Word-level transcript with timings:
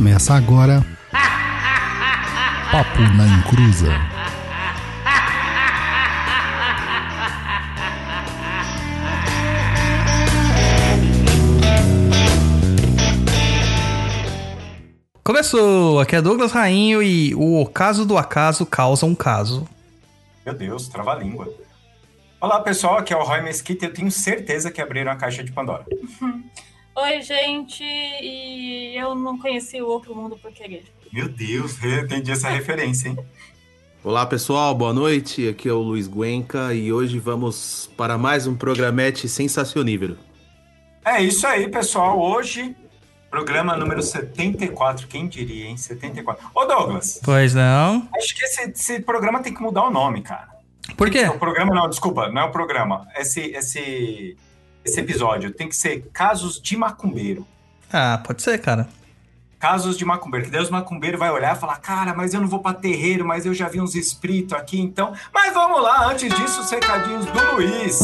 Começa 0.00 0.32
agora. 0.32 0.82
Papo 2.72 3.00
na 3.18 3.26
Encruza. 3.26 3.92
Começou! 15.22 16.00
Aqui 16.00 16.16
é 16.16 16.22
Douglas 16.22 16.52
Rainho 16.52 17.02
e 17.02 17.34
o 17.34 17.60
ocaso 17.60 18.06
do 18.06 18.16
acaso 18.16 18.64
causa 18.64 19.04
um 19.04 19.14
caso. 19.14 19.68
Meu 20.46 20.54
Deus, 20.54 20.88
trava 20.88 21.12
a 21.12 21.16
língua. 21.16 21.46
Olá 22.40 22.58
pessoal, 22.60 22.96
aqui 22.96 23.12
é 23.12 23.16
o 23.18 23.22
Roy 23.22 23.42
Mesquita 23.42 23.84
e 23.84 23.88
eu 23.88 23.92
tenho 23.92 24.10
certeza 24.10 24.70
que 24.70 24.80
abriram 24.80 25.12
a 25.12 25.16
caixa 25.16 25.44
de 25.44 25.52
Pandora. 25.52 25.84
Oi, 27.02 27.22
gente, 27.22 27.82
e 27.82 28.94
eu 28.94 29.14
não 29.14 29.38
conheci 29.38 29.80
o 29.80 29.86
outro 29.86 30.14
mundo 30.14 30.36
por 30.36 30.52
querer. 30.52 30.84
Meu 31.10 31.28
Deus, 31.28 31.82
eu 31.82 32.00
entendi 32.00 32.30
essa 32.30 32.50
referência, 32.50 33.08
hein? 33.08 33.18
Olá 34.04 34.26
pessoal, 34.26 34.74
boa 34.74 34.92
noite. 34.92 35.48
Aqui 35.48 35.66
é 35.66 35.72
o 35.72 35.78
Luiz 35.80 36.06
Guenca 36.06 36.74
e 36.74 36.92
hoje 36.92 37.18
vamos 37.18 37.90
para 37.96 38.18
mais 38.18 38.46
um 38.46 38.54
programete 38.54 39.28
sensacionível. 39.30 40.14
É 41.02 41.22
isso 41.22 41.46
aí, 41.46 41.68
pessoal. 41.70 42.20
Hoje, 42.20 42.76
programa 43.30 43.76
número 43.78 44.02
74. 44.02 45.06
Quem 45.08 45.26
diria, 45.26 45.68
hein? 45.68 45.78
74. 45.78 46.50
Ô, 46.54 46.66
Douglas, 46.66 47.18
Pois 47.24 47.54
não? 47.54 48.06
acho 48.14 48.36
que 48.36 48.44
esse, 48.44 48.70
esse 48.70 49.00
programa 49.00 49.42
tem 49.42 49.54
que 49.54 49.62
mudar 49.62 49.84
o 49.84 49.90
nome, 49.90 50.20
cara. 50.20 50.48
Por 50.98 51.10
quê? 51.10 51.24
O 51.24 51.38
programa 51.38 51.74
não, 51.74 51.88
desculpa, 51.88 52.28
não 52.30 52.42
é 52.42 52.44
o 52.44 52.50
programa. 52.50 53.06
Esse, 53.16 53.40
esse, 53.52 54.36
esse 54.84 55.00
episódio 55.00 55.50
tem 55.50 55.68
que 55.68 55.76
ser 55.76 56.08
Casos 56.12 56.60
de 56.60 56.76
Macumbeiro. 56.76 57.46
Ah, 57.92 58.20
pode 58.24 58.42
ser, 58.42 58.58
cara. 58.58 58.88
Casos 59.58 59.98
de 59.98 60.06
macumbeiro, 60.06 60.46
que 60.46 60.52
daí 60.52 60.62
os 60.62 60.70
macumbeiros 60.70 61.18
vai 61.20 61.30
olhar 61.30 61.54
e 61.54 61.58
falar, 61.58 61.76
cara, 61.76 62.14
mas 62.14 62.32
eu 62.32 62.40
não 62.40 62.48
vou 62.48 62.60
pra 62.60 62.72
terreiro, 62.72 63.26
mas 63.26 63.44
eu 63.44 63.52
já 63.52 63.68
vi 63.68 63.78
uns 63.78 63.94
espíritos 63.94 64.54
aqui, 64.54 64.80
então. 64.80 65.12
Mas 65.34 65.52
vamos 65.52 65.82
lá, 65.82 66.06
antes 66.06 66.34
disso, 66.34 66.62
os 66.62 66.70
recadinhos 66.70 67.26
do 67.26 67.52
Luiz. 67.52 67.98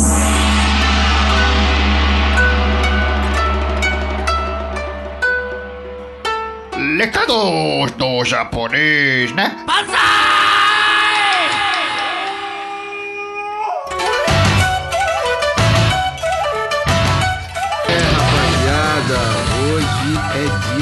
Recados 6.98 7.90
do 7.92 8.24
japonês, 8.24 9.32
né? 9.32 9.64
É, 9.66 10.35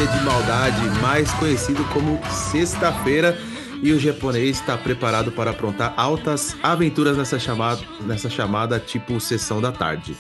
dia 0.05 0.19
de 0.19 0.25
maldade, 0.25 1.01
mais 1.01 1.31
conhecido 1.33 1.83
como 1.87 2.21
sexta-feira, 2.29 3.39
e 3.83 3.91
o 3.93 3.99
japonês 3.99 4.59
está 4.59 4.77
preparado 4.77 5.33
para 5.33 5.51
aprontar 5.51 5.95
altas 5.97 6.57
aventuras 6.63 7.17
nessa 7.17 7.39
chamada, 7.39 7.81
nessa 8.03 8.29
chamada 8.29 8.79
tipo 8.79 9.19
sessão 9.19 9.63
da 9.63 9.73
tarde. 9.73 10.15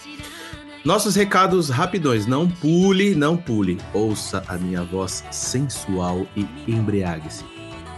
Nossos 0.85 1.15
recados 1.15 1.69
rapidões, 1.69 2.27
não 2.27 2.49
pule, 2.49 3.15
não 3.15 3.37
pule. 3.37 3.79
Ouça 3.93 4.43
a 4.49 4.57
minha 4.57 4.83
voz 4.83 5.25
sensual 5.31 6.27
e 6.37 6.47
embriague-se. 6.67 7.45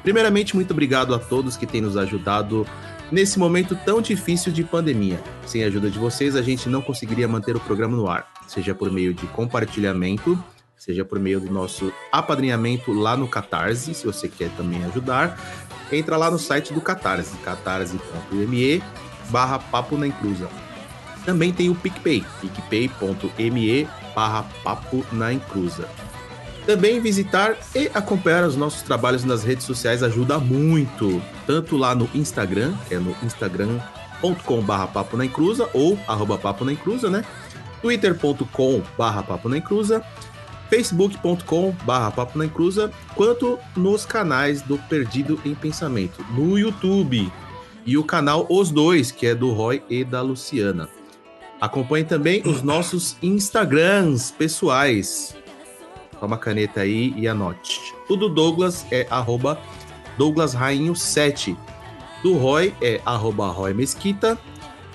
Primeiramente, 0.02 0.56
muito 0.56 0.72
obrigado 0.72 1.14
a 1.14 1.18
todos 1.18 1.56
que 1.56 1.66
têm 1.66 1.80
nos 1.80 1.96
ajudado 1.96 2.66
nesse 3.12 3.38
momento 3.38 3.78
tão 3.84 4.00
difícil 4.00 4.52
de 4.52 4.64
pandemia. 4.64 5.20
Sem 5.46 5.62
a 5.62 5.66
ajuda 5.66 5.90
de 5.90 5.98
vocês, 5.98 6.34
a 6.34 6.42
gente 6.42 6.68
não 6.68 6.82
conseguiria 6.82 7.28
manter 7.28 7.54
o 7.54 7.60
programa 7.60 7.96
no 7.96 8.08
ar, 8.08 8.26
seja 8.46 8.74
por 8.74 8.90
meio 8.90 9.14
de 9.14 9.26
compartilhamento, 9.28 10.36
seja 10.76 11.04
por 11.04 11.18
meio 11.18 11.40
do 11.40 11.50
nosso 11.50 11.92
apadrinhamento 12.12 12.92
lá 12.92 13.16
no 13.16 13.26
Catarse, 13.26 13.94
se 13.94 14.06
você 14.06 14.28
quer 14.28 14.50
também 14.56 14.84
ajudar, 14.84 15.38
entra 15.90 16.16
lá 16.16 16.30
no 16.30 16.38
site 16.38 16.72
do 16.72 16.80
Catarse, 16.80 17.36
catarse.me 17.38 18.82
barra 19.30 19.58
papo 19.58 19.96
na 19.96 20.06
encruza. 20.06 20.48
Também 21.24 21.52
tem 21.52 21.68
o 21.68 21.74
PicPay, 21.74 22.24
picpay.me 22.40 23.88
barra 24.14 24.44
papo 24.62 25.04
na 25.10 25.32
encruza. 25.32 25.88
Também 26.64 27.00
visitar 27.00 27.56
e 27.74 27.90
acompanhar 27.94 28.44
os 28.44 28.56
nossos 28.56 28.82
trabalhos 28.82 29.24
nas 29.24 29.44
redes 29.44 29.64
sociais 29.64 30.02
ajuda 30.02 30.38
muito, 30.38 31.22
tanto 31.46 31.76
lá 31.76 31.94
no 31.94 32.08
Instagram, 32.14 32.74
que 32.88 32.94
é 32.94 32.98
no 32.98 33.14
instagram.com 33.22 34.60
barra 34.62 34.88
papo 34.88 35.16
na 35.16 35.24
encruza 35.24 35.68
ou 35.72 35.98
arroba 36.08 36.36
papo 36.36 36.64
na 36.64 36.72
encruza, 36.72 37.08
né? 37.08 37.24
twitter.com 37.82 38.82
barra 38.98 39.22
papo 39.22 39.48
na 39.48 39.58
encruza, 39.58 40.02
facebook.com 40.70 41.74
papo 41.84 42.38
na 42.38 42.46
encruza, 42.46 42.90
quanto 43.14 43.58
nos 43.76 44.04
canais 44.04 44.62
do 44.62 44.78
Perdido 44.78 45.40
em 45.44 45.54
Pensamento, 45.54 46.24
no 46.32 46.58
YouTube 46.58 47.30
e 47.84 47.96
o 47.96 48.04
canal 48.04 48.46
Os 48.50 48.70
Dois, 48.70 49.10
que 49.10 49.26
é 49.26 49.34
do 49.34 49.52
Roy 49.52 49.82
e 49.88 50.04
da 50.04 50.20
Luciana. 50.20 50.88
Acompanhe 51.60 52.04
também 52.04 52.42
os 52.44 52.62
nossos 52.62 53.16
Instagrams 53.22 54.30
pessoais. 54.30 55.34
Toma 56.20 56.36
a 56.36 56.38
caneta 56.38 56.80
aí 56.80 57.14
e 57.16 57.28
anote. 57.28 57.94
O 58.08 58.16
do 58.16 58.28
Douglas 58.28 58.84
é 58.90 59.06
arroba 59.10 59.58
Douglas 60.18 60.52
Rainho 60.52 60.94
7. 60.94 61.56
Do 62.22 62.34
Roy 62.34 62.74
é 62.82 63.00
arroba 63.04 63.48
Roy 63.48 63.72
Mesquita. 63.72 64.38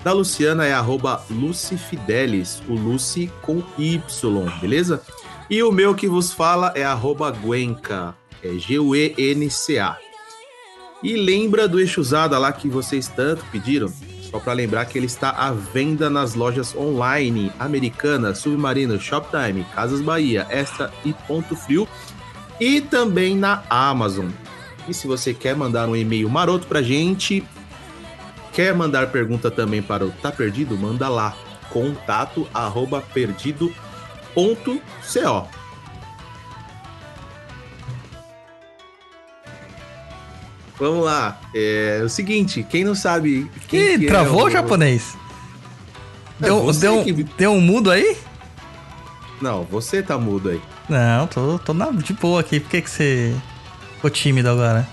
Da 0.04 0.12
Luciana 0.12 0.66
é 0.66 0.72
arroba 0.72 1.24
Lucy 1.30 1.76
Fidelis, 1.76 2.60
o 2.68 2.74
Lucy 2.74 3.30
com 3.40 3.62
Y, 3.78 4.60
beleza? 4.60 5.00
E 5.52 5.62
o 5.62 5.70
meu 5.70 5.94
que 5.94 6.08
vos 6.08 6.32
fala 6.32 6.72
é 6.74 6.82
arroba 6.82 7.30
Guenca, 7.30 8.16
é 8.42 8.54
G-U-E-N-C-A. 8.54 9.98
E 11.02 11.14
lembra 11.14 11.68
do 11.68 11.78
eixo 11.78 12.00
usada 12.00 12.38
lá 12.38 12.50
que 12.50 12.70
vocês 12.70 13.06
tanto 13.06 13.44
pediram? 13.52 13.92
Só 14.22 14.40
para 14.40 14.54
lembrar 14.54 14.86
que 14.86 14.96
ele 14.96 15.04
está 15.04 15.28
à 15.28 15.52
venda 15.52 16.08
nas 16.08 16.34
lojas 16.34 16.74
online 16.74 17.52
Americana, 17.58 18.34
Submarino, 18.34 18.98
Shoptime, 18.98 19.66
Casas 19.74 20.00
Bahia, 20.00 20.46
Extra 20.48 20.90
e 21.04 21.12
Ponto 21.12 21.54
Frio 21.54 21.86
e 22.58 22.80
também 22.80 23.36
na 23.36 23.62
Amazon. 23.68 24.30
E 24.88 24.94
se 24.94 25.06
você 25.06 25.34
quer 25.34 25.54
mandar 25.54 25.86
um 25.86 25.94
e-mail 25.94 26.30
maroto 26.30 26.66
pra 26.66 26.80
gente, 26.80 27.46
quer 28.54 28.74
mandar 28.74 29.12
pergunta 29.12 29.50
também 29.50 29.82
para 29.82 30.06
o 30.06 30.12
Tá 30.12 30.32
Perdido, 30.32 30.78
manda 30.78 31.10
lá 31.10 31.36
contato 31.68 32.48
arroba 34.36 34.56
perdido 34.56 34.80
ponto 34.80 34.80
co. 35.12 35.48
Vamos 40.78 41.04
lá. 41.04 41.40
É 41.54 42.00
o 42.04 42.08
seguinte, 42.08 42.66
quem 42.68 42.84
não 42.84 42.94
sabe. 42.94 43.50
Quem 43.68 43.94
Ih, 43.94 43.98
que 44.00 44.04
é 44.06 44.08
travou 44.08 44.42
o 44.42 44.46
o 44.46 44.50
japonês? 44.50 45.16
É 46.40 46.46
Deu, 46.46 46.62
você 46.62 46.80
deu, 46.80 47.04
que- 47.04 47.12
deu 47.12 47.52
um 47.52 47.60
mudo 47.60 47.90
aí? 47.90 48.16
Não, 49.40 49.62
você 49.64 50.02
tá 50.02 50.18
mudo 50.18 50.48
aí. 50.50 50.60
Não, 50.88 51.26
tô, 51.26 51.58
tô 51.58 51.72
na, 51.72 51.90
de 51.90 52.12
boa 52.14 52.40
aqui. 52.40 52.58
Por 52.58 52.70
que, 52.70 52.82
que 52.82 52.90
você 52.90 53.34
ficou 53.94 54.10
tímido 54.10 54.48
agora? 54.48 54.86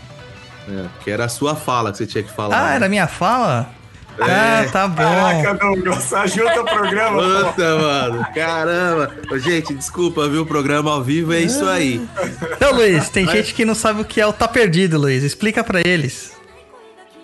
É, 0.67 0.85
que 1.03 1.09
era 1.09 1.25
a 1.25 1.29
sua 1.29 1.56
fala 1.56 1.91
que 1.91 1.97
você 1.97 2.06
tinha 2.06 2.23
que 2.23 2.31
falar. 2.31 2.67
Ah, 2.67 2.73
era 2.75 2.88
minha 2.89 3.07
fala? 3.07 3.71
É. 4.22 4.66
Ah, 4.66 4.69
tá 4.72 4.88
bom. 4.88 5.03
Caraca, 5.03 5.53
Douglas, 5.56 6.13
ajuda 6.13 6.62
o 6.62 6.66
programa. 6.66 7.22
Puta, 7.22 7.78
mano. 7.78 8.25
Caramba. 8.34 9.12
Gente, 9.40 9.74
desculpa, 9.74 10.28
viu? 10.28 10.41
O 10.41 10.46
programa 10.46 10.91
ao 10.91 11.03
vivo 11.03 11.34
é 11.34 11.40
isso 11.40 11.66
aí. 11.66 12.02
Então, 12.56 12.74
Luiz, 12.74 13.09
tem 13.09 13.28
gente 13.28 13.53
que 13.53 13.63
não 13.63 13.75
sabe 13.75 14.02
o 14.02 14.06
que 14.06 14.19
é 14.19 14.28
o 14.28 14.34
Tá 14.34 14.47
Perdido, 14.47 15.00
Luiz. 15.00 15.24
Explica 15.24 15.63
pra 15.63 15.81
eles. 15.81 16.34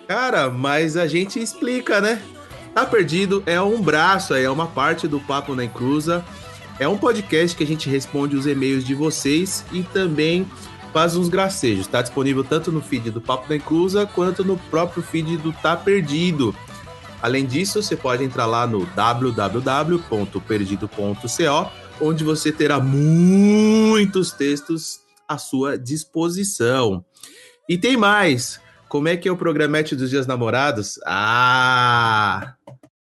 Cara, 0.08 0.48
mas 0.48 0.96
a 0.96 1.06
gente 1.06 1.40
explica, 1.40 2.00
né? 2.00 2.20
Tá 2.74 2.86
Perdido 2.86 3.42
é 3.46 3.60
um 3.60 3.80
braço 3.80 4.34
aí, 4.34 4.44
é 4.44 4.50
uma 4.50 4.66
parte 4.66 5.08
do 5.08 5.18
Papo 5.18 5.54
na 5.54 5.64
Encruza. 5.64 6.24
É 6.78 6.86
um 6.86 6.96
podcast 6.96 7.56
que 7.56 7.64
a 7.64 7.66
gente 7.66 7.88
responde 7.88 8.36
os 8.36 8.46
e-mails 8.46 8.84
de 8.84 8.94
vocês 8.94 9.64
e 9.72 9.82
também 9.82 10.46
faz 10.92 11.16
uns 11.16 11.28
gracejos. 11.28 11.86
Tá 11.86 12.02
disponível 12.02 12.44
tanto 12.44 12.70
no 12.70 12.80
feed 12.80 13.10
do 13.10 13.20
Papo 13.20 13.48
na 13.48 13.56
Encruza 13.56 14.06
quanto 14.06 14.44
no 14.44 14.56
próprio 14.56 15.02
feed 15.02 15.38
do 15.38 15.52
Tá 15.52 15.74
Perdido. 15.76 16.54
Além 17.26 17.44
disso, 17.44 17.82
você 17.82 17.96
pode 17.96 18.22
entrar 18.22 18.46
lá 18.46 18.68
no 18.68 18.86
www.perdido.co, 18.86 21.72
onde 22.00 22.22
você 22.22 22.52
terá 22.52 22.78
muitos 22.78 24.30
textos 24.30 25.00
à 25.26 25.36
sua 25.36 25.76
disposição. 25.76 27.04
E 27.68 27.76
tem 27.76 27.96
mais. 27.96 28.60
Como 28.88 29.08
é 29.08 29.16
que 29.16 29.28
é 29.28 29.32
o 29.32 29.36
programete 29.36 29.96
dos 29.96 30.08
dias 30.08 30.24
namorados? 30.24 31.00
Ah! 31.04 32.54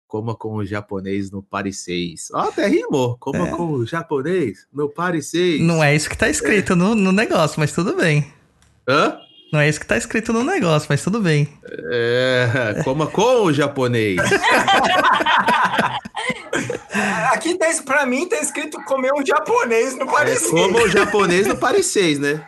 Coma 0.06 0.36
com 0.36 0.54
o 0.54 0.64
japonês 0.64 1.32
no 1.32 1.42
Paris 1.42 1.82
6. 1.82 2.28
Ó, 2.32 2.42
até 2.42 2.68
rimou. 2.68 3.16
Coma 3.18 3.48
É. 3.48 3.50
com 3.50 3.72
o 3.72 3.84
japonês 3.84 4.68
no 4.72 4.88
Paris 4.88 5.30
6. 5.30 5.62
Não 5.62 5.82
é 5.82 5.96
isso 5.96 6.08
que 6.08 6.16
tá 6.16 6.28
escrito 6.28 6.76
no, 6.76 6.94
no 6.94 7.10
negócio, 7.10 7.58
mas 7.58 7.72
tudo 7.72 7.96
bem. 7.96 8.32
Hã? 8.88 9.18
Não 9.52 9.60
é 9.60 9.68
isso 9.68 9.78
que 9.78 9.86
tá 9.86 9.96
escrito 9.98 10.32
no 10.32 10.42
negócio, 10.42 10.86
mas 10.88 11.02
tudo 11.02 11.20
bem. 11.20 11.46
É, 11.92 12.80
coma 12.82 13.06
com 13.06 13.44
o 13.44 13.52
japonês. 13.52 14.18
Aqui 17.32 17.54
tá, 17.58 17.66
pra 17.84 18.06
mim 18.06 18.26
tá 18.28 18.36
escrito 18.38 18.82
comer 18.84 19.12
um 19.12 19.24
japonês 19.24 19.94
no 19.96 20.02
É, 20.04 20.12
Paris. 20.12 20.46
coma 20.48 20.80
o 20.82 20.88
japonês 20.88 21.46
no 21.46 21.56
Paris 21.56 21.86
6, 21.86 22.18
né? 22.18 22.44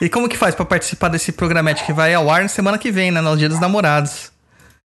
E 0.00 0.08
como 0.08 0.28
que 0.28 0.36
faz 0.36 0.54
pra 0.54 0.64
participar 0.64 1.08
desse 1.08 1.32
programete 1.32 1.84
que 1.84 1.92
vai 1.92 2.14
ao 2.14 2.30
ar 2.30 2.42
na 2.42 2.48
semana 2.48 2.78
que 2.78 2.90
vem, 2.90 3.10
né? 3.10 3.20
No 3.20 3.36
Dia 3.36 3.48
dos 3.48 3.60
Namorados. 3.60 4.32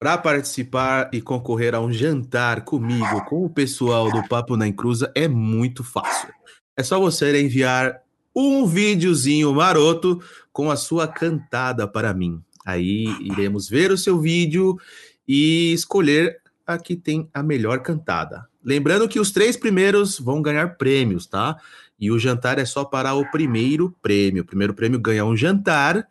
Para 0.01 0.17
participar 0.19 1.11
e 1.13 1.21
concorrer 1.21 1.75
a 1.75 1.81
um 1.81 1.93
jantar 1.93 2.63
comigo, 2.63 3.25
com 3.27 3.45
o 3.45 3.51
pessoal 3.51 4.11
do 4.11 4.27
Papo 4.29 4.57
na 4.57 4.67
Encruza, 4.67 5.13
é 5.15 5.29
muito 5.29 5.85
fácil. 5.85 6.29
É 6.77 6.83
só 6.83 6.99
você 6.99 7.41
enviar 7.41 7.97
um 8.35 8.67
videozinho 8.67 9.53
maroto 9.53 10.21
com 10.53 10.71
a 10.71 10.77
sua 10.77 11.09
cantada 11.09 11.89
para 11.89 12.13
mim. 12.13 12.41
Aí 12.65 13.05
iremos 13.21 13.69
ver 13.69 13.91
o 13.91 13.99
seu 13.99 14.21
vídeo 14.21 14.79
e 15.27 15.73
escolher 15.73 16.41
a 16.67 16.79
que 16.79 16.95
tem 16.95 17.29
a 17.33 17.43
melhor 17.43 17.81
cantada. 17.81 18.47
Lembrando 18.65 19.09
que 19.09 19.19
os 19.19 19.33
três 19.33 19.57
primeiros 19.57 20.19
vão 20.19 20.41
ganhar 20.41 20.77
prêmios, 20.77 21.27
tá? 21.27 21.57
E 21.99 22.11
o 22.11 22.19
jantar 22.19 22.59
é 22.59 22.65
só 22.65 22.85
para 22.85 23.15
o 23.15 23.29
primeiro 23.31 23.95
prêmio. 24.01 24.43
O 24.43 24.47
primeiro 24.47 24.75
prêmio 24.75 25.01
ganha 25.01 25.25
um 25.25 25.37
jantar 25.37 26.07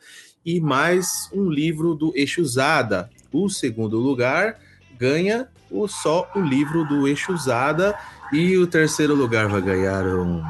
e 0.45 0.59
mais 0.59 1.29
um 1.33 1.49
livro 1.49 1.95
do 1.95 2.11
Exusada. 2.15 3.09
O 3.31 3.49
segundo 3.49 3.97
lugar 3.97 4.59
ganha 4.97 5.47
o, 5.69 5.87
só 5.87 6.29
o 6.35 6.39
livro 6.39 6.85
do 6.85 7.07
Exusada. 7.07 7.97
E 8.33 8.57
o 8.57 8.67
terceiro 8.67 9.15
lugar 9.15 9.47
vai 9.47 9.61
ganhar 9.61 10.05
um, 10.05 10.43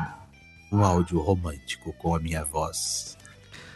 um 0.71 0.83
áudio 0.83 1.19
romântico 1.19 1.93
com 1.93 2.15
a 2.15 2.19
minha 2.19 2.43
voz. 2.43 3.10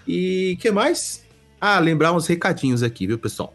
E 0.08 0.58
que 0.62 0.72
mais? 0.72 1.24
Ah, 1.60 1.80
lembrar 1.80 2.14
uns 2.14 2.28
recadinhos 2.28 2.84
aqui, 2.84 3.08
viu, 3.08 3.18
pessoal? 3.18 3.54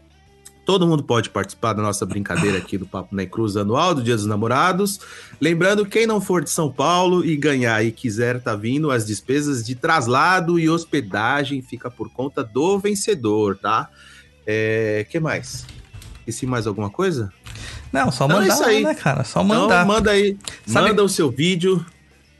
Todo 0.65 0.85
mundo 0.87 1.03
pode 1.03 1.29
participar 1.29 1.73
da 1.73 1.81
nossa 1.81 2.05
brincadeira 2.05 2.57
aqui 2.57 2.77
do 2.77 2.85
Papo 2.85 3.15
na 3.15 3.25
Cruz 3.25 3.57
anual 3.57 3.95
do 3.95 4.03
Dia 4.03 4.15
dos 4.15 4.25
Namorados. 4.27 4.99
Lembrando, 5.39 5.85
quem 5.85 6.05
não 6.05 6.21
for 6.21 6.43
de 6.43 6.49
São 6.51 6.71
Paulo 6.71 7.25
e 7.25 7.35
ganhar 7.35 7.83
e 7.83 7.91
quiser 7.91 8.41
tá 8.41 8.55
vindo, 8.55 8.91
as 8.91 9.05
despesas 9.05 9.63
de 9.65 9.73
traslado 9.75 10.59
e 10.59 10.69
hospedagem 10.69 11.61
fica 11.61 11.89
por 11.89 12.09
conta 12.11 12.43
do 12.43 12.77
vencedor, 12.77 13.57
tá? 13.57 13.89
É, 14.45 15.05
que 15.09 15.19
mais? 15.19 15.65
Esqueci 16.19 16.45
mais 16.45 16.67
alguma 16.67 16.89
coisa? 16.89 17.33
Não, 17.91 18.11
só 18.11 18.27
Não, 18.27 18.37
é 18.37 18.41
mandar, 18.41 18.53
isso 18.53 18.63
aí. 18.63 18.83
né, 18.83 18.93
cara? 18.93 19.23
Só 19.23 19.41
Então, 19.43 19.61
mandar. 19.61 19.85
manda 19.85 20.11
aí, 20.11 20.37
Sabe- 20.65 20.89
manda 20.89 21.03
o 21.03 21.09
seu 21.09 21.29
vídeo 21.31 21.83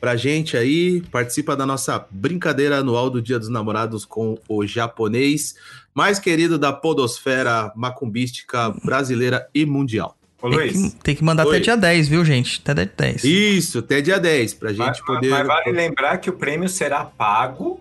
pra 0.01 0.15
gente 0.15 0.57
aí, 0.57 1.01
participa 1.12 1.56
da 1.56 1.63
nossa 1.63 2.03
brincadeira 2.09 2.80
anual 2.80 3.07
do 3.07 3.21
Dia 3.21 3.38
dos 3.38 3.50
Namorados 3.50 4.03
com 4.03 4.36
o 4.50 4.65
japonês 4.65 5.56
mais 5.94 6.18
querido 6.18 6.57
da 6.57 6.74
podosfera 6.74 7.71
macumbística 7.75 8.71
brasileira 8.83 9.48
e 9.53 9.63
mundial. 9.63 10.18
Ô, 10.42 10.50
Tem 10.50 10.57
Luiz, 10.57 10.94
que, 10.94 11.03
tem 11.03 11.15
que 11.15 11.24
mandar 11.24 11.45
Oi. 11.45 11.56
até 11.56 11.63
dia 11.63 11.77
10, 11.77 12.07
viu, 12.07 12.25
gente? 12.25 12.59
Até 12.65 12.74
dia 12.74 12.94
10. 12.98 13.24
Isso, 13.24 13.80
até 13.80 14.01
dia 14.01 14.19
10, 14.19 14.56
pra 14.56 14.69
gente 14.71 14.80
mas, 14.80 15.01
poder... 15.01 15.30
mas 15.30 15.45
vale 15.45 15.71
lembrar 15.71 16.18
que 16.18 16.31
o 16.31 16.33
prêmio 16.33 16.68
será 16.68 17.06
pago 17.06 17.80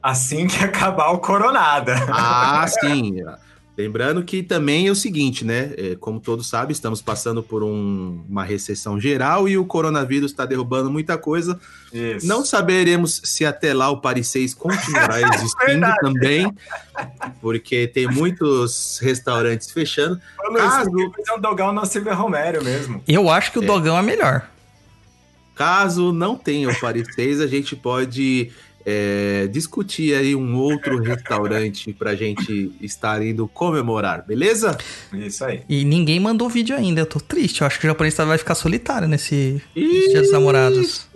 assim 0.00 0.46
que 0.46 0.56
acabar 0.62 1.10
o 1.10 1.18
Coronada. 1.18 1.96
Ah, 2.08 2.64
sim. 2.68 3.16
Lembrando 3.80 4.22
que 4.22 4.42
também 4.42 4.88
é 4.88 4.90
o 4.90 4.94
seguinte, 4.94 5.42
né? 5.44 5.72
É, 5.76 5.96
como 5.98 6.20
todos 6.20 6.48
sabem, 6.48 6.72
estamos 6.72 7.00
passando 7.00 7.42
por 7.42 7.62
um- 7.62 8.22
uma 8.28 8.44
recessão 8.44 9.00
geral 9.00 9.48
e 9.48 9.56
o 9.56 9.64
coronavírus 9.64 10.30
está 10.32 10.44
derrubando 10.44 10.90
muita 10.90 11.16
coisa. 11.16 11.58
Isso. 11.92 12.26
Não 12.26 12.44
saberemos 12.44 13.22
se 13.24 13.46
até 13.46 13.72
lá 13.72 13.88
o 13.88 13.96
Paris 14.00 14.28
6 14.28 14.52
continuará 14.52 15.16
existindo 15.34 15.66
Verdade. 15.66 15.96
também, 16.00 16.52
porque 17.40 17.86
tem 17.88 18.06
muitos 18.06 18.98
restaurantes 19.00 19.70
fechando. 19.70 20.20
Ô, 20.44 20.50
Luiz, 20.52 20.62
Caso- 20.62 20.90
fazer 21.16 21.32
um 21.36 21.40
dogão 21.40 21.72
na 21.72 21.86
Silvia 21.86 22.12
Romero 22.14 22.62
mesmo. 22.62 23.02
Eu 23.08 23.30
acho 23.30 23.50
que 23.50 23.58
o 23.58 23.62
É. 23.62 23.66
dogão 23.66 23.96
é 23.98 24.02
melhor. 24.02 24.46
Caso 25.54 26.12
não 26.12 26.36
tenha 26.36 26.68
o 26.70 26.80
Paris 26.80 27.06
6, 27.14 27.40
a 27.40 27.46
gente 27.46 27.76
pode 27.76 28.50
é, 28.84 29.46
discutir 29.48 30.14
aí 30.14 30.34
um 30.34 30.56
outro 30.56 31.02
restaurante 31.02 31.92
para 31.92 32.10
a 32.10 32.16
gente 32.16 32.72
estar 32.80 33.22
indo 33.22 33.46
comemorar, 33.48 34.24
beleza? 34.26 34.76
Isso 35.12 35.44
aí. 35.44 35.62
E 35.68 35.84
ninguém 35.84 36.18
mandou 36.18 36.48
vídeo 36.48 36.76
ainda. 36.76 37.00
Eu 37.00 37.06
tô 37.06 37.20
triste. 37.20 37.60
Eu 37.60 37.66
acho 37.66 37.78
que 37.78 37.86
o 37.86 37.88
japonês 37.88 38.16
vai 38.16 38.38
ficar 38.38 38.54
solitário 38.54 39.08
nesse 39.08 39.62
Dia 39.74 40.22
dos 40.22 40.32
Namorados. 40.32 41.08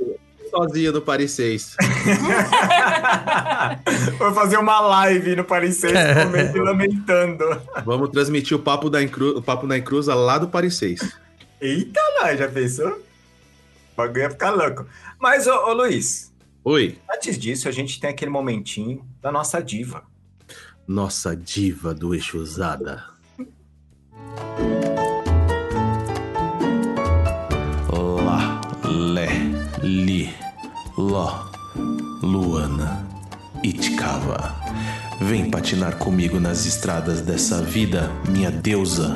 Sozinho 0.51 0.93
no 0.93 1.01
Paris 1.01 1.33
6. 1.33 1.77
Vou 4.19 4.33
fazer 4.33 4.57
uma 4.57 4.81
live 4.81 5.35
no 5.35 5.45
Paris 5.45 5.79
6 5.79 5.93
comendo 6.23 6.57
e 6.57 6.61
lamentando. 6.61 7.45
Vamos 7.85 8.11
transmitir 8.11 8.57
o 8.57 8.61
Papo, 8.61 8.89
da 8.89 9.03
Encru... 9.03 9.37
o 9.37 9.43
Papo 9.43 9.67
na 9.67 9.77
Encruza 9.77 10.15
lá 10.15 10.39
do 10.39 10.47
Paris 10.47 10.77
6. 10.77 11.01
Eita, 11.61 12.01
lá, 12.21 12.37
já 12.37 12.47
pensou? 12.47 12.89
O 12.89 13.97
bagulho 13.97 14.21
ia 14.21 14.31
ficar 14.31 14.51
louco. 14.51 14.87
Mas, 15.19 15.49
ô, 15.49 15.71
ô 15.71 15.73
Luiz, 15.73 16.33
Oi, 16.65 16.99
antes 17.13 17.39
disso, 17.39 17.69
a 17.69 17.73
gente 17.73 18.01
tem 18.01 18.09
aquele 18.11 18.31
momentinho 18.31 19.05
da 19.21 19.31
nossa 19.31 19.63
diva. 19.63 20.05
nossa 20.87 21.37
diva 21.37 21.95
do 21.95 22.15
Exusada. 22.15 23.05
Lá, 27.93 28.61
Lé, 28.85 29.29
Li, 29.83 30.31
Ló, 30.97 31.45
Luana, 32.23 33.07
Itkava. 33.63 34.55
Vem 35.21 35.51
patinar 35.51 35.97
comigo 35.99 36.41
nas 36.41 36.67
estradas 36.67 37.21
dessa 37.21 37.63
vida, 37.63 38.11
minha 38.29 38.51
deusa. 38.51 39.15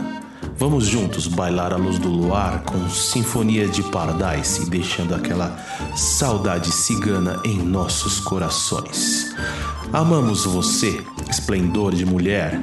Vamos 0.59 0.89
juntos 0.89 1.29
bailar 1.29 1.73
à 1.73 1.77
luz 1.77 2.01
do 2.01 2.09
luar 2.09 2.65
com 2.65 2.91
sinfonia 2.91 3.69
de 3.69 3.81
Paradise, 3.81 4.69
deixando 4.69 5.15
aquela 5.15 5.57
saudade 5.95 6.73
cigana 6.73 7.41
em 7.45 7.63
nossos 7.63 8.19
corações. 8.19 9.37
Amamos 9.93 10.47
você, 10.47 11.01
esplendor 11.31 11.95
de 11.95 12.05
mulher. 12.05 12.61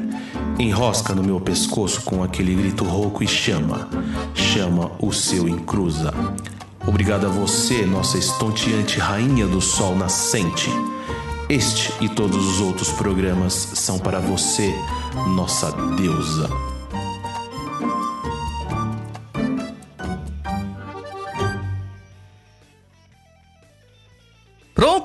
Enrosca 0.59 1.15
no 1.15 1.24
meu 1.24 1.39
pescoço 1.39 2.01
com 2.01 2.21
aquele 2.21 2.53
grito 2.53 2.83
rouco 2.83 3.24
e 3.24 3.27
chama, 3.27 3.88
chama 4.33 4.92
o 5.00 5.13
seu 5.13 5.47
encruza. 5.47 6.13
Obrigado 6.86 7.27
a 7.27 7.30
você, 7.30 7.86
nossa 7.86 8.18
estonteante 8.18 9.00
rainha 9.00 9.47
do 9.47 9.62
sol 9.62 9.95
nascente. 9.95 10.69
Este 11.47 11.94
e 12.03 12.09
todos 12.09 12.45
os 12.45 12.59
outros 12.59 12.89
programas 12.92 13.53
são 13.53 13.97
para 13.97 14.19
você, 14.19 14.75
nossa 15.30 15.71
deusa. 15.95 16.75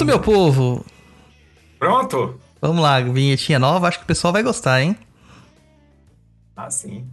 Pronto, 0.01 0.05
meu 0.07 0.19
povo. 0.19 0.87
Pronto? 1.79 2.41
Vamos 2.61 2.83
lá, 2.83 3.01
vinhetinha 3.01 3.59
nova. 3.59 3.89
Acho 3.89 3.99
que 3.99 4.05
o 4.05 4.07
pessoal 4.07 4.33
vai 4.33 4.43
gostar, 4.43 4.81
hein? 4.81 4.97
Ah, 6.57 6.71
sim. 6.71 7.07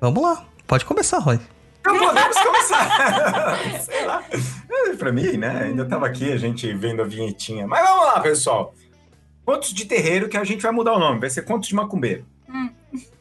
Vamos 0.00 0.22
lá. 0.22 0.46
Pode 0.66 0.84
começar, 0.84 1.18
Roy. 1.18 1.38
Então 1.80 1.98
podemos 1.98 2.36
começar. 2.38 3.58
Sei 3.80 4.06
lá. 4.06 4.24
É, 4.30 4.96
Pra 4.96 5.12
mim, 5.12 5.36
né? 5.36 5.64
Ainda 5.64 5.84
tava 5.84 6.06
aqui 6.06 6.32
a 6.32 6.38
gente 6.38 6.72
vendo 6.72 7.02
a 7.02 7.04
vinhetinha. 7.04 7.66
Mas 7.66 7.86
vamos 7.86 8.06
lá, 8.06 8.20
pessoal. 8.20 8.74
Contos 9.44 9.74
de 9.74 9.84
terreiro 9.84 10.28
que 10.28 10.36
a 10.36 10.44
gente 10.44 10.62
vai 10.62 10.72
mudar 10.72 10.94
o 10.94 10.98
nome. 10.98 11.20
Vai 11.20 11.30
ser 11.30 11.42
Contos 11.42 11.68
de 11.68 11.74
Macumbeiro. 11.74 12.24
Hum. 12.48 12.70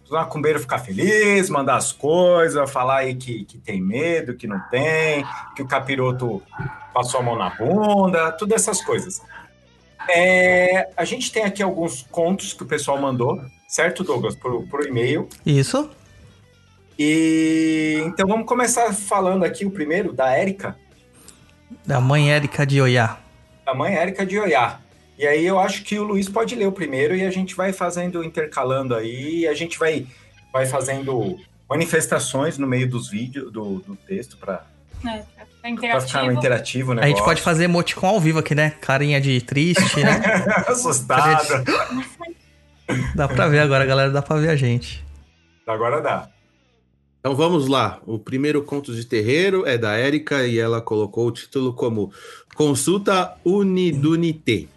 O 0.10 0.14
macumbeiro 0.14 0.60
ficar 0.60 0.80
feliz, 0.80 1.50
mandar 1.50 1.78
as 1.78 1.92
coisas, 1.92 2.70
falar 2.72 2.98
aí 2.98 3.16
que, 3.16 3.44
que 3.46 3.58
tem 3.58 3.82
medo, 3.82 4.36
que 4.36 4.46
não 4.46 4.60
tem, 4.70 5.26
que 5.56 5.64
o 5.64 5.68
capiroto 5.68 6.44
passou 6.94 7.20
a 7.20 7.24
mão 7.24 7.36
na 7.36 7.50
bunda, 7.50 8.32
todas 8.34 8.62
essas 8.62 8.82
coisas. 8.84 9.22
É, 10.08 10.90
a 10.96 11.04
gente 11.04 11.32
tem 11.32 11.44
aqui 11.44 11.64
alguns 11.64 12.04
contos 12.04 12.54
que 12.54 12.62
o 12.62 12.66
pessoal 12.68 13.00
mandou, 13.02 13.42
certo, 13.68 14.04
Douglas? 14.04 14.36
Por, 14.36 14.68
por 14.68 14.86
e-mail. 14.86 15.28
Isso. 15.44 15.90
E 16.98 18.02
então 18.06 18.28
vamos 18.28 18.46
começar 18.48 18.94
falando 18.94 19.44
aqui 19.44 19.66
o 19.66 19.72
primeiro 19.72 20.14
da 20.14 20.30
Érica, 20.32 20.78
Da 21.86 22.00
mãe 22.00 22.32
Érica 22.32 22.66
de 22.66 22.80
Oiá. 22.80 23.18
a 23.66 23.74
mãe 23.74 23.96
Érica 23.96 24.26
de 24.26 24.40
Oiá. 24.40 24.80
E 25.18 25.26
aí 25.26 25.46
eu 25.46 25.58
acho 25.60 25.84
que 25.84 25.98
o 25.98 26.04
Luiz 26.04 26.28
pode 26.28 26.56
ler 26.56 26.68
o 26.68 26.72
primeiro 26.72 27.16
e 27.16 27.24
a 27.24 27.32
gente 27.32 27.56
vai 27.56 27.72
fazendo, 27.72 28.24
intercalando 28.24 28.94
aí, 28.94 29.40
e 29.40 29.48
a 29.48 29.54
gente 29.54 29.80
vai, 29.80 30.06
vai 30.52 30.66
fazendo 30.66 31.40
manifestações 31.70 32.58
no 32.58 32.68
meio 32.68 32.90
dos 32.90 33.10
vídeos, 33.10 33.52
do, 33.52 33.80
do 33.80 33.96
texto, 33.96 34.38
para 34.38 34.66
É, 35.06 35.10
é 35.18 35.24
ficar 35.24 35.70
interativo. 35.70 36.32
interativo 36.32 36.94
o 36.94 37.00
A 37.00 37.08
gente 37.08 37.24
pode 37.24 37.42
fazer 37.42 37.64
emoticon 37.64 38.08
ao 38.08 38.20
vivo 38.20 38.40
aqui, 38.40 38.54
né? 38.54 38.72
Carinha 38.82 39.20
de 39.22 39.42
triste, 39.42 40.04
né? 40.04 40.22
Assustado. 40.68 41.64
Dá 43.16 43.28
pra 43.28 43.48
ver 43.48 43.60
agora, 43.60 43.86
galera. 43.86 44.12
Dá 44.12 44.22
pra 44.22 44.38
ver 44.38 44.50
a 44.50 44.56
gente. 44.56 45.04
Agora 45.66 46.02
dá. 46.02 46.30
Então 47.20 47.36
vamos 47.36 47.68
lá. 47.68 48.00
O 48.06 48.20
primeiro 48.20 48.62
conto 48.62 48.94
de 48.94 49.04
terreiro 49.04 49.66
é 49.66 49.78
da 49.78 49.96
Érica 49.96 50.46
e 50.46 50.60
ela 50.60 50.80
colocou 50.80 51.26
o 51.26 51.32
título 51.32 51.74
como 51.74 52.12
Consulta 52.54 53.34
Unidunité. 53.44 54.68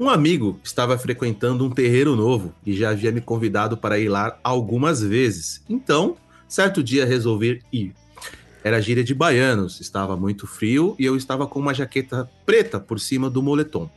Um 0.00 0.08
amigo 0.08 0.60
estava 0.62 0.96
frequentando 0.96 1.64
um 1.64 1.70
terreiro 1.70 2.14
novo 2.14 2.54
e 2.64 2.72
já 2.72 2.90
havia 2.90 3.10
me 3.10 3.20
convidado 3.20 3.76
para 3.76 3.98
ir 3.98 4.08
lá 4.08 4.38
algumas 4.44 5.02
vezes. 5.02 5.60
Então, 5.68 6.16
certo 6.46 6.84
dia 6.84 7.04
resolvi 7.04 7.60
ir. 7.72 7.92
era 8.62 8.80
gíria 8.80 9.02
de 9.02 9.12
baianos, 9.12 9.80
estava 9.80 10.16
muito 10.16 10.46
frio 10.46 10.94
e 11.00 11.04
eu 11.04 11.16
estava 11.16 11.48
com 11.48 11.58
uma 11.58 11.74
jaqueta 11.74 12.30
preta 12.46 12.78
por 12.78 13.00
cima 13.00 13.28
do 13.28 13.42
moletom. 13.42 13.90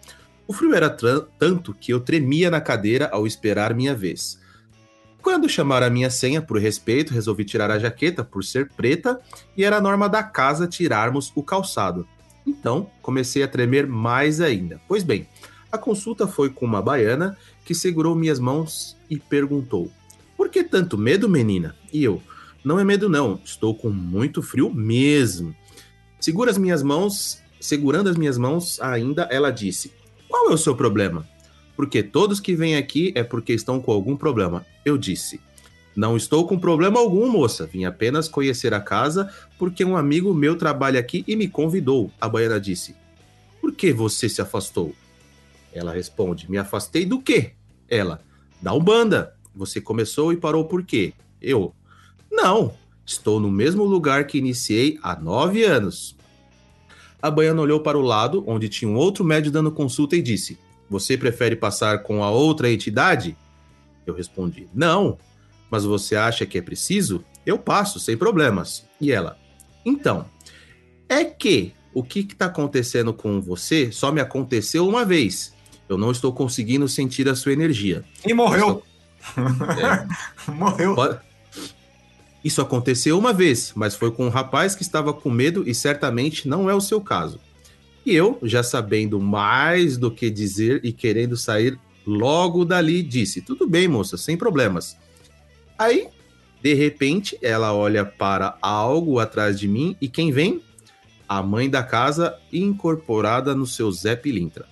O 0.47 0.53
frio 0.53 0.73
era 0.73 0.89
tanto 0.89 1.73
que 1.73 1.93
eu 1.93 1.99
tremia 1.99 2.49
na 2.49 2.59
cadeira 2.59 3.07
ao 3.11 3.27
esperar 3.27 3.75
minha 3.75 3.93
vez. 3.93 4.39
Quando 5.21 5.47
chamaram 5.47 5.85
a 5.85 5.89
minha 5.91 6.09
senha, 6.09 6.41
por 6.41 6.57
respeito, 6.57 7.13
resolvi 7.13 7.45
tirar 7.45 7.69
a 7.69 7.77
jaqueta 7.77 8.23
por 8.23 8.43
ser 8.43 8.69
preta 8.69 9.19
e 9.55 9.63
era 9.63 9.79
norma 9.79 10.09
da 10.09 10.23
casa 10.23 10.67
tirarmos 10.67 11.31
o 11.35 11.43
calçado. 11.43 12.07
Então, 12.45 12.89
comecei 13.03 13.43
a 13.43 13.47
tremer 13.47 13.85
mais 13.85 14.41
ainda. 14.41 14.81
Pois 14.87 15.03
bem, 15.03 15.27
a 15.71 15.77
consulta 15.77 16.27
foi 16.27 16.49
com 16.49 16.65
uma 16.65 16.81
baiana 16.81 17.37
que 17.63 17.73
segurou 17.73 18.13
minhas 18.13 18.39
mãos 18.39 18.97
e 19.09 19.17
perguntou: 19.17 19.89
Por 20.35 20.49
que 20.49 20.63
tanto 20.63 20.97
medo, 20.97 21.29
menina? 21.29 21.75
E 21.93 22.03
eu: 22.03 22.21
Não 22.63 22.79
é 22.79 22.83
medo, 22.83 23.07
não. 23.07 23.39
Estou 23.43 23.73
com 23.73 23.89
muito 23.89 24.41
frio 24.41 24.73
mesmo. 24.73 25.55
Segura 26.19 26.51
as 26.51 26.57
minhas 26.57 26.83
mãos, 26.83 27.41
segurando 27.59 28.09
as 28.09 28.17
minhas 28.17 28.37
mãos 28.37 28.81
ainda, 28.81 29.23
ela 29.31 29.49
disse: 29.49 29.93
Qual 30.27 30.51
é 30.51 30.53
o 30.53 30.57
seu 30.57 30.75
problema? 30.75 31.25
Porque 31.75 32.03
todos 32.03 32.39
que 32.39 32.55
vêm 32.55 32.75
aqui 32.75 33.13
é 33.15 33.23
porque 33.23 33.53
estão 33.53 33.79
com 33.79 33.93
algum 33.93 34.17
problema. 34.17 34.65
Eu 34.83 34.97
disse: 34.97 35.39
Não 35.95 36.17
estou 36.17 36.45
com 36.45 36.59
problema 36.59 36.99
algum, 36.99 37.29
moça. 37.29 37.65
Vim 37.65 37.85
apenas 37.85 38.27
conhecer 38.27 38.73
a 38.73 38.81
casa 38.81 39.33
porque 39.57 39.85
um 39.85 39.95
amigo 39.95 40.33
meu 40.33 40.57
trabalha 40.57 40.99
aqui 40.99 41.23
e 41.25 41.35
me 41.37 41.47
convidou. 41.47 42.11
A 42.19 42.27
baiana 42.27 42.59
disse: 42.59 42.93
Por 43.61 43.71
que 43.73 43.93
você 43.93 44.27
se 44.27 44.41
afastou? 44.41 44.93
Ela 45.73 45.93
responde: 45.93 46.49
Me 46.49 46.57
afastei 46.57 47.05
do 47.05 47.21
quê? 47.21 47.53
Ela: 47.87 48.21
Da 48.61 48.73
Umbanda. 48.73 49.35
Você 49.53 49.81
começou 49.81 50.31
e 50.31 50.37
parou 50.37 50.65
por 50.65 50.83
quê? 50.83 51.13
Eu: 51.41 51.73
Não, 52.31 52.73
estou 53.05 53.39
no 53.39 53.51
mesmo 53.51 53.83
lugar 53.83 54.25
que 54.25 54.37
iniciei 54.37 54.97
há 55.03 55.15
nove 55.19 55.63
anos. 55.63 56.15
A 57.21 57.29
baiana 57.29 57.61
olhou 57.61 57.81
para 57.81 57.97
o 57.97 58.01
lado, 58.01 58.43
onde 58.47 58.67
tinha 58.67 58.89
um 58.89 58.95
outro 58.95 59.23
médico 59.23 59.53
dando 59.53 59.71
consulta, 59.71 60.15
e 60.15 60.21
disse: 60.21 60.57
Você 60.89 61.17
prefere 61.17 61.55
passar 61.55 62.03
com 62.03 62.23
a 62.23 62.31
outra 62.31 62.71
entidade? 62.71 63.37
Eu 64.05 64.13
respondi: 64.13 64.67
Não, 64.73 65.17
mas 65.69 65.83
você 65.83 66.15
acha 66.15 66.45
que 66.45 66.57
é 66.57 66.61
preciso? 66.61 67.23
Eu 67.45 67.57
passo, 67.57 67.99
sem 67.99 68.17
problemas. 68.17 68.85
E 68.99 69.11
ela: 69.11 69.37
Então, 69.85 70.25
é 71.07 71.23
que 71.25 71.73
o 71.93 72.03
que 72.03 72.19
está 72.19 72.45
acontecendo 72.45 73.13
com 73.13 73.41
você 73.41 73.91
só 73.91 74.11
me 74.11 74.21
aconteceu 74.21 74.87
uma 74.87 75.05
vez. 75.05 75.53
Eu 75.91 75.97
não 75.97 76.09
estou 76.09 76.31
conseguindo 76.31 76.87
sentir 76.87 77.27
a 77.27 77.35
sua 77.35 77.51
energia. 77.51 78.05
E 78.25 78.33
morreu. 78.33 78.81
É, 80.47 80.51
Morreu. 80.51 80.95
Isso 82.43 82.61
aconteceu 82.61 83.19
uma 83.19 83.31
vez, 83.31 83.73
mas 83.75 83.93
foi 83.93 84.09
com 84.09 84.25
um 84.25 84.29
rapaz 84.29 84.73
que 84.73 84.81
estava 84.83 85.13
com 85.13 85.29
medo 85.29 85.63
e 85.67 85.75
certamente 85.75 86.47
não 86.47 86.69
é 86.69 86.73
o 86.73 86.81
seu 86.81 87.01
caso. 87.01 87.39
E 88.05 88.15
eu, 88.15 88.39
já 88.41 88.63
sabendo 88.63 89.19
mais 89.19 89.97
do 89.97 90.09
que 90.09 90.29
dizer 90.29 90.79
e 90.83 90.93
querendo 90.93 91.35
sair 91.35 91.77
logo 92.07 92.63
dali, 92.63 93.03
disse: 93.03 93.41
Tudo 93.41 93.67
bem, 93.67 93.87
moça, 93.87 94.15
sem 94.17 94.37
problemas. 94.37 94.97
Aí, 95.77 96.07
de 96.63 96.73
repente, 96.73 97.37
ela 97.41 97.73
olha 97.73 98.05
para 98.05 98.57
algo 98.61 99.19
atrás 99.19 99.59
de 99.59 99.67
mim 99.67 99.95
e 99.99 100.07
quem 100.07 100.31
vem? 100.31 100.61
A 101.27 101.43
mãe 101.43 101.69
da 101.69 101.83
casa 101.83 102.39
incorporada 102.51 103.53
no 103.53 103.67
seu 103.67 103.91
Zé 103.91 104.15
Pilintra. 104.15 104.70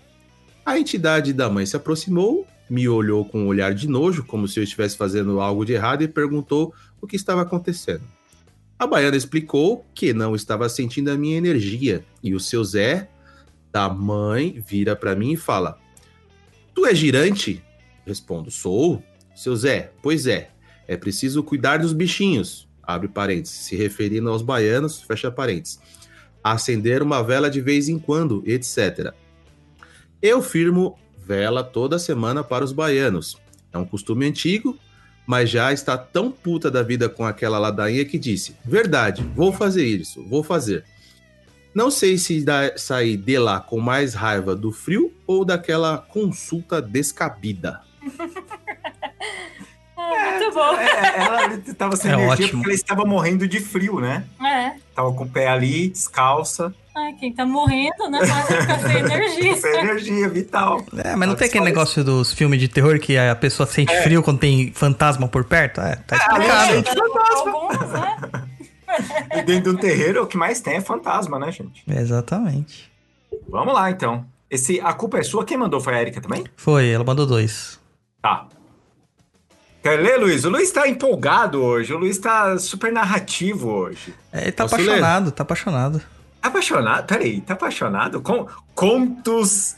A 0.69 0.77
entidade 0.77 1.33
da 1.33 1.49
mãe 1.49 1.65
se 1.65 1.75
aproximou, 1.75 2.45
me 2.69 2.87
olhou 2.87 3.25
com 3.25 3.41
um 3.41 3.47
olhar 3.47 3.73
de 3.73 3.87
nojo, 3.87 4.23
como 4.23 4.47
se 4.47 4.59
eu 4.59 4.63
estivesse 4.63 4.95
fazendo 4.95 5.41
algo 5.41 5.65
de 5.65 5.73
errado, 5.73 6.03
e 6.03 6.07
perguntou 6.07 6.75
o 7.01 7.07
que 7.07 7.15
estava 7.15 7.41
acontecendo. 7.41 8.03
A 8.77 8.85
baiana 8.85 9.17
explicou 9.17 9.83
que 9.95 10.13
não 10.13 10.35
estava 10.35 10.69
sentindo 10.69 11.09
a 11.09 11.17
minha 11.17 11.39
energia, 11.39 12.05
e 12.21 12.35
o 12.35 12.39
seu 12.39 12.63
Zé, 12.63 13.09
da 13.71 13.89
mãe, 13.89 14.63
vira 14.63 14.95
para 14.95 15.15
mim 15.15 15.31
e 15.31 15.35
fala: 15.35 15.75
Tu 16.75 16.85
é 16.85 16.93
girante? 16.93 17.63
Respondo: 18.05 18.51
Sou. 18.51 19.01
Seu 19.35 19.55
Zé, 19.55 19.91
pois 20.03 20.27
é, 20.27 20.51
é 20.87 20.95
preciso 20.95 21.41
cuidar 21.41 21.77
dos 21.77 21.93
bichinhos. 21.93 22.69
Abre 22.83 23.07
parênteses, 23.07 23.57
se 23.57 23.75
referindo 23.75 24.29
aos 24.29 24.43
baianos, 24.43 25.01
fecha 25.01 25.31
parênteses. 25.31 25.79
Acender 26.43 27.01
uma 27.01 27.23
vela 27.23 27.49
de 27.49 27.59
vez 27.59 27.89
em 27.89 27.97
quando, 27.97 28.43
etc. 28.45 29.15
Eu 30.21 30.41
firmo 30.41 30.97
vela 31.17 31.63
toda 31.63 31.99
semana 31.99 32.43
para 32.43 32.63
os 32.65 32.71
baianos. 32.71 33.37
É 33.71 33.77
um 33.77 33.85
costume 33.85 34.25
antigo, 34.27 34.77
mas 35.25 35.49
já 35.49 35.71
está 35.71 35.97
tão 35.97 36.31
puta 36.31 36.69
da 36.71 36.81
vida 36.81 37.07
com 37.07 37.25
aquela 37.25 37.59
ladainha 37.59 38.03
que 38.05 38.17
disse: 38.17 38.55
Verdade, 38.65 39.23
vou 39.35 39.53
fazer 39.53 39.85
isso, 39.85 40.23
vou 40.27 40.43
fazer. 40.43 40.83
Não 41.73 41.91
sei 41.91 42.17
se 42.17 42.43
da, 42.43 42.75
sair 42.77 43.15
de 43.15 43.37
lá 43.37 43.59
com 43.59 43.79
mais 43.79 44.13
raiva 44.15 44.55
do 44.55 44.71
frio 44.71 45.13
ou 45.27 45.45
daquela 45.45 45.97
consulta 45.99 46.81
descabida. 46.81 47.81
Ah, 50.01 50.31
muito 50.39 50.53
bom. 50.53 50.73
É, 50.75 51.25
ela 51.25 51.57
tava 51.77 51.95
sem 51.97 52.09
É 52.09 52.13
energia 52.13 52.45
ótimo. 52.45 52.49
porque 52.61 52.69
ela 52.69 52.73
estava 52.75 53.05
morrendo 53.05 53.45
de 53.47 53.59
frio, 53.59 53.99
né? 53.99 54.25
É. 54.41 54.75
Tava 54.95 55.13
com 55.13 55.25
o 55.25 55.29
pé 55.29 55.49
ali, 55.49 55.89
descalça, 55.89 56.73
Ai, 57.05 57.13
quem 57.13 57.33
tá 57.33 57.45
morrendo, 57.45 58.09
né? 58.09 58.19
Pode 58.19 58.61
ficar 58.61 58.79
sem 58.79 58.97
energia. 58.99 59.55
sem 59.57 59.79
energia 59.79 60.29
vital. 60.29 60.83
É, 61.03 61.15
mas 61.15 61.29
não 61.29 61.35
tem 61.35 61.47
aquele 61.47 61.65
negócio 61.65 62.03
dos 62.03 62.33
filmes 62.33 62.59
de 62.59 62.67
terror 62.67 62.99
que 62.99 63.17
a 63.17 63.35
pessoa 63.35 63.65
sente 63.67 63.95
frio 64.03 64.21
quando 64.23 64.39
tem 64.39 64.71
fantasma 64.73 65.27
por 65.27 65.43
perto? 65.45 65.81
É, 65.81 65.95
tá 65.95 66.15
Ah, 66.17 66.33
explicado. 66.33 66.73
gente. 66.73 66.89
Alguns, 66.99 67.91
né? 67.91 68.17
E 69.35 69.41
dentro 69.43 69.71
de 69.71 69.77
um 69.77 69.79
terreiro, 69.79 70.23
o 70.23 70.27
que 70.27 70.35
mais 70.35 70.59
tem 70.61 70.75
é 70.77 70.81
fantasma, 70.81 71.37
né, 71.37 71.51
gente? 71.51 71.83
Exatamente. 71.87 72.91
Vamos 73.47 73.73
lá, 73.73 73.89
então. 73.91 74.25
Esse 74.49 74.81
A 74.81 74.91
Culpa 74.93 75.19
é 75.19 75.23
Sua, 75.23 75.45
quem 75.45 75.55
mandou 75.57 75.79
foi 75.79 75.93
a 75.93 76.01
Erika 76.01 76.19
também? 76.19 76.43
Foi, 76.57 76.89
ela 76.89 77.03
mandou 77.03 77.25
dois. 77.27 77.79
Tá. 78.21 78.47
Quer 79.83 79.99
ler, 79.99 80.17
Luiz? 80.19 80.43
O 80.43 80.49
Luiz 80.49 80.71
tá 80.71 80.87
empolgado 80.87 81.61
hoje. 81.63 81.93
O 81.93 81.99
Luiz 81.99 82.17
tá 82.17 82.57
super 82.57 82.91
narrativo 82.91 83.69
hoje. 83.69 84.13
É, 84.33 84.41
ele 84.41 84.51
tá 84.51 84.63
Posso 84.63 84.75
apaixonado, 84.75 85.31
tá 85.31 85.43
apaixonado. 85.43 86.01
Apaixonado? 86.41 87.05
Peraí, 87.05 87.41
tá 87.41 87.53
apaixonado? 87.53 88.21
Com... 88.21 88.47
Contos 88.73 89.75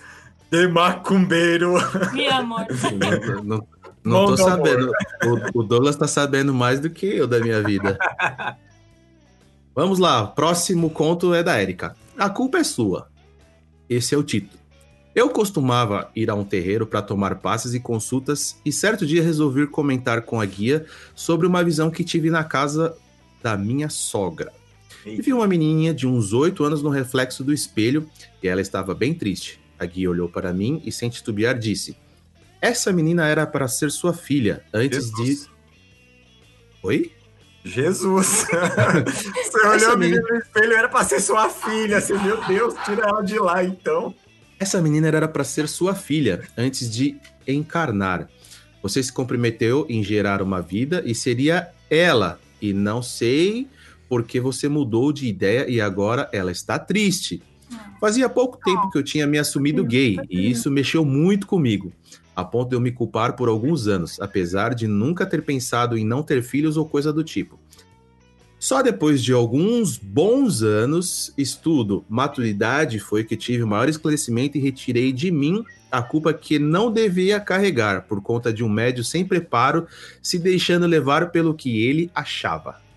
de 0.50 0.68
macumbeiro. 0.68 1.74
Meu 2.14 2.34
amor. 2.34 2.68
Não, 3.44 3.44
não, 3.44 3.68
não 4.04 4.26
tô 4.28 4.38
sabendo. 4.38 4.92
O, 5.54 5.60
o 5.60 5.64
Douglas 5.64 5.96
tá 5.96 6.08
sabendo 6.08 6.54
mais 6.54 6.80
do 6.80 6.90
que 6.90 7.06
eu 7.06 7.28
da 7.28 7.40
minha 7.40 7.64
vida. 7.64 7.98
Vamos 9.74 10.00
lá, 10.00 10.28
próximo 10.28 10.90
conto 10.90 11.34
é 11.34 11.42
da 11.42 11.56
Érica. 11.56 11.96
A 12.18 12.30
culpa 12.30 12.58
é 12.58 12.64
sua. 12.64 13.10
Esse 13.90 14.14
é 14.14 14.18
o 14.18 14.24
título. 14.24 14.60
Eu 15.14 15.30
costumava 15.30 16.10
ir 16.16 16.30
a 16.30 16.36
um 16.36 16.44
terreiro 16.44 16.86
para 16.86 17.02
tomar 17.02 17.36
passes 17.36 17.74
e 17.74 17.80
consultas 17.80 18.58
e 18.66 18.72
certo 18.72 19.06
dia 19.06 19.24
resolvi 19.24 19.68
comentar 19.68 20.22
com 20.22 20.40
a 20.40 20.46
guia 20.46 20.86
sobre 21.14 21.48
uma 21.48 21.64
visão 21.64 21.90
que 21.90 22.04
tive 22.04 22.30
na 22.30 22.44
casa 22.44 22.96
da 23.42 23.58
minha 23.58 23.90
sogra. 23.90 24.54
E 25.06 25.22
vi 25.22 25.34
uma 25.34 25.48
menininha 25.48 25.94
de 25.94 26.06
uns 26.06 26.34
oito 26.34 26.64
anos 26.64 26.84
no 26.84 26.90
reflexo 26.90 27.44
do 27.44 27.54
espelho 27.54 28.10
e 28.42 28.48
ela 28.48 28.62
estava 28.62 28.94
bem 28.94 29.14
triste. 29.14 29.60
A 29.80 29.86
guia 29.86 30.10
olhou 30.10 30.30
para 30.30 30.54
mim 30.54 30.82
e, 30.86 30.92
sem 30.92 31.10
titubear, 31.10 31.58
disse: 31.58 31.98
Essa 32.62 32.94
menina 32.94 33.28
era 33.28 33.48
para 33.48 33.68
ser 33.68 33.90
sua 33.90 34.14
filha 34.14 34.64
antes 34.74 35.08
Jesus. 35.08 35.44
de. 35.44 35.50
Oi? 36.84 37.12
Jesus. 37.64 38.46
Você 39.44 39.68
olhou 39.68 39.98
menina 39.98 40.22
no 40.22 40.38
espelho, 40.38 40.74
era 40.74 40.90
pra 40.90 41.04
ser 41.04 41.20
sua 41.20 41.50
filha. 41.50 42.00
Você, 42.00 42.14
meu 42.14 42.44
Deus, 42.46 42.76
tira 42.86 43.08
ela 43.08 43.22
de 43.22 43.40
lá, 43.40 43.64
então. 43.64 44.14
Essa 44.60 44.80
menina 44.82 45.08
era 45.08 45.28
para 45.28 45.44
ser 45.44 45.68
sua 45.68 45.96
filha 45.96 46.44
antes 46.56 46.92
de 46.92 47.20
encarnar. 47.48 48.30
Você 48.84 49.02
se 49.02 49.12
comprometeu 49.12 49.86
em 49.90 50.04
gerar 50.04 50.42
uma 50.42 50.62
vida 50.62 51.02
e 51.06 51.16
seria 51.16 51.70
ela. 51.90 52.40
E 52.62 52.74
não 52.74 53.02
sei 53.02 53.68
porque 54.12 54.42
você 54.42 54.68
mudou 54.68 55.14
de 55.14 55.26
ideia 55.26 55.70
e 55.70 55.80
agora 55.80 56.30
ela 56.34 56.52
está 56.52 56.78
triste. 56.78 57.42
Fazia 57.98 58.28
pouco 58.28 58.60
tempo 58.62 58.92
que 58.92 58.98
eu 58.98 59.04
tinha 59.04 59.26
me 59.26 59.40
assumido 59.40 59.86
gay 59.86 60.20
e 60.30 60.52
isso 60.52 60.70
mexeu 60.70 61.06
muito 61.06 61.48
comigo, 61.48 61.94
a 62.36 62.44
ponto 62.44 62.68
de 62.68 62.76
eu 62.76 62.82
me 62.82 62.92
culpar 62.92 63.38
por 63.38 63.48
alguns 63.48 63.88
anos, 63.88 64.20
apesar 64.20 64.76
de 64.76 64.86
nunca 64.86 65.26
ter 65.26 65.44
pensado 65.44 65.98
em 65.98 66.04
não 66.06 66.24
ter 66.24 66.44
filhos 66.44 66.76
ou 66.76 66.86
coisa 66.86 67.14
do 67.14 67.24
tipo. 67.24 67.58
Só 68.60 68.82
depois 68.82 69.24
de 69.24 69.32
alguns 69.32 69.98
bons 69.98 70.62
anos, 70.62 71.34
estudo, 71.38 72.04
maturidade, 72.10 73.00
foi 73.00 73.24
que 73.24 73.38
tive 73.38 73.64
o 73.64 73.68
maior 73.68 73.88
esclarecimento 73.88 74.58
e 74.58 74.62
retirei 74.62 75.14
de 75.14 75.32
mim 75.32 75.64
a 75.90 76.02
culpa 76.02 76.34
que 76.34 76.60
não 76.60 76.92
devia 76.92 77.40
carregar 77.40 78.02
por 78.10 78.22
conta 78.22 78.52
de 78.52 78.62
um 78.62 78.68
médio 78.68 79.06
sem 79.06 79.24
preparo, 79.24 79.88
se 80.22 80.38
deixando 80.38 80.86
levar 80.86 81.32
pelo 81.32 81.56
que 81.56 81.82
ele 81.82 82.12
achava. 82.14 82.91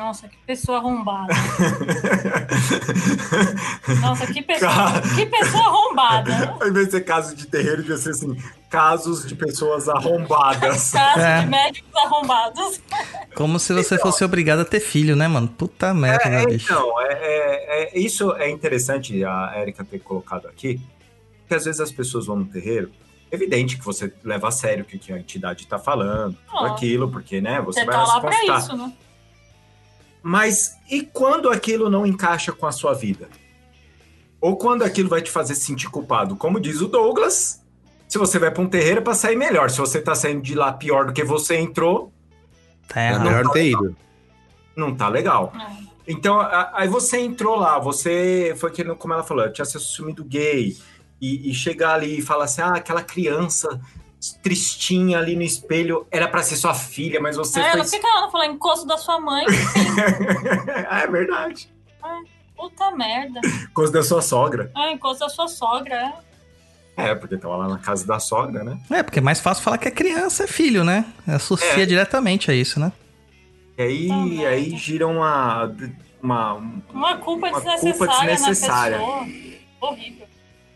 Nossa, 0.00 0.28
que 0.28 0.36
pessoa 0.46 0.78
arrombada. 0.78 1.34
Nossa, 4.00 4.26
que 4.32 4.40
pessoa, 4.40 4.72
que 5.14 5.26
pessoa 5.26 5.62
arrombada. 5.62 6.56
Ao 6.58 6.68
invés 6.68 6.86
de 6.86 6.92
ser 6.92 7.02
caso 7.02 7.36
de 7.36 7.46
terreiro, 7.46 7.82
devia 7.82 7.98
ser 7.98 8.10
assim, 8.10 8.34
casos 8.70 9.26
de 9.26 9.34
pessoas 9.34 9.90
arrombadas. 9.90 10.92
Caso 10.92 11.20
É. 11.20 11.40
de 11.42 11.46
médicos 11.48 11.90
arrombados. 12.02 12.80
Como 13.34 13.58
se 13.58 13.74
você 13.74 13.98
fosse 13.98 14.24
obrigado 14.24 14.60
a 14.60 14.64
ter 14.64 14.80
filho, 14.80 15.14
né, 15.14 15.28
mano? 15.28 15.48
Puta 15.48 15.92
merda, 15.92 16.24
É, 16.30 16.46
bicho. 16.46 16.72
então, 16.72 16.98
é, 17.02 17.12
é- 17.12 17.94
é- 17.94 17.98
isso 17.98 18.32
é 18.36 18.48
interessante 18.50 19.22
a 19.22 19.52
Erika 19.60 19.84
ter 19.84 19.98
colocado 19.98 20.48
aqui, 20.48 20.80
porque 21.40 21.54
às 21.56 21.66
vezes 21.66 21.78
as 21.80 21.92
pessoas 21.92 22.24
vão 22.24 22.36
no 22.36 22.46
terreiro, 22.46 22.90
é 23.30 23.34
evidente 23.34 23.76
que 23.76 23.84
você 23.84 24.10
leva 24.24 24.48
a 24.48 24.50
sério 24.50 24.82
o 24.82 24.86
que, 24.86 25.12
a 25.12 25.18
entidade 25.18 25.64
está 25.64 25.78
falando, 25.78 26.34
tudo 26.50 26.64
Ó. 26.64 26.72
aquilo, 26.72 27.10
porque, 27.10 27.42
né, 27.42 27.60
você, 27.60 27.80
Você 27.80 27.86
vai 27.86 27.94
tá 27.96 28.06
se 28.06 28.12
lá 28.14 28.20
pra 28.20 28.44
isso, 28.58 28.76
né? 28.76 28.92
Mas 30.22 30.76
e 30.90 31.02
quando 31.02 31.50
aquilo 31.50 31.88
não 31.88 32.06
encaixa 32.06 32.52
com 32.52 32.66
a 32.66 32.72
sua 32.72 32.92
vida? 32.94 33.28
Ou 34.40 34.56
quando 34.56 34.82
aquilo 34.82 35.08
vai 35.08 35.20
te 35.22 35.30
fazer 35.30 35.54
se 35.54 35.62
sentir 35.66 35.88
culpado? 35.90 36.36
Como 36.36 36.58
diz 36.60 36.80
o 36.80 36.88
Douglas, 36.88 37.62
se 38.08 38.18
você 38.18 38.38
vai 38.38 38.50
para 38.50 38.62
um 38.62 38.68
terreiro 38.68 39.00
é 39.00 39.02
para 39.02 39.14
sair 39.14 39.36
melhor. 39.36 39.70
Se 39.70 39.78
você 39.78 40.00
tá 40.00 40.14
saindo 40.14 40.42
de 40.42 40.54
lá 40.54 40.72
pior 40.72 41.06
do 41.06 41.12
que 41.12 41.24
você 41.24 41.56
entrou, 41.56 42.12
Tá 42.88 43.00
É 43.00 43.10
errado. 43.10 43.22
melhor 43.24 43.44
não 43.44 43.52
ter 43.52 43.70
ido. 43.70 43.96
não 44.76 44.94
tá 44.94 45.08
legal. 45.08 45.52
É. 45.54 45.90
Então, 46.08 46.40
aí 46.72 46.88
você 46.88 47.18
entrou 47.20 47.56
lá, 47.56 47.78
você 47.78 48.54
foi 48.58 48.70
que, 48.72 48.82
como 48.96 49.14
ela 49.14 49.22
falou, 49.22 49.50
tinha 49.52 49.64
se 49.64 49.76
assumido 49.76 50.24
gay, 50.24 50.76
e, 51.20 51.50
e 51.50 51.54
chegar 51.54 51.94
ali 51.94 52.18
e 52.18 52.22
falar 52.22 52.44
assim: 52.44 52.62
ah, 52.62 52.74
aquela 52.74 53.02
criança 53.02 53.80
tristinha 54.42 55.18
ali 55.18 55.34
no 55.36 55.42
espelho 55.42 56.06
era 56.10 56.28
para 56.28 56.42
ser 56.42 56.56
sua 56.56 56.74
filha, 56.74 57.20
mas 57.20 57.36
você 57.36 57.60
É, 57.60 57.70
foi. 57.70 57.78
não 57.80 57.84
fica 57.88 58.06
lá 58.06 58.20
não 58.22 58.30
falar 58.30 58.46
encosto 58.46 58.86
da 58.86 58.98
sua 58.98 59.18
mãe. 59.20 59.44
é 60.90 61.06
verdade. 61.06 61.68
Puta 62.56 62.90
merda. 62.90 63.40
Coisa 63.72 63.92
da 63.92 64.02
sua 64.02 64.20
sogra. 64.20 64.70
Ah, 64.74 64.90
encosto 64.92 65.20
da 65.20 65.28
sua 65.30 65.48
sogra, 65.48 65.94
é. 65.94 66.30
É, 67.10 67.14
porque 67.14 67.38
tava 67.38 67.56
lá 67.56 67.66
na 67.68 67.78
casa 67.78 68.06
da 68.06 68.18
sogra, 68.18 68.62
né? 68.62 68.78
É, 68.90 69.02
porque 69.02 69.20
é 69.20 69.22
mais 69.22 69.40
fácil 69.40 69.62
falar 69.64 69.78
que 69.78 69.88
é 69.88 69.90
criança, 69.90 70.44
é 70.44 70.46
filho, 70.46 70.84
né? 70.84 71.06
Associa 71.26 71.82
É. 71.82 71.86
diretamente 71.86 72.50
a 72.50 72.54
isso, 72.54 72.78
né? 72.78 72.92
E 73.78 73.82
aí, 73.82 74.46
aí 74.46 74.76
gira 74.76 75.06
uma. 75.08 75.74
uma... 76.22 76.54
Uma 76.92 77.16
culpa 77.16 77.48
Uma 77.48 77.60
desnecessária, 77.60 77.96
culpa 77.96 78.26
desnecessária. 78.26 78.98
na 78.98 79.04
pessoa. 79.04 79.26
Horrível. 79.80 80.26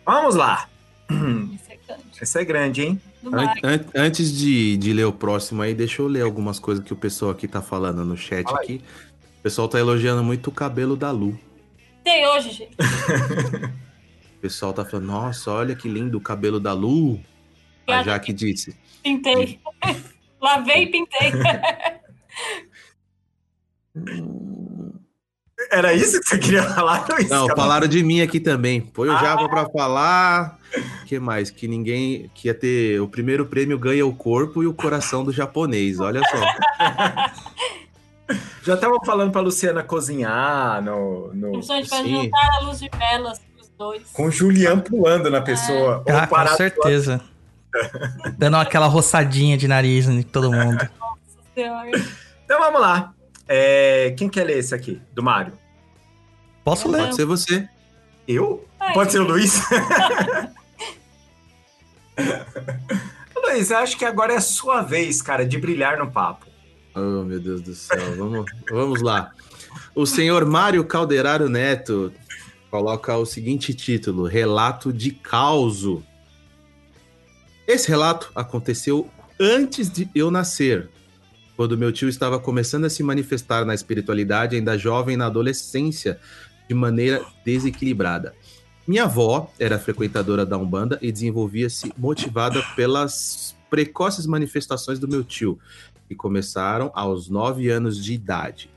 Vamos 0.06 0.34
lá! 0.36 0.66
Isso 1.10 1.70
é 1.70 1.76
grande. 1.86 2.04
Esse 2.22 2.38
é 2.40 2.44
grande, 2.44 2.82
hein? 2.82 3.02
An- 3.32 3.84
antes 3.94 4.32
de, 4.32 4.76
de 4.76 4.92
ler 4.92 5.04
o 5.04 5.12
próximo 5.12 5.62
aí, 5.62 5.74
deixa 5.74 6.02
eu 6.02 6.08
ler 6.08 6.22
algumas 6.22 6.58
coisas 6.58 6.84
que 6.84 6.92
o 6.92 6.96
pessoal 6.96 7.30
aqui 7.30 7.46
tá 7.48 7.62
falando 7.62 8.04
no 8.04 8.16
chat 8.16 8.44
Fala 8.44 8.58
aqui. 8.58 8.80
O 9.38 9.42
pessoal 9.42 9.68
tá 9.68 9.78
elogiando 9.78 10.22
muito 10.24 10.48
o 10.48 10.52
cabelo 10.52 10.96
da 10.96 11.10
Lu. 11.10 11.38
Tem 12.02 12.26
hoje, 12.28 12.50
gente. 12.50 12.76
O 14.36 14.40
pessoal 14.40 14.72
tá 14.72 14.84
falando, 14.84 15.06
nossa, 15.06 15.50
olha 15.50 15.74
que 15.74 15.88
lindo 15.88 16.18
o 16.18 16.20
cabelo 16.20 16.60
da 16.60 16.72
Lu. 16.72 17.20
A. 17.86 18.02
Jaque 18.02 18.32
disse. 18.32 18.76
Pintei. 19.02 19.58
Lavei 20.40 20.84
e 20.84 20.86
pintei. 20.90 21.32
Era 25.70 25.92
isso 25.92 26.20
que 26.20 26.28
você 26.28 26.38
queria 26.38 26.62
falar? 26.62 27.04
Não, 27.28 27.46
Calma. 27.46 27.56
falaram 27.56 27.86
de 27.88 28.02
mim 28.02 28.20
aqui 28.20 28.38
também. 28.40 28.80
Põe 28.80 29.08
o 29.08 29.12
Ah. 29.12 29.18
Java 29.18 29.48
pra 29.48 29.66
falar. 29.68 30.58
que 31.06 31.18
mais? 31.18 31.50
Que 31.50 31.66
ninguém. 31.68 32.30
Que 32.34 32.48
ia 32.48 32.54
ter. 32.54 33.00
O 33.00 33.08
primeiro 33.08 33.46
prêmio 33.46 33.78
ganha 33.78 34.06
o 34.06 34.14
corpo 34.14 34.62
e 34.62 34.66
o 34.66 34.74
coração 34.74 35.24
do 35.24 35.32
japonês. 35.32 36.00
Olha 36.00 36.20
só. 36.20 36.36
Já 38.62 38.74
estavam 38.74 38.98
falando 39.04 39.30
pra 39.30 39.40
Luciana 39.42 39.82
cozinhar 39.82 40.82
no, 40.82 41.30
no, 41.34 41.52
Principalmente 41.52 41.88
pra 41.90 41.98
Sim. 41.98 42.22
juntar 42.24 42.48
a 42.56 42.60
luz 42.64 42.80
de 42.80 42.90
velas 42.98 43.40
os 43.60 43.68
dois. 43.76 44.02
com 44.12 44.26
o 44.26 44.30
Julian 44.30 44.78
pulando 44.80 45.30
na 45.30 45.42
pessoa. 45.42 46.02
ou 46.06 46.16
Ah, 46.16 46.26
com 46.26 46.46
certeza. 46.56 47.20
Dando 48.38 48.56
aquela 48.56 48.86
roçadinha 48.86 49.58
de 49.58 49.68
nariz 49.68 50.08
em 50.08 50.22
todo 50.22 50.50
mundo. 50.50 50.88
Senhora. 51.54 51.90
Então 52.44 52.58
vamos 52.58 52.80
lá. 52.80 53.12
É, 53.46 54.14
quem 54.16 54.28
quer 54.28 54.44
ler 54.44 54.58
esse 54.58 54.74
aqui? 54.74 55.00
Do 55.12 55.22
Mário? 55.22 55.52
Posso 56.64 56.88
ler? 56.88 57.02
Pode 57.02 57.16
ser 57.16 57.24
você. 57.24 57.68
Eu? 58.26 58.66
Ai, 58.80 58.94
Pode 58.94 59.12
ser 59.12 59.20
o 59.20 59.24
Luiz? 59.24 59.60
Luiz, 63.36 63.70
acho 63.70 63.96
que 63.96 64.04
agora 64.04 64.32
é 64.32 64.36
a 64.36 64.40
sua 64.40 64.82
vez, 64.82 65.20
cara, 65.20 65.44
de 65.44 65.58
brilhar 65.58 65.98
no 65.98 66.10
papo. 66.10 66.46
Oh, 66.94 67.22
meu 67.24 67.40
Deus 67.40 67.60
do 67.60 67.74
céu. 67.74 68.16
Vamos, 68.16 68.46
vamos 68.70 69.02
lá. 69.02 69.32
O 69.94 70.06
senhor 70.06 70.44
Mário 70.44 70.84
Calderaro 70.84 71.48
Neto 71.48 72.12
coloca 72.70 73.16
o 73.16 73.26
seguinte 73.26 73.74
título: 73.74 74.24
Relato 74.24 74.92
de 74.92 75.10
Causo. 75.10 76.04
Esse 77.66 77.88
relato 77.88 78.30
aconteceu 78.34 79.10
antes 79.40 79.90
de 79.90 80.08
eu 80.14 80.30
nascer, 80.30 80.88
quando 81.56 81.78
meu 81.78 81.92
tio 81.92 82.08
estava 82.08 82.38
começando 82.38 82.84
a 82.84 82.90
se 82.90 83.02
manifestar 83.02 83.64
na 83.64 83.74
espiritualidade, 83.74 84.56
ainda 84.56 84.76
jovem 84.76 85.16
na 85.16 85.26
adolescência, 85.26 86.18
de 86.68 86.74
maneira 86.74 87.24
desequilibrada. 87.44 88.34
Minha 88.86 89.04
avó 89.04 89.52
era 89.58 89.78
frequentadora 89.78 90.44
da 90.44 90.58
Umbanda 90.58 90.98
e 91.00 91.10
desenvolvia-se 91.10 91.92
motivada 91.96 92.62
pelas 92.74 93.54
precoces 93.70 94.26
manifestações 94.26 94.98
do 94.98 95.08
meu 95.08 95.24
tio, 95.24 95.58
que 96.08 96.14
começaram 96.14 96.90
aos 96.94 97.28
nove 97.28 97.70
anos 97.70 98.02
de 98.02 98.12
idade. 98.12 98.70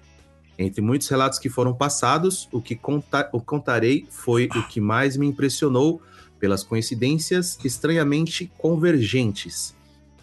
Entre 0.58 0.82
muitos 0.82 1.08
relatos 1.08 1.38
que 1.40 1.50
foram 1.50 1.74
passados, 1.74 2.48
o 2.52 2.62
que 2.62 2.76
conta- 2.76 3.30
o 3.32 3.40
contarei 3.40 4.08
foi 4.10 4.46
o 4.56 4.68
que 4.68 4.82
mais 4.82 5.16
me 5.16 5.28
impressionou 5.28 6.02
pelas 6.40 6.64
coincidências 6.64 7.58
estranhamente 7.64 8.52
convergentes. 8.58 9.76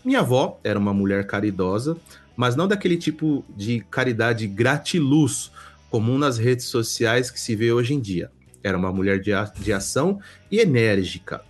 Minha 0.05 0.21
avó 0.21 0.61
era 0.64 0.79
uma 0.79 0.93
mulher 0.93 1.27
caridosa, 1.27 1.97
mas 2.37 2.57
não 2.57 2.66
daquele 2.68 2.97
tipo 2.97 3.44
de 3.57 3.81
caridade 3.90 4.47
gratiluz 4.47 5.51
comum 5.90 6.18
nas 6.18 6.38
redes 6.38 6.66
sociais 6.66 7.31
que 7.31 7.40
se 7.40 7.55
vê 7.55 7.73
hoje 7.73 7.94
em 7.94 8.01
dia. 8.01 8.31
Era 8.62 8.77
uma 8.77 8.92
mulher 8.92 9.20
de, 9.20 9.33
a- 9.33 9.44
de 9.44 9.73
ação 9.73 10.18
e 10.51 10.59
enérgica. 10.59 11.42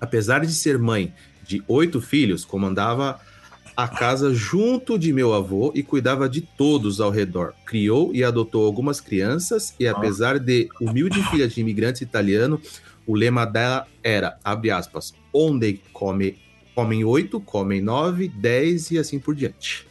Apesar 0.00 0.40
de 0.44 0.52
ser 0.54 0.78
mãe 0.78 1.12
de 1.42 1.62
oito 1.68 2.00
filhos, 2.00 2.44
comandava 2.44 3.20
a 3.76 3.88
casa 3.88 4.32
junto 4.32 4.96
de 4.98 5.12
meu 5.12 5.34
avô 5.34 5.72
e 5.74 5.82
cuidava 5.82 6.28
de 6.28 6.40
todos 6.40 7.00
ao 7.00 7.10
redor. 7.10 7.52
Criou 7.66 8.14
e 8.14 8.22
adotou 8.22 8.64
algumas 8.64 9.00
crianças 9.00 9.74
e 9.80 9.86
apesar 9.88 10.38
de 10.38 10.68
humilde 10.80 11.20
filha 11.24 11.48
de 11.48 11.60
imigrantes 11.60 12.00
italiano, 12.00 12.60
o 13.06 13.14
lema 13.14 13.44
dela 13.44 13.86
era, 14.02 14.38
abre 14.44 14.70
aspas, 14.70 15.12
onde 15.32 15.80
come, 15.92 16.38
comem 16.74 17.04
oito, 17.04 17.40
comem 17.40 17.80
nove, 17.82 18.28
dez 18.28 18.90
e 18.92 18.98
assim 18.98 19.18
por 19.18 19.34
diante. 19.34 19.86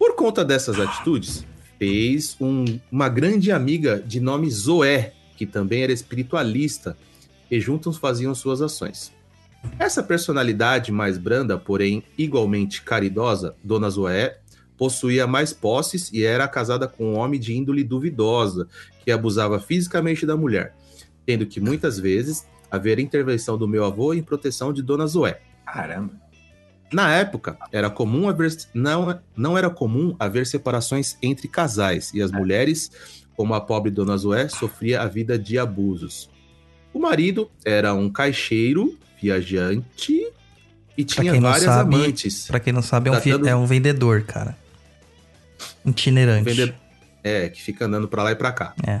Por 0.00 0.16
conta 0.16 0.42
dessas 0.42 0.80
atitudes, 0.80 1.44
fez 1.78 2.34
um- 2.40 2.80
uma 2.90 3.06
grande 3.06 3.52
amiga 3.52 4.00
de 4.00 4.18
nome 4.18 4.50
Zoé, 4.50 5.12
que 5.36 5.44
também 5.44 5.82
era 5.82 5.92
espiritualista, 5.92 6.96
e 7.50 7.60
juntos 7.60 7.98
faziam 7.98 8.34
suas 8.34 8.62
ações. 8.62 9.12
Essa 9.78 10.02
personalidade 10.02 10.90
mais 10.90 11.18
branda, 11.18 11.58
porém 11.58 12.02
igualmente 12.16 12.80
caridosa, 12.80 13.54
Dona 13.62 13.90
Zoé, 13.90 14.38
possuía 14.78 15.26
mais 15.26 15.52
posses 15.52 16.10
e 16.10 16.24
era 16.24 16.48
casada 16.48 16.88
com 16.88 17.12
um 17.12 17.18
homem 17.18 17.38
de 17.38 17.54
índole 17.54 17.84
duvidosa, 17.84 18.66
que 19.04 19.10
abusava 19.10 19.60
fisicamente 19.60 20.24
da 20.24 20.34
mulher, 20.34 20.74
tendo 21.26 21.44
que 21.44 21.60
muitas 21.60 21.98
vezes 21.98 22.46
haver 22.70 22.98
intervenção 22.98 23.58
do 23.58 23.68
meu 23.68 23.84
avô 23.84 24.14
em 24.14 24.22
proteção 24.22 24.72
de 24.72 24.80
Dona 24.80 25.06
Zoé. 25.06 25.42
Caramba. 25.66 26.14
Na 26.92 27.12
época, 27.14 27.56
era 27.72 27.88
comum 27.88 28.28
haver, 28.28 28.56
não, 28.74 29.20
não 29.36 29.56
era 29.56 29.70
comum 29.70 30.14
haver 30.18 30.46
separações 30.46 31.16
entre 31.22 31.46
casais 31.46 32.10
e 32.12 32.20
as 32.20 32.32
mulheres, 32.32 32.90
como 33.36 33.54
a 33.54 33.60
pobre 33.60 33.90
Dona 33.90 34.16
Zoé, 34.16 34.48
sofria 34.48 35.00
a 35.02 35.06
vida 35.06 35.38
de 35.38 35.58
abusos. 35.58 36.28
O 36.92 36.98
marido 36.98 37.48
era 37.64 37.94
um 37.94 38.10
caixeiro, 38.10 38.98
viajante 39.22 40.26
e 40.96 41.04
tinha 41.04 41.40
várias 41.40 41.64
sabe, 41.64 41.94
amantes. 41.94 42.46
Pra 42.48 42.58
quem 42.58 42.72
não 42.72 42.82
sabe, 42.82 43.08
é 43.08 43.12
um, 43.12 43.20
Tratando- 43.20 43.48
é 43.48 43.54
um 43.54 43.66
vendedor, 43.66 44.22
cara. 44.24 44.56
Itinerante. 45.84 46.44
Vende- 46.52 46.74
É, 47.22 47.48
que 47.48 47.62
fica 47.62 47.84
andando 47.84 48.08
pra 48.08 48.22
lá 48.22 48.32
e 48.32 48.34
pra 48.34 48.50
cá. 48.50 48.74
É. 48.86 49.00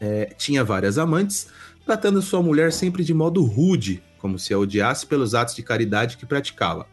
É, 0.00 0.26
tinha 0.36 0.62
várias 0.62 0.98
amantes, 0.98 1.48
tratando 1.84 2.20
sua 2.20 2.42
mulher 2.42 2.72
sempre 2.72 3.02
de 3.02 3.14
modo 3.14 3.42
rude, 3.42 4.02
como 4.18 4.38
se 4.38 4.52
a 4.52 4.58
odiasse 4.58 5.06
pelos 5.06 5.34
atos 5.34 5.54
de 5.54 5.62
caridade 5.62 6.16
que 6.18 6.26
praticava. 6.26 6.86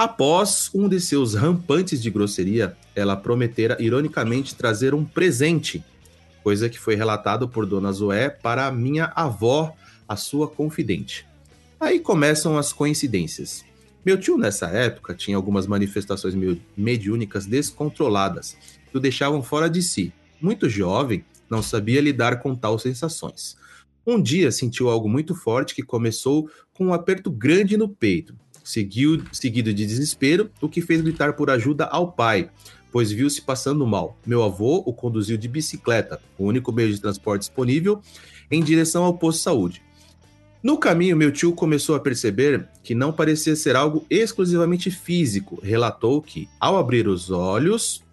Após 0.00 0.70
um 0.72 0.88
de 0.88 0.98
seus 0.98 1.34
rampantes 1.34 2.00
de 2.00 2.10
grosseria, 2.10 2.74
ela 2.96 3.14
prometera 3.14 3.76
ironicamente 3.78 4.54
trazer 4.54 4.94
um 4.94 5.04
presente, 5.04 5.84
coisa 6.42 6.70
que 6.70 6.78
foi 6.78 6.94
relatado 6.94 7.46
por 7.46 7.66
Dona 7.66 7.92
Zoé 7.92 8.30
para 8.30 8.72
minha 8.72 9.12
avó, 9.14 9.76
a 10.08 10.16
sua 10.16 10.48
confidente. 10.48 11.26
Aí 11.78 12.00
começam 12.00 12.56
as 12.56 12.72
coincidências. 12.72 13.62
Meu 14.02 14.18
tio, 14.18 14.38
nessa 14.38 14.68
época, 14.68 15.12
tinha 15.12 15.36
algumas 15.36 15.66
manifestações 15.66 16.34
me- 16.34 16.62
mediúnicas 16.74 17.44
descontroladas 17.44 18.56
que 18.90 18.96
o 18.96 19.00
deixavam 19.00 19.42
fora 19.42 19.68
de 19.68 19.82
si. 19.82 20.14
Muito 20.40 20.66
jovem, 20.66 21.26
não 21.50 21.62
sabia 21.62 22.00
lidar 22.00 22.40
com 22.40 22.54
tal 22.54 22.78
sensações. 22.78 23.54
Um 24.06 24.18
dia 24.18 24.50
sentiu 24.50 24.88
algo 24.88 25.10
muito 25.10 25.34
forte 25.34 25.74
que 25.74 25.82
começou 25.82 26.50
com 26.72 26.86
um 26.86 26.94
aperto 26.94 27.30
grande 27.30 27.76
no 27.76 27.86
peito, 27.86 28.34
seguiu, 28.70 29.22
seguido 29.32 29.72
de 29.72 29.86
desespero, 29.86 30.50
o 30.60 30.68
que 30.68 30.80
fez 30.80 31.00
gritar 31.00 31.34
por 31.34 31.50
ajuda 31.50 31.84
ao 31.86 32.12
pai, 32.12 32.50
pois 32.92 33.10
viu-se 33.10 33.42
passando 33.42 33.86
mal. 33.86 34.18
Meu 34.26 34.42
avô 34.42 34.82
o 34.86 34.92
conduziu 34.92 35.36
de 35.36 35.48
bicicleta, 35.48 36.20
o 36.38 36.44
único 36.44 36.72
meio 36.72 36.92
de 36.92 37.00
transporte 37.00 37.42
disponível, 37.42 38.00
em 38.50 38.62
direção 38.62 39.04
ao 39.04 39.16
posto 39.16 39.38
de 39.38 39.44
saúde. 39.44 39.82
No 40.62 40.76
caminho, 40.76 41.16
meu 41.16 41.32
tio 41.32 41.52
começou 41.52 41.94
a 41.94 42.00
perceber 42.00 42.68
que 42.82 42.94
não 42.94 43.12
parecia 43.12 43.56
ser 43.56 43.76
algo 43.76 44.04
exclusivamente 44.10 44.90
físico. 44.90 45.58
Relatou 45.62 46.20
que, 46.20 46.48
ao 46.60 46.76
abrir 46.76 47.08
os 47.08 47.30
olhos, 47.30 48.04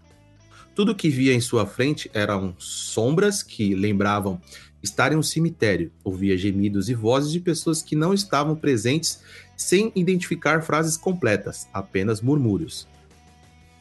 tudo 0.74 0.96
que 0.96 1.10
via 1.10 1.34
em 1.34 1.41
sua 1.41 1.65
frente 1.65 2.10
eram 2.13 2.56
sombras 2.58 3.43
que 3.43 3.76
lembravam 3.76 4.39
estar 4.82 5.12
em 5.12 5.16
um 5.16 5.24
cemitério. 5.24 5.92
Ouvia 6.04 6.38
gemidos 6.38 6.90
e 6.90 6.94
vozes 6.94 7.32
de 7.32 7.40
pessoas 7.40 7.82
que 7.82 7.96
não 7.96 8.13
estavam 8.13 8.56
presentes, 8.56 9.22
sem 9.56 9.92
identificar 9.96 10.62
frases 10.62 10.98
completas, 10.98 11.68
apenas 11.74 12.22
murmúrios. 12.22 12.88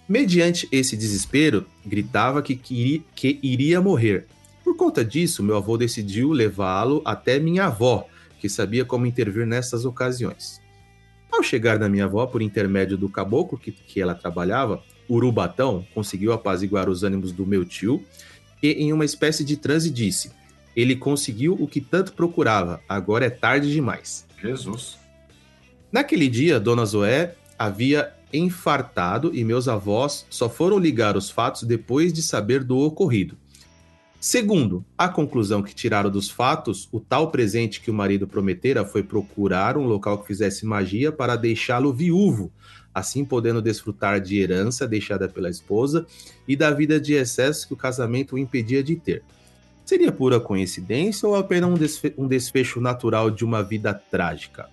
Mediante 0.08 0.68
esse 0.70 0.96
desespero, 0.96 1.66
gritava 1.84 2.40
que, 2.40 2.54
queria, 2.54 3.02
que 3.14 3.38
iria 3.42 3.80
morrer. 3.80 4.26
Por 4.62 4.76
conta 4.76 5.04
disso, 5.04 5.42
meu 5.42 5.56
avô 5.56 5.76
decidiu 5.76 6.32
levá-lo 6.32 7.02
até 7.04 7.38
minha 7.38 7.66
avó, 7.66 8.06
que 8.40 8.48
sabia 8.48 8.84
como 8.84 9.06
intervir 9.06 9.46
nessas 9.46 9.84
ocasiões. 9.84 10.60
Ao 11.30 11.42
chegar 11.42 11.78
na 11.78 11.88
minha 11.88 12.04
avó, 12.04 12.26
por 12.26 12.40
intermédio 12.40 12.96
do 12.96 13.08
caboclo 13.08 13.58
que, 13.58 13.72
que 13.72 14.00
ela 14.00 14.14
trabalhava, 14.14 14.82
Urubatão 15.08 15.86
conseguiu 15.94 16.32
apaziguar 16.32 16.88
os 16.88 17.02
ânimos 17.02 17.32
do 17.32 17.46
meu 17.46 17.64
tio 17.64 18.02
e, 18.62 18.72
em 18.72 18.92
uma 18.92 19.04
espécie 19.04 19.44
de 19.44 19.56
transe, 19.56 19.90
disse: 19.90 20.30
Ele 20.76 20.94
conseguiu 20.94 21.56
o 21.58 21.66
que 21.66 21.80
tanto 21.80 22.12
procurava, 22.12 22.80
agora 22.86 23.24
é 23.24 23.30
tarde 23.30 23.72
demais. 23.72 24.26
Jesus. 24.40 24.98
Naquele 25.90 26.28
dia, 26.28 26.60
Dona 26.60 26.84
Zoé 26.84 27.34
havia 27.58 28.12
infartado 28.32 29.34
e 29.34 29.42
meus 29.42 29.66
avós 29.66 30.26
só 30.28 30.48
foram 30.48 30.78
ligar 30.78 31.16
os 31.16 31.30
fatos 31.30 31.62
depois 31.62 32.12
de 32.12 32.22
saber 32.22 32.62
do 32.62 32.76
ocorrido. 32.76 33.36
Segundo, 34.18 34.84
a 34.98 35.08
conclusão 35.08 35.62
que 35.62 35.74
tiraram 35.74 36.10
dos 36.10 36.28
fatos, 36.28 36.88
o 36.90 36.98
tal 36.98 37.30
presente 37.30 37.80
que 37.80 37.90
o 37.90 37.94
marido 37.94 38.26
prometera 38.26 38.84
foi 38.84 39.02
procurar 39.02 39.76
um 39.76 39.86
local 39.86 40.18
que 40.18 40.26
fizesse 40.26 40.66
magia 40.66 41.12
para 41.12 41.36
deixá-lo 41.36 41.92
viúvo, 41.92 42.50
assim 42.92 43.24
podendo 43.24 43.62
desfrutar 43.62 44.20
de 44.20 44.40
herança 44.40 44.88
deixada 44.88 45.28
pela 45.28 45.50
esposa 45.50 46.06
e 46.48 46.56
da 46.56 46.70
vida 46.70 46.98
de 46.98 47.14
excesso 47.14 47.68
que 47.68 47.74
o 47.74 47.76
casamento 47.76 48.34
o 48.34 48.38
impedia 48.38 48.82
de 48.82 48.96
ter. 48.96 49.22
Seria 49.86 50.10
pura 50.10 50.40
coincidência 50.40 51.28
ou 51.28 51.36
apenas 51.36 51.70
um, 51.70 51.74
desfe 51.74 52.12
um 52.18 52.26
desfecho 52.26 52.80
natural 52.80 53.30
de 53.30 53.44
uma 53.44 53.62
vida 53.62 53.94
trágica? 53.94 54.68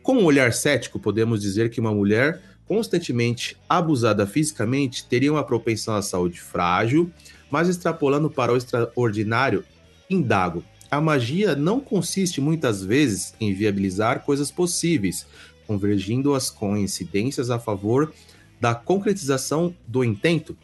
Com 0.00 0.18
um 0.18 0.24
olhar 0.24 0.52
cético, 0.52 1.00
podemos 1.00 1.42
dizer 1.42 1.70
que 1.70 1.80
uma 1.80 1.92
mulher 1.92 2.40
constantemente 2.68 3.56
abusada 3.68 4.28
fisicamente 4.28 5.04
teria 5.06 5.32
uma 5.32 5.42
propensão 5.42 5.96
à 5.96 6.02
saúde 6.02 6.40
frágil, 6.40 7.10
mas 7.50 7.68
extrapolando 7.68 8.30
para 8.30 8.52
o 8.52 8.56
extraordinário, 8.56 9.64
indago. 10.08 10.62
A 10.88 11.00
magia 11.00 11.56
não 11.56 11.80
consiste 11.80 12.40
muitas 12.40 12.84
vezes 12.84 13.34
em 13.40 13.52
viabilizar 13.52 14.20
coisas 14.20 14.52
possíveis, 14.52 15.26
convergindo 15.66 16.32
as 16.32 16.48
coincidências 16.48 17.50
a 17.50 17.58
favor 17.58 18.12
da 18.60 18.72
concretização 18.72 19.74
do 19.84 20.04
intento. 20.04 20.56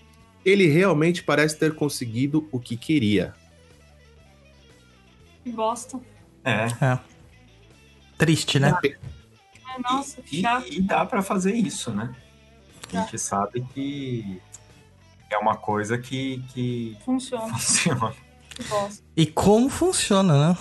Ele 0.47 0.69
realmente 0.69 1.25
parece 1.25 1.59
ter 1.59 1.75
conseguido 1.75 2.49
o 2.53 2.61
que 2.61 2.77
queria. 2.77 3.35
Que 5.43 5.51
bosta. 5.51 6.01
É. 6.45 6.67
É. 6.85 6.99
Triste, 8.17 8.61
né? 8.61 8.73
Ai, 8.83 9.79
Nossa, 9.83 10.23
que 10.23 10.39
E, 10.39 10.43
chato. 10.43 10.73
e 10.73 10.81
dá 10.81 11.05
pra 11.05 11.21
fazer 11.21 11.53
isso, 11.55 11.91
né? 11.91 12.15
A 12.95 12.99
gente 13.01 13.19
sabe 13.19 13.67
que 13.75 14.41
é 15.31 15.37
uma 15.39 15.57
coisa 15.57 15.99
que, 15.99 16.43
que 16.55 16.97
Funciona. 17.05 17.49
funciona. 17.59 18.15
Que 18.51 18.63
bosta. 18.65 19.05
E 19.17 19.27
como 19.27 19.69
funciona, 19.69 20.51
né? 20.51 20.57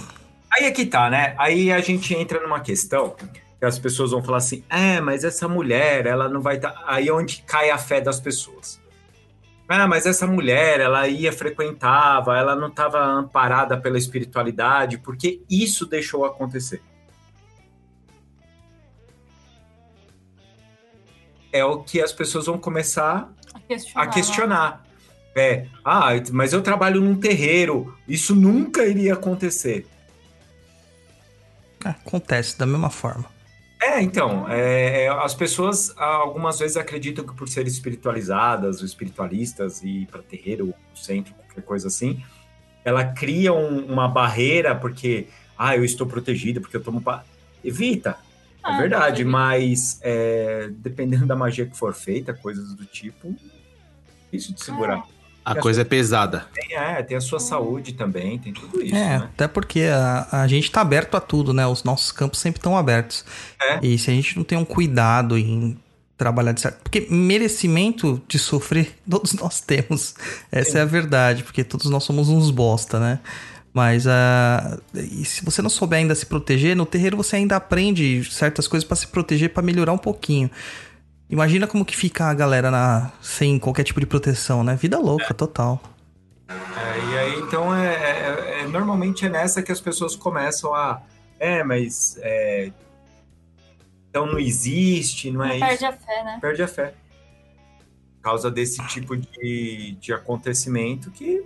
Aí 0.52 0.66
é 0.66 0.72
que 0.72 0.86
tá, 0.88 1.10
né? 1.10 1.36
Aí 1.38 1.72
a 1.72 1.80
gente 1.80 2.14
entra 2.16 2.42
numa 2.42 2.60
questão 2.60 3.16
que 3.60 3.66
as 3.66 3.78
pessoas 3.78 4.12
vão 4.12 4.24
falar 4.24 4.38
assim: 4.40 4.64
é, 4.70 5.00
mas 5.00 5.24
essa 5.24 5.48
mulher, 5.48 6.08
ela 6.08 6.28
não 6.28 6.42
vai 6.42 6.56
estar. 6.56 6.74
Aí 6.88 7.08
é 7.08 7.14
onde 7.14 7.44
cai 7.44 7.70
a 7.70 7.78
fé 7.78 8.02
das 8.02 8.20
pessoas. 8.20 8.82
Ah, 9.68 9.88
mas 9.88 10.06
essa 10.06 10.28
mulher, 10.28 10.80
ela 10.80 11.08
ia, 11.08 11.34
frequentava, 11.34 12.38
ela 12.38 12.56
não 12.56 12.68
estava 12.68 13.04
amparada 13.04 13.76
pela 13.76 13.98
espiritualidade, 13.98 15.00
porque 15.00 15.42
isso 15.50 15.86
deixou 15.88 16.24
acontecer. 16.24 16.82
É 21.52 21.64
o 21.64 21.82
que 21.84 22.02
as 22.02 22.12
pessoas 22.12 22.46
vão 22.46 22.58
começar 22.58 23.32
A 23.54 23.60
questionar. 23.60 24.04
a 24.04 24.08
questionar. 24.08 24.86
É, 25.38 25.68
ah, 25.84 26.10
mas 26.32 26.54
eu 26.54 26.62
trabalho 26.62 27.02
num 27.02 27.16
terreiro, 27.16 27.98
isso 28.08 28.36
nunca 28.36 28.86
iria 28.86 29.14
acontecer. 29.14 29.86
É, 31.84 31.90
Acontece 31.90 32.58
da 32.58 32.66
mesma 32.66 32.90
forma. 32.90 33.26
É, 33.82 34.02
então, 34.02 34.50
é, 34.50 35.04
é, 35.04 35.08
as 35.10 35.34
pessoas 35.36 35.94
ah, 35.98 36.06
algumas 36.16 36.58
vezes 36.60 36.78
acreditam 36.78 37.26
que 37.26 37.36
por 37.36 37.48
serem 37.48 37.68
espiritualizadas 37.72 38.80
ou 38.80 38.86
espiritualistas 38.86 39.84
e 39.84 40.02
ir 40.02 40.06
para 40.08 40.22
terreiro, 40.24 40.74
centro, 40.96 41.34
qualquer 41.34 41.62
coisa 41.62 41.88
assim, 41.88 42.24
ela 42.84 43.04
cria 43.06 43.54
um- 43.54 43.86
uma 43.86 44.08
barreira 44.08 44.74
porque, 44.76 45.28
ah, 45.58 45.76
eu 45.76 45.84
estou 45.84 46.08
protegida 46.08 46.60
porque 46.62 46.78
eu 46.78 46.84
tomo. 46.84 47.02
Pa... 47.02 47.24
Evita, 47.64 48.12
é 48.12 48.16
Ah, 48.64 48.78
verdade, 48.78 49.24
mas 49.26 50.00
é, 50.02 50.70
dependendo 50.78 51.26
da 51.26 51.36
magia 51.36 51.66
que 51.66 51.78
for 51.78 51.94
feita, 51.94 52.34
coisas 52.34 52.74
do 52.76 52.86
tipo, 52.86 53.36
difícil 54.32 54.54
de 54.56 54.64
segurar. 54.64 55.04
A 55.46 55.56
coisa 55.56 55.82
é 55.82 55.84
pesada. 55.84 56.48
Tem, 56.54 56.76
é, 56.76 57.04
tem 57.04 57.16
a 57.16 57.22
sua 57.22 57.40
saúde 57.40 57.94
também, 57.94 58.40
tem 58.40 58.52
tudo 58.52 58.82
isso, 58.82 58.96
é, 58.96 59.20
né? 59.20 59.30
até 59.34 59.48
porque 59.48 59.82
a, 59.82 60.28
a 60.42 60.48
gente 60.48 60.72
tá 60.72 60.82
aberto 60.82 61.16
a 61.16 61.22
tudo, 61.22 61.54
né? 61.54 61.68
Os 61.68 61.84
nossos 61.84 62.12
campos 62.12 62.40
sempre 62.40 62.58
estão 62.58 62.76
abertos. 62.76 63.24
É. 63.62 63.80
E 63.86 63.98
se 64.00 64.10
a 64.10 64.14
gente 64.14 64.36
não 64.36 64.44
tem 64.44 64.58
um 64.58 64.66
cuidado 64.66 65.38
em 65.38 65.78
trabalhar 66.18 66.52
de 66.52 66.62
certo. 66.62 66.82
Porque 66.82 67.08
merecimento 67.10 68.22
de 68.28 68.40
sofrer, 68.40 68.98
todos 69.08 69.34
nós 69.34 69.62
temos. 69.62 70.16
Essa 70.52 70.72
Sim. 70.72 70.78
é 70.80 70.82
a 70.82 70.86
verdade, 70.86 71.44
porque 71.44 71.64
todos 71.64 71.90
nós 71.90 72.04
somos 72.04 72.30
uns 72.30 72.50
bosta, 72.50 73.00
né? 73.00 73.20
Mas 73.72 74.06
e 74.94 75.26
se 75.26 75.44
você 75.44 75.62
não 75.62 75.70
souber 75.70 76.00
ainda 76.00 76.16
se 76.16 76.26
proteger, 76.26 76.78
no 76.78 76.86
terreiro 76.86 77.18
você 77.18 77.36
ainda 77.36 77.58
aprende 77.58 78.24
certas 78.32 78.70
coisas 78.70 78.88
pra 78.88 78.96
se 78.96 79.06
proteger, 79.06 79.50
pra 79.50 79.62
melhorar 79.62 79.92
um 79.92 79.98
pouquinho. 79.98 80.50
Imagina 81.30 81.66
como 81.68 81.84
que 81.84 81.96
fica 81.98 82.26
a 82.26 82.34
galera 82.34 82.70
na, 82.70 83.12
sem 83.22 83.58
qualquer 83.58 83.84
tipo 83.84 84.00
de 84.00 84.06
proteção, 84.06 84.64
né? 84.64 84.76
Vida 84.76 85.00
louca, 85.00 85.34
total. 85.34 85.82
É, 86.48 87.00
e 87.12 87.18
aí, 87.18 87.40
então, 87.40 87.74
é, 87.76 87.96
é- 87.96 88.62
é- 88.62 88.68
normalmente 88.68 89.26
é 89.26 89.30
nessa 89.30 89.64
que 89.64 89.72
as 89.72 89.82
pessoas 89.82 90.16
começam 90.16 90.74
a. 90.74 91.02
É, 91.40 91.64
mas. 91.64 92.18
é, 92.22 92.72
então 94.10 94.28
não 94.28 94.40
existe, 94.40 95.32
não 95.32 95.44
é 95.44 95.60
perde 95.60 95.74
isso. 95.76 95.86
a 95.88 95.92
fé, 95.94 96.24
né? 96.24 96.38
Perde 96.40 96.64
a 96.64 96.68
fé. 96.68 96.94
Por 98.18 98.22
causa 98.24 98.50
desse 98.50 98.82
tipo 98.88 99.18
de, 99.18 99.98
de 100.00 100.14
acontecimento 100.14 101.12
que, 101.12 101.44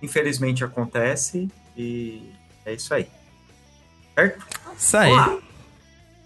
infelizmente, 0.00 0.64
acontece 0.64 1.50
e 1.76 2.32
é 2.64 2.72
isso 2.74 2.94
aí. 2.94 3.08
Certo? 4.14 4.46
Isso 4.78 4.96
aí. 4.96 5.12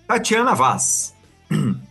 Tatiana 0.07 0.55
Vaz. 0.55 1.15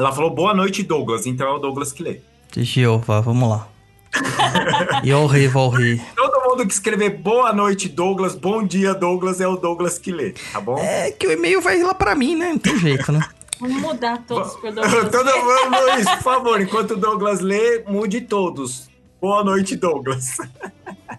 Ela 0.00 0.12
falou 0.12 0.30
boa 0.30 0.54
noite, 0.54 0.82
Douglas. 0.82 1.26
Então 1.26 1.46
é 1.46 1.50
o 1.50 1.58
Douglas 1.58 1.92
que 1.92 2.02
lê. 2.02 2.20
Jeová, 2.56 3.20
vamos 3.20 3.46
lá. 3.46 3.68
e 5.04 5.12
ao 5.12 5.26
rei, 5.26 5.46
ao 5.52 5.68
rei. 5.68 6.00
Todo 6.16 6.48
mundo 6.48 6.66
que 6.66 6.72
escrever 6.72 7.18
boa 7.18 7.52
noite, 7.52 7.86
Douglas, 7.86 8.34
bom 8.34 8.64
dia, 8.66 8.94
Douglas, 8.94 9.42
é 9.42 9.46
o 9.46 9.56
Douglas 9.56 9.98
que 9.98 10.10
lê, 10.10 10.32
tá 10.54 10.58
bom? 10.58 10.78
É 10.78 11.10
que 11.10 11.26
o 11.26 11.32
e-mail 11.32 11.60
vai 11.60 11.82
lá 11.82 11.92
pra 11.92 12.14
mim, 12.14 12.34
né? 12.34 12.48
Não 12.48 12.58
tem 12.58 12.78
jeito, 12.78 13.12
né? 13.12 13.20
Vamos 13.60 13.76
mudar 13.76 14.24
todos 14.26 14.54
pro 14.54 14.72
Douglas. 14.72 14.90
Todo 15.12 15.26
mundo, 15.26 15.92
Luiz, 15.92 16.08
por 16.08 16.22
favor, 16.22 16.60
enquanto 16.62 16.92
o 16.92 16.96
Douglas 16.96 17.40
lê, 17.40 17.84
mude 17.86 18.22
todos. 18.22 18.88
Boa 19.20 19.44
noite, 19.44 19.76
Douglas. 19.76 20.38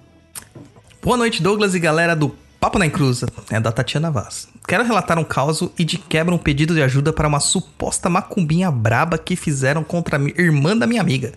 Boa 1.03 1.17
noite, 1.17 1.39
Douglas 1.43 1.75
e 1.75 1.79
galera 1.79 2.15
do 2.15 2.35
Papo 2.61 2.77
na 2.77 2.85
Encruza. 2.85 3.25
É 3.49 3.59
da 3.59 3.71
Tatiana 3.71 4.11
Vaz. 4.11 4.47
Quero 4.67 4.83
relatar 4.83 5.17
um 5.17 5.23
caso 5.23 5.73
e 5.79 5.83
de 5.83 5.97
quebra 5.97 6.31
um 6.31 6.37
pedido 6.37 6.75
de 6.75 6.83
ajuda 6.83 7.11
para 7.11 7.27
uma 7.27 7.39
suposta 7.39 8.07
macumbinha 8.07 8.69
braba 8.69 9.17
que 9.17 9.35
fizeram 9.35 9.83
contra 9.83 10.19
a 10.19 10.21
irmã 10.39 10.77
da 10.77 10.85
minha 10.85 11.01
amiga. 11.01 11.31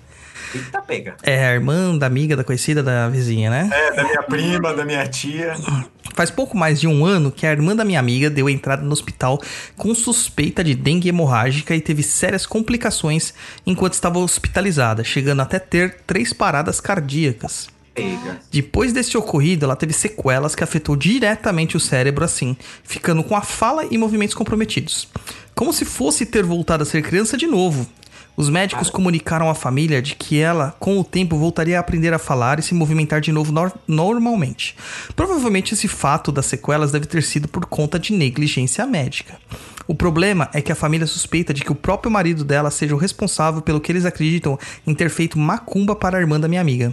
Eita, 0.54 0.82
pega. 0.82 1.16
É, 1.22 1.46
a 1.46 1.54
irmã 1.54 1.96
da 1.96 2.06
amiga, 2.06 2.36
da 2.36 2.44
conhecida 2.44 2.82
da 2.82 3.08
vizinha, 3.08 3.48
né? 3.48 3.70
É, 3.72 3.96
da 3.96 4.04
minha 4.04 4.22
prima, 4.22 4.74
da 4.74 4.84
minha 4.84 5.06
tia. 5.06 5.54
Faz 6.14 6.30
pouco 6.30 6.58
mais 6.58 6.78
de 6.78 6.86
um 6.86 7.06
ano 7.06 7.32
que 7.32 7.46
a 7.46 7.52
irmã 7.52 7.74
da 7.74 7.86
minha 7.86 7.98
amiga 7.98 8.28
deu 8.28 8.46
entrada 8.46 8.82
no 8.82 8.92
hospital 8.92 9.40
com 9.78 9.94
suspeita 9.94 10.62
de 10.62 10.74
dengue 10.74 11.08
hemorrágica 11.08 11.74
e 11.74 11.80
teve 11.80 12.02
sérias 12.02 12.44
complicações 12.44 13.32
enquanto 13.66 13.94
estava 13.94 14.18
hospitalizada, 14.18 15.02
chegando 15.02 15.40
até 15.40 15.58
ter 15.58 16.02
três 16.06 16.34
paradas 16.34 16.82
cardíacas. 16.82 17.72
Depois 18.50 18.92
desse 18.92 19.16
ocorrido, 19.16 19.64
ela 19.64 19.76
teve 19.76 19.92
sequelas 19.92 20.54
que 20.54 20.64
afetou 20.64 20.96
diretamente 20.96 21.76
o 21.76 21.80
cérebro 21.80 22.24
assim, 22.24 22.56
ficando 22.82 23.22
com 23.22 23.36
a 23.36 23.42
fala 23.42 23.86
e 23.90 23.96
movimentos 23.98 24.34
comprometidos. 24.34 25.08
Como 25.54 25.72
se 25.72 25.84
fosse 25.84 26.26
ter 26.26 26.42
voltado 26.44 26.82
a 26.82 26.86
ser 26.86 27.02
criança 27.02 27.36
de 27.36 27.46
novo. 27.46 27.86
Os 28.36 28.50
médicos 28.50 28.90
comunicaram 28.90 29.48
à 29.48 29.54
família 29.54 30.02
de 30.02 30.16
que 30.16 30.40
ela, 30.40 30.74
com 30.80 30.98
o 30.98 31.04
tempo, 31.04 31.38
voltaria 31.38 31.76
a 31.76 31.80
aprender 31.80 32.12
a 32.12 32.18
falar 32.18 32.58
e 32.58 32.62
se 32.62 32.74
movimentar 32.74 33.20
de 33.20 33.30
novo 33.30 33.52
nor- 33.52 33.72
normalmente. 33.86 34.74
Provavelmente 35.14 35.74
esse 35.74 35.86
fato 35.86 36.32
das 36.32 36.46
sequelas 36.46 36.90
deve 36.90 37.06
ter 37.06 37.22
sido 37.22 37.46
por 37.46 37.64
conta 37.66 37.96
de 37.96 38.12
negligência 38.12 38.84
médica. 38.88 39.36
O 39.86 39.94
problema 39.94 40.48
é 40.52 40.60
que 40.60 40.72
a 40.72 40.74
família 40.74 41.06
suspeita 41.06 41.54
de 41.54 41.62
que 41.62 41.70
o 41.70 41.76
próprio 41.76 42.10
marido 42.10 42.42
dela 42.42 42.72
seja 42.72 42.94
o 42.96 42.98
responsável 42.98 43.62
pelo 43.62 43.80
que 43.80 43.92
eles 43.92 44.04
acreditam 44.04 44.58
em 44.84 44.94
ter 44.94 45.10
feito 45.10 45.38
macumba 45.38 45.94
para 45.94 46.18
a 46.18 46.20
irmã 46.20 46.40
da 46.40 46.48
minha 46.48 46.60
amiga. 46.60 46.92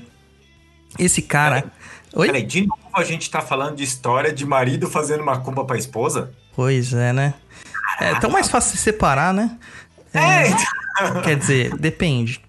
Esse 0.99 1.21
cara. 1.21 1.65
Oi? 2.13 2.27
Peraí, 2.27 2.43
de 2.43 2.67
novo 2.67 2.82
a 2.93 3.04
gente 3.04 3.30
tá 3.30 3.41
falando 3.41 3.77
de 3.77 3.84
história 3.84 4.34
de 4.34 4.45
marido 4.45 4.89
fazendo 4.89 5.23
macumba 5.23 5.63
pra 5.65 5.77
esposa? 5.77 6.32
Pois 6.56 6.93
é, 6.93 7.13
né? 7.13 7.34
É 7.99 8.15
tão 8.15 8.30
mais 8.30 8.49
fácil 8.49 8.71
se 8.71 8.84
separar, 8.84 9.34
né? 9.34 9.58
É, 10.13 10.47
então, 10.47 10.65
Quer 11.23 11.36
dizer, 11.38 11.75
depende. 11.77 12.41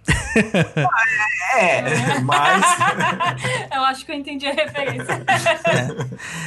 é, 1.56 2.18
mas. 2.20 2.64
Eu 3.74 3.82
acho 3.82 4.04
que 4.06 4.12
eu 4.12 4.16
entendi 4.16 4.46
a 4.46 4.52
referência. 4.52 5.22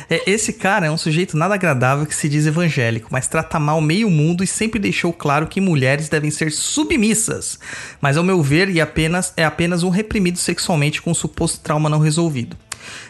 É, 0.09 0.29
Esse 0.29 0.53
cara 0.53 0.85
é 0.87 0.91
um 0.91 0.97
sujeito 0.97 1.37
nada 1.37 1.53
agradável 1.55 2.05
que 2.05 2.15
se 2.15 2.29
diz 2.29 2.45
evangélico, 2.45 3.09
mas 3.11 3.27
trata 3.27 3.59
mal 3.59 3.81
meio 3.81 4.09
mundo 4.09 4.43
e 4.43 4.47
sempre 4.47 4.79
deixou 4.79 5.11
claro 5.11 5.47
que 5.47 5.59
mulheres 5.61 6.09
devem 6.09 6.31
ser 6.31 6.51
submissas. 6.51 7.59
Mas 8.01 8.17
ao 8.17 8.23
meu 8.23 8.41
ver, 8.41 8.69
e 8.69 8.79
apenas, 8.79 9.33
é 9.35 9.43
apenas 9.43 9.83
um 9.83 9.89
reprimido 9.89 10.37
sexualmente 10.37 11.01
com 11.01 11.11
um 11.11 11.15
suposto 11.15 11.59
trauma 11.59 11.89
não 11.89 11.99
resolvido. 11.99 12.57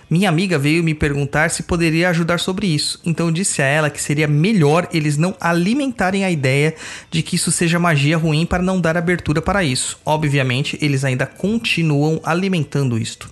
Minha 0.07 0.29
amiga 0.29 0.59
veio 0.59 0.83
me 0.83 0.93
perguntar 0.93 1.49
se 1.49 1.63
poderia 1.63 2.09
ajudar 2.09 2.39
sobre 2.39 2.67
isso, 2.67 2.99
então 3.03 3.31
disse 3.31 3.61
a 3.63 3.65
ela 3.65 3.89
que 3.89 3.99
seria 3.99 4.27
melhor 4.27 4.87
eles 4.93 5.17
não 5.17 5.35
alimentarem 5.39 6.23
a 6.23 6.29
ideia 6.29 6.75
de 7.09 7.23
que 7.23 7.35
isso 7.35 7.51
seja 7.51 7.79
magia 7.79 8.15
ruim 8.15 8.45
para 8.45 8.61
não 8.61 8.79
dar 8.79 8.97
abertura 8.97 9.41
para 9.41 9.63
isso. 9.63 9.97
Obviamente, 10.05 10.77
eles 10.79 11.03
ainda 11.03 11.25
continuam 11.25 12.21
alimentando 12.23 12.99
isto. 12.99 13.27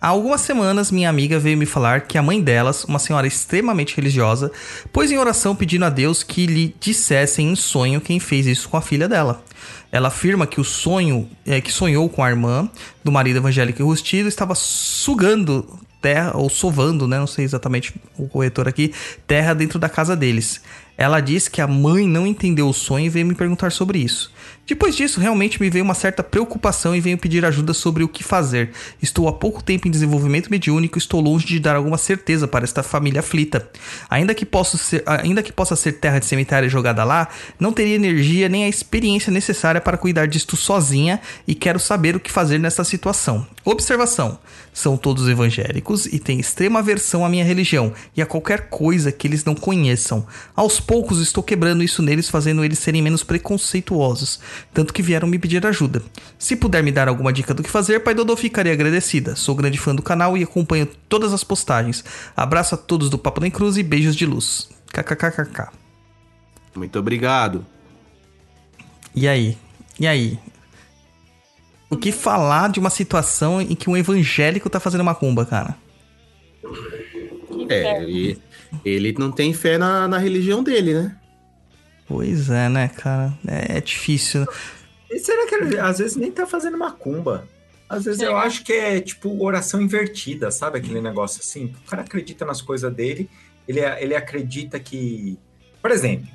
Há 0.00 0.08
algumas 0.08 0.42
semanas, 0.42 0.92
minha 0.92 1.08
amiga 1.10 1.40
veio 1.40 1.58
me 1.58 1.66
falar 1.66 2.02
que 2.02 2.16
a 2.16 2.22
mãe 2.22 2.40
delas, 2.40 2.84
uma 2.84 3.00
senhora 3.00 3.26
extremamente 3.26 3.96
religiosa, 3.96 4.52
pôs 4.92 5.10
em 5.10 5.18
oração 5.18 5.56
pedindo 5.56 5.86
a 5.86 5.90
Deus 5.90 6.22
que 6.22 6.46
lhe 6.46 6.72
dissessem 6.78 7.50
em 7.50 7.56
sonho 7.56 8.00
quem 8.00 8.20
fez 8.20 8.46
isso 8.46 8.68
com 8.68 8.76
a 8.76 8.82
filha 8.82 9.08
dela. 9.08 9.42
Ela 9.90 10.08
afirma 10.08 10.46
que 10.46 10.60
o 10.60 10.64
sonho, 10.64 11.28
é, 11.44 11.60
que 11.60 11.72
sonhou 11.72 12.08
com 12.08 12.22
a 12.22 12.28
irmã 12.28 12.70
do 13.02 13.10
marido 13.10 13.38
evangélico 13.38 13.82
enrustido, 13.82 14.28
estava 14.28 14.54
sugando 14.54 15.66
terra, 16.00 16.36
ou 16.36 16.48
sovando, 16.48 17.06
né? 17.06 17.18
Não 17.18 17.26
sei 17.26 17.44
exatamente 17.44 17.94
o 18.18 18.28
corretor 18.28 18.68
aqui, 18.68 18.92
terra 19.26 19.54
dentro 19.54 19.78
da 19.78 19.88
casa 19.88 20.16
deles. 20.16 20.60
Ela 20.96 21.20
diz 21.20 21.48
que 21.48 21.60
a 21.60 21.66
mãe 21.66 22.06
não 22.06 22.26
entendeu 22.26 22.68
o 22.68 22.72
sonho 22.72 23.06
e 23.06 23.10
veio 23.10 23.26
me 23.26 23.34
perguntar 23.34 23.70
sobre 23.70 23.98
isso. 23.98 24.32
Depois 24.66 24.96
disso, 24.96 25.20
realmente 25.20 25.62
me 25.62 25.70
veio 25.70 25.84
uma 25.84 25.94
certa 25.94 26.24
preocupação 26.24 26.94
e 26.94 27.00
venho 27.00 27.16
pedir 27.16 27.44
ajuda 27.44 27.72
sobre 27.72 28.02
o 28.02 28.08
que 28.08 28.24
fazer. 28.24 28.72
Estou 29.00 29.28
há 29.28 29.32
pouco 29.32 29.62
tempo 29.62 29.86
em 29.86 29.90
desenvolvimento 29.92 30.50
mediúnico 30.50 30.98
e 30.98 31.00
estou 31.00 31.20
longe 31.20 31.46
de 31.46 31.60
dar 31.60 31.76
alguma 31.76 31.96
certeza 31.96 32.48
para 32.48 32.64
esta 32.64 32.82
família 32.82 33.20
aflita. 33.20 33.70
Ainda 34.10 34.34
que, 34.34 34.44
posso 34.44 34.76
ser, 34.76 35.04
ainda 35.06 35.40
que 35.40 35.52
possa 35.52 35.76
ser 35.76 35.92
terra 35.92 36.18
de 36.18 36.26
cemitério 36.26 36.68
jogada 36.68 37.04
lá, 37.04 37.28
não 37.60 37.72
teria 37.72 37.94
energia 37.94 38.48
nem 38.48 38.64
a 38.64 38.68
experiência 38.68 39.32
necessária 39.32 39.80
para 39.80 39.96
cuidar 39.96 40.26
disto 40.26 40.56
sozinha 40.56 41.20
e 41.46 41.54
quero 41.54 41.78
saber 41.78 42.16
o 42.16 42.20
que 42.20 42.32
fazer 42.32 42.58
nessa 42.58 42.82
situação. 42.82 43.46
Observação: 43.64 44.38
são 44.76 44.96
todos 44.96 45.26
evangélicos 45.28 46.06
e 46.06 46.18
têm 46.18 46.38
extrema 46.38 46.80
aversão 46.80 47.24
à 47.24 47.28
minha 47.28 47.44
religião 47.44 47.92
e 48.16 48.20
a 48.20 48.26
qualquer 48.26 48.68
coisa 48.68 49.10
que 49.10 49.26
eles 49.26 49.44
não 49.44 49.54
conheçam. 49.54 50.26
Aos 50.54 50.78
poucos 50.78 51.20
estou 51.20 51.42
quebrando 51.42 51.82
isso 51.82 52.02
neles, 52.02 52.28
fazendo 52.28 52.62
eles 52.64 52.78
serem 52.78 53.00
menos 53.00 53.22
preconceituosos, 53.22 54.38
tanto 54.72 54.92
que 54.92 55.02
vieram 55.02 55.28
me 55.28 55.38
pedir 55.38 55.64
ajuda. 55.66 56.02
Se 56.38 56.56
puder 56.56 56.82
me 56.82 56.92
dar 56.92 57.08
alguma 57.08 57.32
dica 57.32 57.54
do 57.54 57.62
que 57.62 57.70
fazer, 57.70 58.00
Pai 58.00 58.14
Dodô 58.14 58.36
ficaria 58.36 58.72
agradecida. 58.72 59.36
Sou 59.36 59.54
grande 59.54 59.78
fã 59.78 59.94
do 59.94 60.02
canal 60.02 60.36
e 60.36 60.42
acompanho 60.42 60.88
todas 61.08 61.32
as 61.32 61.44
postagens. 61.44 62.04
Abraço 62.36 62.74
a 62.74 62.78
todos 62.78 63.10
do 63.10 63.18
Papo 63.18 63.40
Nem 63.40 63.50
Cruz 63.50 63.76
e 63.76 63.82
beijos 63.82 64.14
de 64.16 64.26
luz. 64.26 64.68
KKKKK. 64.92 65.68
Muito 66.74 66.98
obrigado. 66.98 67.64
E 69.14 69.26
aí? 69.26 69.56
E 69.98 70.06
aí? 70.06 70.38
O 71.88 71.96
que 71.96 72.12
falar 72.12 72.70
de 72.70 72.80
uma 72.80 72.90
situação 72.90 73.60
em 73.60 73.74
que 73.74 73.88
um 73.88 73.96
evangélico 73.96 74.68
tá 74.68 74.80
fazendo 74.80 75.04
macumba, 75.04 75.46
cara? 75.46 75.76
É, 77.68 78.02
ele, 78.02 78.38
ele 78.84 79.12
não 79.18 79.30
tem 79.30 79.52
fé 79.52 79.78
na, 79.78 80.08
na 80.08 80.18
religião 80.18 80.62
dele, 80.62 80.94
né? 80.94 81.16
Pois 82.06 82.50
é, 82.50 82.68
né, 82.68 82.88
cara? 82.88 83.36
É, 83.46 83.78
é 83.78 83.80
difícil. 83.80 84.46
E 85.10 85.18
será 85.18 85.46
que 85.46 85.54
ele 85.54 85.78
às 85.78 85.98
vezes 85.98 86.16
nem 86.16 86.30
tá 86.30 86.46
fazendo 86.46 86.78
macumba? 86.78 87.46
Às 87.88 88.04
vezes 88.04 88.20
eu 88.20 88.28
Será? 88.28 88.40
acho 88.40 88.64
que 88.64 88.72
é 88.72 89.00
tipo 89.00 89.42
oração 89.44 89.80
invertida, 89.80 90.50
sabe? 90.50 90.78
Aquele 90.78 91.00
negócio 91.00 91.40
assim. 91.40 91.66
O 91.84 91.88
cara 91.88 92.02
acredita 92.02 92.44
nas 92.44 92.60
coisas 92.60 92.92
dele, 92.92 93.30
ele, 93.66 93.80
ele 93.80 94.14
acredita 94.14 94.78
que. 94.80 95.38
Por 95.80 95.90
exemplo, 95.90 96.28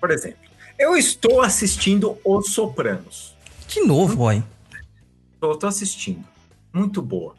por 0.00 0.10
exemplo, 0.10 0.38
eu 0.78 0.96
estou 0.96 1.42
assistindo 1.42 2.18
Os 2.24 2.52
Sopranos. 2.52 3.34
De 3.68 3.80
novo, 3.80 4.16
boy. 4.16 4.42
Eu 5.40 5.56
tô 5.56 5.66
assistindo. 5.66 6.24
Muito 6.72 7.02
boa. 7.02 7.34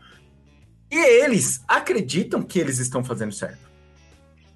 E 0.92 0.98
eles 1.24 1.64
acreditam 1.68 2.44
que 2.44 2.60
eles 2.60 2.78
estão 2.78 3.04
fazendo 3.04 3.32
certo. 3.32 3.65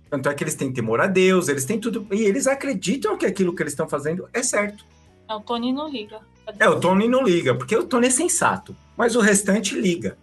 Tanto 0.10 0.28
é 0.30 0.34
que 0.34 0.44
eles 0.44 0.56
têm 0.56 0.72
temor 0.72 1.00
a 1.02 1.08
Deus, 1.08 1.48
eles 1.48 1.66
têm 1.66 1.80
tudo. 1.80 2.08
E 2.12 2.24
eles 2.24 2.48
acreditam 2.48 3.18
que 3.18 3.26
aquilo 3.26 3.56
que 3.56 3.62
eles 3.62 3.74
estão 3.74 3.88
fazendo 3.88 4.28
é 4.34 4.42
certo. 4.42 4.84
É, 5.30 5.34
o 5.36 5.40
Tony 5.42 5.72
não 5.72 5.88
liga. 5.88 6.20
É, 6.60 6.68
o 6.68 6.80
Tony 6.80 7.08
não 7.08 7.24
liga, 7.24 7.54
porque 7.54 7.76
o 7.76 7.84
Tony 7.86 8.08
é 8.08 8.10
sensato. 8.10 8.76
Mas 8.98 9.16
o 9.16 9.20
restante 9.22 9.80
liga. 9.80 10.18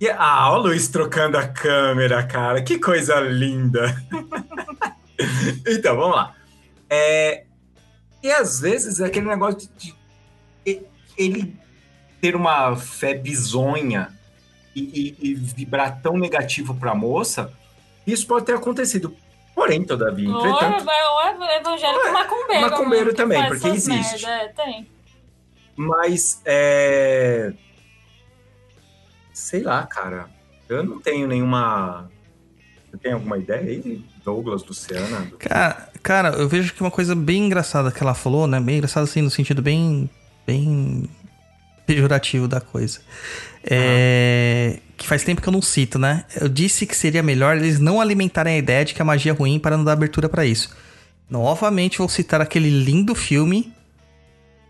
E, 0.00 0.08
ah, 0.10 0.50
o 0.52 0.58
Luiz 0.62 0.88
trocando 0.88 1.36
a 1.38 1.46
câmera, 1.46 2.22
cara. 2.26 2.60
Que 2.62 2.78
coisa 2.78 3.20
linda. 3.20 3.94
então, 5.66 5.96
vamos 5.96 6.16
lá. 6.16 6.34
É, 6.88 7.44
e 8.22 8.30
às 8.32 8.60
vezes 8.60 8.98
é 9.00 9.06
aquele 9.06 9.26
negócio 9.26 9.68
de, 9.78 9.94
de 10.64 10.82
ele 11.16 11.56
ter 12.20 12.34
uma 12.34 12.74
fé 12.76 13.14
bizonha 13.14 14.08
e, 14.74 14.80
e- 15.20 15.30
e 15.30 15.34
vibrar 15.34 16.00
tão 16.02 16.18
negativo 16.18 16.74
pra 16.74 16.94
moça, 16.94 17.52
isso 18.12 18.26
pode 18.26 18.46
ter 18.46 18.54
acontecido. 18.54 19.14
Porém, 19.54 19.84
todavia, 19.84 20.28
Ou 20.30 20.38
entretanto, 20.46 20.88
é- 20.88 21.08
ou 21.10 21.20
é 21.44 21.56
evangélico 21.58 22.04
Ué, 22.04 22.12
macumbeiro. 22.12 22.60
macumbeiro 22.62 23.10
que 23.10 23.16
também, 23.16 23.46
porque 23.46 23.68
existe. 23.68 24.24
merda, 24.26 24.44
É, 24.44 24.48
tem. 24.48 24.88
Mas 25.76 26.40
é. 26.44 27.52
Sei 29.32 29.62
lá, 29.62 29.86
cara. 29.86 30.28
Eu 30.68 30.84
não 30.84 31.00
tenho 31.00 31.26
nenhuma. 31.26 32.10
Você 32.90 32.96
tem 32.98 33.12
alguma 33.12 33.38
ideia 33.38 33.62
aí, 33.62 34.04
Douglas, 34.24 34.64
Luciana? 34.64 35.30
Cara, 35.38 35.88
cara, 36.02 36.28
eu 36.30 36.48
vejo 36.48 36.74
que 36.74 36.80
uma 36.80 36.90
coisa 36.90 37.14
bem 37.14 37.46
engraçada 37.46 37.90
que 37.90 38.02
ela 38.02 38.14
falou, 38.14 38.46
né? 38.46 38.60
Bem 38.60 38.76
engraçada 38.76 39.04
assim, 39.04 39.22
no 39.22 39.30
sentido 39.30 39.62
bem. 39.62 40.08
bem. 40.46 41.08
Pejorativo 41.90 42.46
da 42.46 42.60
coisa. 42.60 43.00
É. 43.64 44.78
Que 44.96 45.06
faz 45.06 45.24
tempo 45.24 45.42
que 45.42 45.48
eu 45.48 45.52
não 45.52 45.60
cito, 45.60 45.98
né? 45.98 46.24
Eu 46.40 46.48
disse 46.48 46.86
que 46.86 46.96
seria 46.96 47.22
melhor 47.22 47.56
eles 47.56 47.80
não 47.80 48.00
alimentarem 48.00 48.54
a 48.54 48.58
ideia 48.58 48.84
de 48.84 48.94
que 48.94 49.02
a 49.02 49.04
magia 49.04 49.32
é 49.32 49.34
ruim 49.34 49.58
para 49.58 49.76
não 49.76 49.84
dar 49.84 49.92
abertura 49.92 50.28
para 50.28 50.44
isso. 50.46 50.70
Novamente 51.28 51.98
vou 51.98 52.08
citar 52.08 52.40
aquele 52.40 52.70
lindo 52.70 53.14
filme 53.14 53.72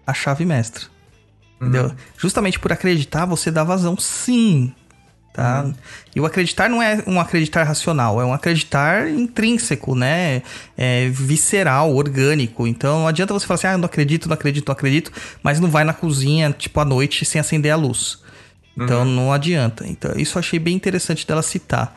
A 0.07 0.15
Chave 0.15 0.45
Mestra. 0.47 0.87
Entendeu? 1.61 1.93
Justamente 2.17 2.59
por 2.59 2.73
acreditar, 2.73 3.27
você 3.27 3.51
dá 3.51 3.63
vazão, 3.63 3.99
sim. 3.99 4.73
Tá? 5.33 5.71
E 6.15 6.21
o 6.21 6.27
acreditar 6.27 6.69
não 6.69 6.83
é 6.83 7.03
um 7.07 7.21
acreditar 7.21 7.63
racional, 7.63 8.21
é 8.21 8.25
um 8.25 8.33
acreditar 8.33 9.09
intrínseco, 9.09 9.95
né? 9.95 10.43
É 10.77 11.09
visceral, 11.09 11.95
orgânico. 11.95 12.67
Então 12.67 13.01
não 13.01 13.07
adianta 13.07 13.33
você 13.33 13.47
falar 13.47 13.55
assim, 13.55 13.67
ah, 13.69 13.79
não 13.79 13.87
acredito, 13.87 14.29
não 14.29 14.35
acredito, 14.35 14.67
não 14.67 14.73
acredito, 14.73 15.13
mas 15.43 15.61
não 15.61 15.71
vai 15.71 15.85
na 15.85 15.93
cozinha, 15.93 16.55
tipo, 16.57 16.81
à 16.81 16.85
noite, 16.85 17.25
sem 17.25 17.41
acender 17.41 17.73
a 17.73 17.77
luz. 17.77 18.19
Então 18.77 19.05
não 19.05 19.33
adianta. 19.33 19.87
Então, 19.87 20.13
isso 20.17 20.37
eu 20.37 20.41
achei 20.41 20.59
bem 20.59 20.75
interessante 20.75 21.27
dela 21.27 21.43
citar. 21.43 21.95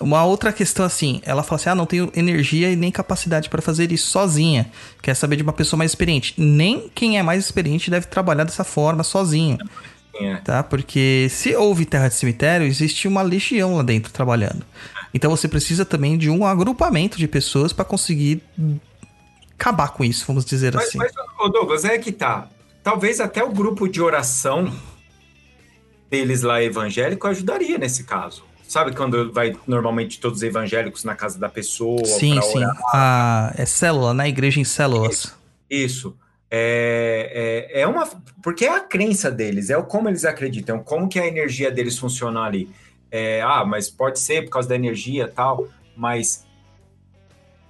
Uma 0.00 0.24
outra 0.24 0.52
questão 0.52 0.84
assim, 0.84 1.20
ela 1.24 1.42
fala 1.44 1.60
assim: 1.60 1.70
"Ah, 1.70 1.74
não 1.74 1.86
tenho 1.86 2.10
energia 2.16 2.70
e 2.70 2.74
nem 2.74 2.90
capacidade 2.90 3.48
para 3.48 3.62
fazer 3.62 3.92
isso 3.92 4.10
sozinha". 4.10 4.68
Quer 5.00 5.14
saber 5.14 5.36
de 5.36 5.42
uma 5.42 5.52
pessoa 5.52 5.78
mais 5.78 5.92
experiente? 5.92 6.34
Nem 6.36 6.90
quem 6.94 7.18
é 7.18 7.22
mais 7.22 7.44
experiente 7.44 7.90
deve 7.90 8.06
trabalhar 8.06 8.44
dessa 8.44 8.64
forma 8.64 9.04
sozinho, 9.04 9.58
É. 10.14 10.36
tá? 10.36 10.62
Porque 10.62 11.26
se 11.30 11.54
houve 11.56 11.86
terra 11.86 12.08
de 12.08 12.14
cemitério, 12.14 12.66
existe 12.66 13.08
uma 13.08 13.22
legião 13.22 13.76
lá 13.76 13.82
dentro 13.82 14.12
trabalhando. 14.12 14.64
Então 15.14 15.30
você 15.30 15.48
precisa 15.48 15.84
também 15.84 16.16
de 16.16 16.30
um 16.30 16.44
agrupamento 16.44 17.18
de 17.18 17.28
pessoas 17.28 17.72
para 17.72 17.84
conseguir 17.84 18.42
acabar 19.58 19.88
com 19.88 20.04
isso, 20.04 20.24
vamos 20.26 20.44
dizer 20.44 20.74
Mas, 20.74 20.88
assim. 20.88 20.98
mas, 20.98 21.12
Douglas, 21.52 21.84
é 21.84 21.98
que 21.98 22.12
tá. 22.12 22.48
Talvez 22.82 23.20
até 23.20 23.44
o 23.44 23.50
grupo 23.50 23.86
de 23.86 24.00
oração 24.00 24.72
deles 26.10 26.42
lá 26.42 26.62
evangélico 26.62 27.26
ajudaria 27.26 27.78
nesse 27.78 28.04
caso. 28.04 28.44
Sabe 28.66 28.94
quando 28.94 29.30
vai 29.32 29.56
normalmente 29.66 30.18
todos 30.18 30.38
os 30.38 30.42
evangélicos 30.42 31.04
na 31.04 31.14
casa 31.14 31.38
da 31.38 31.48
pessoa 31.48 32.04
sim, 32.04 32.40
sim. 32.40 32.58
orar? 32.58 32.78
A, 32.92 33.52
é 33.56 33.66
célula, 33.66 34.14
né? 34.14 34.28
Igreja 34.28 34.60
em 34.60 34.64
células. 34.64 35.34
Isso. 35.68 36.16
É, 36.54 37.70
é, 37.72 37.80
é 37.80 37.86
uma. 37.86 38.06
Porque 38.42 38.66
é 38.66 38.68
a 38.76 38.80
crença 38.80 39.30
deles, 39.30 39.70
é 39.70 39.76
o 39.78 39.84
como 39.84 40.10
eles 40.10 40.26
acreditam, 40.26 40.80
como 40.80 41.08
que 41.08 41.18
a 41.18 41.26
energia 41.26 41.70
deles 41.70 41.98
funciona 41.98 42.42
ali. 42.42 42.68
É, 43.10 43.40
ah, 43.40 43.64
mas 43.64 43.88
pode 43.88 44.18
ser 44.20 44.42
por 44.44 44.50
causa 44.50 44.68
da 44.68 44.74
energia 44.74 45.24
e 45.24 45.28
tal, 45.28 45.66
mas 45.96 46.46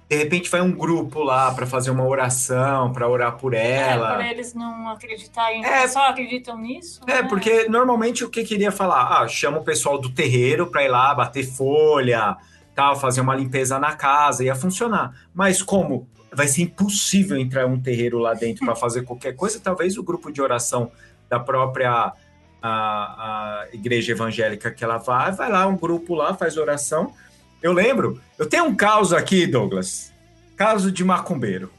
de 0.09 0.17
repente 0.17 0.49
vai 0.49 0.61
um 0.61 0.71
grupo 0.71 1.23
lá 1.23 1.53
para 1.53 1.65
fazer 1.65 1.91
uma 1.91 2.05
oração, 2.05 2.91
para 2.91 3.07
orar 3.07 3.37
por 3.37 3.53
É, 3.53 3.91
ela. 3.91 4.15
para 4.15 4.29
eles 4.29 4.53
não 4.53 4.89
acreditarem, 4.89 5.65
É. 5.65 5.87
só 5.87 6.09
acreditam 6.09 6.57
nisso. 6.57 7.01
É, 7.07 7.21
né? 7.21 7.27
porque 7.27 7.67
normalmente 7.69 8.23
o 8.23 8.29
que 8.29 8.43
queria 8.43 8.71
falar? 8.71 9.21
Ah, 9.21 9.27
chama 9.29 9.59
o 9.59 9.63
pessoal 9.63 9.97
do 9.97 10.09
terreiro 10.09 10.67
para 10.67 10.83
ir 10.83 10.89
lá 10.89 11.15
bater 11.15 11.45
folha, 11.45 12.35
tal, 12.75 12.97
fazer 12.99 13.21
uma 13.21 13.35
limpeza 13.35 13.79
na 13.79 13.95
casa, 13.95 14.43
ia 14.43 14.55
funcionar. 14.55 15.13
Mas 15.33 15.61
como 15.61 16.07
vai 16.35 16.47
ser 16.47 16.63
impossível 16.63 17.37
entrar 17.37 17.65
um 17.65 17.79
terreiro 17.79 18.17
lá 18.17 18.33
dentro 18.33 18.65
para 18.65 18.75
fazer 18.75 19.03
qualquer 19.03 19.35
coisa, 19.35 19.59
talvez 19.59 19.97
o 19.97 20.03
grupo 20.03 20.31
de 20.31 20.41
oração 20.41 20.91
da 21.29 21.39
própria 21.39 22.13
a, 22.61 23.63
a 23.63 23.67
igreja 23.73 24.13
evangélica 24.13 24.71
que 24.71 24.83
ela 24.83 24.97
vai, 24.97 25.31
vai 25.33 25.51
lá 25.51 25.67
um 25.67 25.75
grupo 25.75 26.15
lá, 26.15 26.33
faz 26.33 26.55
oração. 26.55 27.13
Eu 27.61 27.73
lembro, 27.73 28.21
eu 28.37 28.47
tenho 28.47 28.65
um 28.65 28.75
caso 28.75 29.15
aqui, 29.15 29.45
Douglas, 29.45 30.13
caso 30.55 30.91
de 30.91 31.03
macumbeiro. 31.03 31.71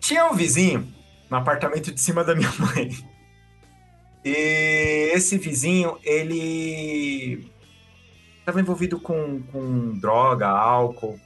Tinha 0.00 0.26
um 0.26 0.34
vizinho 0.34 0.92
no 1.30 1.36
apartamento 1.36 1.92
de 1.92 2.00
cima 2.00 2.24
da 2.24 2.34
minha 2.34 2.52
mãe. 2.58 2.90
E 4.24 5.10
esse 5.12 5.36
vizinho, 5.36 5.98
ele 6.02 7.50
estava 8.38 8.60
envolvido 8.60 8.98
com, 8.98 9.42
com 9.42 9.98
droga, 9.98 10.48
álcool. 10.48 11.18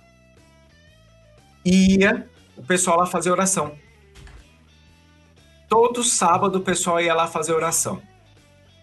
E 1.70 1.98
ia 2.00 2.26
o 2.56 2.62
pessoal 2.62 2.96
lá 2.96 3.04
fazer 3.04 3.30
oração. 3.30 3.72
Todo 5.68 6.02
sábado 6.02 6.56
o 6.56 6.62
pessoal 6.62 6.98
ia 6.98 7.12
lá 7.12 7.26
fazer 7.26 7.52
oração. 7.52 8.00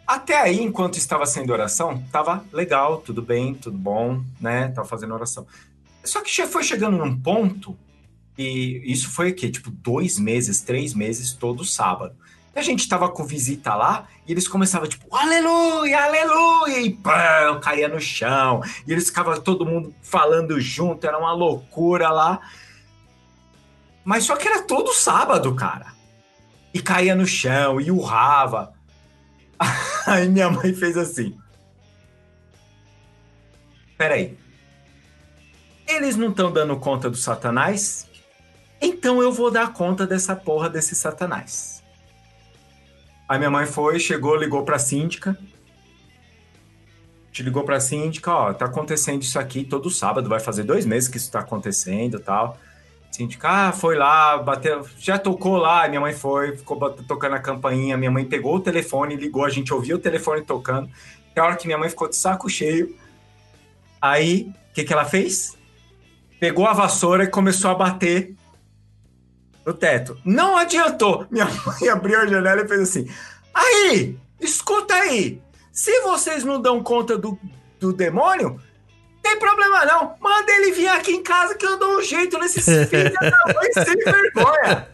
Até 0.05 0.39
aí, 0.39 0.61
enquanto 0.61 0.99
estava 0.99 1.25
sendo 1.25 1.51
oração, 1.51 2.03
tava 2.11 2.45
legal, 2.53 2.97
tudo 2.97 3.23
bem, 3.23 3.55
tudo 3.55 3.75
bom, 3.75 4.21
né? 4.39 4.67
Tava 4.67 4.87
fazendo 4.87 5.15
oração. 5.15 5.47
Só 6.03 6.21
que 6.21 6.31
já 6.31 6.45
foi 6.45 6.61
chegando 6.61 6.95
num 6.95 7.19
ponto, 7.19 7.75
e 8.37 8.83
isso 8.85 9.09
foi 9.09 9.31
o 9.31 9.35
quê? 9.35 9.49
Tipo, 9.49 9.71
dois 9.71 10.19
meses, 10.19 10.61
três 10.61 10.93
meses, 10.93 11.31
todo 11.31 11.65
sábado. 11.65 12.15
E 12.55 12.59
a 12.59 12.61
gente 12.61 12.87
tava 12.87 13.09
com 13.09 13.25
visita 13.25 13.73
lá, 13.73 14.07
e 14.27 14.31
eles 14.31 14.47
começavam, 14.47 14.87
tipo, 14.87 15.07
aleluia, 15.13 16.03
aleluia, 16.03 16.81
e 16.81 16.93
pão, 16.93 17.59
caía 17.59 17.87
no 17.87 17.99
chão. 17.99 18.61
E 18.85 18.91
eles 18.91 19.07
ficavam 19.07 19.41
todo 19.41 19.65
mundo 19.65 19.91
falando 20.03 20.61
junto, 20.61 21.07
era 21.07 21.17
uma 21.17 21.33
loucura 21.33 22.11
lá. 22.11 22.41
Mas 24.05 24.23
só 24.23 24.35
que 24.37 24.47
era 24.47 24.61
todo 24.61 24.93
sábado, 24.93 25.53
cara. 25.55 25.87
E 26.71 26.79
caía 26.79 27.15
no 27.15 27.25
chão, 27.25 27.81
e 27.81 27.89
urrava. 27.89 28.73
Aí 30.05 30.29
minha 30.29 30.49
mãe 30.49 30.73
fez 30.73 30.95
assim. 30.95 31.35
Peraí. 33.97 34.37
Eles 35.87 36.15
não 36.15 36.29
estão 36.29 36.51
dando 36.51 36.77
conta 36.77 37.09
do 37.09 37.17
Satanás? 37.17 38.07
Então 38.79 39.21
eu 39.21 39.31
vou 39.31 39.49
dar 39.49 39.73
conta 39.73 40.05
dessa 40.05 40.35
porra 40.35 40.69
desse 40.69 40.93
Satanás. 40.93 41.83
Aí 43.27 43.39
minha 43.39 43.49
mãe 43.49 43.65
foi, 43.65 43.99
chegou, 43.99 44.35
ligou 44.35 44.63
pra 44.63 44.77
síndica. 44.77 45.37
Te 47.31 47.41
ligou 47.41 47.63
pra 47.63 47.79
síndica, 47.79 48.31
ó, 48.31 48.53
tá 48.53 48.65
acontecendo 48.65 49.21
isso 49.23 49.37
aqui 49.39 49.63
todo 49.63 49.89
sábado, 49.89 50.29
vai 50.29 50.39
fazer 50.39 50.63
dois 50.63 50.85
meses 50.85 51.09
que 51.09 51.17
isso 51.17 51.31
tá 51.31 51.39
acontecendo 51.39 52.19
tal. 52.19 52.57
Síndica, 53.15 53.47
ah, 53.47 53.71
foi 53.71 53.95
lá, 53.95 54.37
bateu, 54.37 54.85
já 54.99 55.17
tocou 55.17 55.55
lá, 55.55 55.87
minha 55.87 56.01
mãe 56.01 56.13
foi, 56.13 56.57
ficou 56.57 56.77
tocando 56.91 57.35
a 57.35 57.39
campainha, 57.39 57.95
minha 57.95 58.11
mãe 58.11 58.25
pegou 58.25 58.55
o 58.55 58.59
telefone, 58.59 59.15
ligou, 59.15 59.45
a 59.45 59.49
gente 59.49 59.73
ouviu 59.73 59.95
o 59.95 59.99
telefone 59.99 60.41
tocando. 60.41 60.89
Tem 61.33 61.41
hora 61.41 61.55
que 61.55 61.65
minha 61.65 61.77
mãe 61.77 61.89
ficou 61.89 62.09
de 62.09 62.17
saco 62.17 62.49
cheio. 62.49 62.93
Aí, 64.01 64.51
o 64.69 64.73
que, 64.73 64.83
que 64.83 64.91
ela 64.91 65.05
fez? 65.05 65.57
Pegou 66.41 66.65
a 66.67 66.73
vassoura 66.73 67.23
e 67.23 67.27
começou 67.27 67.71
a 67.71 67.75
bater 67.75 68.35
no 69.65 69.73
teto. 69.73 70.19
Não 70.25 70.57
adiantou. 70.57 71.25
Minha 71.31 71.45
mãe 71.65 71.87
abriu 71.89 72.19
a 72.19 72.27
janela 72.27 72.63
e 72.63 72.67
fez 72.67 72.81
assim: 72.81 73.09
Aí, 73.53 74.17
escuta 74.41 74.93
aí. 74.93 75.41
Se 75.71 76.01
vocês 76.01 76.43
não 76.43 76.61
dão 76.61 76.83
conta 76.83 77.17
do, 77.17 77.39
do 77.79 77.93
demônio, 77.93 78.59
tem 79.25 79.39
problema 79.39 79.85
não. 79.85 80.15
Manda 80.19 80.51
ele 80.51 80.71
vir 80.71 80.87
aqui 80.87 81.11
em 81.11 81.23
casa 81.23 81.55
que 81.55 81.65
eu 81.65 81.79
dou 81.79 81.97
um 81.97 82.01
jeito 82.03 82.37
nesses 82.37 82.63
filhos 82.63 83.13
da 83.13 83.53
mãe 83.53 83.73
sem 83.73 83.95
vergonha. 83.95 84.87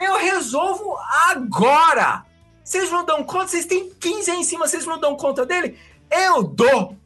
Eu 0.00 0.16
resolvo 0.18 0.96
agora. 1.28 2.24
Vocês 2.64 2.90
não 2.90 3.04
dão 3.04 3.22
conta, 3.22 3.48
vocês 3.48 3.66
têm 3.66 3.92
15 4.00 4.30
aí 4.32 4.38
em 4.38 4.44
cima, 4.44 4.66
vocês 4.66 4.84
não 4.84 4.98
dão 4.98 5.16
conta 5.16 5.46
dele? 5.46 5.78
Eu 6.10 6.42
dou. 6.42 6.96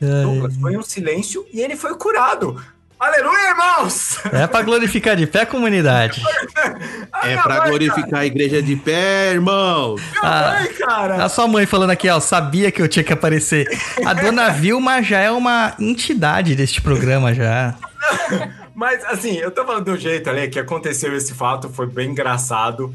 Douglas, 0.00 0.56
foi 0.56 0.76
um 0.76 0.82
silêncio 0.82 1.46
e 1.52 1.60
ele 1.60 1.76
foi 1.76 1.96
curado. 1.96 2.60
Aleluia, 3.02 3.50
irmãos! 3.50 4.20
É 4.32 4.46
pra 4.46 4.62
glorificar 4.62 5.16
de 5.16 5.26
pé 5.26 5.40
a 5.40 5.46
comunidade. 5.46 6.22
A 7.12 7.26
É 7.26 7.34
mãe, 7.34 7.68
glorificar 7.68 8.20
a 8.20 8.26
igreja 8.26 8.62
de 8.62 8.76
pé, 8.76 9.32
irmão. 9.32 9.96
Cara, 10.20 10.50
minha 10.50 10.60
mãe, 10.60 10.72
cara. 10.74 11.24
A 11.24 11.28
sua 11.28 11.48
mãe 11.48 11.66
falando 11.66 11.90
aqui, 11.90 12.08
ó, 12.08 12.20
sabia 12.20 12.70
que 12.70 12.80
eu 12.80 12.86
tinha 12.86 13.02
que 13.02 13.12
aparecer. 13.12 13.66
A 14.06 14.14
dona 14.14 14.50
Vilma 14.50 15.02
já 15.02 15.18
é 15.18 15.32
uma 15.32 15.74
entidade 15.80 16.54
deste 16.54 16.80
programa 16.80 17.34
já. 17.34 17.74
Mas, 18.72 19.04
assim, 19.06 19.36
eu 19.36 19.50
tô 19.50 19.64
falando 19.64 19.86
do 19.86 19.96
jeito 19.96 20.30
ali 20.30 20.48
que 20.48 20.60
aconteceu 20.60 21.16
esse 21.16 21.34
fato, 21.34 21.68
foi 21.68 21.88
bem 21.88 22.10
engraçado. 22.10 22.94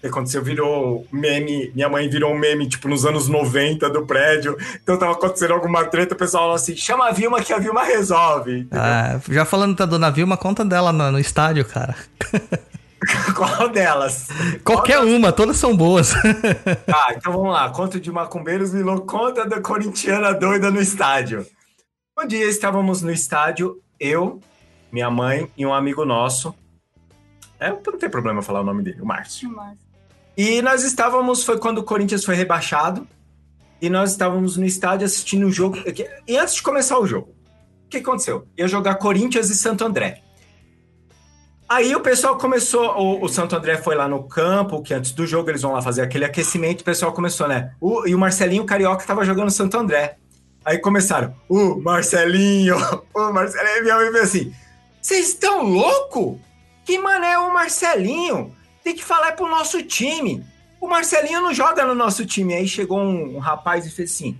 O 0.00 0.02
que 0.02 0.06
aconteceu 0.06 0.42
virou 0.42 1.06
meme, 1.12 1.70
minha 1.74 1.86
mãe 1.86 2.08
virou 2.08 2.32
um 2.32 2.38
meme, 2.38 2.66
tipo, 2.66 2.88
nos 2.88 3.04
anos 3.04 3.28
90 3.28 3.90
do 3.90 4.06
prédio. 4.06 4.56
Então 4.82 4.98
tava 4.98 5.12
acontecendo 5.12 5.52
alguma 5.52 5.84
treta, 5.84 6.14
o 6.14 6.16
pessoal 6.16 6.44
falou 6.44 6.56
assim, 6.56 6.74
chama 6.74 7.08
a 7.08 7.12
Vilma 7.12 7.42
que 7.42 7.52
a 7.52 7.58
Vilma 7.58 7.82
resolve. 7.82 8.66
Ah, 8.70 9.20
já 9.28 9.44
falando 9.44 9.76
da 9.76 9.84
dona 9.84 10.10
Vilma, 10.10 10.38
conta 10.38 10.64
dela 10.64 10.90
no, 10.90 11.12
no 11.12 11.18
estádio, 11.18 11.66
cara. 11.66 11.94
Qual 13.36 13.68
delas? 13.68 14.28
Qualquer 14.64 15.00
uma, 15.00 15.32
todas 15.32 15.58
são 15.58 15.76
boas. 15.76 16.14
Ah, 16.88 17.12
então 17.14 17.32
vamos 17.32 17.52
lá. 17.52 17.68
Conto 17.68 18.00
de 18.00 18.10
macumbeiros 18.10 18.72
virou 18.72 19.02
conta 19.02 19.46
da 19.46 19.60
corintiana 19.60 20.32
doida 20.32 20.70
no 20.70 20.80
estádio. 20.80 21.46
Um 22.18 22.26
dia 22.26 22.46
estávamos 22.46 23.02
no 23.02 23.10
estádio, 23.12 23.78
eu, 23.98 24.40
minha 24.90 25.10
mãe 25.10 25.50
e 25.58 25.66
um 25.66 25.74
amigo 25.74 26.06
nosso. 26.06 26.54
É, 27.58 27.68
não 27.68 27.98
tem 27.98 28.08
problema 28.08 28.40
falar 28.40 28.60
o 28.62 28.64
nome 28.64 28.82
dele, 28.82 29.02
o 29.02 29.06
Márcio. 29.06 29.50
Mas- 29.50 29.89
E 30.36 30.62
nós 30.62 30.82
estávamos, 30.84 31.44
foi 31.44 31.58
quando 31.58 31.78
o 31.78 31.82
Corinthians 31.84 32.24
foi 32.24 32.34
rebaixado, 32.34 33.06
e 33.80 33.88
nós 33.90 34.10
estávamos 34.12 34.56
no 34.56 34.64
estádio 34.64 35.06
assistindo 35.06 35.46
o 35.46 35.52
jogo. 35.52 35.76
E 36.26 36.36
antes 36.36 36.54
de 36.54 36.62
começar 36.62 36.98
o 36.98 37.06
jogo, 37.06 37.34
o 37.86 37.88
que 37.88 37.98
aconteceu? 37.98 38.46
Ia 38.56 38.68
jogar 38.68 38.94
Corinthians 38.96 39.50
e 39.50 39.54
Santo 39.56 39.84
André. 39.84 40.22
Aí 41.68 41.94
o 41.94 42.00
pessoal 42.00 42.36
começou, 42.36 42.84
o, 42.98 43.24
o 43.24 43.28
Santo 43.28 43.54
André 43.54 43.76
foi 43.78 43.94
lá 43.94 44.08
no 44.08 44.24
campo, 44.24 44.82
que 44.82 44.92
antes 44.92 45.12
do 45.12 45.24
jogo 45.26 45.48
eles 45.50 45.62
vão 45.62 45.72
lá 45.72 45.80
fazer 45.80 46.02
aquele 46.02 46.24
aquecimento, 46.24 46.80
o 46.80 46.84
pessoal 46.84 47.12
começou, 47.12 47.46
né? 47.46 47.72
O- 47.80 48.06
e 48.08 48.14
o 48.14 48.18
Marcelinho 48.18 48.64
Carioca 48.64 49.06
tava 49.06 49.24
jogando 49.24 49.50
Santo 49.52 49.76
André. 49.76 50.16
Aí 50.64 50.78
começaram, 50.78 51.34
o 51.48 51.76
Marcelinho, 51.76 52.76
o 53.14 53.32
Marcelinho, 53.32 53.82
minha 53.84 54.10
mãe 54.10 54.20
assim, 54.20 54.52
vocês 55.00 55.28
estão 55.28 55.62
louco? 55.62 56.40
Que 56.84 56.98
mané 56.98 57.32
é 57.32 57.38
o 57.38 57.52
Marcelinho? 57.54 58.52
Tem 58.90 58.96
que 58.96 59.04
falar 59.04 59.36
pro 59.36 59.48
nosso 59.48 59.80
time. 59.84 60.44
O 60.80 60.88
Marcelinho 60.88 61.40
não 61.40 61.54
joga 61.54 61.86
no 61.86 61.94
nosso 61.94 62.26
time. 62.26 62.54
Aí 62.54 62.66
chegou 62.66 62.98
um, 62.98 63.36
um 63.36 63.38
rapaz 63.38 63.86
e 63.86 63.90
fez 63.90 64.10
assim: 64.10 64.36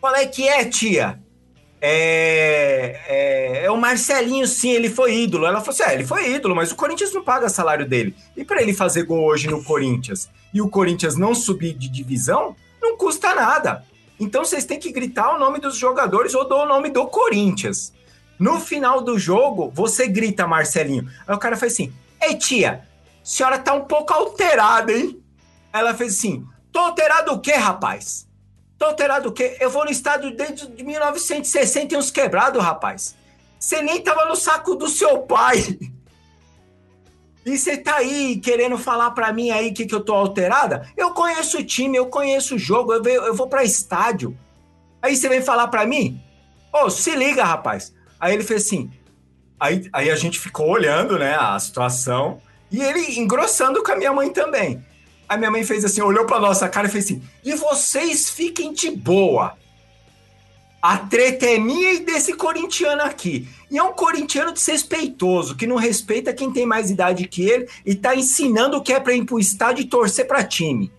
Qual 0.00 0.12
é 0.12 0.26
que 0.26 0.48
é, 0.48 0.64
tia? 0.64 1.22
É, 1.80 3.00
é, 3.06 3.64
é 3.66 3.70
o 3.70 3.76
Marcelinho, 3.76 4.44
sim, 4.44 4.70
ele 4.70 4.90
foi 4.90 5.14
ídolo. 5.18 5.46
Ela 5.46 5.60
falou 5.60 5.70
assim: 5.70 5.84
é, 5.84 5.94
ele 5.94 6.04
foi 6.04 6.34
ídolo, 6.34 6.56
mas 6.56 6.72
o 6.72 6.74
Corinthians 6.74 7.14
não 7.14 7.22
paga 7.22 7.48
salário 7.48 7.88
dele. 7.88 8.16
E 8.36 8.44
para 8.44 8.60
ele 8.60 8.74
fazer 8.74 9.04
gol 9.04 9.24
hoje 9.24 9.46
no 9.46 9.62
Corinthians 9.62 10.28
e 10.52 10.60
o 10.60 10.68
Corinthians 10.68 11.16
não 11.16 11.32
subir 11.32 11.72
de 11.72 11.88
divisão, 11.88 12.56
não 12.82 12.96
custa 12.96 13.36
nada. 13.36 13.84
Então 14.18 14.44
vocês 14.44 14.64
têm 14.64 14.80
que 14.80 14.90
gritar 14.90 15.32
o 15.32 15.38
nome 15.38 15.60
dos 15.60 15.76
jogadores 15.76 16.34
ou 16.34 16.44
do 16.48 16.66
nome 16.66 16.90
do 16.90 17.06
Corinthians. 17.06 17.92
No 18.36 18.58
final 18.58 19.00
do 19.00 19.16
jogo, 19.16 19.70
você 19.72 20.08
grita 20.08 20.44
Marcelinho. 20.44 21.08
Aí 21.24 21.36
o 21.36 21.38
cara 21.38 21.56
faz 21.56 21.74
assim: 21.74 21.92
Ei, 22.20 22.34
tia, 22.34 22.84
senhora 23.28 23.58
tá 23.58 23.72
um 23.74 23.84
pouco 23.84 24.12
alterada, 24.12 24.92
hein? 24.92 25.22
Ela 25.72 25.94
fez 25.94 26.16
assim: 26.16 26.46
Tô 26.72 26.78
alterado 26.80 27.32
o 27.32 27.40
quê, 27.40 27.52
rapaz? 27.52 28.26
Tô 28.78 28.84
alterado 28.86 29.30
o 29.30 29.32
quê? 29.32 29.56
Eu 29.60 29.70
vou 29.70 29.84
no 29.84 29.90
estádio 29.90 30.36
desde 30.36 30.66
de 30.68 30.84
1960 30.84 31.94
e 31.94 31.96
uns 31.98 32.10
quebrados, 32.10 32.62
rapaz. 32.62 33.14
Você 33.58 33.80
nem 33.82 34.02
tava 34.02 34.26
no 34.26 34.36
saco 34.36 34.74
do 34.74 34.88
seu 34.88 35.20
pai. 35.22 35.78
E 37.44 37.56
você 37.56 37.76
tá 37.76 37.98
aí 37.98 38.40
querendo 38.40 38.76
falar 38.76 39.12
pra 39.12 39.32
mim 39.32 39.50
aí 39.50 39.70
que, 39.72 39.86
que 39.86 39.94
eu 39.94 40.04
tô 40.04 40.12
alterada? 40.14 40.90
Eu 40.96 41.12
conheço 41.14 41.58
o 41.58 41.64
time, 41.64 41.96
eu 41.96 42.06
conheço 42.06 42.56
o 42.56 42.58
jogo, 42.58 42.92
eu, 42.92 43.00
ve- 43.00 43.14
eu 43.14 43.34
vou 43.36 43.46
pra 43.46 43.62
estádio. 43.62 44.36
Aí 45.00 45.16
você 45.16 45.28
vem 45.28 45.40
falar 45.40 45.68
pra 45.68 45.86
mim? 45.86 46.20
Ô, 46.72 46.90
se 46.90 47.14
liga, 47.14 47.44
rapaz. 47.44 47.94
Aí 48.18 48.34
ele 48.34 48.42
fez 48.42 48.66
assim. 48.66 48.90
Aí, 49.60 49.88
aí 49.92 50.10
a 50.10 50.16
gente 50.16 50.40
ficou 50.40 50.68
olhando, 50.68 51.16
né, 51.20 51.36
a 51.36 51.56
situação. 51.60 52.42
E 52.70 52.80
ele 52.82 53.18
engrossando 53.18 53.82
com 53.82 53.92
a 53.92 53.96
minha 53.96 54.12
mãe 54.12 54.30
também. 54.30 54.84
Aí 55.28 55.38
minha 55.38 55.50
mãe 55.50 55.64
fez 55.64 55.84
assim, 55.84 56.00
olhou 56.00 56.24
pra 56.24 56.40
nossa 56.40 56.68
cara 56.68 56.86
e 56.86 56.90
fez 56.90 57.04
assim: 57.04 57.22
e 57.44 57.54
vocês 57.54 58.30
fiquem 58.30 58.72
de 58.72 58.90
boa. 58.90 59.56
A 60.80 60.98
treta 60.98 61.46
é 61.46 61.58
minha 61.58 61.94
e 61.94 62.00
desse 62.00 62.34
corintiano 62.34 63.02
aqui. 63.02 63.48
E 63.70 63.76
é 63.76 63.82
um 63.82 63.92
corintiano 63.92 64.52
desrespeitoso, 64.52 65.56
que 65.56 65.66
não 65.66 65.74
respeita 65.76 66.32
quem 66.32 66.52
tem 66.52 66.64
mais 66.64 66.90
idade 66.90 67.26
que 67.26 67.42
ele 67.42 67.68
e 67.84 67.94
tá 67.94 68.14
ensinando 68.14 68.76
o 68.76 68.82
que 68.82 68.92
é 68.92 69.00
pra 69.00 69.12
ir 69.12 69.24
pro 69.24 69.40
estádio 69.40 69.82
e 69.82 69.88
torcer 69.88 70.28
pra 70.28 70.44
time. 70.44 70.92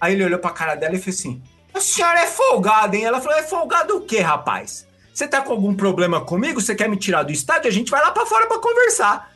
Aí 0.00 0.14
ele 0.14 0.24
olhou 0.24 0.38
pra 0.38 0.50
cara 0.50 0.74
dela 0.74 0.94
e 0.94 0.98
fez 0.98 1.18
assim: 1.18 1.42
A 1.74 1.80
senhora 1.80 2.20
é 2.20 2.26
folgada, 2.26 2.96
hein? 2.96 3.04
Ela 3.04 3.20
falou: 3.20 3.38
É 3.38 3.42
folgada 3.42 3.94
o 3.94 4.00
quê, 4.00 4.20
rapaz? 4.20 4.86
Você 5.12 5.26
tá 5.26 5.42
com 5.42 5.52
algum 5.52 5.74
problema 5.74 6.20
comigo? 6.20 6.60
Você 6.60 6.74
quer 6.74 6.88
me 6.88 6.96
tirar 6.96 7.24
do 7.24 7.32
estádio? 7.32 7.68
A 7.68 7.72
gente 7.72 7.90
vai 7.90 8.00
lá 8.00 8.12
pra 8.12 8.24
fora 8.24 8.46
pra 8.46 8.60
conversar. 8.60 9.30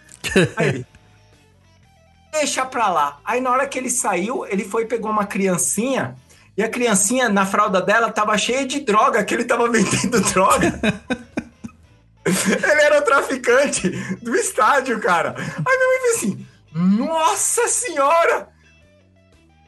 Aí 0.57 0.85
deixa 2.33 2.65
pra 2.65 2.89
lá. 2.89 3.19
Aí 3.25 3.41
na 3.41 3.51
hora 3.51 3.67
que 3.67 3.79
ele 3.79 3.91
saiu, 3.91 4.47
ele 4.47 4.65
foi 4.65 4.83
e 4.83 4.87
pegou 4.87 5.11
uma 5.11 5.27
criancinha. 5.27 6.17
E 6.57 6.63
a 6.63 6.69
criancinha, 6.69 7.29
na 7.29 7.47
fralda 7.47 7.81
dela, 7.81 8.13
tava 8.13 8.37
cheia 8.37 8.67
de 8.67 8.81
droga, 8.81 9.25
que 9.25 9.33
ele 9.35 9.45
tava 9.45 9.69
vendendo 9.71 10.21
droga. 10.33 10.81
ele 12.25 12.83
era 12.83 12.99
o 12.99 13.03
traficante 13.03 13.89
do 14.23 14.35
estádio, 14.35 15.01
cara. 15.01 15.35
Aí 15.37 15.77
minha 15.77 15.89
mãe 15.89 16.01
fez 16.01 16.17
assim: 16.17 16.47
Nossa 16.75 17.69
senhora! 17.69 18.49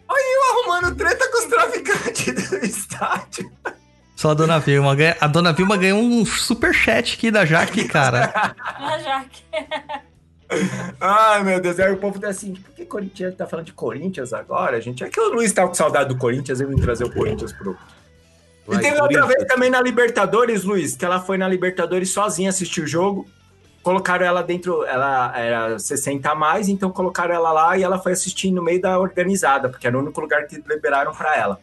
Aí 0.07 0.35
eu 0.35 0.53
arrumando 0.53 0.95
treta 0.97 1.31
com 1.31 1.39
os 1.39 1.45
traficantes 1.47 2.51
do 2.51 2.57
estádio. 2.65 3.51
Só 4.15 4.31
a 4.31 4.35
dona 4.35 4.61
Vilma. 4.61 4.95
A 5.21 5.27
dona 5.27 5.53
Vilma 5.53 5.77
ganhou 5.77 6.01
um 6.01 6.25
super 6.25 6.75
chat 6.75 7.15
aqui 7.15 7.31
da 7.31 7.45
Jaque, 7.45 7.89
cara. 7.89 8.33
Ah, 8.77 8.99
Jaque. 8.99 9.43
Ai, 11.01 11.42
meu 11.42 11.61
Deus. 11.61 11.78
Aí 11.78 11.92
o 11.92 11.97
povo 11.97 12.18
tá 12.18 12.28
assim, 12.28 12.55
por 12.55 12.72
que 12.72 12.84
Corinthians 12.84 13.34
tá 13.34 13.47
falando 13.47 13.66
de 13.66 13.72
Corinthians 13.72 14.32
agora, 14.32 14.80
gente? 14.80 15.03
É 15.03 15.09
que 15.09 15.20
o 15.20 15.34
Luiz 15.34 15.53
tá 15.53 15.66
com 15.66 15.74
saudade 15.74 16.09
do 16.09 16.18
Corinthians, 16.18 16.61
eu 16.61 16.68
vim 16.68 16.76
trazer 16.76 17.05
o 17.05 17.12
Corinthians 17.12 17.53
pro. 17.53 17.76
E 18.66 18.74
Vai, 18.74 18.82
teve 18.82 19.01
outra 19.01 19.26
vez 19.26 19.45
também 19.47 19.70
na 19.70 19.80
Libertadores, 19.80 20.64
Luiz, 20.64 20.97
que 20.97 21.05
ela 21.05 21.20
foi 21.20 21.36
na 21.36 21.47
Libertadores 21.47 22.11
sozinha 22.11 22.51
assistir 22.51 22.82
o 22.82 22.86
jogo. 22.86 23.26
Colocaram 23.82 24.24
ela 24.24 24.42
dentro, 24.42 24.84
ela 24.86 25.38
era 25.38 25.78
60 25.78 26.30
a 26.30 26.34
mais, 26.34 26.68
então 26.70 26.90
colocaram 26.90 27.34
ela 27.34 27.53
lá 27.53 27.76
e 27.76 27.82
ela 27.82 27.99
foi 27.99 28.12
assistir 28.12 28.51
no 28.51 28.62
meio 28.62 28.80
da 28.80 28.99
organizada, 28.99 29.68
porque 29.68 29.86
era 29.86 29.97
o 29.97 30.01
único 30.01 30.18
lugar 30.18 30.47
que 30.47 30.57
liberaram 30.66 31.12
pra 31.12 31.36
ela. 31.36 31.61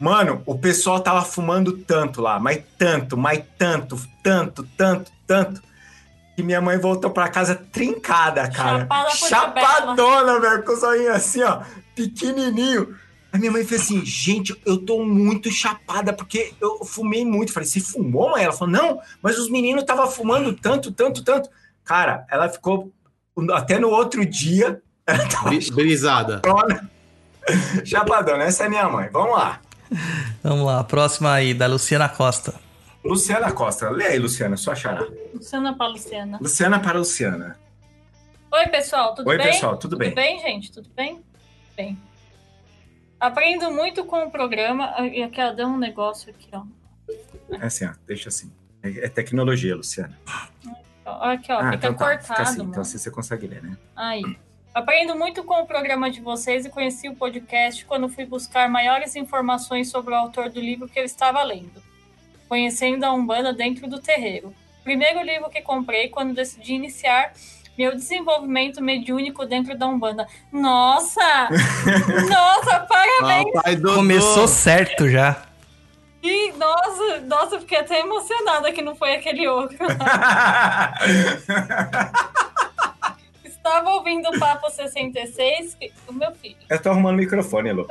Mano, 0.00 0.42
o 0.44 0.58
pessoal 0.58 0.98
tava 0.98 1.22
fumando 1.22 1.78
tanto 1.78 2.20
lá, 2.20 2.40
mas 2.40 2.60
tanto, 2.76 3.16
mas 3.16 3.44
tanto, 3.56 3.96
tanto, 4.20 4.66
tanto, 4.76 5.12
tanto, 5.24 5.62
que 6.36 6.42
minha 6.42 6.60
mãe 6.60 6.78
voltou 6.78 7.10
pra 7.10 7.28
casa 7.28 7.54
trincada, 7.54 8.50
cara. 8.50 8.80
Chapada 8.80 9.10
Chapadona, 9.10 10.40
velho, 10.40 10.62
com 10.64 10.72
os 10.72 10.82
olhinhos 10.82 11.14
assim, 11.16 11.42
ó, 11.42 11.60
pequenininho. 11.94 12.96
A 13.32 13.38
minha 13.38 13.50
mãe 13.50 13.64
fez 13.64 13.82
assim, 13.82 14.04
gente, 14.04 14.54
eu 14.66 14.76
tô 14.78 15.02
muito 15.04 15.50
chapada, 15.50 16.12
porque 16.12 16.52
eu 16.60 16.84
fumei 16.84 17.24
muito. 17.24 17.52
Falei, 17.52 17.66
você 17.68 17.80
fumou, 17.80 18.30
mãe? 18.30 18.44
Ela 18.44 18.52
falou, 18.52 18.72
não, 18.72 19.00
mas 19.22 19.38
os 19.38 19.50
meninos 19.50 19.82
estavam 19.82 20.06
fumando 20.10 20.52
tanto, 20.52 20.92
tanto, 20.92 21.22
tanto. 21.24 21.48
Cara, 21.84 22.26
ela 22.30 22.48
ficou, 22.48 22.92
até 23.52 23.78
no 23.78 23.88
outro 23.88 24.24
dia, 24.26 24.82
ela 25.06 25.26
tava 25.28 25.48
Bri- 25.48 25.70
Brisada. 25.70 26.42
chapadona. 26.44 26.90
Chapadona, 27.84 28.44
essa 28.44 28.64
é 28.64 28.68
minha 28.68 28.88
mãe. 28.88 29.08
Vamos 29.10 29.36
lá. 29.36 29.60
Vamos 30.42 30.66
lá, 30.66 30.82
próxima 30.84 31.32
aí, 31.32 31.52
da 31.54 31.66
Luciana 31.66 32.08
Costa. 32.08 32.54
Luciana 33.04 33.52
Costa. 33.52 33.90
Lê 33.90 34.06
aí, 34.06 34.18
Luciana, 34.18 34.56
sua 34.56 34.74
xará. 34.74 35.06
Luciana 35.34 35.76
para 35.76 35.88
Luciana. 35.88 36.38
Luciana 36.40 36.80
para 36.80 36.98
Luciana. 36.98 37.58
Oi, 38.52 38.66
pessoal, 38.68 39.14
tudo 39.14 39.28
Oi, 39.28 39.38
bem? 39.38 39.46
pessoal, 39.46 39.76
tudo 39.76 39.96
bem? 39.96 40.10
Tudo 40.10 40.16
bem, 40.16 40.38
gente? 40.40 40.70
Tudo 40.70 40.88
bem? 40.94 41.24
Bem. 41.74 41.98
Aprendo 43.18 43.70
muito 43.70 44.04
com 44.04 44.24
o 44.24 44.30
programa. 44.30 44.94
E 45.08 45.22
aqui, 45.22 45.40
ó, 45.40 45.52
deu 45.52 45.66
um 45.66 45.78
negócio 45.78 46.30
aqui, 46.30 46.48
ó. 46.52 46.64
É 47.50 47.66
assim, 47.66 47.86
ó, 47.86 47.92
deixa 48.06 48.28
assim. 48.28 48.52
É 48.82 49.06
é 49.06 49.08
tecnologia, 49.08 49.74
Luciana. 49.74 50.16
Aqui, 51.04 51.52
ó, 51.52 51.62
fica 51.64 51.74
então 51.74 51.94
tá, 51.94 52.04
cortado, 52.04 52.22
Fica 52.22 52.42
assim, 52.42 52.62
então 52.62 52.82
assim 52.82 52.98
você 52.98 53.10
consegue 53.10 53.46
ler, 53.46 53.62
né? 53.62 53.76
Aí. 53.96 54.22
Aprendo 54.74 55.14
muito 55.16 55.44
com 55.44 55.60
o 55.60 55.66
programa 55.66 56.10
de 56.10 56.20
vocês 56.20 56.64
e 56.64 56.70
conheci 56.70 57.08
o 57.08 57.14
podcast 57.14 57.84
quando 57.84 58.08
fui 58.08 58.24
buscar 58.24 58.68
maiores 58.70 59.14
informações 59.16 59.90
sobre 59.90 60.14
o 60.14 60.16
autor 60.16 60.48
do 60.48 60.60
livro 60.60 60.88
que 60.88 60.98
eu 60.98 61.04
estava 61.04 61.42
lendo. 61.42 61.82
Conhecendo 62.52 63.04
a 63.04 63.12
Umbanda 63.14 63.50
dentro 63.54 63.88
do 63.88 63.98
terreiro. 63.98 64.54
Primeiro 64.84 65.22
livro 65.22 65.48
que 65.48 65.62
comprei 65.62 66.10
quando 66.10 66.34
decidi 66.34 66.74
iniciar 66.74 67.32
meu 67.78 67.94
desenvolvimento 67.94 68.82
mediúnico 68.82 69.46
dentro 69.46 69.74
da 69.74 69.86
Umbanda. 69.86 70.26
Nossa! 70.52 71.48
Nossa, 72.28 72.80
parabéns! 72.80 73.50
Papai 73.54 73.74
Dodô. 73.74 73.94
Começou 73.94 74.46
certo 74.46 75.08
já. 75.08 75.46
E, 76.22 76.52
nossa, 76.52 77.20
nossa, 77.22 77.54
eu 77.54 77.60
fiquei 77.60 77.78
até 77.78 78.00
emocionada 78.00 78.70
que 78.70 78.82
não 78.82 78.94
foi 78.94 79.14
aquele 79.14 79.48
outro. 79.48 79.78
Estava 83.42 83.90
ouvindo 83.92 84.28
o 84.28 84.38
Papo 84.38 84.68
66, 84.68 85.74
que... 85.76 85.90
o 86.06 86.12
meu 86.12 86.32
filho. 86.32 86.58
Eu 86.68 86.82
tô 86.82 86.90
arrumando 86.90 87.14
o 87.14 87.18
microfone, 87.18 87.72
Lu. 87.72 87.88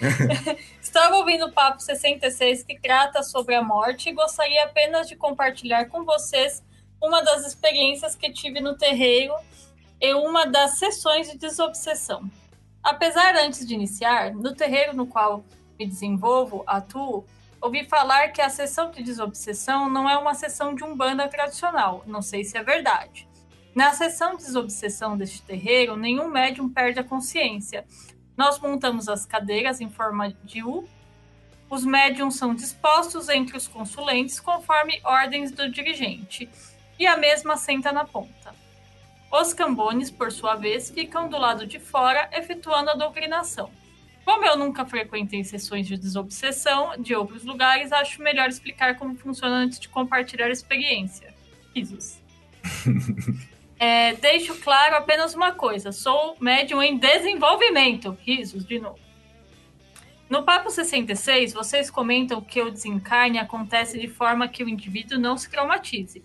Estava 0.80 1.16
ouvindo 1.16 1.46
o 1.46 1.52
Papo 1.52 1.80
66 1.80 2.62
que 2.62 2.78
trata 2.78 3.22
sobre 3.22 3.54
a 3.54 3.62
morte 3.62 4.08
e 4.08 4.12
gostaria 4.12 4.64
apenas 4.64 5.08
de 5.08 5.16
compartilhar 5.16 5.86
com 5.86 6.04
vocês 6.04 6.62
uma 7.02 7.22
das 7.22 7.46
experiências 7.46 8.14
que 8.14 8.32
tive 8.32 8.60
no 8.60 8.76
terreiro 8.76 9.34
e 10.00 10.14
uma 10.14 10.46
das 10.46 10.78
sessões 10.78 11.30
de 11.30 11.38
desobsessão. 11.38 12.30
Apesar 12.82 13.36
antes 13.36 13.66
de 13.66 13.74
iniciar, 13.74 14.34
no 14.34 14.54
terreiro 14.54 14.94
no 14.94 15.06
qual 15.06 15.44
me 15.78 15.86
desenvolvo, 15.86 16.64
atuo, 16.66 17.24
ouvi 17.60 17.84
falar 17.84 18.28
que 18.28 18.40
a 18.40 18.48
sessão 18.48 18.90
de 18.90 19.02
desobsessão 19.02 19.88
não 19.88 20.08
é 20.08 20.16
uma 20.16 20.34
sessão 20.34 20.74
de 20.74 20.82
umbanda 20.82 21.28
tradicional, 21.28 22.02
não 22.06 22.22
sei 22.22 22.42
se 22.44 22.56
é 22.56 22.62
verdade. 22.62 23.28
Na 23.74 23.92
sessão 23.92 24.36
de 24.36 24.44
desobsessão 24.44 25.16
deste 25.16 25.42
terreiro, 25.42 25.96
nenhum 25.96 26.28
médium 26.28 26.68
perde 26.68 26.98
a 26.98 27.04
consciência, 27.04 27.84
nós 28.36 28.58
montamos 28.58 29.08
as 29.08 29.26
cadeiras 29.26 29.80
em 29.80 29.90
forma 29.90 30.32
de 30.44 30.62
U. 30.62 30.88
Os 31.68 31.84
médiums 31.84 32.36
são 32.36 32.54
dispostos 32.54 33.28
entre 33.28 33.56
os 33.56 33.68
consulentes 33.68 34.40
conforme 34.40 35.00
ordens 35.04 35.52
do 35.52 35.70
dirigente, 35.70 36.48
e 36.98 37.06
a 37.06 37.16
mesma 37.16 37.56
senta 37.56 37.92
na 37.92 38.04
ponta. 38.04 38.54
Os 39.32 39.54
cambones, 39.54 40.10
por 40.10 40.32
sua 40.32 40.56
vez, 40.56 40.90
ficam 40.90 41.28
do 41.28 41.38
lado 41.38 41.66
de 41.66 41.78
fora, 41.78 42.28
efetuando 42.32 42.90
a 42.90 42.94
doutrinação. 42.94 43.70
Como 44.24 44.44
eu 44.44 44.56
nunca 44.56 44.84
frequentei 44.84 45.44
sessões 45.44 45.86
de 45.86 45.96
desobsessão 45.96 46.92
de 46.98 47.14
outros 47.14 47.44
lugares, 47.44 47.92
acho 47.92 48.22
melhor 48.22 48.48
explicar 48.48 48.96
como 48.96 49.16
funciona 49.16 49.56
antes 49.56 49.78
de 49.78 49.88
compartilhar 49.88 50.46
a 50.46 50.50
experiência. 50.50 51.32
Risos. 51.74 52.18
É, 53.82 54.12
deixo 54.12 54.54
claro 54.60 54.94
apenas 54.94 55.34
uma 55.34 55.52
coisa: 55.52 55.90
sou 55.90 56.36
médium 56.38 56.82
em 56.82 56.98
desenvolvimento. 56.98 58.14
Risos 58.20 58.66
de 58.66 58.78
novo. 58.78 58.98
No 60.28 60.44
Papo 60.44 60.70
66, 60.70 61.54
vocês 61.54 61.90
comentam 61.90 62.42
que 62.42 62.60
o 62.60 62.70
desencarne 62.70 63.38
acontece 63.38 63.98
de 63.98 64.06
forma 64.06 64.46
que 64.46 64.62
o 64.62 64.68
indivíduo 64.68 65.18
não 65.18 65.36
se 65.36 65.50
traumatize, 65.50 66.22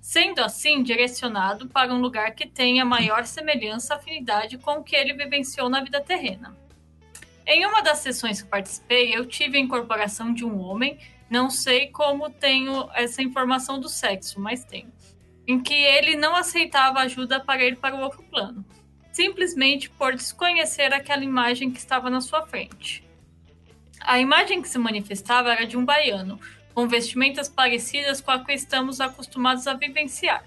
sendo 0.00 0.40
assim 0.40 0.82
direcionado 0.82 1.68
para 1.68 1.94
um 1.94 2.00
lugar 2.00 2.34
que 2.34 2.46
tenha 2.46 2.84
maior 2.84 3.24
semelhança 3.24 3.94
afinidade 3.94 4.58
com 4.58 4.72
o 4.72 4.84
que 4.84 4.96
ele 4.96 5.14
vivenciou 5.14 5.70
na 5.70 5.80
vida 5.80 6.00
terrena. 6.00 6.54
Em 7.46 7.64
uma 7.64 7.80
das 7.80 7.98
sessões 7.98 8.42
que 8.42 8.48
participei, 8.48 9.16
eu 9.16 9.24
tive 9.24 9.56
a 9.56 9.60
incorporação 9.60 10.34
de 10.34 10.44
um 10.44 10.60
homem, 10.60 10.98
não 11.30 11.48
sei 11.48 11.86
como 11.86 12.28
tenho 12.28 12.90
essa 12.92 13.22
informação 13.22 13.78
do 13.80 13.88
sexo, 13.88 14.38
mas 14.38 14.64
tenho 14.64 14.92
em 15.48 15.58
que 15.58 15.74
ele 15.74 16.14
não 16.14 16.36
aceitava 16.36 17.00
ajuda 17.00 17.40
para 17.40 17.64
ir 17.64 17.76
para 17.78 17.96
o 17.96 18.00
outro 18.00 18.22
plano, 18.24 18.64
simplesmente 19.10 19.88
por 19.88 20.14
desconhecer 20.14 20.92
aquela 20.92 21.24
imagem 21.24 21.70
que 21.70 21.78
estava 21.78 22.10
na 22.10 22.20
sua 22.20 22.46
frente. 22.46 23.02
A 24.02 24.20
imagem 24.20 24.60
que 24.60 24.68
se 24.68 24.78
manifestava 24.78 25.50
era 25.50 25.66
de 25.66 25.76
um 25.76 25.84
baiano, 25.84 26.38
com 26.74 26.86
vestimentas 26.86 27.48
parecidas 27.48 28.20
com 28.20 28.30
a 28.30 28.44
que 28.44 28.52
estamos 28.52 29.00
acostumados 29.00 29.66
a 29.66 29.72
vivenciar. 29.72 30.44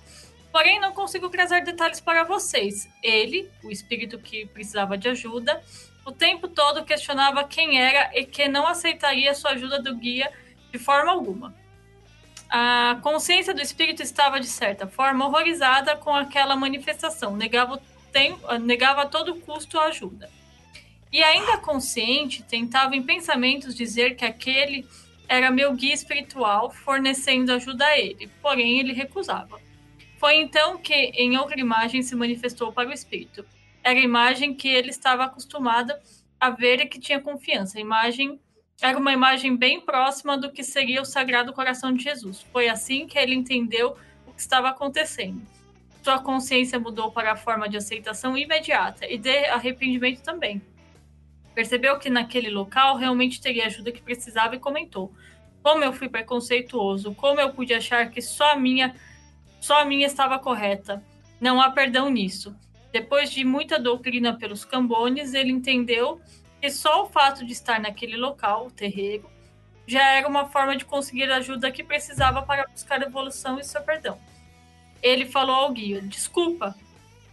Porém, 0.51 0.79
não 0.79 0.93
consigo 0.93 1.29
trazer 1.29 1.63
detalhes 1.63 1.99
para 1.99 2.23
vocês. 2.23 2.87
Ele, 3.01 3.49
o 3.63 3.71
espírito 3.71 4.19
que 4.19 4.45
precisava 4.45 4.97
de 4.97 5.09
ajuda, 5.09 5.61
O 6.03 6.11
tempo 6.11 6.47
todo 6.47 6.83
questionava 6.83 7.43
quem 7.43 7.79
era 7.79 8.11
e 8.17 8.25
que 8.25 8.47
não 8.47 8.65
aceitaria 8.67 9.33
sua 9.35 9.51
ajuda 9.51 9.81
do 9.81 9.95
guia 9.95 10.31
de 10.71 10.79
forma 10.79 11.11
alguma. 11.11 11.53
A 12.53 12.99
consciência 13.01 13.53
do 13.53 13.61
espírito 13.61 14.03
estava, 14.03 14.37
de 14.37 14.47
certa 14.47 14.85
forma, 14.85 15.25
horrorizada 15.25 15.95
com 15.95 16.13
aquela 16.13 16.53
manifestação, 16.53 17.37
negava, 17.37 17.81
tempo, 18.11 18.45
negava 18.57 19.03
a 19.03 19.05
todo 19.05 19.39
custo 19.39 19.79
a 19.79 19.85
ajuda. 19.85 20.29
E 21.09 21.23
ainda 21.23 21.57
consciente, 21.59 22.43
tentava 22.43 22.93
em 22.93 23.03
pensamentos 23.03 23.73
dizer 23.73 24.17
que 24.17 24.25
aquele 24.25 24.85
era 25.29 25.49
meu 25.49 25.73
guia 25.73 25.93
espiritual, 25.93 26.69
fornecendo 26.69 27.53
ajuda 27.53 27.85
a 27.85 27.97
ele, 27.97 28.29
porém 28.41 28.79
ele 28.79 28.91
recusava. 28.91 29.57
Foi 30.19 30.35
então 30.35 30.77
que, 30.77 30.93
em 30.93 31.37
outra 31.37 31.57
imagem, 31.57 32.03
se 32.03 32.17
manifestou 32.17 32.73
para 32.73 32.89
o 32.89 32.93
espírito. 32.93 33.45
Era 33.81 33.97
a 33.97 34.03
imagem 34.03 34.53
que 34.53 34.67
ele 34.67 34.89
estava 34.89 35.23
acostumado 35.23 35.93
a 36.37 36.49
ver 36.49 36.81
e 36.81 36.85
que 36.85 36.99
tinha 36.99 37.21
confiança. 37.21 37.77
A 37.77 37.81
imagem 37.81 38.41
era 38.81 38.97
uma 38.97 39.13
imagem 39.13 39.55
bem 39.55 39.79
próxima 39.79 40.35
do 40.35 40.51
que 40.51 40.63
seria 40.63 41.01
o 41.01 41.05
Sagrado 41.05 41.53
Coração 41.53 41.93
de 41.93 42.03
Jesus. 42.03 42.41
Foi 42.51 42.67
assim 42.67 43.05
que 43.05 43.17
ele 43.17 43.35
entendeu 43.35 43.95
o 44.25 44.33
que 44.33 44.41
estava 44.41 44.69
acontecendo. 44.69 45.41
Sua 46.01 46.17
consciência 46.17 46.79
mudou 46.79 47.11
para 47.11 47.33
a 47.33 47.35
forma 47.35 47.69
de 47.69 47.77
aceitação 47.77 48.35
imediata 48.35 49.05
e 49.07 49.19
de 49.19 49.45
arrependimento 49.45 50.23
também. 50.23 50.59
Percebeu 51.53 51.99
que 51.99 52.09
naquele 52.09 52.49
local 52.49 52.97
realmente 52.97 53.39
teria 53.39 53.67
ajuda 53.67 53.91
que 53.91 54.01
precisava 54.01 54.55
e 54.55 54.59
comentou: 54.59 55.13
Como 55.61 55.83
eu 55.83 55.93
fui 55.93 56.09
preconceituoso, 56.09 57.13
como 57.13 57.39
eu 57.39 57.53
pude 57.53 57.73
achar 57.75 58.09
que 58.09 58.21
só 58.21 58.53
a 58.53 58.55
minha, 58.55 58.95
só 59.59 59.81
a 59.81 59.85
minha 59.85 60.07
estava 60.07 60.39
correta. 60.39 61.03
Não 61.39 61.61
há 61.61 61.69
perdão 61.69 62.09
nisso. 62.09 62.55
Depois 62.91 63.29
de 63.29 63.45
muita 63.45 63.79
doutrina 63.79 64.33
pelos 64.33 64.65
cambones, 64.65 65.35
ele 65.35 65.51
entendeu 65.51 66.19
que 66.61 66.69
só 66.69 67.03
o 67.03 67.09
fato 67.09 67.43
de 67.43 67.51
estar 67.51 67.79
naquele 67.79 68.15
local, 68.15 68.67
o 68.67 68.71
terreiro, 68.71 69.27
já 69.87 70.11
era 70.11 70.27
uma 70.27 70.45
forma 70.45 70.77
de 70.77 70.85
conseguir 70.85 71.29
a 71.31 71.37
ajuda 71.37 71.71
que 71.71 71.83
precisava 71.83 72.43
para 72.43 72.67
buscar 72.67 73.01
evolução 73.01 73.59
e 73.59 73.63
seu 73.63 73.81
perdão. 73.81 74.19
Ele 75.01 75.25
falou 75.25 75.55
ao 75.55 75.71
guia: 75.71 76.01
Desculpa. 76.01 76.75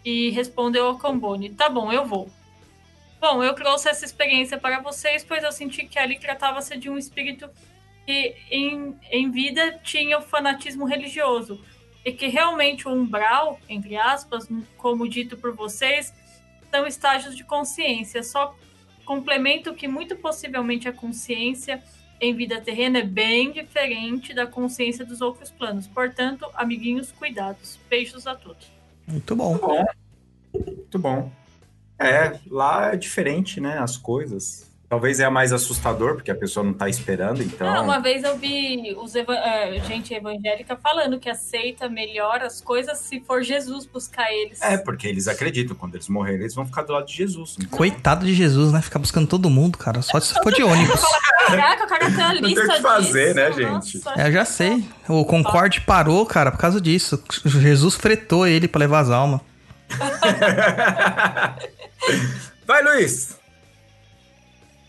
E 0.05 0.31
respondeu 0.31 0.87
ao 0.87 0.99
Cambone: 0.99 1.51
Tá 1.51 1.69
bom, 1.69 1.93
eu 1.93 2.07
vou. 2.07 2.31
Bom, 3.21 3.43
eu 3.43 3.53
trouxe 3.55 3.89
essa 3.89 4.05
experiência 4.05 4.57
para 4.57 4.81
vocês, 4.81 5.25
pois 5.25 5.43
eu 5.43 5.53
senti 5.53 5.87
que 5.87 5.99
ali 5.99 6.19
tratava-se 6.19 6.77
de 6.79 6.89
um 6.89 6.97
espírito 6.97 7.51
que 8.07 8.35
em, 8.51 8.97
em 9.11 9.31
vida 9.31 9.79
tinha 9.83 10.19
o 10.19 10.23
fanatismo 10.23 10.87
religioso 10.87 11.63
e 12.05 12.13
que 12.13 12.29
realmente 12.29 12.89
o 12.89 12.93
umbral, 12.93 13.61
entre 13.69 13.97
aspas, 13.97 14.49
como 14.79 15.09
dito 15.09 15.37
por 15.37 15.55
vocês, 15.55 16.15
são 16.71 16.87
estágios 16.87 17.37
de 17.37 17.45
consciência. 17.45 18.23
Só 18.23 18.55
complemento 19.09 19.73
que 19.73 19.89
muito 19.89 20.15
possivelmente 20.17 20.87
a 20.87 20.93
consciência 20.93 21.83
em 22.21 22.35
vida 22.35 22.61
terrena 22.61 22.99
é 22.99 23.03
bem 23.03 23.51
diferente 23.51 24.35
da 24.35 24.47
consciência 24.47 25.03
dos 25.03 25.23
outros 25.23 25.51
planos. 25.51 25.87
Portanto, 25.87 26.45
amiguinhos, 26.53 27.11
cuidados. 27.11 27.79
Beijos 27.89 28.27
a 28.27 28.35
todos. 28.35 28.71
Muito 29.07 29.35
bom. 29.35 29.53
Muito 29.53 29.67
bom. 29.67 29.85
Muito 30.53 30.99
bom. 30.99 31.33
É, 31.99 32.39
lá 32.49 32.93
é 32.93 32.97
diferente, 32.97 33.63
né? 33.63 33.79
As 33.79 33.97
coisas. 33.97 34.68
Talvez 34.89 35.21
é 35.21 35.29
mais 35.29 35.53
assustador, 35.53 36.15
porque 36.15 36.31
a 36.31 36.35
pessoa 36.35 36.65
não 36.65 36.73
tá 36.73 36.89
esperando, 36.89 37.43
então. 37.43 37.71
Não, 37.71 37.85
uma 37.85 38.01
vez 38.01 38.25
eu 38.25 38.39
vi 38.39 38.95
os 38.97 39.15
eva 39.15 39.35
é, 39.35 39.79
gente 39.81 40.15
evangélica 40.15 40.79
falando 40.83 41.21
que 41.21 41.29
aceita 41.29 41.91
melhor 41.91 42.41
as 42.41 42.63
coisas 42.63 42.97
se 42.97 43.21
for 43.21 43.43
Jesus 43.43 43.85
buscar 43.85 44.33
eles. 44.33 44.63
É, 44.63 44.79
porque 44.79 45.07
eles 45.07 45.29
acreditam, 45.29 45.77
quando 45.77 45.95
eles 45.95 46.09
morrerem, 46.09 46.41
eles 46.41 46.55
vão 46.55 46.65
ficar 46.65 46.85
do 46.85 46.95
lado 46.95 47.07
de 47.07 47.15
Jesus. 47.15 47.57
Então... 47.61 47.77
Coitado 47.77 48.25
de 48.25 48.33
Jesus, 48.33 48.73
né? 48.73 48.81
Ficar 48.81 48.99
buscando 48.99 49.27
todo 49.27 49.51
mundo, 49.51 49.77
cara. 49.77 50.01
Só 50.01 50.19
se 50.21 50.33
for 50.43 50.55
de 50.55 50.63
ônibus. 50.63 51.03
Caraca, 51.47 51.85
o 51.85 51.87
cara 51.87 52.07
tem 52.07 52.15
uma 52.15 52.33
lista 52.33 52.49
Não 52.49 52.55
tem 52.55 52.65
o 52.65 52.77
que 52.77 52.81
fazer, 52.81 53.25
disso. 53.25 53.37
né, 53.37 53.53
gente? 53.53 54.03
Nossa. 54.05 54.23
É, 54.23 54.29
eu 54.29 54.33
já 54.33 54.47
sei. 54.47 54.89
O 55.07 55.23
Concorde 55.27 55.83
parou, 55.83 56.25
cara, 56.25 56.51
por 56.51 56.59
causa 56.59 56.81
disso. 56.81 57.23
Jesus 57.45 57.95
fretou 57.95 58.47
ele 58.47 58.67
pra 58.67 58.79
levar 58.79 59.01
as 59.01 59.11
almas. 59.11 59.43
Vai, 62.67 62.83
Luiz! 62.83 63.38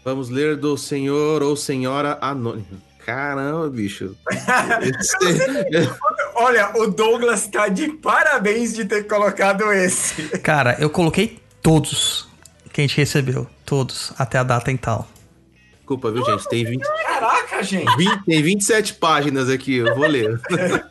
Vamos 0.09 0.29
ler 0.31 0.57
do 0.57 0.75
senhor 0.75 1.43
ou 1.43 1.55
senhora 1.55 2.17
anônimo. 2.19 2.81
Caramba, 3.05 3.69
bicho. 3.69 4.15
Esse- 4.81 5.77
Olha, 6.33 6.71
o 6.79 6.87
Douglas 6.87 7.45
tá 7.45 7.67
de 7.67 7.89
parabéns 7.89 8.73
de 8.73 8.85
ter 8.85 9.03
colocado 9.07 9.71
esse. 9.71 10.23
Cara, 10.39 10.75
eu 10.79 10.89
coloquei 10.89 11.37
todos 11.61 12.27
que 12.73 12.81
a 12.81 12.83
gente 12.83 12.97
recebeu. 12.97 13.45
Todos, 13.63 14.11
até 14.17 14.39
a 14.39 14.43
data 14.43 14.71
em 14.71 14.77
tal. 14.77 15.07
Desculpa, 15.77 16.09
viu, 16.11 16.25
gente? 16.25 16.49
Tem, 16.49 16.65
20, 16.65 16.81
Caraca, 16.81 17.61
gente! 17.61 17.95
20 17.95 18.25
tem 18.25 18.41
27 18.41 18.95
páginas 18.95 19.47
aqui, 19.47 19.75
eu 19.77 19.93
vou 19.95 20.07
ler. 20.07 20.41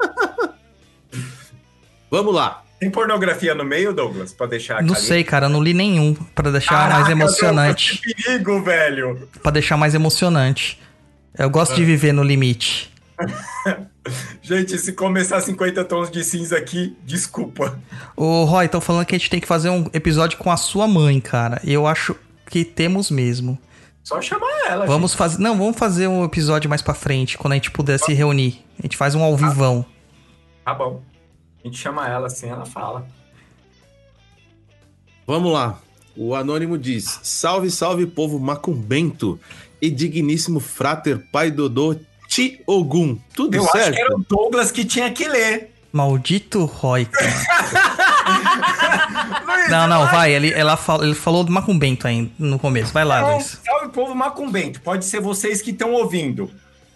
Vamos 2.08 2.32
lá. 2.32 2.62
Tem 2.79 2.91
pornografia 2.91 3.55
no 3.55 3.64
meio, 3.64 3.93
Douglas? 3.93 4.33
Pra 4.33 4.47
deixar 4.47 4.83
Não 4.83 4.95
sei, 4.95 5.24
cara, 5.24 5.49
não 5.49 5.62
li 5.62 5.74
nenhum 5.74 6.14
pra 6.35 6.51
deixar 6.51 6.70
Caraca, 6.70 6.95
mais 6.95 7.09
emocionante. 7.09 7.99
que 8.01 8.14
perigo, 8.14 8.62
velho! 8.62 9.29
Pra 9.43 9.51
deixar 9.51 9.76
mais 9.76 9.95
emocionante. 9.95 10.81
Eu 11.37 11.51
gosto 11.51 11.74
de 11.74 11.85
viver 11.85 12.12
no 12.12 12.22
limite. 12.22 12.93
Gente, 14.41 14.79
se 14.79 14.93
começar 14.93 15.41
50 15.41 15.85
tons 15.85 16.11
de 16.11 16.24
cinza 16.24 16.57
aqui, 16.57 16.97
desculpa. 17.05 17.79
Ô, 18.16 18.45
Roy, 18.45 18.66
estão 18.66 18.81
falando 18.81 19.05
que 19.05 19.14
a 19.14 19.18
gente 19.18 19.29
tem 19.29 19.41
que 19.41 19.47
fazer 19.47 19.68
um 19.70 19.87
episódio 19.93 20.39
com 20.39 20.51
a 20.51 20.57
sua 20.57 20.87
mãe, 20.87 21.20
cara. 21.20 21.61
Eu 21.64 21.87
acho 21.87 22.16
que 22.49 22.64
temos 22.64 23.11
mesmo. 23.11 23.59
Só 24.03 24.22
chamar 24.22 24.47
ela, 24.66 24.87
Vamos 24.87 25.14
fazer. 25.14 25.39
Não, 25.39 25.59
vamos 25.59 25.76
fazer 25.76 26.07
um 26.07 26.24
episódio 26.24 26.70
mais 26.70 26.81
pra 26.81 26.95
frente, 26.95 27.37
quando 27.37 27.53
a 27.53 27.57
gente 27.57 27.70
puder 27.70 27.99
se 27.99 28.14
reunir. 28.14 28.64
A 28.79 28.83
gente 28.83 28.97
faz 28.97 29.14
um 29.14 29.22
ao 29.22 29.37
vivão. 29.37 29.79
gente. 29.79 29.89
Tá 30.64 30.74
bom. 30.74 31.03
A 31.68 31.70
gente 31.70 31.82
chama 31.82 32.08
ela 32.08 32.28
assim, 32.28 32.48
ela 32.48 32.64
fala. 32.64 33.06
Vamos 35.26 35.52
lá. 35.52 35.78
O 36.16 36.34
anônimo 36.34 36.78
diz: 36.78 37.20
Salve, 37.22 37.70
salve, 37.70 38.06
povo 38.06 38.38
macumbento 38.40 39.38
e 39.82 39.90
digníssimo 39.90 40.60
frater 40.60 41.18
pai 41.30 41.50
Dodô 41.50 41.94
Ti 42.26 42.62
Ogum. 42.66 43.18
Tudo 43.34 43.54
Eu 43.54 43.64
certo? 43.64 43.76
acho 43.80 43.92
que 43.92 44.00
era 44.00 44.16
o 44.16 44.24
Douglas 44.26 44.72
que 44.72 44.82
tinha 44.86 45.12
que 45.12 45.28
ler. 45.28 45.74
Maldito 45.92 46.64
Roy, 46.64 47.06
Não, 49.70 49.86
não, 49.88 50.02
eu 50.02 50.10
vai. 50.10 50.32
Ele, 50.32 50.50
ela 50.52 50.76
fal- 50.76 51.02
ele 51.04 51.14
falou 51.14 51.44
do 51.44 51.52
Macumbento 51.52 52.06
ainda 52.06 52.30
no 52.38 52.58
começo. 52.58 52.92
Vai 52.92 53.04
lá, 53.04 53.20
Então, 53.20 53.34
Luiz. 53.34 53.60
salve 53.64 53.88
povo 53.92 54.14
macumbento. 54.14 54.80
Pode 54.80 55.04
ser 55.04 55.20
vocês 55.20 55.60
que 55.62 55.70
estão 55.70 55.92
ouvindo. 55.92 56.50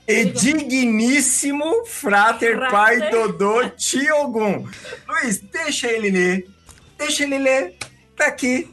E 0.06 0.24
digníssimo 0.24 1.84
frater, 1.86 2.56
Frater. 2.56 2.70
pai 2.70 3.10
Dodô 3.10 3.68
Tiogum. 3.70 4.66
Luiz, 5.08 5.38
deixa 5.40 5.86
ele 5.90 6.10
ler. 6.10 6.46
Deixa 6.98 7.22
ele 7.24 7.38
ler. 7.38 7.74
Tá 8.16 8.26
aqui. 8.26 8.68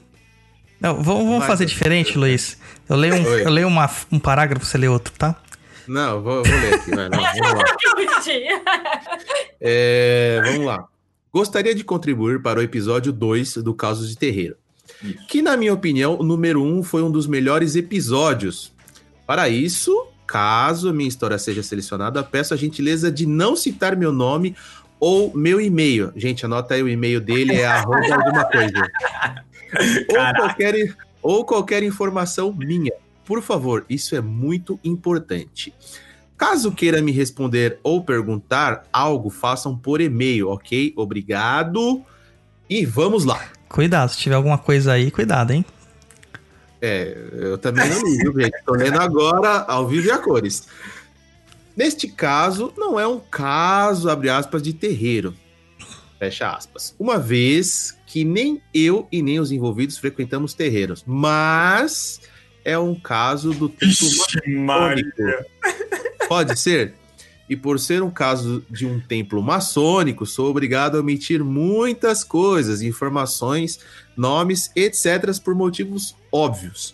Não, 0.81 1.01
vamos, 1.03 1.25
vamos 1.25 1.45
fazer 1.45 1.65
diferente, 1.65 2.17
Luiz. 2.17 2.57
Eu 2.87 2.95
leio, 2.95 3.15
um, 3.15 3.23
Oi. 3.23 3.45
eu 3.45 3.49
leio 3.49 3.67
uma- 3.67 3.89
um 4.11 4.19
parágrafo, 4.19 4.65
você 4.65 4.77
lê 4.77 4.87
outro, 4.87 5.13
tá? 5.17 5.35
Não, 5.87 6.21
vou, 6.21 6.43
vou 6.43 6.55
ler 6.59 6.73
aqui. 6.75 6.91
Vai, 6.95 7.09
não, 7.09 7.19
vamos 7.19 7.39
lá. 7.41 7.63
É, 9.61 10.41
vamos 10.45 10.65
lá. 10.65 10.85
Gostaria 11.31 11.75
de 11.75 11.83
contribuir 11.83 12.41
para 12.41 12.59
o 12.59 12.63
episódio 12.63 13.11
2 13.11 13.55
do 13.57 13.73
Casos 13.73 14.09
de 14.09 14.17
Terreiro. 14.17 14.55
Que, 15.27 15.41
na 15.41 15.55
minha 15.55 15.73
opinião, 15.73 16.17
o 16.19 16.23
número 16.23 16.63
1 16.63 16.79
um 16.79 16.83
foi 16.83 17.03
um 17.03 17.11
dos 17.11 17.27
melhores 17.27 17.75
episódios. 17.75 18.71
Para 19.27 19.47
isso, 19.47 20.07
caso 20.29 20.93
minha 20.93 21.09
história 21.09 21.39
seja 21.39 21.63
selecionada, 21.63 22.23
peço 22.23 22.53
a 22.53 22.57
gentileza 22.57 23.11
de 23.11 23.25
não 23.25 23.55
citar 23.55 23.95
meu 23.95 24.13
nome 24.13 24.55
ou 24.99 25.35
meu 25.35 25.59
e-mail. 25.59 26.13
Gente, 26.15 26.45
anota 26.45 26.75
aí 26.75 26.83
o 26.83 26.87
e-mail 26.87 27.19
dele, 27.19 27.55
é 27.55 27.65
arroba 27.67 28.13
alguma 28.13 28.45
coisa. 28.45 28.87
Ou 30.07 30.35
qualquer, 30.35 30.95
ou 31.19 31.45
qualquer 31.45 31.81
informação 31.81 32.53
minha. 32.53 32.91
Por 33.25 33.41
favor, 33.41 33.83
isso 33.89 34.15
é 34.15 34.21
muito 34.21 34.79
importante. 34.83 35.73
Caso 36.37 36.71
queira 36.71 37.01
me 37.01 37.11
responder 37.11 37.79
ou 37.81 38.03
perguntar 38.03 38.83
algo, 38.93 39.31
façam 39.31 39.75
por 39.75 39.99
e-mail, 39.99 40.49
ok? 40.49 40.93
Obrigado. 40.95 42.03
E 42.69 42.85
vamos 42.85 43.25
lá. 43.25 43.47
Cuidado, 43.67 44.09
se 44.09 44.19
tiver 44.19 44.35
alguma 44.35 44.59
coisa 44.59 44.93
aí, 44.93 45.09
cuidado, 45.09 45.51
hein? 45.51 45.65
É, 46.81 47.15
eu 47.33 47.57
também 47.57 47.89
não 47.89 48.01
li, 48.01 48.17
viu, 48.17 48.33
gente? 48.39 48.63
Tô 48.65 48.73
lendo 48.73 48.99
agora 48.99 49.65
ao 49.67 49.87
vivo 49.87 50.07
e 50.07 50.11
a 50.11 50.17
cores. 50.17 50.67
Neste 51.75 52.07
caso, 52.07 52.73
não 52.77 52.99
é 52.99 53.07
um 53.07 53.19
caso, 53.19 54.09
abre 54.09 54.29
aspas, 54.29 54.61
de 54.61 54.73
terreiro. 54.73 55.33
Fecha 56.17 56.51
aspas. 56.51 56.93
Uma 56.99 57.17
vez 57.17 57.97
que 58.05 58.25
nem 58.25 58.61
eu 58.73 59.07
e 59.11 59.21
nem 59.21 59.39
os 59.39 59.51
envolvidos 59.51 59.97
frequentamos 59.97 60.53
terreiros, 60.53 61.03
mas 61.07 62.19
é 62.65 62.77
um 62.77 62.93
caso 62.93 63.53
do 63.53 63.69
tipo 63.69 63.85
Ixi, 63.85 64.49
Maria. 64.55 65.45
Pode 66.27 66.59
ser? 66.59 66.93
E 67.49 67.55
por 67.55 67.79
ser 67.79 68.03
um 68.03 68.11
caso 68.11 68.63
de 68.69 68.85
um 68.85 68.99
templo 68.99 69.41
maçônico, 69.41 70.25
sou 70.25 70.51
obrigado 70.51 70.95
a 70.95 70.99
omitir 70.99 71.43
muitas 71.43 72.23
coisas, 72.23 72.83
informações, 72.83 73.79
nomes, 74.15 74.71
etc., 74.75 75.35
por 75.43 75.55
motivos 75.55 76.15
óbvios. 76.31 76.93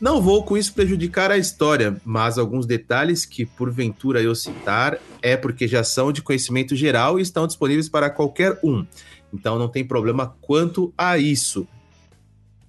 Não 0.00 0.20
vou 0.20 0.42
com 0.44 0.56
isso 0.56 0.74
prejudicar 0.74 1.30
a 1.30 1.38
história, 1.38 2.00
mas 2.04 2.38
alguns 2.38 2.66
detalhes 2.66 3.24
que 3.24 3.46
porventura 3.46 4.22
eu 4.22 4.34
citar 4.34 4.98
é 5.22 5.36
porque 5.36 5.66
já 5.66 5.82
são 5.82 6.12
de 6.12 6.22
conhecimento 6.22 6.76
geral 6.76 7.18
e 7.18 7.22
estão 7.22 7.46
disponíveis 7.46 7.88
para 7.88 8.10
qualquer 8.10 8.58
um. 8.62 8.84
Então 9.32 9.58
não 9.58 9.68
tem 9.68 9.84
problema 9.84 10.34
quanto 10.40 10.92
a 10.96 11.16
isso. 11.16 11.66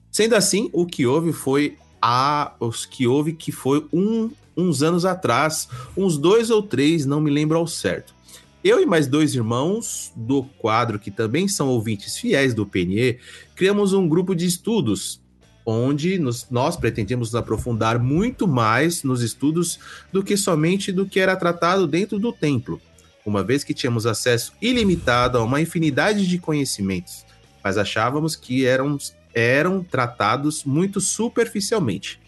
Sendo 0.10 0.36
assim, 0.36 0.70
o 0.74 0.86
que 0.86 1.06
houve 1.06 1.34
foi 1.34 1.78
a 2.10 2.56
os 2.58 2.86
que 2.86 3.06
houve 3.06 3.34
que 3.34 3.52
foi 3.52 3.86
um, 3.92 4.32
uns 4.56 4.82
anos 4.82 5.04
atrás, 5.04 5.68
uns 5.96 6.18
dois 6.18 6.50
ou 6.50 6.64
três, 6.64 7.06
não 7.06 7.20
me 7.20 7.30
lembro 7.30 7.58
ao 7.58 7.68
certo. 7.68 8.16
Eu 8.64 8.82
e 8.82 8.86
mais 8.86 9.08
dois 9.08 9.36
irmãos 9.36 10.14
do 10.16 10.44
quadro, 10.58 10.98
que 10.98 11.12
também 11.12 11.50
são 11.50 11.68
ouvintes 11.68 12.18
fiéis 12.18 12.54
do 12.54 12.66
PNE, 12.66 13.20
criamos 13.58 13.92
um 13.92 14.08
grupo 14.08 14.34
de 14.34 14.46
estudos 14.46 15.20
onde 15.66 16.18
nos, 16.18 16.48
nós 16.50 16.78
pretendíamos 16.78 17.34
nos 17.34 17.36
aprofundar 17.36 18.00
muito 18.00 18.48
mais 18.48 19.04
nos 19.04 19.22
estudos 19.22 19.78
do 20.10 20.24
que 20.24 20.38
somente 20.38 20.94
do 20.94 21.06
que 21.06 21.20
era 21.20 21.36
tratado 21.36 21.86
dentro 21.86 22.18
do 22.18 22.32
templo, 22.32 22.82
uma 23.26 23.44
vez 23.44 23.66
que 23.66 23.74
tínhamos 23.74 24.06
acesso 24.06 24.54
ilimitado 24.62 25.38
a 25.38 25.44
uma 25.44 25.60
infinidade 25.60 26.26
de 26.26 26.40
conhecimentos, 26.40 27.26
mas 27.62 27.78
achávamos 27.78 28.34
que 28.34 28.66
eram, 28.66 28.98
eram 29.38 29.84
tratados 29.84 30.64
muito 30.64 31.00
superficialmente. 31.00 32.20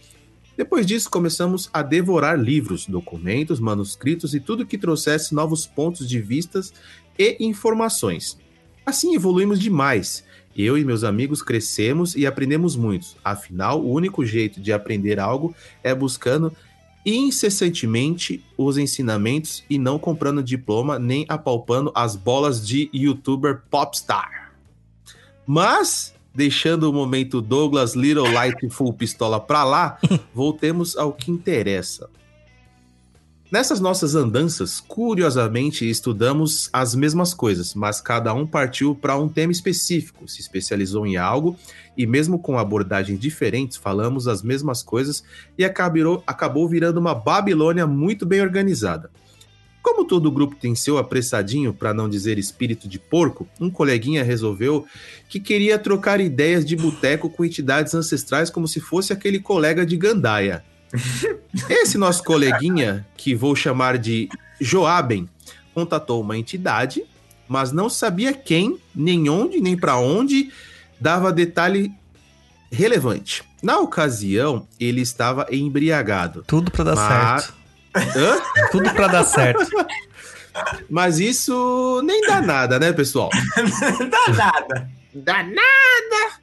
Depois 0.56 0.86
disso, 0.86 1.10
começamos 1.10 1.70
a 1.74 1.82
devorar 1.82 2.38
livros, 2.38 2.86
documentos, 2.86 3.60
manuscritos 3.60 4.34
e 4.34 4.40
tudo 4.40 4.66
que 4.66 4.78
trouxesse 4.78 5.34
novos 5.34 5.66
pontos 5.66 6.08
de 6.08 6.20
vistas 6.20 6.74
e 7.18 7.38
informações. 7.40 8.38
Assim 8.86 9.16
evoluímos 9.16 9.60
demais 9.60 10.24
eu 10.56 10.78
e 10.78 10.84
meus 10.84 11.04
amigos 11.06 11.42
crescemos 11.42 12.16
e 12.16 12.26
aprendemos 12.26 12.76
muito. 12.76 13.16
Afinal, 13.24 13.82
o 13.82 13.92
único 13.92 14.26
jeito 14.26 14.60
de 14.60 14.74
aprender 14.74 15.20
algo 15.20 15.56
é 15.82 15.96
buscando 15.96 16.52
incessantemente 17.06 18.44
os 18.58 18.78
ensinamentos 18.78 19.64
e 19.70 19.78
não 19.78 19.98
comprando 19.98 20.44
diploma 20.44 21.00
nem 21.00 21.26
apalpando 21.30 21.92
as 21.96 22.16
bolas 22.16 22.66
de 22.68 22.90
youtuber 22.94 23.62
popstar. 23.70 24.54
Mas, 25.46 26.14
deixando 26.34 26.90
o 26.90 26.94
momento 26.94 27.42
Douglas 27.42 27.96
Little 27.96 28.32
Light 28.32 28.70
Full 28.70 28.94
Pistola 28.94 29.40
pra 29.40 29.64
lá, 29.64 29.98
voltemos 30.34 30.96
ao 30.98 31.14
que 31.14 31.32
interessa. 31.32 32.10
Nessas 33.52 33.80
nossas 33.80 34.14
andanças, 34.14 34.80
curiosamente, 34.80 35.90
estudamos 35.90 36.70
as 36.72 36.94
mesmas 36.94 37.34
coisas, 37.34 37.74
mas 37.74 38.00
cada 38.00 38.32
um 38.32 38.46
partiu 38.46 38.94
para 38.94 39.18
um 39.18 39.28
tema 39.28 39.52
específico, 39.52 40.28
se 40.28 40.40
especializou 40.40 41.04
em 41.08 41.18
algo, 41.18 41.58
e 41.98 42.06
mesmo 42.06 42.38
com 42.38 42.60
abordagens 42.60 43.20
diferentes, 43.20 43.76
falamos 43.76 44.28
as 44.28 44.44
mesmas 44.44 44.84
coisas 44.84 45.24
e 45.58 45.66
acabou, 45.66 46.24
acabou 46.28 46.70
virando 46.70 47.00
uma 47.00 47.16
Babilônia 47.16 47.88
muito 47.88 48.24
bem 48.24 48.40
organizada. 48.40 49.10
Como 49.90 50.06
todo 50.06 50.32
grupo 50.32 50.56
tem 50.56 50.76
seu 50.76 51.00
apressadinho, 51.00 51.74
para 51.74 51.96
não 51.96 52.08
dizer 52.08 52.38
espírito 52.38 52.88
de 52.88 53.00
porco, 53.00 53.48
um 53.60 53.72
coleguinha 53.72 54.24
resolveu 54.24 54.86
que 55.28 55.40
queria 55.40 55.80
trocar 55.80 56.22
ideias 56.22 56.64
de 56.64 56.76
boteco 56.76 57.28
com 57.28 57.44
entidades 57.44 57.96
ancestrais 57.96 58.52
como 58.52 58.68
se 58.68 58.80
fosse 58.80 59.12
aquele 59.12 59.40
colega 59.40 59.84
de 59.84 59.98
Gandaia. 59.98 60.64
Esse 61.68 61.98
nosso 61.98 62.24
coleguinha, 62.24 63.06
que 63.18 63.34
vou 63.34 63.56
chamar 63.56 63.98
de 63.98 64.30
Joaben, 64.62 65.28
contatou 65.74 66.22
uma 66.22 66.38
entidade, 66.38 67.04
mas 67.48 67.72
não 67.72 67.90
sabia 67.90 68.32
quem, 68.32 68.78
nem 68.96 69.28
onde, 69.28 69.60
nem 69.60 69.76
para 69.76 69.98
onde, 69.98 70.52
dava 71.02 71.34
detalhe 71.34 71.92
relevante. 72.72 73.44
Na 73.62 73.80
ocasião, 73.80 74.68
ele 74.80 75.02
estava 75.02 75.48
embriagado. 75.52 76.44
Tudo 76.46 76.70
para 76.70 76.84
dar 76.84 76.96
mas... 76.96 77.44
certo. 77.44 77.59
Hã? 77.96 78.68
Tudo 78.72 78.94
para 78.94 79.08
dar 79.08 79.24
certo. 79.24 79.70
Mas 80.90 81.20
isso 81.20 82.02
nem 82.04 82.22
dá 82.22 82.42
nada, 82.42 82.80
né, 82.80 82.92
pessoal? 82.94 83.30
dá 84.10 84.34
nada. 84.34 84.90
Dá 85.14 85.44
nada. 85.44 86.40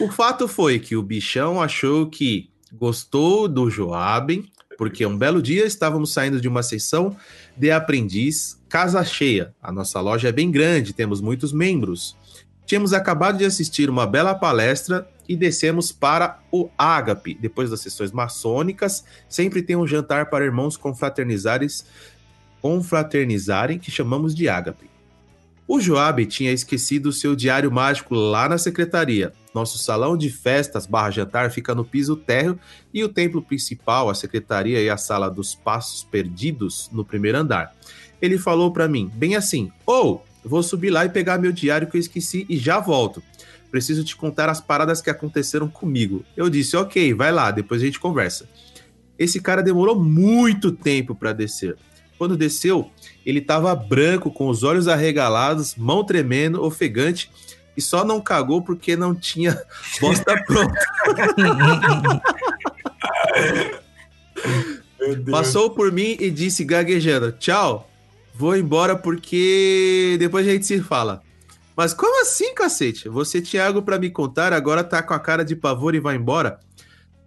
O 0.00 0.10
fato 0.10 0.46
foi 0.48 0.78
que 0.78 0.96
o 0.96 1.02
bichão 1.02 1.60
achou 1.60 2.06
que 2.06 2.50
gostou 2.72 3.48
do 3.48 3.70
Joaben, 3.70 4.50
porque 4.76 5.04
um 5.04 5.16
belo 5.16 5.42
dia 5.42 5.64
estávamos 5.64 6.12
saindo 6.12 6.40
de 6.40 6.48
uma 6.48 6.62
sessão 6.62 7.16
de 7.56 7.70
aprendiz 7.70 8.60
casa 8.68 9.04
cheia. 9.04 9.54
A 9.62 9.70
nossa 9.70 10.00
loja 10.00 10.28
é 10.28 10.32
bem 10.32 10.50
grande, 10.50 10.94
temos 10.94 11.20
muitos 11.20 11.52
membros. 11.52 12.16
Tínhamos 12.64 12.94
acabado 12.94 13.38
de 13.38 13.44
assistir 13.44 13.90
uma 13.90 14.06
bela 14.06 14.34
palestra 14.34 15.06
e 15.28 15.36
descemos 15.36 15.92
para 15.92 16.40
o 16.50 16.68
Ágape. 16.76 17.34
Depois 17.34 17.70
das 17.70 17.80
sessões 17.80 18.12
maçônicas, 18.12 19.04
sempre 19.28 19.62
tem 19.62 19.76
um 19.76 19.86
jantar 19.86 20.30
para 20.30 20.44
irmãos 20.44 20.76
confraternizarem, 20.76 21.68
confraternizarem 22.60 23.78
que 23.78 23.90
chamamos 23.90 24.34
de 24.34 24.48
Ágape. 24.48 24.92
O 25.66 25.80
Joab 25.80 26.26
tinha 26.26 26.52
esquecido 26.52 27.12
seu 27.12 27.36
diário 27.36 27.70
mágico 27.70 28.14
lá 28.14 28.48
na 28.48 28.58
secretaria. 28.58 29.32
Nosso 29.54 29.78
salão 29.78 30.16
de 30.16 30.28
festas 30.28 30.86
barra 30.86 31.10
jantar 31.10 31.50
fica 31.50 31.74
no 31.74 31.84
piso 31.84 32.16
térreo 32.16 32.58
e 32.92 33.02
o 33.04 33.08
templo 33.08 33.40
principal, 33.40 34.10
a 34.10 34.14
secretaria 34.14 34.82
e 34.82 34.90
a 34.90 34.96
sala 34.96 35.30
dos 35.30 35.54
passos 35.54 36.02
perdidos 36.02 36.90
no 36.92 37.04
primeiro 37.04 37.38
andar. 37.38 37.74
Ele 38.20 38.38
falou 38.38 38.72
para 38.72 38.88
mim, 38.88 39.10
bem 39.14 39.36
assim: 39.36 39.70
Ou, 39.86 40.24
oh, 40.44 40.48
vou 40.48 40.62
subir 40.62 40.90
lá 40.90 41.04
e 41.04 41.10
pegar 41.10 41.38
meu 41.38 41.52
diário 41.52 41.86
que 41.86 41.96
eu 41.96 42.00
esqueci 42.00 42.44
e 42.48 42.58
já 42.58 42.80
volto. 42.80 43.22
Preciso 43.72 44.04
te 44.04 44.14
contar 44.14 44.50
as 44.50 44.60
paradas 44.60 45.00
que 45.00 45.08
aconteceram 45.08 45.66
comigo. 45.66 46.22
Eu 46.36 46.50
disse: 46.50 46.76
Ok, 46.76 47.14
vai 47.14 47.32
lá, 47.32 47.50
depois 47.50 47.80
a 47.80 47.84
gente 47.86 47.98
conversa. 47.98 48.46
Esse 49.18 49.40
cara 49.40 49.62
demorou 49.62 49.98
muito 49.98 50.70
tempo 50.70 51.14
para 51.14 51.32
descer. 51.32 51.78
Quando 52.18 52.36
desceu, 52.36 52.90
ele 53.24 53.38
estava 53.38 53.74
branco, 53.74 54.30
com 54.30 54.46
os 54.48 54.62
olhos 54.62 54.88
arregalados, 54.88 55.74
mão 55.74 56.04
tremendo, 56.04 56.62
ofegante, 56.62 57.30
e 57.74 57.80
só 57.80 58.04
não 58.04 58.20
cagou 58.20 58.60
porque 58.60 58.94
não 58.94 59.14
tinha 59.14 59.58
bosta 59.98 60.36
pronta. 60.44 60.78
Passou 65.30 65.70
por 65.70 65.90
mim 65.90 66.14
e 66.20 66.30
disse 66.30 66.62
gaguejando: 66.62 67.32
Tchau, 67.32 67.90
vou 68.34 68.54
embora 68.54 68.94
porque 68.96 70.16
depois 70.18 70.46
a 70.46 70.50
gente 70.50 70.66
se 70.66 70.78
fala. 70.82 71.22
Mas 71.76 71.94
como 71.94 72.20
assim, 72.22 72.54
cacete? 72.54 73.08
Você 73.08 73.40
tinha 73.40 73.66
algo 73.66 73.82
para 73.82 73.98
me 73.98 74.10
contar, 74.10 74.52
agora 74.52 74.84
tá 74.84 75.02
com 75.02 75.14
a 75.14 75.18
cara 75.18 75.44
de 75.44 75.56
pavor 75.56 75.94
e 75.94 76.00
vai 76.00 76.16
embora? 76.16 76.60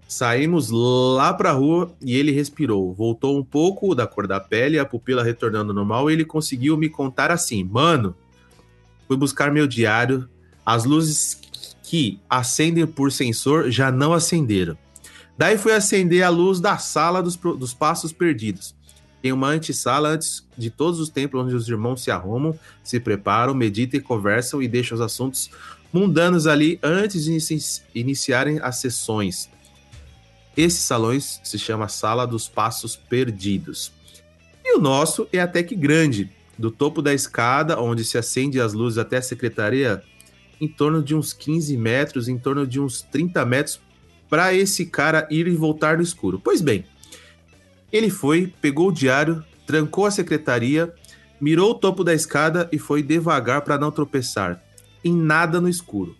Saímos 0.08 0.70
lá 0.70 1.34
pra 1.34 1.52
rua 1.52 1.92
e 2.00 2.16
ele 2.16 2.32
respirou. 2.32 2.94
Voltou 2.94 3.40
um 3.40 3.44
pouco 3.44 3.96
da 3.96 4.06
cor 4.06 4.28
da 4.28 4.40
pele, 4.40 4.78
a 4.78 4.86
pupila 4.86 5.24
retornando 5.24 5.74
normal, 5.74 6.10
e 6.10 6.14
ele 6.14 6.24
conseguiu 6.24 6.78
me 6.78 6.90
contar 6.90 7.32
assim: 7.32 7.64
Mano, 7.64 8.16
fui 9.08 9.18
buscar 9.18 9.52
meu 9.52 9.66
diário, 9.66 10.30
as 10.64 10.86
luzes 10.86 11.42
que 11.82 12.20
acendem 12.30 12.86
por 12.86 13.12
sensor 13.12 13.72
já 13.72 13.92
não 13.92 14.14
acenderam. 14.14 14.78
Daí 15.38 15.58
fui 15.58 15.74
acender 15.74 16.24
a 16.24 16.30
luz 16.30 16.60
da 16.60 16.78
sala 16.78 17.22
dos, 17.22 17.36
dos 17.36 17.74
passos 17.74 18.14
perdidos. 18.14 18.76
Tem 19.26 19.32
uma 19.32 19.50
antessala 19.50 20.10
antes 20.10 20.46
de 20.56 20.70
todos 20.70 21.00
os 21.00 21.10
templos 21.10 21.44
onde 21.44 21.56
os 21.56 21.68
irmãos 21.68 22.04
se 22.04 22.12
arrumam, 22.12 22.56
se 22.84 23.00
preparam, 23.00 23.56
meditam 23.56 24.00
e 24.00 24.04
conversam 24.04 24.62
e 24.62 24.68
deixam 24.68 24.94
os 24.94 25.02
assuntos 25.02 25.50
mundanos 25.92 26.46
ali 26.46 26.78
antes 26.84 27.26
de 27.26 27.36
iniciarem 27.96 28.60
as 28.62 28.76
sessões. 28.78 29.50
Esses 30.56 30.82
salões 30.82 31.42
se 31.44 31.58
chama 31.58 31.88
Sala 31.88 32.28
dos 32.28 32.48
Passos 32.48 32.96
Perdidos. 32.96 33.92
E 34.64 34.78
o 34.78 34.80
nosso 34.80 35.28
é 35.34 35.40
até 35.40 35.64
que 35.64 35.76
grande. 35.76 36.30
Do 36.56 36.70
topo 36.70 37.02
da 37.02 37.12
escada, 37.12 37.82
onde 37.82 38.06
se 38.06 38.20
acende 38.20 38.62
as 38.62 38.74
luzes 38.74 39.00
até 39.00 39.18
a 39.18 39.24
secretaria, 39.24 40.04
em 40.62 40.68
torno 40.68 41.02
de 41.02 41.16
uns 41.16 41.34
15 41.34 41.76
metros, 41.78 42.28
em 42.28 42.38
torno 42.38 42.68
de 42.68 42.80
uns 42.80 43.02
30 43.02 43.44
metros, 43.44 43.80
para 44.30 44.54
esse 44.54 44.86
cara 44.86 45.28
ir 45.32 45.48
e 45.48 45.56
voltar 45.56 45.98
no 45.98 46.04
escuro. 46.04 46.40
Pois 46.40 46.62
bem, 46.62 46.86
ele 47.96 48.10
foi, 48.10 48.54
pegou 48.62 48.90
o 48.90 48.92
diário, 48.92 49.44
trancou 49.66 50.06
a 50.06 50.12
secretaria, 50.12 50.94
mirou 51.40 51.72
o 51.72 51.76
topo 51.76 52.04
da 52.04 52.14
escada 52.14 52.68
e 52.72 52.78
foi 52.78 53.02
devagar 53.02 53.62
para 53.62 53.78
não 53.78 53.92
tropeçar. 53.92 54.62
Em 55.04 55.16
nada 55.16 55.62
no 55.62 55.70
escuro. 55.70 56.16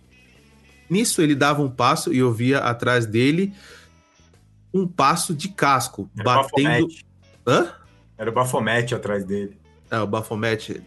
Nisso 0.88 1.20
ele 1.20 1.34
dava 1.34 1.62
um 1.62 1.70
passo 1.70 2.12
e 2.12 2.18
eu 2.18 2.32
via 2.32 2.58
atrás 2.60 3.06
dele 3.06 3.52
um 4.72 4.86
passo 4.86 5.34
de 5.34 5.48
casco, 5.48 6.08
Era 6.16 6.24
batendo. 6.24 6.68
Bafomete. 6.68 7.06
Hã? 7.46 7.72
Era 8.18 8.30
o 8.30 8.32
Bafomete 8.32 8.94
atrás 8.94 9.24
dele. 9.24 9.56
É, 9.90 9.98
o 9.98 10.06
Bafomete. 10.06 10.82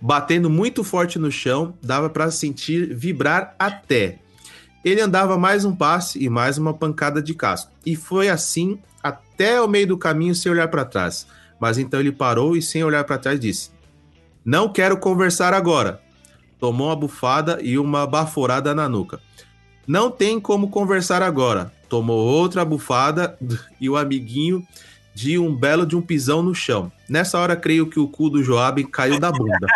batendo 0.00 0.50
muito 0.50 0.84
forte 0.84 1.18
no 1.18 1.30
chão, 1.30 1.74
dava 1.82 2.08
para 2.08 2.30
sentir 2.30 2.94
vibrar 2.94 3.54
até. 3.58 4.18
Ele 4.84 5.00
andava 5.00 5.36
mais 5.36 5.64
um 5.64 5.74
passe 5.74 6.22
e 6.22 6.28
mais 6.28 6.58
uma 6.58 6.72
pancada 6.72 7.20
de 7.20 7.34
casco. 7.34 7.72
E 7.84 7.96
foi 7.96 8.28
assim 8.28 8.78
até 9.08 9.60
o 9.60 9.68
meio 9.68 9.86
do 9.86 9.98
caminho 9.98 10.34
sem 10.34 10.50
olhar 10.50 10.68
para 10.68 10.84
trás. 10.84 11.26
Mas 11.60 11.78
então 11.78 12.00
ele 12.00 12.12
parou 12.12 12.56
e, 12.56 12.62
sem 12.62 12.84
olhar 12.84 13.04
para 13.04 13.18
trás, 13.18 13.40
disse: 13.40 13.70
Não 14.44 14.68
quero 14.68 14.96
conversar 14.96 15.54
agora. 15.54 16.00
Tomou 16.58 16.88
uma 16.88 16.96
bufada 16.96 17.58
e 17.62 17.78
uma 17.78 18.06
baforada 18.06 18.74
na 18.74 18.88
nuca. 18.88 19.20
Não 19.86 20.10
tem 20.10 20.40
como 20.40 20.68
conversar 20.68 21.22
agora. 21.22 21.72
Tomou 21.88 22.18
outra 22.18 22.64
bufada 22.64 23.38
e 23.80 23.88
o 23.88 23.96
amiguinho 23.96 24.66
de 25.14 25.38
um 25.38 25.54
belo 25.54 25.86
de 25.86 25.96
um 25.96 26.02
pisão 26.02 26.42
no 26.42 26.54
chão. 26.54 26.92
Nessa 27.08 27.38
hora, 27.38 27.56
creio 27.56 27.86
que 27.88 27.98
o 27.98 28.06
cu 28.06 28.28
do 28.28 28.44
Joab 28.44 28.84
caiu 28.84 29.18
da 29.18 29.32
bunda. 29.32 29.66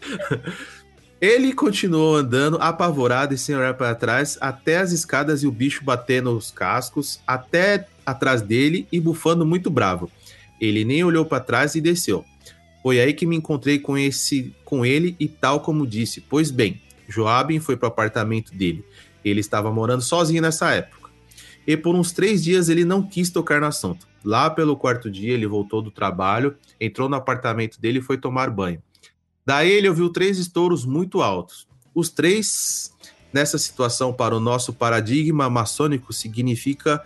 Ele 1.20 1.52
continuou 1.52 2.16
andando, 2.16 2.56
apavorado 2.62 3.34
e 3.34 3.38
sem 3.38 3.54
olhar 3.54 3.74
para 3.74 3.94
trás, 3.94 4.38
até 4.40 4.78
as 4.78 4.90
escadas 4.90 5.42
e 5.42 5.46
o 5.46 5.52
bicho 5.52 5.84
batendo 5.84 6.34
os 6.34 6.50
cascos, 6.50 7.20
até 7.26 7.86
atrás 8.06 8.40
dele 8.40 8.88
e 8.90 8.98
bufando 8.98 9.44
muito 9.44 9.68
bravo. 9.68 10.10
Ele 10.58 10.82
nem 10.82 11.04
olhou 11.04 11.26
para 11.26 11.44
trás 11.44 11.74
e 11.74 11.80
desceu. 11.80 12.24
Foi 12.82 12.98
aí 12.98 13.12
que 13.12 13.26
me 13.26 13.36
encontrei 13.36 13.78
com 13.78 13.98
esse, 13.98 14.54
com 14.64 14.86
ele 14.86 15.14
e 15.20 15.28
tal 15.28 15.60
como 15.60 15.86
disse. 15.86 16.22
Pois 16.22 16.50
bem, 16.50 16.80
Joabin 17.06 17.60
foi 17.60 17.76
para 17.76 17.88
o 17.88 17.92
apartamento 17.92 18.54
dele. 18.54 18.82
Ele 19.22 19.40
estava 19.40 19.70
morando 19.70 20.00
sozinho 20.00 20.40
nessa 20.40 20.72
época. 20.72 21.10
E 21.66 21.76
por 21.76 21.94
uns 21.94 22.12
três 22.12 22.42
dias 22.42 22.70
ele 22.70 22.84
não 22.84 23.02
quis 23.02 23.28
tocar 23.28 23.60
no 23.60 23.66
assunto. 23.66 24.08
Lá 24.24 24.48
pelo 24.48 24.74
quarto 24.74 25.10
dia 25.10 25.34
ele 25.34 25.46
voltou 25.46 25.82
do 25.82 25.90
trabalho, 25.90 26.56
entrou 26.80 27.10
no 27.10 27.16
apartamento 27.16 27.78
dele 27.78 27.98
e 27.98 28.02
foi 28.02 28.16
tomar 28.16 28.48
banho. 28.48 28.82
Daí 29.44 29.70
ele 29.70 29.88
ouviu 29.88 30.10
três 30.10 30.38
estouros 30.38 30.84
muito 30.84 31.22
altos. 31.22 31.66
Os 31.94 32.08
três, 32.08 32.92
nessa 33.32 33.58
situação, 33.58 34.12
para 34.12 34.36
o 34.36 34.40
nosso 34.40 34.72
paradigma 34.72 35.48
maçônico, 35.50 36.12
significa. 36.12 37.02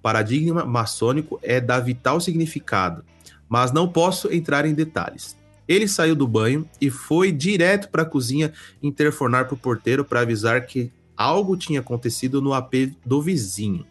Paradigma 0.00 0.64
maçônico 0.64 1.40
é 1.42 1.60
da 1.60 1.80
vital 1.80 2.20
significado, 2.20 3.04
mas 3.48 3.72
não 3.72 3.88
posso 3.88 4.32
entrar 4.32 4.64
em 4.64 4.72
detalhes. 4.72 5.36
Ele 5.66 5.88
saiu 5.88 6.14
do 6.14 6.28
banho 6.28 6.68
e 6.80 6.88
foi 6.88 7.32
direto 7.32 7.88
para 7.88 8.02
a 8.02 8.06
cozinha 8.06 8.52
interfonar 8.80 9.46
para 9.46 9.54
o 9.54 9.58
porteiro 9.58 10.04
para 10.04 10.20
avisar 10.20 10.64
que 10.66 10.92
algo 11.16 11.56
tinha 11.56 11.80
acontecido 11.80 12.40
no 12.40 12.52
AP 12.52 12.92
do 13.04 13.20
vizinho. 13.20 13.84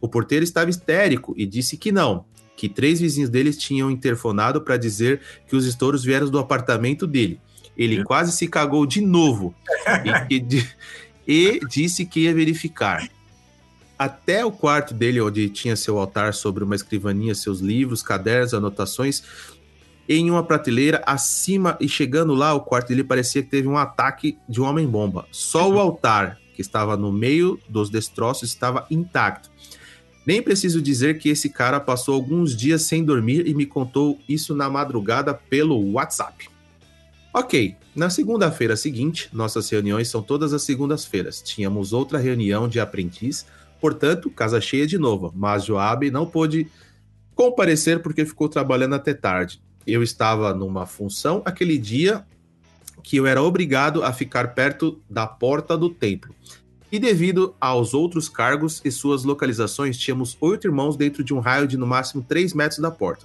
O 0.00 0.08
porteiro 0.08 0.42
estava 0.42 0.68
histérico 0.68 1.32
e 1.36 1.46
disse 1.46 1.76
que 1.76 1.92
não, 1.92 2.24
que 2.56 2.68
três 2.68 3.00
vizinhos 3.00 3.30
deles 3.30 3.56
tinham 3.56 3.90
interfonado 3.90 4.60
para 4.60 4.76
dizer 4.76 5.20
que 5.48 5.56
os 5.56 5.66
estouros 5.66 6.04
vieram 6.04 6.28
do 6.28 6.38
apartamento 6.38 7.06
dele. 7.06 7.40
Ele 7.76 8.00
é. 8.00 8.04
quase 8.04 8.32
se 8.32 8.46
cagou 8.46 8.86
de 8.86 9.00
novo 9.00 9.54
e, 10.30 10.36
e, 10.36 10.66
e 11.26 11.60
disse 11.68 12.04
que 12.04 12.20
ia 12.20 12.34
verificar. 12.34 13.08
Até 13.98 14.44
o 14.44 14.50
quarto 14.50 14.92
dele, 14.92 15.20
onde 15.20 15.48
tinha 15.48 15.76
seu 15.76 15.98
altar 15.98 16.34
sobre 16.34 16.64
uma 16.64 16.74
escrivaninha, 16.74 17.34
seus 17.34 17.60
livros, 17.60 18.02
cadernos, 18.02 18.52
anotações, 18.52 19.22
em 20.08 20.28
uma 20.30 20.42
prateleira 20.42 21.02
acima 21.06 21.76
e 21.80 21.88
chegando 21.88 22.34
lá, 22.34 22.52
o 22.52 22.60
quarto 22.60 22.88
dele 22.88 23.04
parecia 23.04 23.42
que 23.42 23.48
teve 23.48 23.68
um 23.68 23.78
ataque 23.78 24.36
de 24.48 24.60
um 24.60 24.64
homem-bomba. 24.64 25.26
Só 25.30 25.70
o 25.70 25.78
altar, 25.78 26.38
que 26.54 26.60
estava 26.60 26.96
no 26.96 27.12
meio 27.12 27.58
dos 27.68 27.88
destroços, 27.88 28.48
estava 28.48 28.86
intacto. 28.90 29.51
Nem 30.24 30.42
preciso 30.42 30.80
dizer 30.80 31.18
que 31.18 31.28
esse 31.28 31.48
cara 31.48 31.80
passou 31.80 32.14
alguns 32.14 32.56
dias 32.56 32.82
sem 32.82 33.04
dormir 33.04 33.46
e 33.46 33.54
me 33.54 33.66
contou 33.66 34.18
isso 34.28 34.54
na 34.54 34.70
madrugada 34.70 35.34
pelo 35.34 35.92
WhatsApp. 35.92 36.48
Ok, 37.34 37.74
na 37.94 38.10
segunda-feira 38.10 38.76
seguinte, 38.76 39.28
nossas 39.32 39.68
reuniões 39.68 40.08
são 40.08 40.22
todas 40.22 40.52
as 40.52 40.62
segundas-feiras. 40.62 41.42
Tínhamos 41.42 41.92
outra 41.92 42.18
reunião 42.18 42.68
de 42.68 42.78
aprendiz, 42.78 43.46
portanto, 43.80 44.30
casa 44.30 44.60
cheia 44.60 44.86
de 44.86 44.98
novo, 44.98 45.32
mas 45.34 45.64
Joab 45.64 46.10
não 46.10 46.26
pôde 46.26 46.68
comparecer 47.34 48.00
porque 48.00 48.24
ficou 48.24 48.48
trabalhando 48.48 48.94
até 48.94 49.14
tarde. 49.14 49.60
Eu 49.86 50.02
estava 50.02 50.54
numa 50.54 50.86
função 50.86 51.42
aquele 51.44 51.78
dia 51.78 52.24
que 53.02 53.16
eu 53.16 53.26
era 53.26 53.42
obrigado 53.42 54.04
a 54.04 54.12
ficar 54.12 54.54
perto 54.54 55.00
da 55.10 55.26
porta 55.26 55.76
do 55.76 55.90
templo. 55.90 56.34
E 56.92 56.98
devido 56.98 57.54
aos 57.58 57.94
outros 57.94 58.28
cargos 58.28 58.82
e 58.84 58.90
suas 58.90 59.24
localizações, 59.24 59.96
tínhamos 59.96 60.36
oito 60.42 60.66
irmãos 60.66 60.94
dentro 60.94 61.24
de 61.24 61.32
um 61.32 61.38
raio 61.38 61.66
de 61.66 61.78
no 61.78 61.86
máximo 61.86 62.22
3 62.22 62.52
metros 62.52 62.80
da 62.80 62.90
porta. 62.90 63.24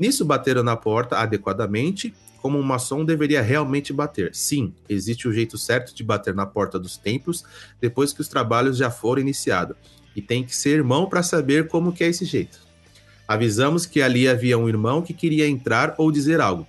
Nisso 0.00 0.24
bateram 0.24 0.62
na 0.62 0.76
porta 0.76 1.18
adequadamente, 1.18 2.14
como 2.40 2.58
um 2.58 2.62
maçom 2.62 3.04
deveria 3.04 3.42
realmente 3.42 3.92
bater. 3.92 4.34
Sim, 4.34 4.72
existe 4.88 5.28
o 5.28 5.32
jeito 5.32 5.58
certo 5.58 5.94
de 5.94 6.02
bater 6.02 6.34
na 6.34 6.46
porta 6.46 6.78
dos 6.78 6.96
templos 6.96 7.44
depois 7.78 8.14
que 8.14 8.22
os 8.22 8.28
trabalhos 8.28 8.78
já 8.78 8.90
foram 8.90 9.20
iniciados. 9.20 9.76
E 10.14 10.22
tem 10.22 10.42
que 10.42 10.56
ser 10.56 10.70
irmão 10.70 11.06
para 11.06 11.22
saber 11.22 11.68
como 11.68 11.92
que 11.92 12.02
é 12.02 12.08
esse 12.08 12.24
jeito. 12.24 12.58
Avisamos 13.28 13.84
que 13.84 14.00
ali 14.00 14.26
havia 14.26 14.56
um 14.56 14.70
irmão 14.70 15.02
que 15.02 15.12
queria 15.12 15.46
entrar 15.46 15.94
ou 15.98 16.10
dizer 16.10 16.40
algo. 16.40 16.66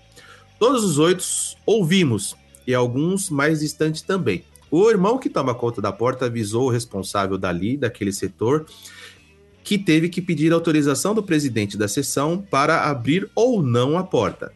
Todos 0.60 0.84
os 0.84 1.00
oito 1.00 1.24
ouvimos, 1.66 2.36
e 2.66 2.76
alguns 2.76 3.30
mais 3.30 3.62
distantes 3.62 4.02
também. 4.02 4.44
O 4.70 4.90
irmão 4.90 5.18
que 5.18 5.30
toma 5.30 5.56
conta 5.56 5.82
da 5.82 5.92
porta 5.92 6.26
avisou 6.26 6.68
o 6.68 6.72
responsável 6.72 7.38
dali, 7.38 7.78
daquele 7.78 8.12
setor, 8.12 8.66
que 9.64 9.78
teve 9.78 10.10
que 10.10 10.22
pedir 10.22 10.52
autorização 10.54 11.14
do 11.14 11.24
presidente 11.24 11.78
da 11.78 11.88
sessão 11.88 12.42
para 12.42 12.84
abrir 12.90 13.30
ou 13.36 13.62
não 13.62 13.98
a 13.98 14.04
porta. 14.04 14.52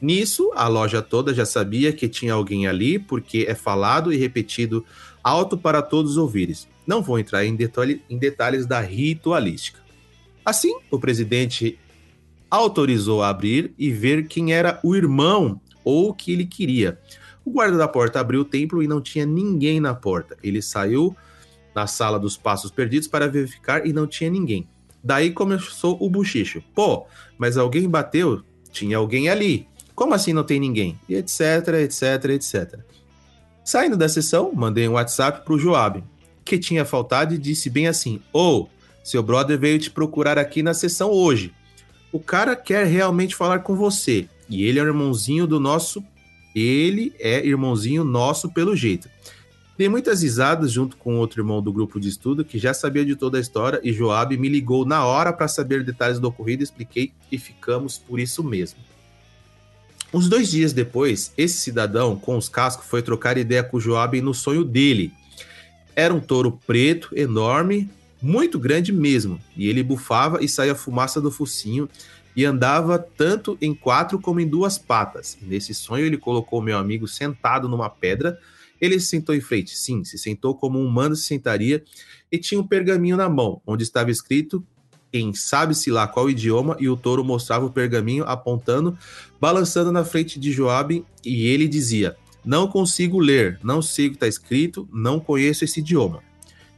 Nisso, 0.00 0.50
a 0.54 0.66
loja 0.66 1.02
toda 1.02 1.34
já 1.34 1.44
sabia 1.44 1.92
que 1.92 2.08
tinha 2.08 2.32
alguém 2.32 2.66
ali, 2.66 2.98
porque 2.98 3.44
é 3.46 3.54
falado 3.54 4.12
e 4.12 4.16
repetido 4.16 4.84
alto 5.22 5.58
para 5.58 5.82
todos 5.82 6.16
ouvirem. 6.16 6.56
Não 6.86 7.02
vou 7.02 7.18
entrar 7.18 7.44
em, 7.44 7.54
detalhe, 7.54 8.02
em 8.08 8.16
detalhes 8.16 8.66
da 8.66 8.80
ritualística. 8.80 9.78
Assim, 10.44 10.74
o 10.90 10.98
presidente 10.98 11.78
autorizou 12.50 13.22
a 13.22 13.28
abrir 13.28 13.72
e 13.78 13.90
ver 13.90 14.26
quem 14.26 14.52
era 14.52 14.80
o 14.82 14.96
irmão 14.96 15.60
ou 15.84 16.08
o 16.08 16.14
que 16.14 16.32
ele 16.32 16.46
queria. 16.46 16.98
O 17.50 17.52
guarda 17.52 17.76
da 17.76 17.88
porta 17.88 18.20
abriu 18.20 18.42
o 18.42 18.44
templo 18.44 18.80
e 18.80 18.86
não 18.86 19.00
tinha 19.00 19.26
ninguém 19.26 19.80
na 19.80 19.92
porta. 19.92 20.36
Ele 20.40 20.62
saiu 20.62 21.16
na 21.74 21.84
sala 21.84 22.16
dos 22.16 22.36
passos 22.36 22.70
perdidos 22.70 23.08
para 23.08 23.26
verificar 23.26 23.84
e 23.84 23.92
não 23.92 24.06
tinha 24.06 24.30
ninguém. 24.30 24.68
Daí 25.02 25.32
começou 25.32 25.98
o 26.00 26.08
buchicho. 26.08 26.62
Pô, 26.72 27.06
mas 27.36 27.56
alguém 27.56 27.88
bateu? 27.88 28.44
Tinha 28.70 28.98
alguém 28.98 29.28
ali. 29.28 29.66
Como 29.96 30.14
assim 30.14 30.32
não 30.32 30.44
tem 30.44 30.60
ninguém? 30.60 30.96
E 31.08 31.16
etc, 31.16 31.40
etc, 31.82 32.24
etc. 32.26 32.78
Saindo 33.64 33.96
da 33.96 34.08
sessão, 34.08 34.52
mandei 34.54 34.86
um 34.86 34.92
WhatsApp 34.92 35.44
pro 35.44 35.58
Joab, 35.58 36.04
que 36.44 36.56
tinha 36.56 36.84
faltado 36.84 37.34
e 37.34 37.38
disse 37.38 37.68
bem 37.68 37.88
assim: 37.88 38.20
Ô, 38.32 38.58
oh, 38.60 38.68
seu 39.02 39.24
brother 39.24 39.58
veio 39.58 39.80
te 39.80 39.90
procurar 39.90 40.38
aqui 40.38 40.62
na 40.62 40.72
sessão 40.72 41.10
hoje. 41.10 41.52
O 42.12 42.20
cara 42.20 42.54
quer 42.54 42.86
realmente 42.86 43.34
falar 43.34 43.58
com 43.58 43.74
você. 43.74 44.28
E 44.48 44.64
ele 44.64 44.78
é 44.78 44.82
o 44.84 44.86
irmãozinho 44.86 45.48
do 45.48 45.58
nosso 45.58 46.00
ele 46.54 47.12
é 47.18 47.44
irmãozinho 47.44 48.04
nosso 48.04 48.50
pelo 48.50 48.74
jeito. 48.76 49.08
Dei 49.80 49.88
muitas 49.88 50.22
risadas 50.22 50.70
junto 50.70 50.96
com 50.96 51.16
outro 51.16 51.40
irmão 51.40 51.62
do 51.62 51.72
grupo 51.72 51.98
de 51.98 52.08
estudo 52.08 52.44
que 52.44 52.58
já 52.58 52.74
sabia 52.74 53.02
de 53.02 53.16
toda 53.16 53.38
a 53.38 53.40
história 53.40 53.80
e 53.82 53.92
Joab 53.92 54.36
me 54.36 54.48
ligou 54.48 54.84
na 54.84 55.06
hora 55.06 55.32
para 55.32 55.48
saber 55.48 55.82
detalhes 55.82 56.18
do 56.18 56.28
ocorrido, 56.28 56.62
expliquei 56.62 57.12
e 57.32 57.38
ficamos 57.38 57.96
por 57.96 58.20
isso 58.20 58.44
mesmo. 58.44 58.78
Uns 60.12 60.28
dois 60.28 60.50
dias 60.50 60.72
depois, 60.72 61.32
esse 61.38 61.58
cidadão 61.58 62.14
com 62.14 62.36
os 62.36 62.48
cascos 62.48 62.86
foi 62.86 63.00
trocar 63.00 63.38
ideia 63.38 63.62
com 63.62 63.80
Joab 63.80 64.20
no 64.20 64.34
sonho 64.34 64.64
dele. 64.64 65.12
Era 65.96 66.12
um 66.12 66.20
touro 66.20 66.58
preto, 66.66 67.10
enorme, 67.16 67.88
muito 68.20 68.58
grande 68.58 68.92
mesmo, 68.92 69.40
e 69.56 69.66
ele 69.66 69.82
bufava 69.82 70.44
e 70.44 70.48
saía 70.48 70.74
fumaça 70.74 71.20
do 71.20 71.30
focinho 71.30 71.88
e 72.34 72.44
andava 72.44 72.98
tanto 72.98 73.56
em 73.60 73.74
quatro 73.74 74.20
como 74.20 74.40
em 74.40 74.46
duas 74.46 74.78
patas. 74.78 75.36
nesse 75.42 75.74
sonho, 75.74 76.06
ele 76.06 76.16
colocou 76.16 76.62
meu 76.62 76.78
amigo 76.78 77.06
sentado 77.08 77.68
numa 77.68 77.90
pedra. 77.90 78.38
Ele 78.80 78.98
se 78.98 79.06
sentou 79.06 79.34
em 79.34 79.40
frente, 79.40 79.76
sim, 79.76 80.04
se 80.04 80.16
sentou 80.16 80.54
como 80.54 80.78
um 80.78 80.86
humano 80.86 81.14
se 81.14 81.26
sentaria 81.26 81.84
e 82.32 82.38
tinha 82.38 82.60
um 82.60 82.66
pergaminho 82.66 83.16
na 83.16 83.28
mão, 83.28 83.60
onde 83.66 83.82
estava 83.82 84.10
escrito 84.10 84.64
em 85.12 85.34
sabe-se 85.34 85.90
lá 85.90 86.06
qual 86.06 86.30
idioma, 86.30 86.76
e 86.78 86.88
o 86.88 86.96
touro 86.96 87.24
mostrava 87.24 87.66
o 87.66 87.70
pergaminho 87.70 88.24
apontando, 88.24 88.96
balançando 89.40 89.90
na 89.90 90.04
frente 90.04 90.38
de 90.38 90.52
Joabe, 90.52 91.04
e 91.24 91.46
ele 91.46 91.66
dizia: 91.66 92.16
Não 92.44 92.68
consigo 92.68 93.18
ler, 93.18 93.58
não 93.62 93.82
sei 93.82 94.06
o 94.06 94.10
que 94.10 94.16
está 94.16 94.28
escrito, 94.28 94.88
não 94.92 95.18
conheço 95.18 95.64
esse 95.64 95.80
idioma. 95.80 96.22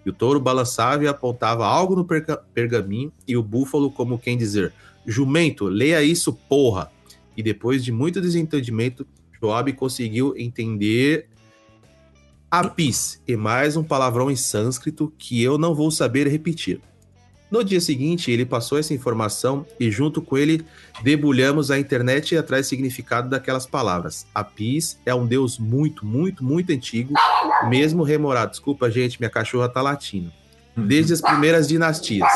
E 0.04 0.10
o 0.10 0.12
touro 0.12 0.40
balançava 0.40 1.04
e 1.04 1.06
apontava 1.06 1.66
algo 1.66 1.94
no 1.94 2.06
pergaminho, 2.54 3.12
e 3.26 3.36
o 3.36 3.42
búfalo, 3.42 3.90
como 3.90 4.18
quem 4.18 4.36
dizer: 4.36 4.72
Jumento, 5.06 5.66
leia 5.66 6.02
isso, 6.02 6.32
porra. 6.32 6.90
E 7.36 7.42
depois 7.42 7.84
de 7.84 7.90
muito 7.90 8.20
desentendimento, 8.20 9.06
Joab 9.40 9.72
conseguiu 9.72 10.34
entender 10.36 11.28
apis 12.50 13.20
e 13.26 13.34
mais 13.34 13.76
um 13.76 13.82
palavrão 13.82 14.30
em 14.30 14.36
sânscrito 14.36 15.12
que 15.18 15.42
eu 15.42 15.56
não 15.56 15.74
vou 15.74 15.90
saber 15.90 16.26
repetir. 16.28 16.80
No 17.50 17.62
dia 17.62 17.82
seguinte, 17.82 18.30
ele 18.30 18.46
passou 18.46 18.78
essa 18.78 18.94
informação 18.94 19.66
e, 19.78 19.90
junto 19.90 20.22
com 20.22 20.38
ele, 20.38 20.64
debulhamos 21.02 21.70
a 21.70 21.78
internet 21.78 22.32
e 22.32 22.38
atrás 22.38 22.66
significado 22.66 23.28
daquelas 23.28 23.66
palavras. 23.66 24.26
Apis 24.34 24.98
é 25.04 25.14
um 25.14 25.26
deus 25.26 25.58
muito, 25.58 26.06
muito, 26.06 26.42
muito 26.42 26.72
antigo, 26.72 27.12
mesmo 27.68 28.02
remorado. 28.02 28.52
Desculpa, 28.52 28.90
gente, 28.90 29.20
minha 29.20 29.28
cachorra 29.28 29.68
tá 29.68 29.82
latindo. 29.82 30.32
Desde 30.76 31.12
as 31.12 31.20
primeiras 31.20 31.68
dinastias 31.68 32.26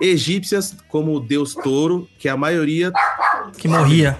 egípcias 0.00 0.76
como 0.88 1.14
o 1.14 1.20
deus 1.20 1.54
touro, 1.54 2.08
que 2.18 2.28
a 2.28 2.36
maioria 2.36 2.92
que 3.56 3.68
morria. 3.68 4.18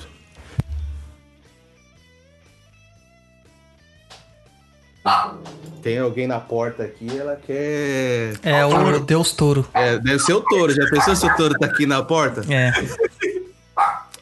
tem 5.83 5.99
alguém 5.99 6.27
na 6.27 6.41
porta 6.41 6.83
aqui, 6.83 7.07
ela 7.15 7.37
quer. 7.37 8.39
É 8.43 8.65
o 8.65 9.01
Deus 9.01 9.33
Touro. 9.33 9.69
É, 9.75 9.99
deve 9.99 10.19
ser 10.21 10.33
o 10.33 10.41
touro. 10.41 10.73
Já 10.73 10.89
pensou 10.89 11.15
se 11.15 11.27
o 11.27 11.37
touro 11.37 11.59
tá 11.59 11.67
aqui 11.67 11.85
na 11.85 12.03
porta? 12.03 12.43
É. 12.49 12.73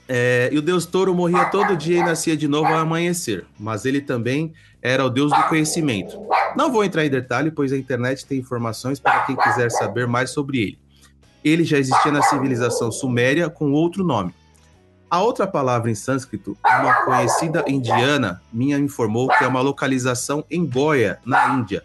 É, 0.08 0.48
e 0.52 0.58
o 0.58 0.62
deus 0.62 0.84
touro 0.84 1.14
morria 1.14 1.44
todo 1.46 1.76
dia 1.76 2.00
e 2.00 2.02
nascia 2.04 2.36
de 2.36 2.48
novo 2.48 2.66
ao 2.66 2.80
amanhecer, 2.80 3.46
mas 3.58 3.84
ele 3.86 4.00
também 4.00 4.52
era 4.82 5.04
o 5.04 5.08
deus 5.08 5.30
do 5.30 5.42
conhecimento. 5.44 6.18
Não 6.56 6.72
vou 6.72 6.84
entrar 6.84 7.06
em 7.06 7.10
detalhe, 7.10 7.50
pois 7.50 7.72
a 7.72 7.78
internet 7.78 8.26
tem 8.26 8.38
informações 8.38 8.98
para 8.98 9.20
quem 9.20 9.36
quiser 9.36 9.70
saber 9.70 10.08
mais 10.08 10.30
sobre 10.30 10.58
ele. 10.58 10.78
Ele 11.44 11.64
já 11.64 11.78
existia 11.78 12.10
na 12.10 12.22
civilização 12.22 12.90
suméria 12.90 13.48
com 13.48 13.72
outro 13.72 14.04
nome. 14.04 14.34
A 15.08 15.20
outra 15.20 15.46
palavra 15.46 15.90
em 15.90 15.94
sânscrito, 15.94 16.56
uma 16.64 17.04
conhecida 17.04 17.64
indiana, 17.68 18.40
minha 18.52 18.78
informou 18.78 19.28
que 19.28 19.44
é 19.44 19.46
uma 19.46 19.60
localização 19.60 20.44
em 20.50 20.66
Goia, 20.66 21.18
na 21.24 21.54
Índia. 21.54 21.84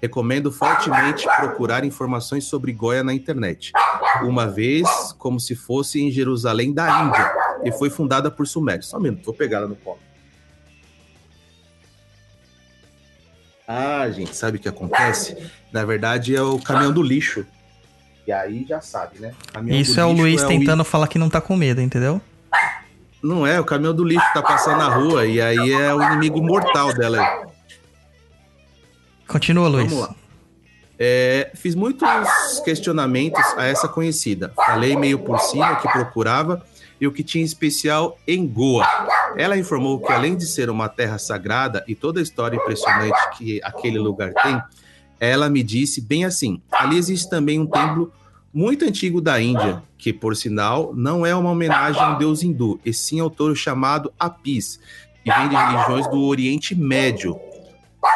Recomendo 0.00 0.50
fortemente 0.50 1.26
procurar 1.36 1.84
informações 1.84 2.44
sobre 2.44 2.72
Goia 2.72 3.04
na 3.04 3.12
internet. 3.12 3.72
Uma 4.22 4.46
vez, 4.46 4.88
como 5.18 5.38
se 5.38 5.54
fosse 5.54 6.00
em 6.00 6.10
Jerusalém 6.10 6.72
da 6.72 7.04
Índia, 7.04 7.32
e 7.62 7.70
foi 7.70 7.90
fundada 7.90 8.30
por 8.30 8.46
Sumérios. 8.46 8.88
Só 8.88 8.96
um 8.96 9.00
minuto, 9.00 9.24
vou 9.24 9.34
pegar 9.34 9.58
ela 9.58 9.68
no 9.68 9.76
colo. 9.76 9.98
Ah, 13.74 14.10
gente, 14.10 14.36
sabe 14.36 14.58
o 14.58 14.60
que 14.60 14.68
acontece? 14.68 15.34
Na 15.72 15.82
verdade, 15.82 16.36
é 16.36 16.42
o 16.42 16.58
caminhão 16.58 16.92
do 16.92 17.02
lixo. 17.02 17.46
E 18.26 18.30
aí 18.30 18.66
já 18.68 18.82
sabe, 18.82 19.18
né? 19.18 19.32
Caminhão 19.50 19.80
Isso 19.80 19.98
é 19.98 20.04
o 20.04 20.12
Luiz 20.12 20.42
tentando 20.42 20.84
falar 20.84 21.08
que 21.08 21.18
não 21.18 21.30
tá 21.30 21.40
com 21.40 21.56
medo, 21.56 21.80
entendeu? 21.80 22.20
Não 23.22 23.46
é, 23.46 23.58
o 23.58 23.64
caminhão 23.64 23.94
do 23.94 24.04
lixo 24.04 24.26
tá 24.34 24.42
passando 24.42 24.76
na 24.76 24.88
rua 24.88 25.24
e 25.24 25.40
aí 25.40 25.72
é 25.72 25.94
o 25.94 26.02
inimigo 26.02 26.42
mortal 26.42 26.92
dela. 26.92 27.46
Continua, 29.26 29.68
Luiz. 29.68 29.90
Vamos 29.90 30.06
lá. 30.06 30.14
É, 30.98 31.50
fiz 31.54 31.74
muitos 31.74 32.06
questionamentos 32.66 33.42
a 33.56 33.64
essa 33.64 33.88
conhecida. 33.88 34.52
Falei 34.54 34.96
meio 34.96 35.18
por 35.18 35.38
cima 35.40 35.76
que 35.76 35.88
procurava 35.88 36.62
e 37.02 37.06
o 37.08 37.10
que 37.10 37.24
tinha 37.24 37.44
especial 37.44 38.16
em 38.28 38.46
Goa. 38.46 38.86
Ela 39.36 39.58
informou 39.58 39.98
que, 39.98 40.12
além 40.12 40.36
de 40.36 40.46
ser 40.46 40.70
uma 40.70 40.88
terra 40.88 41.18
sagrada 41.18 41.84
e 41.88 41.96
toda 41.96 42.20
a 42.20 42.22
história 42.22 42.56
impressionante 42.56 43.18
que 43.36 43.60
aquele 43.64 43.98
lugar 43.98 44.32
tem, 44.34 44.62
ela 45.18 45.50
me 45.50 45.64
disse 45.64 46.00
bem 46.00 46.24
assim: 46.24 46.62
ali 46.70 46.96
existe 46.96 47.28
também 47.28 47.58
um 47.58 47.66
templo 47.66 48.12
muito 48.54 48.84
antigo 48.84 49.20
da 49.20 49.40
Índia, 49.40 49.82
que, 49.98 50.12
por 50.12 50.36
sinal, 50.36 50.92
não 50.94 51.26
é 51.26 51.34
uma 51.34 51.50
homenagem 51.50 52.00
ao 52.00 52.18
deus 52.18 52.44
hindu, 52.44 52.78
e 52.84 52.92
sim 52.92 53.18
ao 53.18 53.28
touro 53.28 53.56
chamado 53.56 54.12
Apis, 54.16 54.78
que 55.24 55.32
vem 55.32 55.48
de 55.48 55.56
religiões 55.56 56.06
do 56.06 56.22
Oriente 56.22 56.72
Médio. 56.72 57.36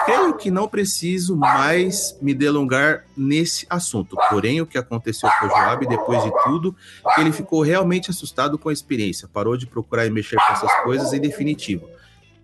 Creio 0.04 0.34
que 0.34 0.50
não 0.50 0.66
preciso 0.66 1.36
mais 1.36 2.16
me 2.20 2.34
delongar 2.34 3.04
nesse 3.16 3.66
assunto. 3.70 4.16
Porém, 4.28 4.60
o 4.60 4.66
que 4.66 4.76
aconteceu 4.76 5.28
com 5.38 5.48
Joab 5.48 5.86
depois 5.86 6.24
de 6.24 6.30
tudo, 6.44 6.74
ele 7.18 7.32
ficou 7.32 7.62
realmente 7.62 8.10
assustado 8.10 8.58
com 8.58 8.68
a 8.68 8.72
experiência, 8.72 9.28
parou 9.32 9.56
de 9.56 9.66
procurar 9.66 10.06
e 10.06 10.10
mexer 10.10 10.36
com 10.36 10.52
essas 10.52 10.74
coisas 10.82 11.12
em 11.12 11.20
definitivo. 11.20 11.88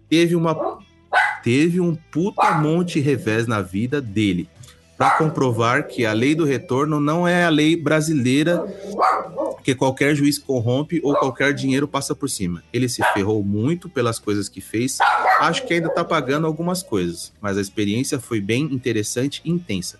Teve 0.09 0.37
uma 0.37 0.79
teve 1.43 1.81
um 1.81 1.95
puta 1.95 2.53
monte 2.53 3.01
revés 3.01 3.47
na 3.47 3.61
vida 3.61 4.01
dele 4.01 4.49
para 4.97 5.17
comprovar 5.19 5.87
que 5.87 6.05
a 6.05 6.13
lei 6.13 6.35
do 6.35 6.45
retorno 6.45 7.01
não 7.01 7.27
é 7.27 7.45
a 7.45 7.49
lei 7.49 7.77
brasileira 7.77 8.65
que 9.63 9.75
qualquer 9.75 10.15
juiz 10.15 10.39
corrompe 10.39 11.01
ou 11.03 11.15
qualquer 11.15 11.55
dinheiro 11.55 11.87
passa 11.89 12.15
por 12.15 12.29
cima. 12.29 12.63
Ele 12.73 12.89
se 12.89 13.03
ferrou 13.13 13.43
muito 13.43 13.89
pelas 13.89 14.19
coisas 14.19 14.49
que 14.49 14.61
fez. 14.61 14.99
Acho 15.41 15.67
que 15.67 15.75
ainda 15.75 15.89
tá 15.89 16.05
pagando 16.05 16.47
algumas 16.47 16.83
coisas, 16.83 17.33
mas 17.41 17.57
a 17.57 17.61
experiência 17.61 18.19
foi 18.19 18.41
bem 18.41 18.65
interessante 18.65 19.41
e 19.45 19.51
intensa. 19.51 19.99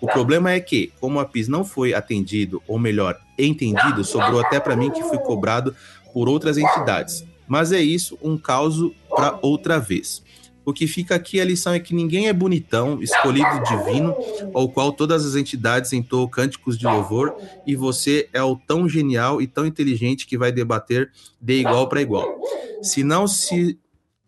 O 0.00 0.06
problema 0.06 0.52
é 0.52 0.60
que, 0.60 0.92
como 0.98 1.20
a 1.20 1.26
PIS 1.26 1.46
não 1.46 1.64
foi 1.64 1.92
atendido, 1.92 2.62
ou 2.66 2.78
melhor, 2.78 3.18
entendido, 3.38 4.02
sobrou 4.02 4.40
até 4.40 4.58
para 4.58 4.74
mim 4.74 4.90
que 4.90 5.02
fui 5.02 5.18
cobrado 5.18 5.74
por 6.14 6.28
outras 6.28 6.56
entidades. 6.56 7.24
Mas 7.46 7.72
é 7.72 7.80
isso, 7.80 8.16
um 8.22 8.38
caso 8.38 8.94
para 9.10 9.38
outra 9.42 9.78
vez. 9.78 10.22
O 10.70 10.72
que 10.72 10.86
fica 10.86 11.16
aqui 11.16 11.40
a 11.40 11.44
lição 11.44 11.72
é 11.72 11.80
que 11.80 11.92
ninguém 11.92 12.28
é 12.28 12.32
bonitão, 12.32 13.02
escolhido 13.02 13.60
divino, 13.64 14.14
ao 14.54 14.68
qual 14.68 14.92
todas 14.92 15.26
as 15.26 15.34
entidades 15.34 15.92
entoam 15.92 16.28
cânticos 16.28 16.78
de 16.78 16.86
louvor, 16.86 17.34
e 17.66 17.74
você 17.74 18.28
é 18.32 18.40
o 18.40 18.54
tão 18.54 18.88
genial 18.88 19.42
e 19.42 19.48
tão 19.48 19.66
inteligente 19.66 20.28
que 20.28 20.38
vai 20.38 20.52
debater 20.52 21.10
de 21.40 21.54
igual 21.54 21.88
para 21.88 22.00
igual. 22.00 22.38
Se 22.80 23.02
não 23.02 23.26
se 23.26 23.76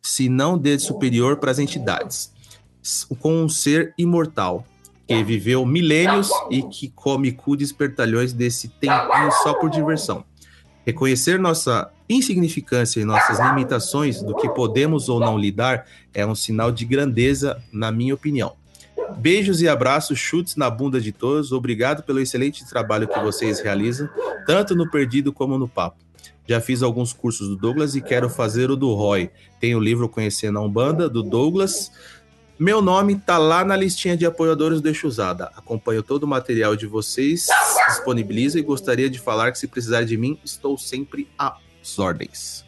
se 0.03 0.29
não 0.29 0.59
de 0.59 0.81
superior 0.81 1.37
para 1.37 1.53
as 1.53 1.61
entidades, 1.61 2.33
com 3.21 3.45
um 3.45 3.49
ser 3.49 3.95
imortal 3.97 4.67
que 5.07 5.23
viveu 5.23 5.65
milênios 5.65 6.29
e 6.51 6.61
que 6.65 6.89
come 6.89 7.31
cu 7.31 7.57
de 7.57 7.63
espertalhões 7.63 8.33
desse 8.33 8.67
tempinho 8.67 9.31
só 9.45 9.55
por 9.55 9.71
diversão. 9.71 10.25
Reconhecer 10.85 11.39
nossa 11.39 11.91
insignificância 12.09 13.01
e 13.01 13.05
nossas 13.05 13.39
limitações 13.39 14.23
do 14.23 14.35
que 14.35 14.49
podemos 14.49 15.09
ou 15.09 15.21
não 15.21 15.39
lidar 15.39 15.87
é 16.13 16.27
um 16.27 16.35
sinal 16.35 16.73
de 16.73 16.85
grandeza, 16.85 17.63
na 17.73 17.93
minha 17.93 18.15
opinião. 18.15 18.55
Beijos 19.19 19.61
e 19.61 19.69
abraços, 19.69 20.19
chutes 20.19 20.57
na 20.57 20.69
bunda 20.69 21.01
de 21.01 21.13
todos. 21.13 21.53
Obrigado 21.53 22.03
pelo 22.03 22.21
excelente 22.21 22.69
trabalho 22.69 23.07
que 23.07 23.19
vocês 23.21 23.61
realizam, 23.61 24.09
tanto 24.47 24.75
no 24.75 24.91
Perdido 24.91 25.33
como 25.33 25.59
no 25.59 25.69
Papo. 25.69 25.99
Já 26.47 26.61
fiz 26.61 26.83
alguns 26.83 27.13
cursos 27.13 27.49
do 27.49 27.57
Douglas 27.57 27.95
e 27.95 28.01
quero 28.01 28.29
fazer 28.29 28.71
o 28.71 28.77
do 28.77 28.93
Roy. 28.95 29.31
Tem 29.61 29.75
o 29.77 29.81
livro 29.81 30.09
Conhecendo 30.09 30.59
a 30.59 30.63
Umbanda, 30.63 31.09
do 31.09 31.23
Douglas. 31.23 31.93
Meu 32.63 32.81
nome 32.81 33.17
tá 33.17 33.39
lá 33.39 33.65
na 33.65 33.75
listinha 33.75 34.17
de 34.17 34.25
apoiadores 34.25 34.81
do 34.81 34.89
Exusada. 34.89 35.51
Acompanho 35.57 36.01
todo 36.01 36.23
o 36.23 36.29
material 36.29 36.77
de 36.77 36.87
vocês, 36.87 37.49
disponibilizo 37.89 38.57
e 38.57 38.63
gostaria 38.63 39.11
de 39.11 39.19
falar 39.19 39.51
que 39.51 39.59
se 39.59 39.67
precisar 39.67 40.05
de 40.05 40.17
mim, 40.17 40.39
estou 40.45 40.79
sempre 40.79 41.29
às 41.37 41.99
ordens. 41.99 42.65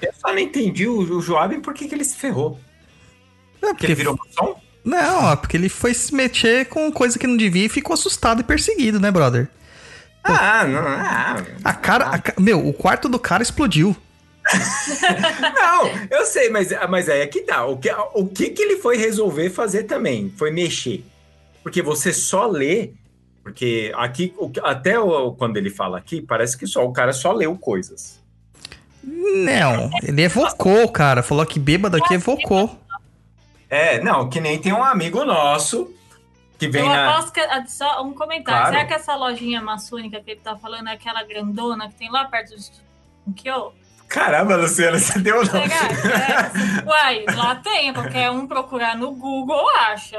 Eu 0.00 0.12
só 0.12 0.28
não 0.32 0.38
entendi 0.38 0.86
o, 0.86 1.00
o 1.00 1.20
Joab 1.20 1.58
por 1.62 1.74
que, 1.74 1.88
que 1.88 1.96
ele 1.96 2.04
se 2.04 2.14
ferrou. 2.14 2.60
É 3.60 3.66
Porque 3.66 3.86
ele 3.86 3.96
virou 3.96 4.16
maçom? 4.16 4.54
Não, 4.84 5.32
é 5.32 5.34
porque 5.34 5.56
ele 5.56 5.68
foi 5.68 5.94
se 5.94 6.14
meter 6.14 6.66
com 6.66 6.92
coisa 6.92 7.18
que 7.18 7.26
não 7.26 7.36
devia 7.36 7.66
e 7.66 7.68
ficou 7.68 7.94
assustado 7.94 8.40
e 8.40 8.44
perseguido, 8.44 9.00
né, 9.00 9.10
brother? 9.10 9.48
Ah, 10.22 10.64
não. 10.64 10.78
Ah, 10.86 11.36
A 11.64 11.74
cara. 11.74 12.06
a 12.06 12.40
Meu, 12.40 12.64
o 12.64 12.72
quarto 12.72 13.08
do 13.08 13.18
cara 13.18 13.42
explodiu. 13.42 13.96
não, 15.54 15.88
eu 16.10 16.24
sei, 16.26 16.48
mas, 16.50 16.68
mas 16.88 17.08
aí 17.08 17.20
é 17.20 17.26
que 17.26 17.40
tá. 17.42 17.64
O 17.66 17.76
que, 17.78 17.90
o 18.14 18.26
que 18.26 18.50
que 18.50 18.62
ele 18.62 18.76
foi 18.76 18.96
resolver 18.96 19.50
fazer 19.50 19.84
também? 19.84 20.32
Foi 20.36 20.50
mexer. 20.50 21.04
Porque 21.62 21.80
você 21.82 22.12
só 22.12 22.46
lê. 22.46 22.90
Porque 23.42 23.92
aqui, 23.96 24.32
até 24.62 24.98
o- 24.98 25.32
quando 25.32 25.56
ele 25.56 25.70
fala 25.70 25.98
aqui, 25.98 26.20
parece 26.22 26.56
que 26.56 26.66
só 26.66 26.84
o 26.84 26.92
cara 26.92 27.12
só 27.12 27.32
leu 27.32 27.56
coisas. 27.56 28.20
Não, 29.02 29.90
ele 30.02 30.22
evocou, 30.22 30.88
cara. 30.88 31.22
Falou 31.22 31.44
que 31.44 31.58
bêbado 31.58 31.96
aqui 31.96 32.14
evocou. 32.14 32.78
É, 33.68 34.00
não, 34.00 34.28
que 34.28 34.40
nem 34.40 34.58
tem 34.60 34.72
um 34.72 34.82
amigo 34.84 35.24
nosso 35.24 35.92
que 36.58 36.68
vem 36.68 36.82
Eu 36.82 36.88
na. 36.88 37.10
aposto 37.10 37.32
que. 37.32 37.40
ah, 37.40 37.64
Só 37.66 38.02
um 38.04 38.12
comentário. 38.14 38.60
Claro. 38.60 38.74
Será 38.76 38.86
que 38.86 38.94
essa 38.94 39.16
lojinha 39.16 39.60
maçônica 39.60 40.20
que 40.20 40.30
ele 40.32 40.40
tá 40.40 40.56
falando 40.56 40.88
é 40.88 40.92
aquela 40.92 41.24
grandona 41.24 41.88
que 41.88 41.94
tem 41.96 42.10
lá 42.10 42.26
perto 42.26 42.54
do 43.26 43.34
Kyo? 43.34 43.72
Caramba, 44.12 44.56
Luciana, 44.56 44.98
você 44.98 45.18
deu 45.18 45.42
não. 45.42 45.60
É. 45.60 46.84
Uai, 46.86 47.24
lá 47.34 47.56
tem, 47.56 47.94
qualquer 47.94 48.30
um 48.30 48.46
procurar 48.46 48.94
no 48.94 49.12
Google 49.12 49.64
acha. 49.86 50.18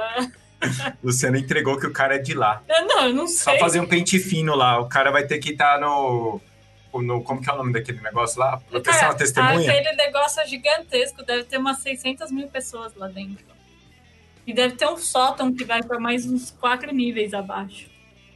Luciana 1.03 1.37
entregou 1.37 1.77
que 1.79 1.85
o 1.85 1.93
cara 1.93 2.15
é 2.15 2.17
de 2.17 2.33
lá. 2.33 2.63
Eu 2.67 2.87
não, 2.87 3.07
eu 3.07 3.13
não 3.13 3.27
Só 3.27 3.51
sei. 3.51 3.59
fazer 3.59 3.79
um 3.79 3.85
pente 3.85 4.17
fino 4.17 4.55
lá. 4.55 4.79
O 4.79 4.89
cara 4.89 5.11
vai 5.11 5.27
ter 5.27 5.37
que 5.37 5.51
estar 5.51 5.79
no, 5.79 6.41
no. 6.91 7.21
Como 7.21 7.39
que 7.39 7.49
é 7.49 7.53
o 7.53 7.57
nome 7.57 7.71
daquele 7.71 8.01
negócio 8.01 8.39
lá? 8.39 8.57
Proteção 8.69 8.99
Cara, 8.99 9.13
à 9.13 9.15
testemunha? 9.15 9.71
Aquele 9.71 9.95
negócio 9.95 10.41
é 10.41 10.47
gigantesco, 10.47 11.23
deve 11.23 11.43
ter 11.43 11.57
umas 11.57 11.77
600 11.79 12.31
mil 12.31 12.47
pessoas 12.47 12.95
lá 12.95 13.07
dentro. 13.07 13.45
E 14.47 14.53
deve 14.53 14.75
ter 14.75 14.87
um 14.87 14.97
sótão 14.97 15.53
que 15.53 15.63
vai 15.63 15.83
para 15.83 15.99
mais 15.99 16.25
uns 16.25 16.49
quatro 16.49 16.91
níveis 16.91 17.33
abaixo. 17.33 17.87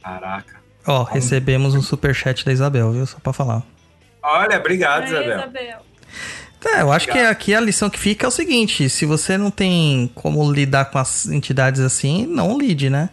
Caraca. 0.02 0.56
Ó, 0.86 1.02
recebemos 1.02 1.74
um 1.74 1.82
superchat 1.82 2.44
da 2.44 2.52
Isabel, 2.52 2.92
viu? 2.92 3.04
Só 3.06 3.18
pra 3.18 3.32
falar. 3.32 3.62
Olha, 4.22 4.58
obrigado, 4.58 5.04
Aí, 5.04 5.10
Isabel. 5.10 5.38
Isabel. 5.38 5.88
É, 6.64 6.82
eu 6.82 6.90
acho 6.90 7.06
que 7.06 7.18
aqui 7.18 7.54
a 7.54 7.60
lição 7.60 7.88
que 7.88 7.98
fica 7.98 8.26
é 8.26 8.28
o 8.28 8.32
seguinte: 8.32 8.88
se 8.90 9.06
você 9.06 9.38
não 9.38 9.50
tem 9.50 10.10
como 10.14 10.50
lidar 10.52 10.86
com 10.86 10.98
as 10.98 11.26
entidades 11.26 11.80
assim, 11.80 12.26
não 12.26 12.58
lide, 12.58 12.90
né? 12.90 13.10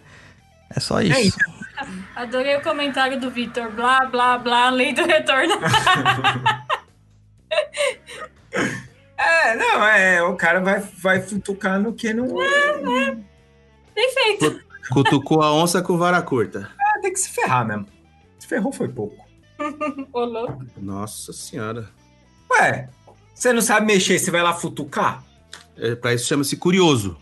É 0.76 0.80
só 0.80 1.01
isso. 1.01 1.20
isso. 1.20 1.38
Adorei 2.16 2.56
o 2.56 2.62
comentário 2.62 3.20
do 3.20 3.30
Vitor. 3.30 3.70
Blá, 3.72 4.06
blá, 4.06 4.38
blá, 4.38 4.70
lei 4.70 4.93
do 4.93 5.06
retorno. 5.06 5.56
É, 9.18 9.56
não, 9.56 9.86
é. 9.86 10.22
O 10.24 10.36
cara 10.36 10.60
vai, 10.60 10.80
vai 10.80 11.22
futucar 11.22 11.80
no 11.80 11.93
que 11.93 12.14
não. 12.14 12.28
Bem 13.95 14.14
feito. 14.14 14.62
Cutucou 14.91 15.41
a 15.41 15.53
onça 15.53 15.82
com 15.82 15.97
vara 15.97 16.22
curta. 16.22 16.70
Ah, 16.80 16.99
tem 17.01 17.14
que 17.14 17.20
se 17.20 17.30
ferrar 17.30 17.66
mesmo. 17.66 17.88
Se 18.38 18.47
ferrou 18.47 18.72
foi 18.72 18.89
pouco. 18.89 19.25
Ô, 20.13 20.26
louco. 20.26 20.66
Nossa 20.78 21.34
senhora. 21.34 21.89
Ué, 22.51 22.89
você 23.34 23.51
não 23.51 23.61
sabe 23.61 23.86
mexer, 23.86 24.20
você 24.20 24.32
vai 24.32 24.41
lá 24.41 24.53
futucar? 24.53 25.24
É, 25.78 25.95
pra 25.95 26.13
isso 26.13 26.28
chama-se 26.28 26.55
curioso. 26.57 27.18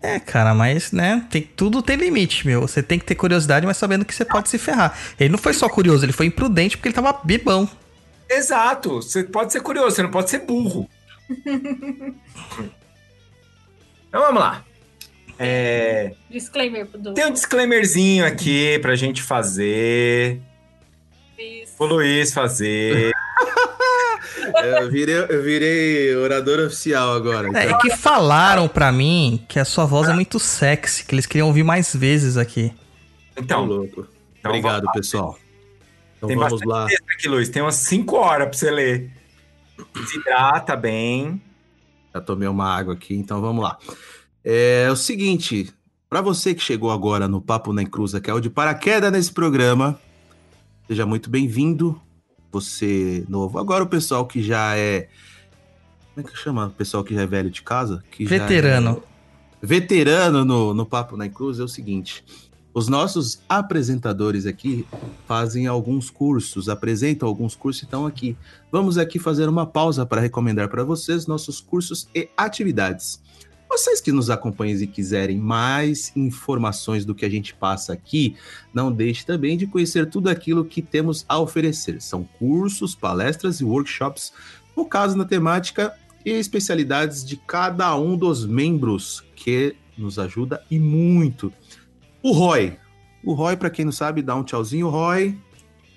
É, 0.00 0.20
cara, 0.20 0.54
mas, 0.54 0.92
né, 0.92 1.26
tem, 1.28 1.42
tudo 1.42 1.82
tem 1.82 1.96
limite, 1.96 2.46
meu. 2.46 2.60
Você 2.62 2.82
tem 2.82 2.98
que 2.98 3.04
ter 3.04 3.16
curiosidade, 3.16 3.66
mas 3.66 3.76
sabendo 3.76 4.04
que 4.04 4.14
você 4.14 4.24
pode 4.24 4.48
se 4.48 4.56
ferrar. 4.56 4.96
Ele 5.18 5.30
não 5.30 5.38
foi 5.38 5.52
só 5.52 5.68
curioso, 5.68 6.04
ele 6.04 6.12
foi 6.12 6.26
imprudente 6.26 6.76
porque 6.76 6.88
ele 6.88 6.94
tava 6.94 7.20
bebão. 7.24 7.68
Exato. 8.28 8.96
Você 9.02 9.24
pode 9.24 9.52
ser 9.52 9.60
curioso, 9.60 9.96
você 9.96 10.02
não 10.02 10.10
pode 10.10 10.30
ser 10.30 10.40
burro. 10.40 10.88
então 14.08 14.20
vamos 14.20 14.40
lá. 14.40 14.64
É, 15.40 16.14
Disclaimer 16.28 16.84
do 16.86 17.14
tem 17.14 17.26
um 17.26 17.30
disclaimerzinho 17.30 18.26
aqui 18.26 18.78
pra 18.80 18.96
gente 18.96 19.22
fazer. 19.22 20.40
Luiz. 21.38 21.70
Pro 21.76 21.86
Luiz 21.86 22.32
fazer. 22.32 23.12
Eu 24.62 24.90
virei, 24.90 25.14
eu 25.14 25.42
virei 25.42 26.16
orador 26.16 26.58
oficial 26.66 27.12
agora. 27.14 27.48
É, 27.48 27.50
então. 27.66 27.78
é 27.78 27.80
que 27.80 27.96
falaram 27.96 28.66
pra 28.66 28.90
mim 28.90 29.44
que 29.48 29.58
a 29.58 29.64
sua 29.64 29.84
voz 29.84 30.08
é 30.08 30.14
muito 30.14 30.38
sexy, 30.38 31.04
que 31.04 31.14
eles 31.14 31.26
queriam 31.26 31.46
ouvir 31.48 31.62
mais 31.62 31.94
vezes 31.94 32.36
aqui. 32.36 32.72
Tô 33.34 33.42
Então, 33.42 33.64
louco. 33.66 34.06
então 34.38 34.50
Obrigado, 34.50 34.90
pessoal. 34.92 35.38
Então 36.16 36.28
Tem 36.28 36.36
vamos 36.36 36.62
lá. 36.64 36.86
texto 36.86 37.04
aqui, 37.12 37.28
Luiz. 37.28 37.48
Tem 37.48 37.60
umas 37.62 37.74
5 37.76 38.16
horas 38.16 38.48
pra 38.48 38.56
você 38.58 38.70
ler. 38.70 39.10
Se 40.06 40.18
hidrata 40.18 40.74
bem. 40.74 41.40
Já 42.14 42.20
tomei 42.20 42.48
uma 42.48 42.74
água 42.74 42.94
aqui, 42.94 43.14
então 43.14 43.40
vamos 43.40 43.62
lá. 43.62 43.76
É 44.44 44.88
o 44.90 44.96
seguinte, 44.96 45.72
para 46.08 46.20
você 46.20 46.54
que 46.54 46.62
chegou 46.62 46.90
agora 46.90 47.28
no 47.28 47.40
Papo 47.40 47.72
na 47.72 47.82
Encruza, 47.82 48.20
que 48.20 48.30
é 48.30 48.34
o 48.34 48.40
de 48.40 48.48
paraquedas 48.50 49.12
nesse 49.12 49.32
programa, 49.32 50.00
seja 50.88 51.04
muito 51.04 51.28
bem-vindo. 51.28 52.00
Você 52.50 53.24
novo. 53.28 53.58
Agora 53.58 53.84
o 53.84 53.86
pessoal 53.86 54.26
que 54.26 54.42
já 54.42 54.74
é. 54.76 55.08
Como 56.14 56.26
é 56.26 56.30
que 56.30 56.36
chama 56.36 56.66
o 56.66 56.70
pessoal 56.70 57.04
que 57.04 57.14
já 57.14 57.20
é 57.22 57.26
velho 57.26 57.50
de 57.50 57.60
casa? 57.62 58.02
Que 58.10 58.24
é- 58.24 58.26
Veterano. 58.26 59.02
veterano 59.62 60.44
no, 60.44 60.72
no 60.72 60.86
Papo 60.86 61.16
na 61.16 61.28
Cruz 61.28 61.60
é 61.60 61.62
o 61.62 61.68
seguinte: 61.68 62.24
os 62.72 62.88
nossos 62.88 63.40
apresentadores 63.46 64.46
aqui 64.46 64.86
fazem 65.26 65.66
alguns 65.66 66.08
cursos, 66.08 66.70
apresentam 66.70 67.28
alguns 67.28 67.54
cursos 67.54 67.82
e 67.82 67.84
estão 67.84 68.06
aqui. 68.06 68.34
Vamos 68.72 68.96
aqui 68.96 69.18
fazer 69.18 69.46
uma 69.46 69.66
pausa 69.66 70.06
para 70.06 70.22
recomendar 70.22 70.68
para 70.70 70.82
vocês 70.84 71.26
nossos 71.26 71.60
cursos 71.60 72.08
e 72.14 72.30
atividades. 72.34 73.20
Vocês 73.68 74.00
que 74.00 74.10
nos 74.10 74.30
acompanham 74.30 74.80
e 74.80 74.86
quiserem 74.86 75.36
mais 75.36 76.10
informações 76.16 77.04
do 77.04 77.14
que 77.14 77.24
a 77.24 77.28
gente 77.28 77.54
passa 77.54 77.92
aqui, 77.92 78.34
não 78.72 78.90
deixe 78.90 79.26
também 79.26 79.56
de 79.56 79.66
conhecer 79.66 80.08
tudo 80.08 80.30
aquilo 80.30 80.64
que 80.64 80.80
temos 80.80 81.24
a 81.28 81.38
oferecer. 81.38 82.00
São 82.00 82.24
cursos, 82.24 82.94
palestras 82.94 83.60
e 83.60 83.64
workshops 83.64 84.32
focados 84.74 85.14
na 85.14 85.24
temática 85.24 85.94
e 86.24 86.30
especialidades 86.30 87.24
de 87.24 87.36
cada 87.36 87.94
um 87.96 88.16
dos 88.16 88.46
membros, 88.46 89.22
que 89.36 89.76
nos 89.96 90.18
ajuda 90.18 90.62
e 90.70 90.78
muito. 90.78 91.52
O 92.22 92.32
Roy. 92.32 92.76
O 93.24 93.34
Roy, 93.34 93.56
para 93.56 93.70
quem 93.70 93.84
não 93.84 93.92
sabe, 93.92 94.22
dá 94.22 94.34
um 94.34 94.44
tchauzinho, 94.44 94.88
Roy. 94.88 95.36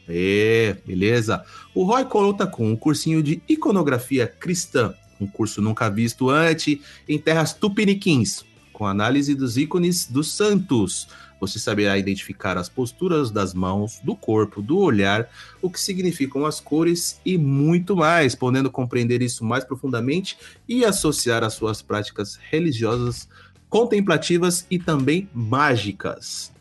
É, 0.08 0.76
beleza. 0.86 1.44
O 1.74 1.84
Roy 1.84 2.04
conta 2.06 2.46
com 2.46 2.70
um 2.70 2.76
cursinho 2.76 3.24
de 3.24 3.42
iconografia 3.48 4.28
cristã, 4.28 4.94
um 5.22 5.28
curso 5.28 5.62
nunca 5.62 5.90
visto 5.90 6.30
antes 6.30 6.80
em 7.08 7.18
terras 7.18 7.54
tupiniquins, 7.54 8.44
com 8.74 8.86
análise 8.86 9.36
dos 9.36 9.58
ícones 9.58 10.08
dos 10.08 10.34
santos. 10.34 11.08
Você 11.40 11.58
saberá 11.58 11.98
identificar 11.98 12.58
as 12.58 12.70
posturas 12.70 13.32
das 13.32 13.54
mãos, 13.54 14.00
do 14.04 14.16
corpo, 14.16 14.62
do 14.62 14.78
olhar, 14.78 15.28
o 15.62 15.72
que 15.72 15.80
significam 15.80 16.46
as 16.46 16.60
cores 16.60 17.20
e 17.26 17.36
muito 17.38 17.96
mais, 17.96 18.36
podendo 18.36 18.70
compreender 18.70 19.22
isso 19.24 19.44
mais 19.44 19.64
profundamente 19.64 20.38
e 20.70 20.86
associar 20.86 21.44
as 21.44 21.54
suas 21.54 21.82
práticas 21.82 22.38
religiosas, 22.50 23.28
contemplativas 23.70 24.68
e 24.70 24.78
também 24.78 25.28
mágicas. 25.34 26.52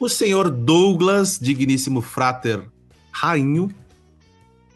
O 0.00 0.08
senhor 0.08 0.50
Douglas, 0.50 1.38
digníssimo 1.40 2.00
frater 2.00 2.62
rainho, 3.10 3.70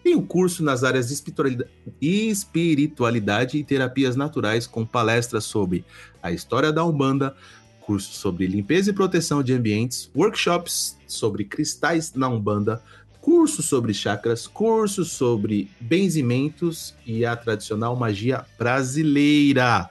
tem 0.03 0.14
o 0.14 0.22
curso 0.22 0.62
nas 0.62 0.82
áreas 0.82 1.09
de 1.09 1.14
espiritualida- 1.14 1.68
espiritualidade 2.01 3.59
e 3.59 3.64
terapias 3.64 4.16
naturais 4.16 4.66
com 4.66 4.84
palestras 4.84 5.44
sobre 5.44 5.84
a 6.22 6.32
história 6.32 6.72
da 6.72 6.84
Umbanda, 6.84 7.34
curso 7.80 8.12
sobre 8.14 8.46
limpeza 8.46 8.90
e 8.90 8.94
proteção 8.94 9.42
de 9.42 9.53
ambientes, 9.53 10.11
workshops 10.14 10.96
sobre 11.07 11.44
cristais 11.44 12.14
na 12.14 12.28
Umbanda, 12.28 12.82
curso 13.20 13.62
sobre 13.62 13.92
chakras, 13.92 14.46
curso 14.46 15.05
sobre 15.05 15.70
benzimentos 15.80 16.94
e 17.05 17.24
a 17.24 17.36
tradicional 17.36 17.94
magia 17.94 18.46
brasileira. 18.59 19.90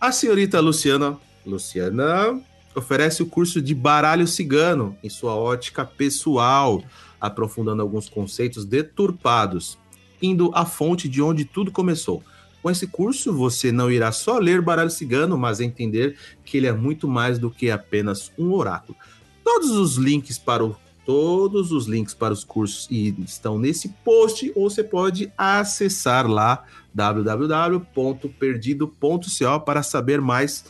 A 0.00 0.12
senhorita 0.12 0.60
Luciana, 0.60 1.18
Luciana 1.44 2.40
oferece 2.74 3.22
o 3.22 3.26
curso 3.26 3.62
de 3.62 3.74
baralho 3.74 4.26
cigano 4.26 4.96
em 5.02 5.08
sua 5.08 5.34
ótica 5.34 5.84
pessoal, 5.84 6.82
aprofundando 7.20 7.82
alguns 7.82 8.08
conceitos 8.08 8.64
deturpados, 8.64 9.78
indo 10.20 10.50
à 10.54 10.64
fonte 10.64 11.08
de 11.08 11.22
onde 11.22 11.44
tudo 11.44 11.70
começou. 11.70 12.22
Com 12.62 12.70
esse 12.70 12.86
curso, 12.86 13.32
você 13.32 13.70
não 13.70 13.90
irá 13.90 14.10
só 14.10 14.38
ler 14.38 14.60
baralho 14.60 14.90
cigano, 14.90 15.38
mas 15.38 15.60
entender 15.60 16.16
que 16.44 16.56
ele 16.56 16.66
é 16.66 16.72
muito 16.72 17.06
mais 17.06 17.38
do 17.38 17.50
que 17.50 17.70
apenas 17.70 18.32
um 18.36 18.52
oráculo. 18.52 18.98
Todos 19.44 19.70
os 19.70 19.96
links 19.96 20.38
para 20.38 20.64
o 20.64 20.76
todos 21.04 21.70
os 21.70 21.86
links 21.86 22.12
para 22.12 22.34
os 22.34 22.42
cursos 22.42 22.88
estão 22.90 23.56
nesse 23.56 23.90
post 24.04 24.50
ou 24.56 24.68
você 24.68 24.82
pode 24.82 25.32
acessar 25.38 26.28
lá 26.28 26.64
www.perdido.co 26.92 29.60
para 29.64 29.84
saber 29.84 30.20
mais 30.20 30.64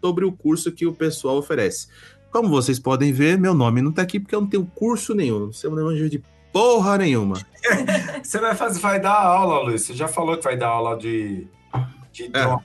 sobre 0.00 0.26
o 0.26 0.32
curso 0.32 0.70
que 0.70 0.86
o 0.86 0.92
pessoal 0.92 1.38
oferece. 1.38 1.88
Como 2.30 2.48
vocês 2.48 2.78
podem 2.78 3.12
ver, 3.12 3.38
meu 3.38 3.54
nome 3.54 3.80
não 3.82 3.90
tá 3.92 4.02
aqui 4.02 4.20
porque 4.20 4.34
eu 4.34 4.40
não 4.40 4.48
tenho 4.48 4.64
curso 4.74 5.14
nenhum, 5.14 5.46
não 5.46 5.52
sei 5.52 5.70
manjo 5.70 6.08
de 6.10 6.22
porra 6.52 6.98
nenhuma. 6.98 7.36
Você 8.22 8.38
vai, 8.38 8.54
fazer, 8.54 8.80
vai 8.80 9.00
dar 9.00 9.14
aula, 9.14 9.60
Luiz. 9.62 9.82
Você 9.82 9.94
já 9.94 10.08
falou 10.08 10.36
que 10.36 10.44
vai 10.44 10.56
dar 10.56 10.68
aula 10.68 10.96
de. 10.96 11.46
de 12.12 12.28
drone. 12.28 12.62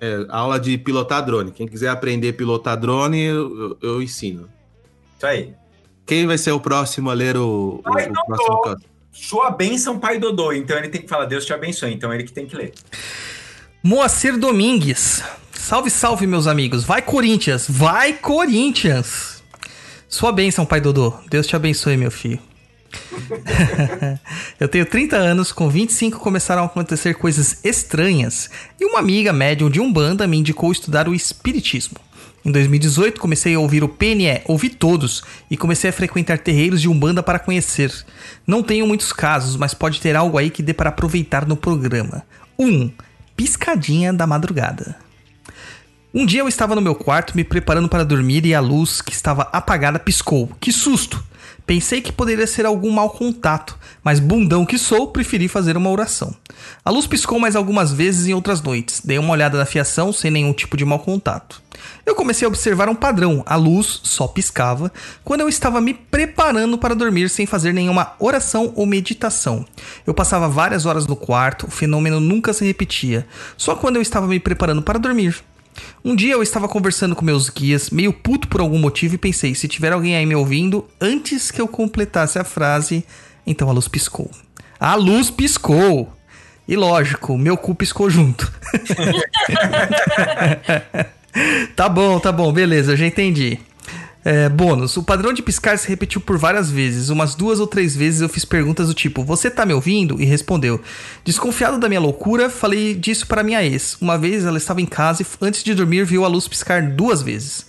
É, 0.00 0.26
aula 0.28 0.58
de 0.58 0.78
pilotar 0.78 1.24
drone. 1.24 1.50
Quem 1.50 1.66
quiser 1.68 1.88
aprender 1.88 2.30
a 2.30 2.32
pilotar 2.32 2.76
drone, 2.78 3.20
eu, 3.22 3.58
eu- 3.58 3.78
eu 3.82 4.02
ensino. 4.02 4.48
Isso 5.16 5.26
aí. 5.26 5.54
Quem 6.06 6.26
vai 6.26 6.38
ser 6.38 6.52
o 6.52 6.60
próximo 6.60 7.10
a 7.10 7.12
ler 7.14 7.36
o, 7.36 7.82
o- 7.84 7.96
Ai, 7.96 8.08
o 8.08 8.12
não 8.12 8.22
próximo 8.24 8.60
caso? 8.62 8.80
Sua 9.12 9.50
bênção, 9.50 9.98
pai 9.98 10.18
Dodô. 10.18 10.52
Então 10.52 10.76
ele 10.78 10.88
tem 10.88 11.02
que 11.02 11.08
falar, 11.08 11.26
Deus 11.26 11.44
te 11.44 11.52
abençoe. 11.52 11.92
Então 11.92 12.12
ele 12.14 12.24
que 12.24 12.32
tem 12.32 12.46
que 12.46 12.56
ler. 12.56 12.72
Moacir 13.82 14.38
Domingues. 14.38 15.22
Salve, 15.60 15.90
salve, 15.90 16.26
meus 16.26 16.48
amigos. 16.48 16.82
Vai, 16.82 17.00
Corinthians! 17.00 17.66
Vai, 17.68 18.14
Corinthians! 18.14 19.40
Sua 20.08 20.32
bênção, 20.32 20.66
pai 20.66 20.80
Dodô. 20.80 21.14
Deus 21.30 21.46
te 21.46 21.54
abençoe, 21.54 21.96
meu 21.96 22.10
filho. 22.10 22.40
eu 24.58 24.66
tenho 24.66 24.84
30 24.84 25.16
anos, 25.16 25.52
com 25.52 25.68
25 25.68 26.18
começaram 26.18 26.62
a 26.62 26.66
acontecer 26.66 27.14
coisas 27.14 27.60
estranhas 27.62 28.50
e 28.80 28.84
uma 28.84 28.98
amiga 28.98 29.32
médium 29.32 29.70
de 29.70 29.80
Umbanda 29.80 30.26
me 30.26 30.38
indicou 30.38 30.72
estudar 30.72 31.06
o 31.08 31.14
Espiritismo. 31.14 31.98
Em 32.44 32.50
2018 32.50 33.20
comecei 33.20 33.54
a 33.54 33.60
ouvir 33.60 33.84
o 33.84 33.88
PNE, 33.88 34.40
ouvi 34.46 34.70
todos 34.70 35.22
e 35.48 35.56
comecei 35.56 35.90
a 35.90 35.92
frequentar 35.92 36.38
terreiros 36.38 36.80
de 36.80 36.88
Umbanda 36.88 37.22
para 37.22 37.38
conhecer. 37.38 37.92
Não 38.44 38.60
tenho 38.60 38.88
muitos 38.88 39.12
casos, 39.12 39.56
mas 39.56 39.74
pode 39.74 40.00
ter 40.00 40.16
algo 40.16 40.36
aí 40.36 40.50
que 40.50 40.64
dê 40.64 40.74
para 40.74 40.88
aproveitar 40.88 41.46
no 41.46 41.56
programa. 41.56 42.24
1. 42.58 42.66
Um, 42.66 42.90
piscadinha 43.36 44.12
da 44.12 44.26
madrugada. 44.26 45.09
Um 46.12 46.26
dia 46.26 46.40
eu 46.40 46.48
estava 46.48 46.74
no 46.74 46.80
meu 46.80 46.96
quarto 46.96 47.36
me 47.36 47.44
preparando 47.44 47.88
para 47.88 48.04
dormir 48.04 48.44
e 48.44 48.52
a 48.52 48.58
luz 48.58 49.00
que 49.00 49.12
estava 49.12 49.48
apagada 49.52 49.96
piscou. 49.96 50.50
Que 50.60 50.72
susto! 50.72 51.22
Pensei 51.64 52.00
que 52.00 52.10
poderia 52.10 52.48
ser 52.48 52.66
algum 52.66 52.90
mau 52.90 53.10
contato, 53.10 53.78
mas 54.02 54.18
bundão 54.18 54.66
que 54.66 54.76
sou, 54.76 55.06
preferi 55.06 55.46
fazer 55.46 55.76
uma 55.76 55.88
oração. 55.88 56.34
A 56.84 56.90
luz 56.90 57.06
piscou 57.06 57.38
mais 57.38 57.54
algumas 57.54 57.92
vezes 57.92 58.26
em 58.26 58.34
outras 58.34 58.60
noites. 58.60 59.00
Dei 59.04 59.18
uma 59.20 59.32
olhada 59.32 59.56
na 59.56 59.64
fiação 59.64 60.12
sem 60.12 60.32
nenhum 60.32 60.52
tipo 60.52 60.76
de 60.76 60.84
mau 60.84 60.98
contato. 60.98 61.62
Eu 62.04 62.16
comecei 62.16 62.44
a 62.44 62.48
observar 62.48 62.88
um 62.88 62.94
padrão. 62.94 63.44
A 63.46 63.54
luz 63.54 64.00
só 64.02 64.26
piscava 64.26 64.92
quando 65.22 65.42
eu 65.42 65.48
estava 65.48 65.80
me 65.80 65.94
preparando 65.94 66.76
para 66.76 66.92
dormir 66.92 67.30
sem 67.30 67.46
fazer 67.46 67.72
nenhuma 67.72 68.14
oração 68.18 68.72
ou 68.74 68.84
meditação. 68.84 69.64
Eu 70.04 70.12
passava 70.12 70.48
várias 70.48 70.86
horas 70.86 71.06
no 71.06 71.14
quarto, 71.14 71.68
o 71.68 71.70
fenômeno 71.70 72.18
nunca 72.18 72.52
se 72.52 72.64
repetia, 72.64 73.28
só 73.56 73.76
quando 73.76 73.94
eu 73.94 74.02
estava 74.02 74.26
me 74.26 74.40
preparando 74.40 74.82
para 74.82 74.98
dormir. 74.98 75.36
Um 76.04 76.16
dia 76.16 76.32
eu 76.32 76.42
estava 76.42 76.68
conversando 76.68 77.14
com 77.14 77.24
meus 77.24 77.50
guias, 77.50 77.90
meio 77.90 78.12
puto 78.12 78.48
por 78.48 78.60
algum 78.60 78.78
motivo, 78.78 79.14
e 79.14 79.18
pensei: 79.18 79.54
se 79.54 79.68
tiver 79.68 79.92
alguém 79.92 80.16
aí 80.16 80.26
me 80.26 80.34
ouvindo, 80.34 80.86
antes 81.00 81.50
que 81.50 81.60
eu 81.60 81.68
completasse 81.68 82.38
a 82.38 82.44
frase, 82.44 83.04
então 83.46 83.68
a 83.68 83.72
luz 83.72 83.88
piscou. 83.88 84.30
A 84.78 84.94
luz 84.94 85.30
piscou! 85.30 86.12
E 86.66 86.76
lógico, 86.76 87.36
meu 87.36 87.56
cu 87.56 87.74
piscou 87.74 88.08
junto. 88.08 88.50
tá 91.74 91.88
bom, 91.88 92.20
tá 92.20 92.30
bom, 92.30 92.52
beleza, 92.52 92.96
já 92.96 93.06
entendi. 93.06 93.58
É, 94.22 94.50
bônus. 94.50 94.96
O 94.98 95.02
padrão 95.02 95.32
de 95.32 95.42
piscar 95.42 95.78
se 95.78 95.88
repetiu 95.88 96.20
por 96.20 96.36
várias 96.36 96.70
vezes. 96.70 97.08
Umas 97.08 97.34
duas 97.34 97.58
ou 97.58 97.66
três 97.66 97.96
vezes 97.96 98.20
eu 98.20 98.28
fiz 98.28 98.44
perguntas 98.44 98.88
do 98.88 98.94
tipo: 98.94 99.24
Você 99.24 99.50
tá 99.50 99.64
me 99.64 99.72
ouvindo? 99.72 100.20
E 100.20 100.24
respondeu. 100.26 100.80
Desconfiado 101.24 101.78
da 101.78 101.88
minha 101.88 102.00
loucura, 102.00 102.50
falei 102.50 102.94
disso 102.94 103.26
para 103.26 103.42
minha 103.42 103.64
ex. 103.64 103.96
Uma 104.00 104.18
vez 104.18 104.44
ela 104.44 104.58
estava 104.58 104.80
em 104.80 104.86
casa 104.86 105.22
e 105.22 105.26
antes 105.40 105.64
de 105.64 105.74
dormir 105.74 106.04
viu 106.04 106.24
a 106.24 106.28
luz 106.28 106.46
piscar 106.46 106.82
duas 106.82 107.22
vezes. 107.22 107.66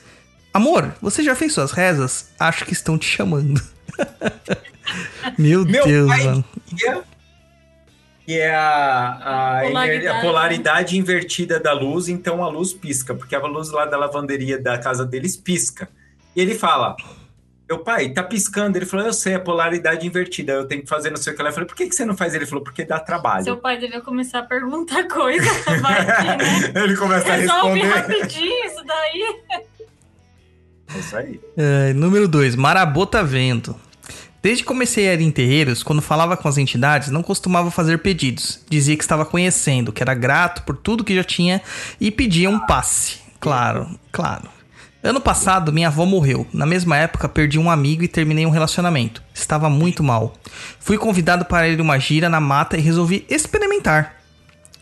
Amor, 0.53 0.93
você 1.01 1.23
já 1.23 1.33
fez 1.35 1.53
suas 1.53 1.71
rezas? 1.71 2.27
Acho 2.37 2.65
que 2.65 2.73
estão 2.73 2.97
te 2.97 3.05
chamando. 3.05 3.61
Meu, 5.39 5.63
Meu 5.65 5.85
Deus, 5.85 6.07
pai 6.09 6.23
mano. 6.25 6.45
que 8.25 8.37
é 8.39 8.53
a, 8.53 9.59
a, 9.59 9.61
Polaridade. 9.61 10.07
a 10.07 10.21
polaridade 10.21 10.97
invertida 10.97 11.59
da 11.59 11.71
luz, 11.71 12.09
então 12.09 12.43
a 12.43 12.49
luz 12.49 12.73
pisca, 12.73 13.15
porque 13.15 13.33
a 13.35 13.39
luz 13.39 13.71
lá 13.71 13.85
da 13.85 13.97
lavanderia 13.97 14.61
da 14.61 14.77
casa 14.77 15.05
deles 15.05 15.37
pisca. 15.37 15.87
E 16.35 16.41
ele 16.41 16.55
fala: 16.55 16.95
Meu 17.69 17.79
pai, 17.79 18.09
tá 18.09 18.23
piscando. 18.23 18.77
Ele 18.77 18.85
falou: 18.85 19.05
Eu 19.05 19.13
sei, 19.13 19.35
a 19.35 19.39
polaridade 19.39 20.05
invertida, 20.05 20.53
eu 20.53 20.67
tenho 20.67 20.81
que 20.81 20.89
fazer 20.89 21.09
não 21.09 21.17
sei 21.17 21.33
o 21.33 21.35
que 21.35 21.41
lá. 21.41 21.49
Eu 21.49 21.53
falei: 21.53 21.67
Por 21.67 21.75
que, 21.75 21.87
que 21.87 21.95
você 21.95 22.05
não 22.05 22.15
faz? 22.15 22.33
Ele 22.33 22.45
falou: 22.45 22.63
Porque 22.63 22.85
dá 22.85 22.99
trabalho. 22.99 23.43
Seu 23.43 23.57
pai 23.57 23.77
devia 23.77 24.01
começar 24.01 24.39
a 24.39 24.43
perguntar 24.43 25.07
coisa. 25.07 25.45
Vai 25.81 26.05
que, 26.05 26.71
né? 26.71 26.71
ele 26.83 26.95
começa 26.95 27.31
a 27.31 27.35
Resolve 27.35 27.79
responder. 27.79 28.15
rapidinho 28.15 28.65
isso 28.65 28.83
daí. 28.85 29.41
É 30.93 30.99
isso 30.99 31.17
aí. 31.17 31.39
É, 31.57 31.93
número 31.93 32.27
2. 32.27 32.55
Marabota 32.55 33.23
Vento. 33.23 33.75
Desde 34.41 34.63
que 34.63 34.67
comecei 34.67 35.07
a 35.07 35.13
ir 35.13 35.21
em 35.21 35.29
terreiros, 35.29 35.83
quando 35.83 36.01
falava 36.01 36.35
com 36.35 36.47
as 36.47 36.57
entidades, 36.57 37.09
não 37.09 37.21
costumava 37.21 37.69
fazer 37.69 37.99
pedidos. 37.99 38.59
Dizia 38.67 38.97
que 38.97 39.03
estava 39.03 39.23
conhecendo, 39.23 39.93
que 39.93 40.01
era 40.01 40.15
grato 40.15 40.63
por 40.63 40.75
tudo 40.75 41.03
que 41.03 41.15
já 41.15 41.23
tinha 41.23 41.61
e 41.99 42.09
pedia 42.09 42.49
um 42.49 42.59
passe. 42.65 43.19
Claro, 43.39 43.87
claro. 44.11 44.49
Ano 45.03 45.19
passado, 45.19 45.73
minha 45.73 45.87
avó 45.87 46.05
morreu. 46.05 46.45
Na 46.53 46.63
mesma 46.63 46.95
época, 46.95 47.27
perdi 47.27 47.57
um 47.57 47.71
amigo 47.71 48.03
e 48.03 48.07
terminei 48.07 48.45
um 48.45 48.51
relacionamento. 48.51 49.23
Estava 49.33 49.67
muito 49.67 50.03
mal. 50.03 50.33
Fui 50.79 50.95
convidado 50.95 51.43
para 51.45 51.67
ir 51.67 51.81
uma 51.81 51.97
gira 51.97 52.29
na 52.29 52.39
mata 52.39 52.77
e 52.77 52.81
resolvi 52.81 53.25
experimentar. 53.27 54.17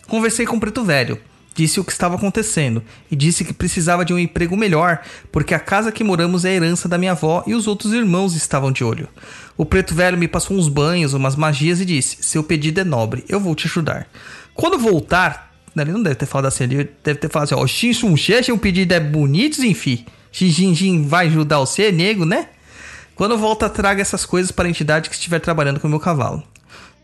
Conversei 0.09 0.45
com 0.45 0.57
o 0.57 0.59
preto 0.59 0.83
velho, 0.83 1.17
disse 1.55 1.79
o 1.79 1.85
que 1.85 1.91
estava 1.93 2.15
acontecendo 2.15 2.83
e 3.09 3.15
disse 3.15 3.45
que 3.45 3.53
precisava 3.53 4.03
de 4.03 4.13
um 4.13 4.19
emprego 4.19 4.57
melhor, 4.57 4.99
porque 5.31 5.53
a 5.53 5.59
casa 5.59 5.89
que 5.89 6.03
moramos 6.03 6.43
é 6.43 6.53
herança 6.53 6.89
da 6.89 6.97
minha 6.97 7.13
avó 7.13 7.41
e 7.47 7.53
os 7.53 7.65
outros 7.65 7.93
irmãos 7.93 8.35
estavam 8.35 8.73
de 8.73 8.83
olho. 8.83 9.07
O 9.55 9.65
preto 9.65 9.95
velho 9.95 10.17
me 10.17 10.27
passou 10.27 10.57
uns 10.57 10.67
banhos, 10.67 11.13
umas 11.13 11.37
magias 11.37 11.79
e 11.79 11.85
disse: 11.85 12.17
Seu 12.21 12.43
pedido 12.43 12.81
é 12.81 12.83
nobre, 12.83 13.23
eu 13.29 13.39
vou 13.39 13.55
te 13.55 13.67
ajudar. 13.67 14.05
Quando 14.53 14.77
voltar, 14.77 15.48
ele 15.75 15.91
não 15.91 16.01
deve 16.01 16.15
ter 16.15 16.25
falado 16.25 16.47
assim, 16.47 16.63
ele 16.65 16.89
deve 17.03 17.19
ter 17.19 17.29
falado 17.29 17.45
assim: 17.45 17.55
Ó, 17.55 17.65
Xinxun 17.65 18.15
Xexe, 18.15 18.51
o 18.51 18.57
pedido 18.57 18.93
é 18.93 18.99
bonito, 18.99 19.63
enfim. 19.63 20.05
Xinxin 20.31 21.07
vai 21.07 21.27
ajudar 21.27 21.59
você, 21.59 21.91
nego, 21.91 22.25
né? 22.25 22.49
Quando 23.15 23.37
volta, 23.37 23.69
traga 23.69 24.01
essas 24.01 24.25
coisas 24.25 24.51
para 24.51 24.65
a 24.65 24.69
entidade 24.69 25.09
que 25.09 25.15
estiver 25.15 25.39
trabalhando 25.39 25.79
com 25.79 25.87
o 25.87 25.89
meu 25.89 25.99
cavalo. 25.99 26.43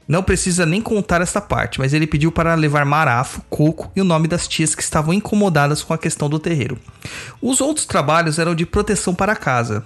Não 0.07 0.21
precisa 0.21 0.65
nem 0.65 0.81
contar 0.81 1.19
essa 1.21 1.41
parte, 1.41 1.79
mas 1.79 1.91
ele 1.91 2.05
pediu 2.05 2.31
para 2.31 2.53
levar 2.53 2.85
marafo, 2.85 3.41
coco 3.49 3.91
e 3.95 4.01
o 4.01 4.05
nome 4.05 4.27
das 4.27 4.47
tias 4.47 4.75
que 4.75 4.83
estavam 4.83 5.13
incomodadas 5.13 5.83
com 5.83 5.93
a 5.93 5.97
questão 5.97 6.29
do 6.29 6.37
terreiro. 6.37 6.77
Os 7.41 7.59
outros 7.59 7.87
trabalhos 7.87 8.37
eram 8.37 8.53
de 8.53 8.65
proteção 8.65 9.15
para 9.15 9.33
a 9.33 9.35
casa. 9.35 9.83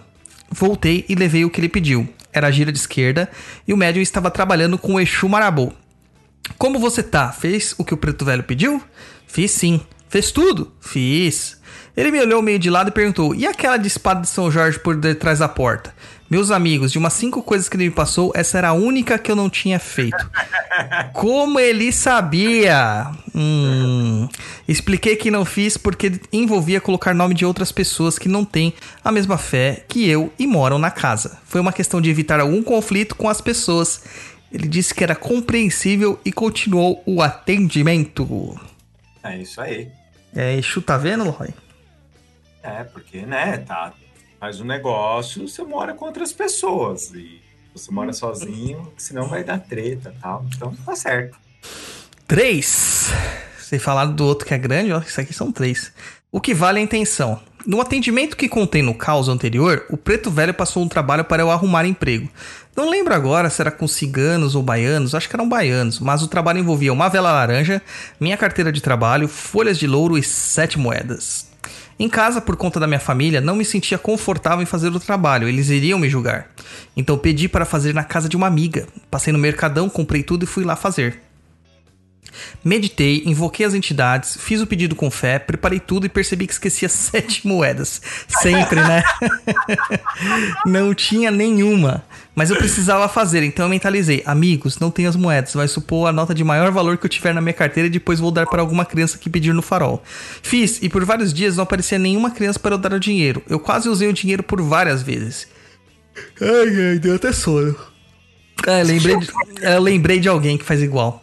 Voltei 0.51 1.05
e 1.07 1.15
levei 1.15 1.45
o 1.45 1.49
que 1.49 1.61
ele 1.61 1.69
pediu. 1.69 2.07
Era 2.33 2.47
a 2.47 2.51
gira 2.51 2.71
de 2.71 2.77
esquerda 2.77 3.29
e 3.65 3.73
o 3.73 3.77
médium 3.77 4.01
estava 4.01 4.29
trabalhando 4.29 4.77
com 4.77 4.95
o 4.95 4.99
Exu 4.99 5.29
Marabô. 5.29 5.71
Como 6.57 6.79
você 6.79 7.01
tá? 7.01 7.31
Fez 7.31 7.73
o 7.77 7.85
que 7.85 7.93
o 7.93 7.97
preto 7.97 8.25
velho 8.25 8.43
pediu? 8.43 8.81
Fiz 9.27 9.51
sim. 9.51 9.81
Fez 10.09 10.31
tudo? 10.31 10.71
Fiz. 10.81 11.59
Ele 11.95 12.11
me 12.11 12.19
olhou 12.19 12.41
meio 12.41 12.57
de 12.57 12.69
lado 12.69 12.89
e 12.89 12.91
perguntou: 12.91 13.35
E 13.35 13.45
aquela 13.45 13.77
de 13.77 13.87
espada 13.87 14.21
de 14.21 14.27
São 14.27 14.49
Jorge 14.49 14.79
por 14.79 14.95
detrás 14.95 15.39
da 15.39 15.47
porta? 15.47 15.93
Meus 16.29 16.51
amigos, 16.51 16.91
de 16.91 16.99
umas 16.99 17.13
cinco 17.13 17.41
coisas 17.41 17.67
que 17.67 17.75
ele 17.75 17.85
me 17.85 17.91
passou, 17.91 18.31
essa 18.35 18.59
era 18.59 18.67
a 18.69 18.73
única 18.73 19.17
que 19.17 19.31
eu 19.31 19.35
não 19.35 19.49
tinha 19.49 19.79
feito. 19.79 20.29
Como 21.11 21.59
ele 21.59 21.91
sabia? 21.91 23.09
Hum. 23.33 24.29
Expliquei 24.67 25.15
que 25.15 25.31
não 25.31 25.43
fiz 25.43 25.75
porque 25.75 26.21
envolvia 26.31 26.79
colocar 26.79 27.15
nome 27.15 27.33
de 27.33 27.45
outras 27.45 27.71
pessoas 27.71 28.19
que 28.19 28.29
não 28.29 28.45
têm 28.45 28.75
a 29.03 29.11
mesma 29.11 29.39
fé 29.39 29.83
que 29.87 30.07
eu 30.07 30.31
e 30.37 30.45
moram 30.45 30.77
na 30.77 30.91
casa. 30.91 31.39
Foi 31.45 31.59
uma 31.59 31.73
questão 31.73 31.99
de 31.99 32.11
evitar 32.11 32.39
algum 32.39 32.61
conflito 32.61 33.15
com 33.15 33.27
as 33.27 33.41
pessoas. 33.41 34.03
Ele 34.51 34.67
disse 34.67 34.93
que 34.93 35.03
era 35.03 35.15
compreensível 35.15 36.19
e 36.25 36.31
continuou 36.31 37.03
o 37.05 37.21
atendimento. 37.21 38.59
É 39.23 39.37
isso 39.37 39.61
aí. 39.61 39.91
É, 40.35 40.55
Exu 40.55 40.81
tá 40.81 40.97
vendo, 40.97 41.29
Roy? 41.29 41.49
É, 42.63 42.83
porque, 42.83 43.21
né, 43.21 43.57
tá. 43.57 43.93
Faz 44.39 44.61
um 44.61 44.65
negócio, 44.65 45.47
você 45.47 45.63
mora 45.63 45.93
com 45.93 46.05
outras 46.05 46.31
pessoas. 46.31 47.11
E 47.13 47.41
você 47.73 47.91
mora 47.91 48.13
sozinho, 48.13 48.91
senão 48.97 49.27
vai 49.27 49.43
dar 49.43 49.59
treta 49.59 50.13
e 50.15 50.21
tal. 50.21 50.45
Então 50.55 50.75
tá 50.85 50.95
certo. 50.95 51.37
Três. 52.27 53.11
Vocês 53.57 53.81
falaram 53.81 54.13
do 54.13 54.25
outro 54.25 54.47
que 54.47 54.53
é 54.53 54.57
grande, 54.57 54.91
ó, 54.91 54.99
isso 54.99 55.19
aqui 55.19 55.33
são 55.33 55.51
três. 55.51 55.91
O 56.31 56.39
que 56.39 56.53
vale 56.53 56.79
é 56.79 56.81
a 56.81 56.83
intenção. 56.83 57.41
No 57.65 57.81
atendimento 57.81 58.37
que 58.37 58.47
contém 58.47 58.81
no 58.81 58.95
caos 58.95 59.27
anterior, 59.27 59.85
o 59.89 59.97
preto 59.97 60.31
velho 60.31 60.53
passou 60.53 60.81
um 60.81 60.87
trabalho 60.87 61.25
para 61.25 61.43
eu 61.43 61.51
arrumar 61.51 61.85
emprego. 61.85 62.29
Não 62.79 62.89
lembro 62.89 63.13
agora 63.13 63.49
se 63.49 63.61
era 63.61 63.71
com 63.71 63.85
ciganos 63.89 64.55
ou 64.55 64.63
baianos, 64.63 65.13
acho 65.13 65.27
que 65.27 65.35
eram 65.35 65.49
baianos, 65.49 65.99
mas 65.99 66.23
o 66.23 66.29
trabalho 66.29 66.59
envolvia 66.59 66.93
uma 66.93 67.09
vela 67.09 67.29
laranja, 67.29 67.81
minha 68.17 68.37
carteira 68.37 68.71
de 68.71 68.79
trabalho, 68.79 69.27
folhas 69.27 69.77
de 69.77 69.85
louro 69.85 70.17
e 70.17 70.23
sete 70.23 70.79
moedas. 70.79 71.49
Em 71.99 72.07
casa, 72.07 72.39
por 72.39 72.55
conta 72.55 72.79
da 72.79 72.87
minha 72.87 72.97
família, 72.97 73.41
não 73.41 73.57
me 73.57 73.65
sentia 73.65 73.97
confortável 73.97 74.63
em 74.63 74.65
fazer 74.65 74.87
o 74.95 74.99
trabalho, 74.99 75.49
eles 75.49 75.67
iriam 75.67 75.99
me 75.99 76.07
julgar. 76.07 76.51
Então 76.95 77.17
pedi 77.17 77.49
para 77.49 77.65
fazer 77.65 77.93
na 77.93 78.05
casa 78.05 78.29
de 78.29 78.37
uma 78.37 78.47
amiga. 78.47 78.87
Passei 79.11 79.33
no 79.33 79.39
mercadão, 79.39 79.89
comprei 79.89 80.23
tudo 80.23 80.45
e 80.45 80.47
fui 80.47 80.63
lá 80.63 80.77
fazer. 80.77 81.19
Meditei, 82.63 83.23
invoquei 83.25 83.65
as 83.65 83.73
entidades, 83.73 84.37
fiz 84.39 84.61
o 84.61 84.67
pedido 84.67 84.95
com 84.95 85.09
fé, 85.11 85.39
preparei 85.39 85.81
tudo 85.81 86.05
e 86.05 86.09
percebi 86.09 86.47
que 86.47 86.53
esquecia 86.53 86.87
sete 86.89 87.45
moedas. 87.45 88.01
Sempre, 88.27 88.79
né? 88.81 89.03
não 90.65 90.93
tinha 90.93 91.29
nenhuma. 91.29 92.03
Mas 92.39 92.49
eu 92.49 92.55
precisava 92.55 93.09
fazer, 93.09 93.43
então 93.43 93.65
eu 93.65 93.69
mentalizei. 93.69 94.23
Amigos, 94.25 94.79
não 94.79 94.89
tenho 94.89 95.09
as 95.09 95.15
moedas, 95.17 95.53
vai 95.53 95.67
supor 95.67 96.07
a 96.07 96.13
nota 96.13 96.33
de 96.33 96.41
maior 96.41 96.71
valor 96.71 96.97
que 96.97 97.05
eu 97.05 97.09
tiver 97.09 97.33
na 97.33 97.41
minha 97.41 97.51
carteira 97.51 97.87
e 97.87 97.89
depois 97.89 98.17
vou 98.17 98.31
dar 98.31 98.45
para 98.45 98.61
alguma 98.61 98.85
criança 98.85 99.17
que 99.17 99.29
pedir 99.29 99.53
no 99.53 99.61
farol. 99.61 100.01
Fiz, 100.41 100.79
e 100.81 100.87
por 100.87 101.03
vários 101.03 101.33
dias 101.33 101.57
não 101.57 101.63
aparecia 101.63 101.99
nenhuma 101.99 102.31
criança 102.31 102.57
para 102.57 102.75
eu 102.75 102.77
dar 102.77 102.93
o 102.93 102.99
dinheiro. 102.99 103.43
Eu 103.49 103.59
quase 103.59 103.89
usei 103.89 104.07
o 104.07 104.13
dinheiro 104.13 104.41
por 104.41 104.61
várias 104.61 105.03
vezes. 105.03 105.49
Ai, 106.39 106.91
ai, 106.91 106.99
deu 106.99 107.15
até 107.15 107.33
sono. 107.33 107.75
É, 108.65 108.83
lembrei 108.85 109.17
de, 109.17 109.27
eu 109.61 109.81
lembrei 109.81 110.19
de 110.21 110.29
alguém 110.29 110.57
que 110.57 110.63
faz 110.63 110.81
igual. 110.81 111.21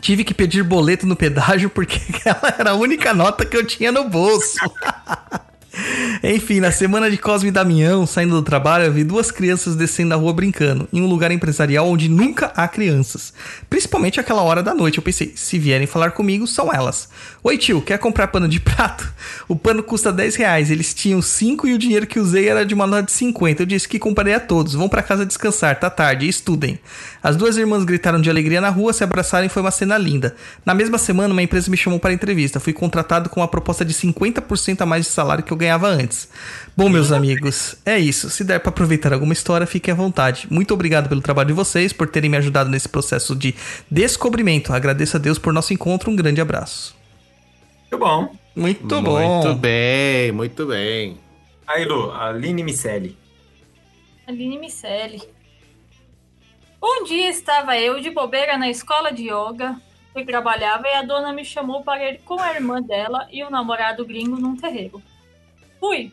Tive 0.00 0.22
que 0.22 0.32
pedir 0.32 0.62
boleto 0.62 1.08
no 1.08 1.16
pedágio 1.16 1.68
porque 1.68 2.00
ela 2.24 2.54
era 2.56 2.70
a 2.70 2.74
única 2.74 3.12
nota 3.12 3.44
que 3.44 3.56
eu 3.56 3.66
tinha 3.66 3.90
no 3.90 4.08
bolso. 4.08 4.60
Enfim, 6.22 6.60
na 6.60 6.70
semana 6.70 7.10
de 7.10 7.18
Cosme 7.18 7.48
e 7.48 7.52
Damião, 7.52 8.06
saindo 8.06 8.34
do 8.34 8.42
trabalho, 8.42 8.84
eu 8.84 8.92
vi 8.92 9.04
duas 9.04 9.30
crianças 9.30 9.76
descendo 9.76 10.14
a 10.14 10.16
rua 10.16 10.32
brincando, 10.32 10.88
em 10.92 11.02
um 11.02 11.06
lugar 11.06 11.30
empresarial 11.30 11.88
onde 11.88 12.08
nunca 12.08 12.52
há 12.56 12.66
crianças. 12.66 13.32
Principalmente 13.68 14.20
aquela 14.20 14.42
hora 14.42 14.62
da 14.62 14.74
noite. 14.74 14.98
Eu 14.98 15.02
pensei, 15.02 15.32
se 15.34 15.58
vierem 15.58 15.86
falar 15.86 16.12
comigo, 16.12 16.46
são 16.46 16.72
elas. 16.72 17.08
Oi 17.42 17.58
tio, 17.58 17.82
quer 17.82 17.98
comprar 17.98 18.28
pano 18.28 18.48
de 18.48 18.60
prato? 18.60 19.12
O 19.48 19.56
pano 19.56 19.82
custa 19.82 20.12
10 20.12 20.36
reais, 20.36 20.70
eles 20.70 20.94
tinham 20.94 21.20
5 21.20 21.66
e 21.66 21.74
o 21.74 21.78
dinheiro 21.78 22.06
que 22.06 22.18
usei 22.18 22.48
era 22.48 22.64
de 22.64 22.74
uma 22.74 22.86
nota 22.86 23.04
de 23.04 23.12
50. 23.12 23.62
Eu 23.62 23.66
disse 23.66 23.88
que 23.88 23.98
comprei 23.98 24.34
a 24.34 24.40
todos, 24.40 24.74
vão 24.74 24.88
para 24.88 25.02
casa 25.02 25.26
descansar, 25.26 25.78
tá 25.78 25.90
tarde, 25.90 26.28
estudem. 26.28 26.78
As 27.22 27.36
duas 27.36 27.56
irmãs 27.56 27.84
gritaram 27.84 28.20
de 28.20 28.30
alegria 28.30 28.60
na 28.60 28.68
rua, 28.68 28.92
se 28.92 29.04
abraçaram 29.04 29.46
e 29.46 29.48
foi 29.48 29.62
uma 29.62 29.70
cena 29.70 29.98
linda. 29.98 30.34
Na 30.64 30.74
mesma 30.74 30.98
semana, 30.98 31.32
uma 31.32 31.42
empresa 31.42 31.70
me 31.70 31.76
chamou 31.76 31.98
para 31.98 32.12
entrevista. 32.12 32.60
Fui 32.60 32.72
contratado 32.72 33.28
com 33.28 33.40
uma 33.40 33.48
proposta 33.48 33.84
de 33.84 33.92
50% 33.94 34.80
a 34.80 34.86
mais 34.86 35.04
de 35.04 35.10
salário 35.10 35.42
que 35.42 35.52
eu 35.52 35.56
ganhava 35.64 35.88
antes. 35.88 36.28
Bom, 36.76 36.88
meus 36.88 37.12
amigos, 37.12 37.76
é 37.84 37.98
isso. 37.98 38.28
Se 38.28 38.44
der 38.44 38.60
para 38.60 38.68
aproveitar 38.68 39.12
alguma 39.12 39.32
história, 39.32 39.66
fiquem 39.66 39.92
à 39.92 39.96
vontade. 39.96 40.46
Muito 40.50 40.74
obrigado 40.74 41.08
pelo 41.08 41.20
trabalho 41.20 41.48
de 41.48 41.52
vocês, 41.52 41.92
por 41.92 42.08
terem 42.08 42.30
me 42.30 42.36
ajudado 42.36 42.68
nesse 42.68 42.88
processo 42.88 43.34
de 43.34 43.54
descobrimento. 43.90 44.72
Agradeço 44.72 45.16
a 45.16 45.20
Deus 45.20 45.38
por 45.38 45.52
nosso 45.52 45.72
encontro. 45.72 46.10
Um 46.10 46.16
grande 46.16 46.40
abraço. 46.40 46.94
Muito 47.82 47.98
bom. 47.98 48.36
Muito 48.56 49.02
bom. 49.02 49.42
Muito 49.42 49.54
bem, 49.58 50.32
muito 50.32 50.66
bem. 50.66 51.16
Aí, 51.66 51.84
Lu, 51.84 52.10
Aline 52.12 52.62
Micelli. 52.62 53.16
Aline 54.26 54.58
Micelli. 54.58 55.22
Um 56.82 57.04
dia 57.04 57.30
estava 57.30 57.78
eu 57.78 58.00
de 58.00 58.10
bobeira 58.10 58.58
na 58.58 58.68
escola 58.68 59.10
de 59.10 59.30
yoga, 59.30 59.76
que 60.12 60.24
trabalhava, 60.24 60.86
e 60.86 60.94
a 60.94 61.02
dona 61.02 61.32
me 61.32 61.44
chamou 61.44 61.82
para 61.82 62.10
ir 62.10 62.20
com 62.24 62.38
a 62.38 62.52
irmã 62.52 62.82
dela 62.82 63.26
e 63.32 63.42
o 63.42 63.50
namorado 63.50 64.04
gringo 64.04 64.36
num 64.36 64.56
terreiro. 64.56 65.02
Fui, 65.84 66.10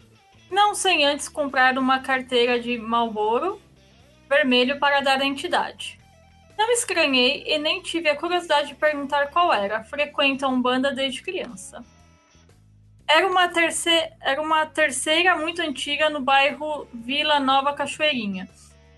não 0.51 0.75
sem 0.75 1.05
antes 1.05 1.29
comprar 1.29 1.77
uma 1.77 1.99
carteira 1.99 2.59
de 2.59 2.77
Marlboro 2.77 3.61
vermelho 4.27 4.77
para 4.79 4.99
dar 4.99 5.21
à 5.21 5.25
entidade. 5.25 5.97
Não 6.57 6.69
estranhei 6.73 7.45
e 7.47 7.57
nem 7.57 7.81
tive 7.81 8.09
a 8.09 8.17
curiosidade 8.17 8.67
de 8.67 8.75
perguntar 8.75 9.27
qual 9.27 9.53
era. 9.53 9.81
Frequento 9.85 10.45
a 10.45 10.49
Umbanda 10.49 10.91
desde 10.91 11.21
criança. 11.21 11.81
Era 13.07 13.25
uma, 13.25 13.47
terceira, 13.47 14.11
era 14.19 14.41
uma 14.41 14.65
terceira 14.65 15.37
muito 15.37 15.61
antiga 15.61 16.09
no 16.09 16.19
bairro 16.19 16.85
Vila 16.93 17.39
Nova 17.39 17.71
Cachoeirinha. 17.71 18.49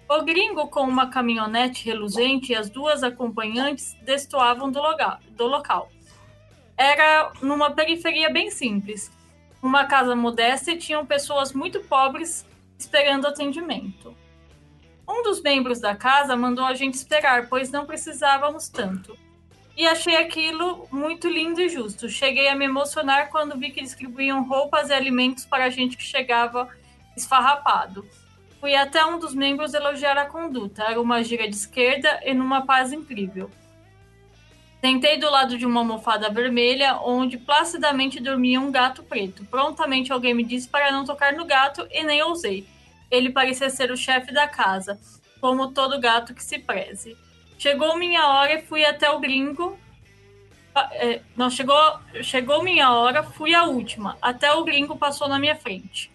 O 0.09 0.23
gringo, 0.23 0.69
com 0.69 0.81
uma 0.81 1.07
caminhonete 1.11 1.85
reluzente 1.85 2.51
e 2.51 2.55
as 2.55 2.67
duas 2.67 3.03
acompanhantes, 3.03 3.95
destoavam 4.01 4.71
do, 4.71 4.81
loga- 4.81 5.19
do 5.37 5.45
local. 5.45 5.91
Era 6.75 7.31
numa 7.43 7.69
periferia 7.69 8.31
bem 8.31 8.49
simples. 8.49 9.11
Uma 9.63 9.85
casa 9.85 10.13
modesta 10.13 10.73
e 10.73 10.77
tinham 10.77 11.05
pessoas 11.05 11.53
muito 11.53 11.79
pobres 11.79 12.45
esperando 12.77 13.25
atendimento. 13.25 14.13
Um 15.07 15.23
dos 15.23 15.41
membros 15.41 15.79
da 15.79 15.95
casa 15.95 16.35
mandou 16.35 16.65
a 16.65 16.73
gente 16.73 16.95
esperar, 16.95 17.47
pois 17.47 17.71
não 17.71 17.85
precisávamos 17.85 18.67
tanto. 18.67 19.17
E 19.77 19.87
achei 19.87 20.17
aquilo 20.17 20.85
muito 20.91 21.29
lindo 21.29 21.61
e 21.61 21.69
justo. 21.69 22.09
Cheguei 22.09 22.49
a 22.49 22.55
me 22.55 22.65
emocionar 22.65 23.29
quando 23.29 23.57
vi 23.57 23.71
que 23.71 23.81
distribuíam 23.81 24.45
roupas 24.45 24.89
e 24.89 24.93
alimentos 24.93 25.45
para 25.45 25.63
a 25.63 25.69
gente 25.69 25.95
que 25.95 26.03
chegava 26.03 26.67
esfarrapado. 27.15 28.05
Fui 28.59 28.75
até 28.75 29.05
um 29.05 29.17
dos 29.17 29.33
membros 29.33 29.73
elogiar 29.73 30.17
a 30.17 30.25
conduta. 30.25 30.83
Era 30.83 31.01
uma 31.01 31.23
gira 31.23 31.47
de 31.47 31.55
esquerda 31.55 32.19
e 32.25 32.33
numa 32.33 32.65
paz 32.65 32.91
incrível. 32.91 33.49
Sentei 34.85 35.17
do 35.17 35.31
lado 35.31 35.57
de 35.57 35.65
uma 35.65 35.79
almofada 35.79 36.29
vermelha, 36.29 36.97
onde 36.97 37.37
placidamente 37.37 38.19
dormia 38.19 38.59
um 38.59 38.69
gato 38.69 39.01
preto. 39.01 39.45
Prontamente 39.45 40.11
alguém 40.11 40.33
me 40.33 40.43
disse 40.43 40.67
para 40.67 40.91
não 40.91 41.05
tocar 41.05 41.31
no 41.31 41.45
gato 41.45 41.87
e 41.89 42.03
nem 42.03 42.21
ousei. 42.21 42.67
Ele 43.09 43.29
parecia 43.29 43.69
ser 43.69 43.91
o 43.91 43.95
chefe 43.95 44.33
da 44.33 44.45
casa, 44.45 44.99
como 45.39 45.71
todo 45.71 46.01
gato 46.01 46.33
que 46.33 46.43
se 46.43 46.59
preze. 46.59 47.15
Chegou 47.57 47.97
minha 47.97 48.27
hora 48.27 48.55
e 48.55 48.61
fui 48.61 48.83
até 48.83 49.09
o 49.09 49.21
gringo. 49.21 49.79
Ah, 50.75 50.89
é, 50.91 51.21
não, 51.33 51.49
chegou, 51.49 51.79
chegou 52.21 52.61
minha 52.61 52.91
hora, 52.91 53.23
fui 53.23 53.55
a 53.55 53.63
última. 53.63 54.17
Até 54.21 54.51
o 54.51 54.65
gringo 54.65 54.97
passou 54.97 55.29
na 55.29 55.39
minha 55.39 55.55
frente. 55.55 56.11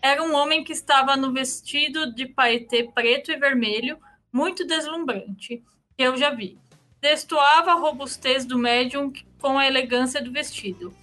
Era 0.00 0.22
um 0.22 0.34
homem 0.34 0.64
que 0.64 0.72
estava 0.72 1.18
no 1.18 1.34
vestido 1.34 2.14
de 2.14 2.24
paetê 2.24 2.82
preto 2.82 3.30
e 3.30 3.36
vermelho, 3.36 3.98
muito 4.32 4.66
deslumbrante, 4.66 5.62
que 5.98 6.02
eu 6.02 6.16
já 6.16 6.30
vi. 6.30 6.59
Destoava 7.00 7.72
a 7.72 7.74
robustez 7.74 8.44
do 8.44 8.58
médium 8.58 9.12
com 9.40 9.58
a 9.58 9.66
elegância 9.66 10.22
do 10.22 10.30
vestido. 10.30 10.94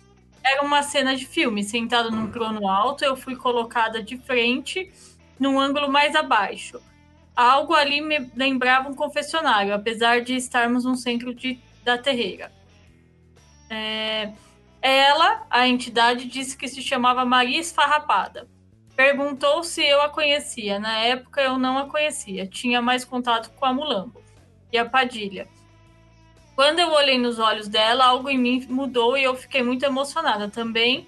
Era 0.43 0.61
uma 0.61 0.83
cena 0.83 1.15
de 1.15 1.25
filme, 1.25 1.63
sentado 1.63 2.11
num 2.11 2.31
trono 2.31 2.67
alto, 2.69 3.03
eu 3.03 3.17
fui 3.17 3.35
colocada 3.35 4.01
de 4.01 4.17
frente, 4.17 4.91
num 5.39 5.59
ângulo 5.59 5.91
mais 5.91 6.15
abaixo. 6.15 6.79
Algo 7.35 7.73
ali 7.73 7.99
me 7.99 8.31
lembrava 8.35 8.89
um 8.89 8.93
confessionário, 8.93 9.73
apesar 9.73 10.21
de 10.21 10.35
estarmos 10.35 10.85
no 10.85 10.95
centro 10.95 11.33
de, 11.33 11.59
da 11.83 11.97
terreira. 11.97 12.51
É, 13.69 14.31
ela, 14.81 15.45
a 15.49 15.67
entidade, 15.67 16.27
disse 16.27 16.55
que 16.55 16.67
se 16.67 16.81
chamava 16.81 17.25
Maria 17.25 17.59
Esfarrapada. 17.59 18.47
Perguntou 18.95 19.63
se 19.63 19.83
eu 19.83 20.01
a 20.01 20.09
conhecia. 20.09 20.79
Na 20.79 20.97
época 20.99 21.41
eu 21.41 21.57
não 21.57 21.77
a 21.77 21.87
conhecia. 21.87 22.47
Tinha 22.47 22.81
mais 22.81 23.03
contato 23.03 23.51
com 23.51 23.65
a 23.65 23.73
Mulambo 23.73 24.23
e 24.71 24.77
a 24.77 24.85
Padilha. 24.85 25.47
Quando 26.57 26.79
eu 26.79 26.91
olhei 26.91 27.19
nos 27.19 27.37
olhos 27.37 27.67
dela, 27.67 28.05
algo 28.05 28.27
em 28.31 28.37
mim 28.39 28.65
mudou 28.67 29.15
e 29.15 29.23
eu 29.23 29.35
fiquei 29.35 29.61
muito 29.61 29.85
emocionada 29.85 30.49
também. 30.49 31.05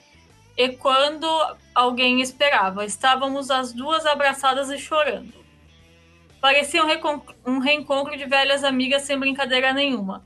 E 0.55 0.69
quando 0.69 1.27
alguém 1.73 2.21
esperava, 2.21 2.85
estávamos 2.85 3.49
as 3.49 3.73
duas 3.73 4.05
abraçadas 4.05 4.69
e 4.69 4.77
chorando. 4.77 5.33
Parecia 6.39 6.85
um, 6.85 7.21
um 7.47 7.57
reencontro 7.57 8.15
de 8.15 8.25
velhas 8.25 8.63
amigas 8.63 9.01
sem 9.01 9.17
brincadeira 9.17 9.73
nenhuma. 9.73 10.23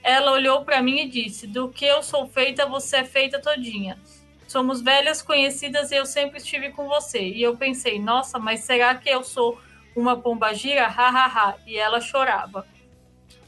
Ela 0.00 0.30
olhou 0.30 0.64
para 0.64 0.80
mim 0.80 1.00
e 1.00 1.08
disse: 1.08 1.48
Do 1.48 1.68
que 1.68 1.84
eu 1.84 2.00
sou 2.00 2.28
feita, 2.28 2.64
você 2.64 2.98
é 2.98 3.04
feita 3.04 3.42
todinha. 3.42 3.98
Somos 4.46 4.80
velhas 4.80 5.20
conhecidas 5.20 5.90
e 5.90 5.96
eu 5.96 6.06
sempre 6.06 6.38
estive 6.38 6.70
com 6.70 6.86
você. 6.86 7.20
E 7.20 7.42
eu 7.42 7.56
pensei: 7.56 7.98
Nossa, 7.98 8.38
mas 8.38 8.60
será 8.60 8.94
que 8.94 9.10
eu 9.10 9.24
sou 9.24 9.60
uma 9.96 10.16
pombagira? 10.16 10.86
Ha, 10.86 11.08
ha, 11.08 11.26
ha. 11.26 11.56
E 11.66 11.76
ela 11.76 12.00
chorava. 12.00 12.64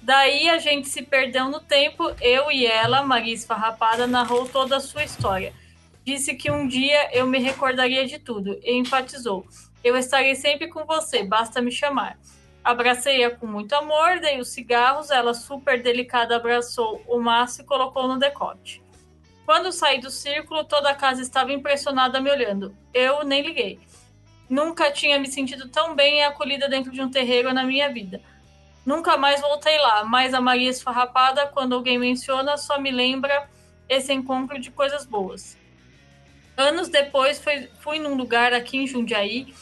Daí 0.05 0.51
a 0.51 0.59
gente 0.59 0.87
se 0.87 1.01
perdeu 1.01 1.49
no 1.49 1.61
tempo, 1.61 2.15
eu 2.21 2.53
e 2.53 2.67
ela, 2.67 3.03
Maria 3.03 3.33
Esfarrapada, 3.33 4.07
narrou 4.07 4.47
toda 4.47 4.77
a 4.77 4.81
sua 4.81 5.03
história. 5.03 5.55
Disse 6.05 6.35
que 6.35 6.51
um 6.51 6.69
dia 6.69 7.09
eu 7.11 7.27
me 7.27 7.39
recordaria 7.39 8.07
de 8.07 8.19
tudo 8.19 8.61
e 8.63 8.75
enfatizou: 8.75 9.47
Eu 9.83 9.97
estarei 9.97 10.35
sempre 10.35 10.69
com 10.69 10.85
você, 10.85 11.25
basta 11.25 11.63
me 11.63 11.73
chamar. 11.73 12.19
Abracei-a 12.63 13.31
com 13.31 13.47
muito 13.47 13.73
amor, 13.73 14.21
dei 14.21 14.39
os 14.39 14.49
cigarros, 14.49 15.11
ela, 15.11 15.33
super 15.33 15.83
delicada, 15.83 16.37
abraçou 16.37 17.03
o 17.09 17.19
maço 17.19 17.63
e 17.63 17.65
colocou 17.65 18.07
no 18.07 18.19
decote. 18.19 18.83
Quando 19.47 19.73
saí 19.73 20.03
do 20.03 20.11
círculo, 20.11 20.65
toda 20.65 20.91
a 20.91 20.95
casa 20.95 21.23
estava 21.23 21.51
impressionada 21.51 22.21
me 22.21 22.31
olhando. 22.31 22.77
Eu 22.93 23.25
nem 23.25 23.41
liguei. 23.41 23.81
Nunca 24.51 24.93
tinha 24.93 25.19
me 25.19 25.29
sentido 25.29 25.71
tão 25.71 25.95
bem 25.95 26.23
acolhida 26.25 26.69
dentro 26.69 26.93
de 26.93 27.01
um 27.01 27.11
terreiro 27.11 27.55
na 27.55 27.65
minha 27.65 27.91
vida. 27.91 28.21
Nunca 28.85 29.17
mais 29.17 29.41
voltei 29.41 29.79
lá, 29.79 30.05
mas 30.05 30.35
a 30.35 30.41
Maria 30.41 30.69
Esfarrapada, 30.71 31.47
quando 31.47 31.75
alguém 31.75 31.99
menciona, 31.99 32.57
só 32.57 32.79
me 32.79 32.91
lembra 32.91 33.49
esse 33.89 34.13
encontro 34.13 34.59
de 34.61 34.71
coisas 34.71 35.07
boas. 35.07 35.59
Anos 36.57 36.89
depois, 36.89 37.39
fui, 37.43 37.69
fui 37.81 37.99
num 37.99 38.15
lugar 38.15 38.53
aqui 38.53 38.77
em 38.79 38.87
Jundiaí 38.87 39.55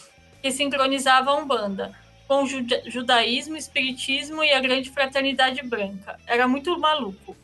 que 0.43 0.51
sincronizava 0.51 1.31
a 1.31 1.37
Umbanda, 1.37 1.93
com 2.27 2.45
judaísmo, 2.47 3.57
espiritismo 3.57 4.43
e 4.43 4.53
a 4.53 4.61
grande 4.61 4.91
fraternidade 4.91 5.63
branca. 5.63 6.19
Era 6.27 6.49
muito 6.49 6.77
maluco. 6.79 7.37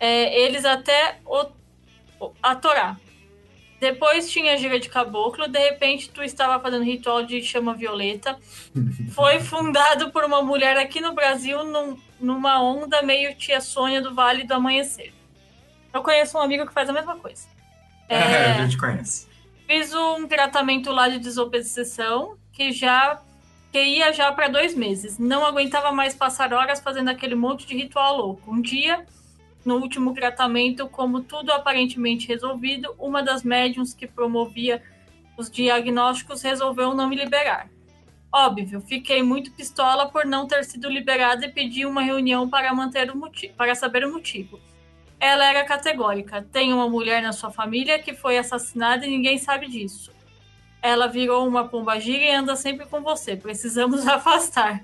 É, 0.00 0.40
eles 0.40 0.64
até 0.64 1.18
o- 1.24 1.50
a 2.42 2.54
Torá. 2.56 2.96
Depois 3.80 4.28
tinha 4.30 4.54
a 4.54 4.56
gira 4.56 4.80
de 4.80 4.88
caboclo, 4.88 5.46
de 5.48 5.58
repente 5.58 6.10
tu 6.10 6.22
estava 6.22 6.60
fazendo 6.60 6.84
ritual 6.84 7.22
de 7.24 7.40
chama 7.42 7.74
violeta. 7.74 8.36
Foi 9.14 9.38
fundado 9.40 10.10
por 10.10 10.24
uma 10.24 10.42
mulher 10.42 10.76
aqui 10.76 11.00
no 11.00 11.14
Brasil 11.14 11.62
num- 11.64 11.96
numa 12.20 12.60
onda 12.60 13.02
meio 13.02 13.34
tia 13.36 13.60
Sônia 13.60 14.00
do 14.02 14.14
Vale 14.14 14.44
do 14.44 14.54
Amanhecer. 14.54 15.12
Eu 15.94 16.02
conheço 16.02 16.36
um 16.36 16.40
amigo 16.40 16.66
que 16.66 16.72
faz 16.72 16.88
a 16.88 16.92
mesma 16.92 17.16
coisa. 17.16 17.46
É, 18.10 18.16
É, 18.16 18.52
a 18.52 18.62
gente 18.64 18.78
conhece. 18.78 19.28
fiz 19.66 19.92
um 19.92 20.26
tratamento 20.26 20.90
lá 20.90 21.10
de 21.10 21.18
desobsessão 21.18 22.38
que 22.54 22.72
já 22.72 23.20
que 23.70 23.82
ia 23.84 24.10
já 24.14 24.32
para 24.32 24.48
dois 24.48 24.74
meses. 24.74 25.18
Não 25.18 25.44
aguentava 25.44 25.92
mais 25.92 26.14
passar 26.14 26.54
horas 26.54 26.80
fazendo 26.80 27.10
aquele 27.10 27.34
monte 27.34 27.66
de 27.66 27.76
ritual 27.76 28.16
louco. 28.16 28.50
Um 28.50 28.62
dia, 28.62 29.04
no 29.68 29.76
último 29.76 30.14
tratamento, 30.14 30.88
como 30.88 31.20
tudo 31.20 31.52
aparentemente 31.52 32.26
resolvido, 32.26 32.94
uma 32.98 33.22
das 33.22 33.42
médiums 33.42 33.92
que 33.92 34.06
promovia 34.06 34.82
os 35.36 35.50
diagnósticos 35.50 36.40
resolveu 36.40 36.94
não 36.94 37.06
me 37.06 37.14
liberar. 37.14 37.68
Óbvio, 38.32 38.80
fiquei 38.80 39.22
muito 39.22 39.52
pistola 39.52 40.08
por 40.08 40.24
não 40.24 40.46
ter 40.46 40.64
sido 40.64 40.88
liberada 40.88 41.44
e 41.44 41.52
pedi 41.52 41.84
uma 41.84 42.00
reunião 42.00 42.48
para 42.48 42.72
manter 42.74 43.10
o 43.10 43.16
motivo, 43.16 43.52
para 43.56 43.74
saber 43.74 44.06
o 44.06 44.12
motivo. 44.12 44.58
Ela 45.20 45.44
era 45.44 45.64
categórica. 45.64 46.40
Tem 46.50 46.72
uma 46.72 46.88
mulher 46.88 47.20
na 47.20 47.32
sua 47.32 47.50
família 47.50 47.98
que 47.98 48.14
foi 48.14 48.38
assassinada 48.38 49.06
e 49.06 49.10
ninguém 49.10 49.36
sabe 49.36 49.68
disso. 49.68 50.12
Ela 50.80 51.08
virou 51.08 51.46
uma 51.46 51.68
pombagira 51.68 52.24
e 52.24 52.34
anda 52.34 52.56
sempre 52.56 52.86
com 52.86 53.02
você. 53.02 53.36
Precisamos 53.36 54.06
afastar. 54.08 54.82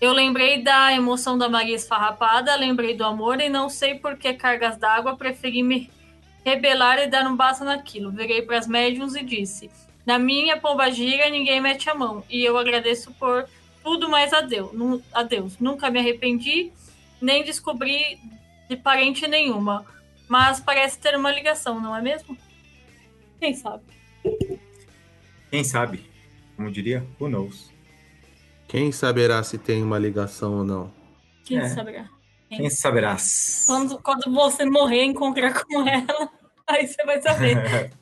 Eu 0.00 0.12
lembrei 0.12 0.62
da 0.62 0.92
emoção 0.92 1.36
da 1.36 1.48
Maria 1.48 1.74
Esfarrapada, 1.74 2.54
lembrei 2.54 2.94
do 2.94 3.04
amor 3.04 3.40
e 3.40 3.48
não 3.48 3.68
sei 3.68 3.96
por 3.96 4.16
que 4.16 4.32
cargas 4.34 4.76
d'água 4.76 5.16
preferi 5.16 5.62
me 5.62 5.90
rebelar 6.44 6.98
e 7.00 7.08
dar 7.08 7.26
um 7.26 7.34
basta 7.34 7.64
naquilo. 7.64 8.12
Virei 8.12 8.42
para 8.42 8.58
as 8.58 8.66
médiums 8.68 9.16
e 9.16 9.24
disse: 9.24 9.68
Na 10.06 10.18
minha 10.18 10.56
pombagira 10.56 11.28
ninguém 11.30 11.60
mete 11.60 11.90
a 11.90 11.94
mão 11.94 12.22
e 12.30 12.44
eu 12.44 12.56
agradeço 12.56 13.12
por 13.14 13.48
tudo 13.82 14.08
mais 14.08 14.32
a 14.32 14.40
Deus. 14.40 14.72
Nu- 14.72 15.02
a 15.12 15.24
Deus. 15.24 15.58
Nunca 15.58 15.90
me 15.90 15.98
arrependi, 15.98 16.70
nem 17.20 17.42
descobri 17.42 18.20
de 18.68 18.76
parente 18.76 19.26
nenhuma. 19.26 19.84
Mas 20.28 20.60
parece 20.60 20.98
ter 20.98 21.16
uma 21.16 21.32
ligação, 21.32 21.80
não 21.80 21.96
é 21.96 22.02
mesmo? 22.02 22.36
Quem 23.40 23.54
sabe? 23.54 23.82
Quem 25.50 25.64
sabe? 25.64 26.04
Como 26.54 26.70
diria, 26.70 27.04
who 27.18 27.28
knows? 27.28 27.72
Quem 28.68 28.92
saberá 28.92 29.42
se 29.42 29.56
tem 29.58 29.82
uma 29.82 29.98
ligação 29.98 30.58
ou 30.58 30.64
não? 30.64 30.90
Quem 31.44 31.58
É. 31.58 31.68
saberá? 31.68 32.08
Quem 32.50 32.70
saberás? 32.70 33.64
Quando, 33.66 33.98
quando 33.98 34.32
você 34.32 34.64
morrer, 34.64 35.04
encontrar 35.04 35.64
com 35.64 35.86
ela, 35.88 36.30
aí 36.68 36.86
você 36.86 37.02
vai 37.04 37.20
saber. 37.20 37.56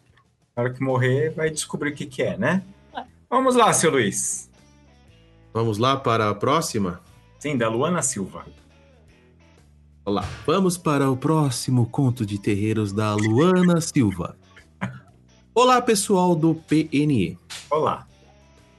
Na 0.56 0.62
hora 0.64 0.72
que 0.72 0.82
morrer, 0.82 1.30
vai 1.30 1.50
descobrir 1.50 1.90
o 1.90 1.94
que, 1.94 2.06
que 2.06 2.22
é, 2.22 2.36
né? 2.36 2.62
Vamos 3.30 3.54
lá, 3.54 3.72
seu 3.72 3.90
Luiz. 3.90 4.50
Vamos 5.52 5.78
lá 5.78 5.96
para 5.96 6.30
a 6.30 6.34
próxima? 6.34 7.00
Sim, 7.38 7.56
da 7.56 7.68
Luana 7.68 8.02
Silva. 8.02 8.44
Olá, 10.04 10.24
vamos 10.46 10.76
para 10.78 11.10
o 11.10 11.16
próximo 11.16 11.86
conto 11.86 12.24
de 12.24 12.38
terreiros 12.40 12.92
da 12.92 13.14
Luana 13.14 13.80
Silva. 13.80 14.36
Olá, 15.54 15.82
pessoal 15.82 16.34
do 16.34 16.54
PNE. 16.54 17.38
Olá. 17.70 18.05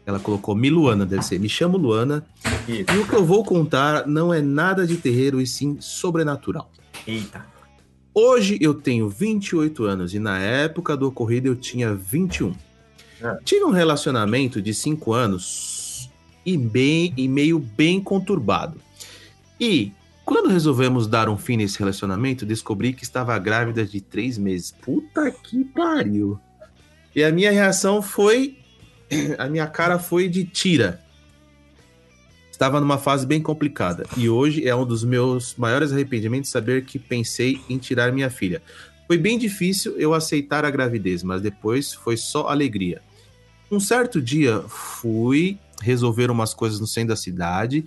Ela 0.07 0.19
colocou 0.19 0.55
me 0.55 0.69
Luana, 0.69 1.05
deve 1.05 1.21
ser 1.21 1.37
me 1.37 1.49
chamo 1.49 1.77
Luana. 1.77 2.25
Isso. 2.65 2.85
E 2.95 2.97
o 2.97 3.05
que 3.05 3.13
eu 3.13 3.25
vou 3.25 3.43
contar 3.43 4.07
não 4.07 4.33
é 4.33 4.41
nada 4.41 4.87
de 4.87 4.95
terreiro 4.95 5.41
e 5.41 5.45
sim 5.45 5.75
sobrenatural. 5.81 6.71
Eita. 7.05 7.45
Hoje 8.13 8.57
eu 8.61 8.73
tenho 8.73 9.09
28 9.09 9.83
anos 9.83 10.13
e 10.13 10.19
na 10.19 10.39
época 10.39 10.95
do 10.95 11.09
ocorrido 11.09 11.49
eu 11.49 11.57
tinha 11.57 11.93
21. 11.93 12.55
É. 13.21 13.37
Tive 13.43 13.65
um 13.65 13.71
relacionamento 13.71 14.61
de 14.61 14.73
5 14.73 15.11
anos 15.11 16.09
e, 16.45 16.57
bem, 16.57 17.13
e 17.17 17.27
meio 17.27 17.59
bem 17.59 17.99
conturbado. 17.99 18.79
E 19.59 19.91
quando 20.23 20.47
resolvemos 20.47 21.05
dar 21.05 21.27
um 21.27 21.37
fim 21.37 21.57
nesse 21.57 21.79
relacionamento, 21.79 22.45
descobri 22.45 22.93
que 22.93 23.03
estava 23.03 23.37
grávida 23.37 23.85
de 23.85 23.99
3 23.99 24.37
meses. 24.37 24.73
Puta 24.81 25.29
que 25.31 25.65
pariu. 25.65 26.39
E 27.13 27.25
a 27.25 27.31
minha 27.31 27.51
reação 27.51 28.01
foi. 28.01 28.57
A 29.37 29.47
minha 29.47 29.67
cara 29.67 29.99
foi 29.99 30.27
de 30.27 30.43
tira. 30.43 31.01
Estava 32.51 32.79
numa 32.79 32.97
fase 32.97 33.25
bem 33.25 33.41
complicada 33.41 34.05
e 34.17 34.27
hoje 34.27 34.67
é 34.67 34.75
um 34.75 34.83
dos 34.85 35.03
meus 35.03 35.53
maiores 35.55 35.91
arrependimentos 35.91 36.49
saber 36.49 36.85
que 36.85 36.97
pensei 36.97 37.61
em 37.69 37.77
tirar 37.77 38.11
minha 38.11 38.31
filha. 38.31 38.63
Foi 39.05 39.17
bem 39.17 39.37
difícil 39.37 39.95
eu 39.97 40.13
aceitar 40.13 40.65
a 40.65 40.71
gravidez, 40.71 41.21
mas 41.21 41.39
depois 41.39 41.93
foi 41.93 42.17
só 42.17 42.47
alegria. 42.47 43.01
Um 43.71 43.79
certo 43.79 44.21
dia 44.21 44.63
fui 44.67 45.59
resolver 45.81 46.31
umas 46.31 46.53
coisas 46.53 46.79
no 46.79 46.87
centro 46.87 47.09
da 47.09 47.15
cidade 47.15 47.85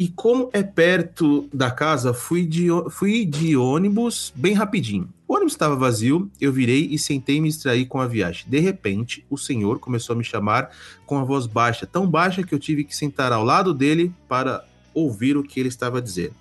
e 0.00 0.08
como 0.08 0.48
é 0.54 0.62
perto 0.62 1.46
da 1.52 1.70
casa, 1.70 2.14
fui 2.14 2.46
de, 2.46 2.68
fui 2.88 3.26
de 3.26 3.54
ônibus 3.54 4.32
bem 4.34 4.54
rapidinho. 4.54 5.12
O 5.28 5.34
ônibus 5.34 5.52
estava 5.52 5.76
vazio, 5.76 6.30
eu 6.40 6.50
virei 6.50 6.88
e 6.90 6.98
sentei 6.98 7.38
me 7.38 7.50
distrair 7.50 7.84
com 7.84 8.00
a 8.00 8.06
viagem. 8.06 8.46
De 8.48 8.58
repente, 8.60 9.26
o 9.28 9.36
senhor 9.36 9.78
começou 9.78 10.14
a 10.14 10.16
me 10.16 10.24
chamar 10.24 10.70
com 11.04 11.18
a 11.18 11.22
voz 11.22 11.46
baixa, 11.46 11.86
tão 11.86 12.10
baixa 12.10 12.42
que 12.42 12.54
eu 12.54 12.58
tive 12.58 12.82
que 12.82 12.96
sentar 12.96 13.30
ao 13.30 13.44
lado 13.44 13.74
dele 13.74 14.10
para 14.26 14.64
ouvir 14.94 15.36
o 15.36 15.42
que 15.42 15.60
ele 15.60 15.68
estava 15.68 15.98
a 15.98 16.00
dizer. 16.00 16.32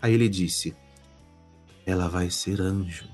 Aí 0.00 0.14
ele 0.14 0.28
disse: 0.28 0.72
Ela 1.84 2.06
vai 2.08 2.30
ser 2.30 2.60
anjo. 2.60 3.08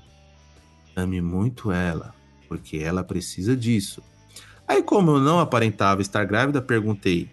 Ame 0.95 1.19
muito 1.19 1.71
ela, 1.71 2.13
porque 2.47 2.77
ela 2.77 3.03
precisa 3.03 3.57
disso. 3.57 4.03
Aí, 4.67 4.83
como 4.83 5.13
eu 5.13 5.19
não 5.19 5.39
aparentava 5.39 6.03
estar 6.03 6.23
grávida, 6.25 6.61
perguntei: 6.61 7.27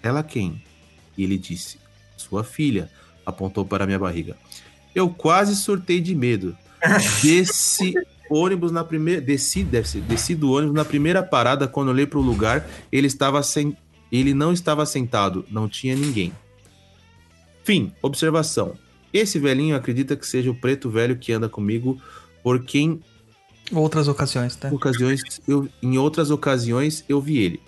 Ela 0.00 0.22
quem? 0.22 0.62
E 1.18 1.24
ele 1.24 1.36
disse: 1.36 1.82
Sua 2.28 2.44
filha. 2.44 2.90
Apontou 3.24 3.64
para 3.64 3.86
minha 3.86 3.98
barriga. 3.98 4.36
Eu 4.94 5.08
quase 5.08 5.56
surtei 5.56 6.00
de 6.00 6.14
medo. 6.14 6.56
Desci 7.22 7.94
ônibus 8.30 8.70
na 8.70 8.84
primeira. 8.84 9.20
Desci, 9.20 9.66
ser, 9.84 10.00
desci 10.02 10.34
do 10.34 10.52
ônibus 10.52 10.74
na 10.74 10.84
primeira 10.84 11.22
parada. 11.22 11.66
Quando 11.66 11.88
olhei 11.88 12.06
para 12.06 12.18
o 12.18 12.22
lugar, 12.22 12.68
ele 12.90 13.06
estava 13.06 13.42
sem. 13.42 13.76
Ele 14.12 14.32
não 14.32 14.52
estava 14.52 14.86
sentado, 14.86 15.44
não 15.50 15.68
tinha 15.68 15.96
ninguém. 15.96 16.32
Fim, 17.64 17.92
observação. 18.02 18.76
Esse 19.12 19.38
velhinho 19.38 19.74
acredita 19.74 20.16
que 20.16 20.26
seja 20.26 20.50
o 20.50 20.54
preto 20.54 20.90
velho 20.90 21.16
que 21.16 21.32
anda 21.32 21.48
comigo, 21.48 22.00
por 22.42 22.64
quem 22.64 23.00
Outras 23.72 24.08
ocasiões, 24.08 24.56
tá? 24.56 24.68
ocasiões 24.70 25.22
eu, 25.48 25.68
em 25.82 25.96
outras 25.96 26.30
ocasiões 26.30 27.04
eu 27.08 27.20
vi 27.20 27.38
ele. 27.38 27.60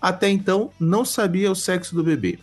Até 0.00 0.28
então 0.28 0.72
não 0.80 1.04
sabia 1.04 1.50
o 1.50 1.54
sexo 1.54 1.94
do 1.94 2.02
bebê. 2.02 2.38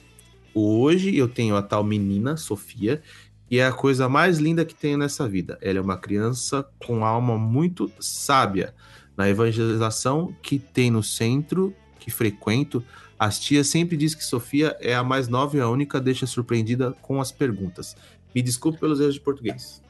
Hoje 0.58 1.14
eu 1.18 1.28
tenho 1.28 1.58
a 1.58 1.62
tal 1.62 1.84
menina, 1.84 2.38
Sofia, 2.38 3.02
que 3.50 3.60
é 3.60 3.68
a 3.68 3.74
coisa 3.74 4.08
mais 4.08 4.38
linda 4.38 4.64
que 4.64 4.74
tenho 4.74 4.98
nessa 4.98 5.28
vida. 5.28 5.58
Ela 5.62 5.80
é 5.80 5.82
uma 5.82 5.98
criança 5.98 6.66
com 6.80 7.06
alma 7.06 7.38
muito 7.38 7.92
sábia. 8.00 8.74
Na 9.18 9.30
evangelização 9.30 10.34
que 10.42 10.58
tem 10.58 10.90
no 10.90 11.04
centro 11.04 11.76
que 12.00 12.10
frequento, 12.10 12.82
as 13.20 13.38
tias 13.38 13.68
sempre 13.68 13.98
dizem 13.98 14.18
que 14.18 14.24
Sofia 14.24 14.78
é 14.80 14.96
a 14.96 15.04
mais 15.04 15.28
nova 15.28 15.58
e 15.58 15.60
a 15.60 15.68
única 15.68 16.00
deixa 16.00 16.26
surpreendida 16.26 16.94
com 17.02 17.20
as 17.20 17.34
perguntas. 17.34 17.96
Me 18.34 18.42
desculpe 18.42 18.80
pelos 18.80 19.02
erros 19.02 19.16
de 19.16 19.22
português. 19.22 19.84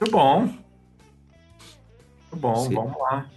Muito 0.00 0.12
bom. 0.12 0.40
Muito 0.40 2.36
bom, 2.36 2.68
Sim. 2.68 2.74
vamos 2.74 2.98
lá. 2.98 3.28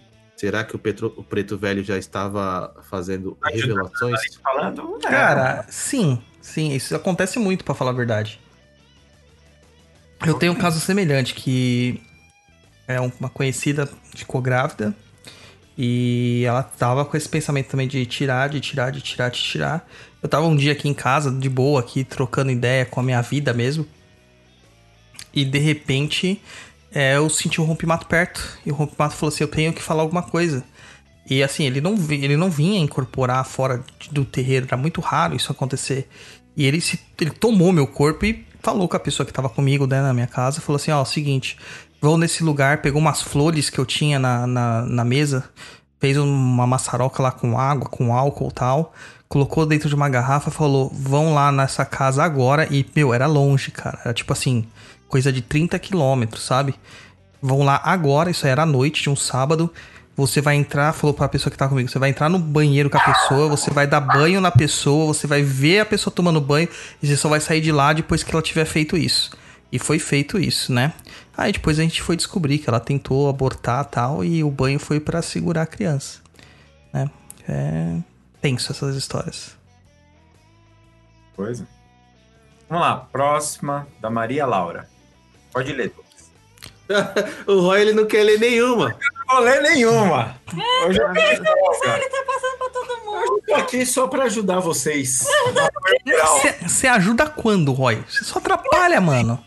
Será 0.42 0.64
que 0.64 0.76
o, 0.76 0.80
Petro- 0.80 1.14
o 1.16 1.24
preto 1.24 1.56
velho 1.56 1.84
já 1.84 2.00
estava 2.00 2.74
fazendo 2.90 3.38
revelações? 3.44 4.20
Falando, 4.42 4.98
é, 5.06 5.08
Cara, 5.08 5.68
sim, 5.70 6.20
sim, 6.42 6.74
isso 6.74 6.96
acontece 6.96 7.38
muito, 7.38 7.64
pra 7.64 7.76
falar 7.76 7.92
a 7.92 7.94
verdade. 7.94 8.40
Eu 10.26 10.34
tenho 10.34 10.54
um 10.54 10.56
caso 10.56 10.80
semelhante 10.80 11.36
que 11.36 12.02
é 12.88 13.00
uma 13.00 13.30
conhecida 13.30 13.88
ficou 14.16 14.42
grávida 14.42 14.96
e 15.78 16.44
ela 16.48 16.64
tava 16.64 17.06
com 17.06 17.16
esse 17.16 17.30
pensamento 17.30 17.68
também 17.68 17.88
de 17.88 18.04
tirar, 18.08 18.50
de 18.50 18.60
tirar, 18.60 18.90
de 18.92 19.00
tirar, 19.00 19.30
de 19.30 19.40
tirar. 19.40 19.88
Eu 20.24 20.28
tava 20.28 20.48
um 20.48 20.56
dia 20.56 20.72
aqui 20.72 20.90
em 20.90 20.94
casa, 20.96 21.30
de 21.32 21.50
boa, 21.50 21.82
aqui 21.82 22.04
trocando 22.04 22.50
ideia 22.50 22.84
com 22.84 23.00
a 23.00 23.04
minha 23.04 23.22
vida 23.22 23.54
mesmo. 23.54 23.86
E 25.32 25.46
de 25.46 25.60
repente 25.60 26.42
é, 26.94 27.16
eu 27.16 27.30
senti 27.30 27.62
um 27.62 27.64
rompimato 27.64 28.06
perto. 28.06 28.60
E 28.66 28.72
o 28.72 28.76
rompimato 28.76 29.16
falou 29.16 29.34
assim: 29.34 29.44
Eu 29.44 29.48
tenho 29.48 29.74
que 29.74 29.82
falar 29.82 30.02
alguma 30.02 30.24
coisa. 30.24 30.64
E 31.30 31.42
assim, 31.42 31.64
ele 31.66 31.80
não, 31.80 31.96
ele 32.10 32.36
não 32.36 32.50
vinha 32.50 32.80
incorporar 32.80 33.46
fora 33.46 33.84
do 34.12 34.26
terreiro, 34.26 34.66
era 34.66 34.76
muito 34.76 35.00
raro 35.00 35.36
isso 35.36 35.52
acontecer. 35.52 36.10
E 36.58 36.66
ele, 36.66 36.82
se, 36.82 37.00
ele 37.20 37.32
tomou 37.32 37.72
meu 37.72 37.88
corpo 37.88 38.26
e 38.26 38.46
falou 38.62 38.88
com 38.88 38.98
a 38.98 39.00
pessoa 39.00 39.26
que 39.26 39.32
tava 39.32 39.48
comigo 39.48 39.88
né, 39.88 40.02
na 40.02 40.14
minha 40.14 40.28
casa: 40.28 40.60
falou 40.60 40.78
assim: 40.78 40.92
Ó, 40.92 41.06
seguinte, 41.06 41.58
vou 42.02 42.18
nesse 42.18 42.44
lugar, 42.44 42.82
pegou 42.82 43.00
umas 43.00 43.22
flores 43.22 43.70
que 43.70 43.80
eu 43.80 43.86
tinha 43.86 44.20
na, 44.20 44.46
na, 44.46 44.82
na 44.82 45.06
mesa, 45.06 45.46
fez 46.00 46.18
uma 46.18 46.68
maçaroca 46.68 47.24
lá 47.24 47.32
com 47.32 47.58
água, 47.58 47.88
com 47.88 48.14
álcool 48.14 48.50
e 48.50 48.54
tal, 48.54 48.94
colocou 49.30 49.66
dentro 49.66 49.88
de 49.88 49.96
uma 49.96 50.10
garrafa 50.10 50.52
falou: 50.52 50.92
vão 50.94 51.34
lá 51.34 51.52
nessa 51.52 51.86
casa 51.86 52.24
agora. 52.24 52.68
E, 52.70 52.86
meu, 52.94 53.14
era 53.14 53.28
longe, 53.28 53.72
cara. 53.72 54.00
Era 54.04 54.14
tipo 54.14 54.34
assim, 54.34 54.68
coisa 55.12 55.32
de 55.32 55.42
30 55.42 55.78
quilômetros, 55.78 56.44
sabe? 56.44 56.74
Vão 57.42 57.64
lá 57.64 57.82
agora, 57.84 58.32
isso 58.32 58.48
era 58.48 58.64
à 58.64 58.66
noite 58.66 59.04
de 59.04 59.10
um 59.10 59.16
sábado. 59.16 59.72
Você 60.16 60.42
vai 60.42 60.56
entrar, 60.56 60.94
falou 60.94 61.14
pra 61.14 61.28
pessoa 61.28 61.52
que 61.52 61.58
tá 61.58 61.68
comigo, 61.68 61.90
você 61.90 62.00
vai 62.00 62.10
entrar 62.10 62.30
no 62.30 62.40
banheiro 62.40 62.90
com 62.90 62.98
a 62.98 63.04
pessoa, 63.04 63.48
você 63.48 63.72
vai 63.72 63.88
dar 63.88 64.02
banho 64.02 64.42
na 64.42 64.52
pessoa, 64.52 65.14
você 65.14 65.28
vai 65.28 65.42
ver 65.42 65.80
a 65.80 65.86
pessoa 65.86 66.14
tomando 66.14 66.40
banho 66.42 66.68
e 67.02 67.08
você 67.08 67.18
só 67.18 67.30
vai 67.30 67.40
sair 67.40 67.62
de 67.62 67.72
lá 67.72 67.94
depois 67.94 68.24
que 68.24 68.32
ela 68.34 68.42
tiver 68.42 68.66
feito 68.66 68.98
isso. 68.98 69.32
E 69.72 69.80
foi 69.80 70.00
feito 70.00 70.38
isso, 70.38 70.74
né? 70.74 70.94
Aí 71.36 71.52
depois 71.52 71.80
a 71.80 71.82
gente 71.84 72.02
foi 72.02 72.16
descobrir 72.16 72.58
que 72.60 72.70
ela 72.70 72.80
tentou 72.80 73.30
abortar 73.30 73.86
tal 73.86 74.24
e 74.24 74.44
o 74.44 74.52
banho 74.52 74.80
foi 74.80 75.00
pra 75.00 75.22
segurar 75.22 75.64
a 75.64 75.68
criança, 75.68 76.20
né? 76.94 77.10
É 77.48 77.98
tenso 78.42 78.72
essas 78.72 78.96
histórias. 78.96 79.56
coisa. 81.36 81.68
Vamos 82.70 82.86
lá, 82.86 82.98
próxima 82.98 83.88
da 84.00 84.10
Maria 84.10 84.46
Laura. 84.46 84.88
Pode 85.52 85.74
ler. 85.74 85.94
O 87.48 87.62
Roy 87.62 87.82
ele 87.82 87.94
não 87.94 88.06
quer 88.06 88.24
ler 88.24 88.38
nenhuma. 88.38 88.90
Não 89.28 89.36
vou 89.36 89.40
ler 89.46 89.62
nenhuma. 89.62 90.36
Hoje 90.86 91.00
eu 91.00 91.08
Ele 91.16 92.10
tá 92.10 92.24
passando 92.28 92.58
pra 92.58 92.70
todo 92.70 93.06
mundo. 93.06 93.42
tô 93.48 93.56
aqui 93.56 93.86
só 93.86 94.08
pra 94.08 94.24
ajudar 94.26 94.60
vocês. 94.60 95.26
Você 96.68 96.88
ajuda 96.88 97.28
quando, 97.30 97.72
Roy? 97.72 98.04
Você 98.10 98.26
só 98.26 98.40
atrapalha, 98.40 99.00
mano. 99.00 99.42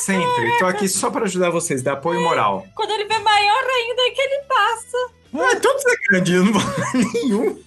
Sempre. 0.00 0.58
Tô 0.58 0.66
aqui 0.66 0.88
só 0.88 1.10
pra 1.10 1.24
ajudar 1.24 1.50
vocês, 1.50 1.82
dar 1.82 1.92
apoio 1.92 2.20
moral. 2.20 2.66
Quando 2.74 2.90
ele 2.90 3.04
vê 3.04 3.18
maior 3.18 3.64
ainda 3.64 4.02
é 4.02 4.10
que 4.10 4.20
ele 4.20 4.42
passa. 4.48 5.10
Ah, 5.34 5.56
todos 5.60 5.82
é 5.86 5.94
grande, 6.10 6.34
eu 6.34 6.44
não 6.44 6.52
vou 6.52 6.62
ler 6.62 7.06
nenhum. 7.14 7.62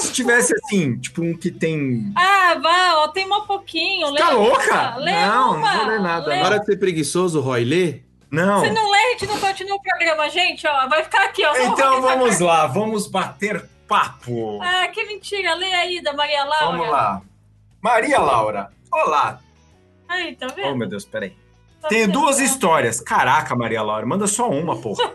Se 0.00 0.12
tivesse 0.12 0.54
assim, 0.54 0.98
tipo 0.98 1.22
um 1.22 1.36
que 1.36 1.50
tem. 1.50 2.12
Ah, 2.16 2.58
vai, 2.62 2.94
ó, 2.96 3.08
tem 3.08 3.26
um 3.26 3.40
pouquinho. 3.42 4.14
Tá 4.14 4.28
lê 4.30 4.34
louca? 4.34 4.72
uma, 4.74 4.96
lê 4.96 5.12
Não, 5.12 5.52
não 5.52 5.58
uma, 5.58 5.76
vou 5.76 5.86
ler 5.86 6.00
nada, 6.00 6.26
lê- 6.28 6.40
Para 6.40 6.58
de 6.58 6.66
ser 6.66 6.76
preguiçoso, 6.76 7.40
Roy, 7.40 7.64
lê. 7.64 8.02
Não. 8.30 8.60
Se 8.62 8.70
não 8.70 8.90
lê, 8.90 8.98
a 8.98 9.10
gente 9.12 9.26
não 9.26 9.38
continua 9.40 9.76
o 9.76 9.82
programa, 9.82 10.28
gente, 10.28 10.66
ó. 10.66 10.86
Vai 10.88 11.02
ficar 11.02 11.24
aqui, 11.24 11.44
ó. 11.46 11.56
Então 11.56 12.02
vamos 12.02 12.40
lá, 12.40 12.66
vamos 12.66 13.06
bater 13.06 13.66
papo. 13.88 14.60
Ah, 14.62 14.86
que 14.88 15.02
mentira. 15.06 15.54
Lê 15.54 15.72
aí 15.72 16.02
da 16.02 16.12
Maria 16.12 16.44
Laura. 16.44 16.66
Vamos 16.66 16.88
lá. 16.90 17.22
Maria 17.80 18.18
Laura, 18.20 18.70
olá. 18.92 19.40
Aí, 20.06 20.34
tá 20.36 20.46
Oh, 20.50 20.54
vendo? 20.54 20.76
meu 20.76 20.88
Deus, 20.88 21.04
peraí. 21.06 21.34
Tá 21.80 21.88
Tenho 21.88 22.10
duas 22.12 22.38
histórias. 22.38 23.00
Caraca, 23.00 23.54
Maria 23.56 23.82
Laura, 23.82 24.04
manda 24.04 24.26
só 24.26 24.50
uma, 24.50 24.76
porra. 24.76 25.10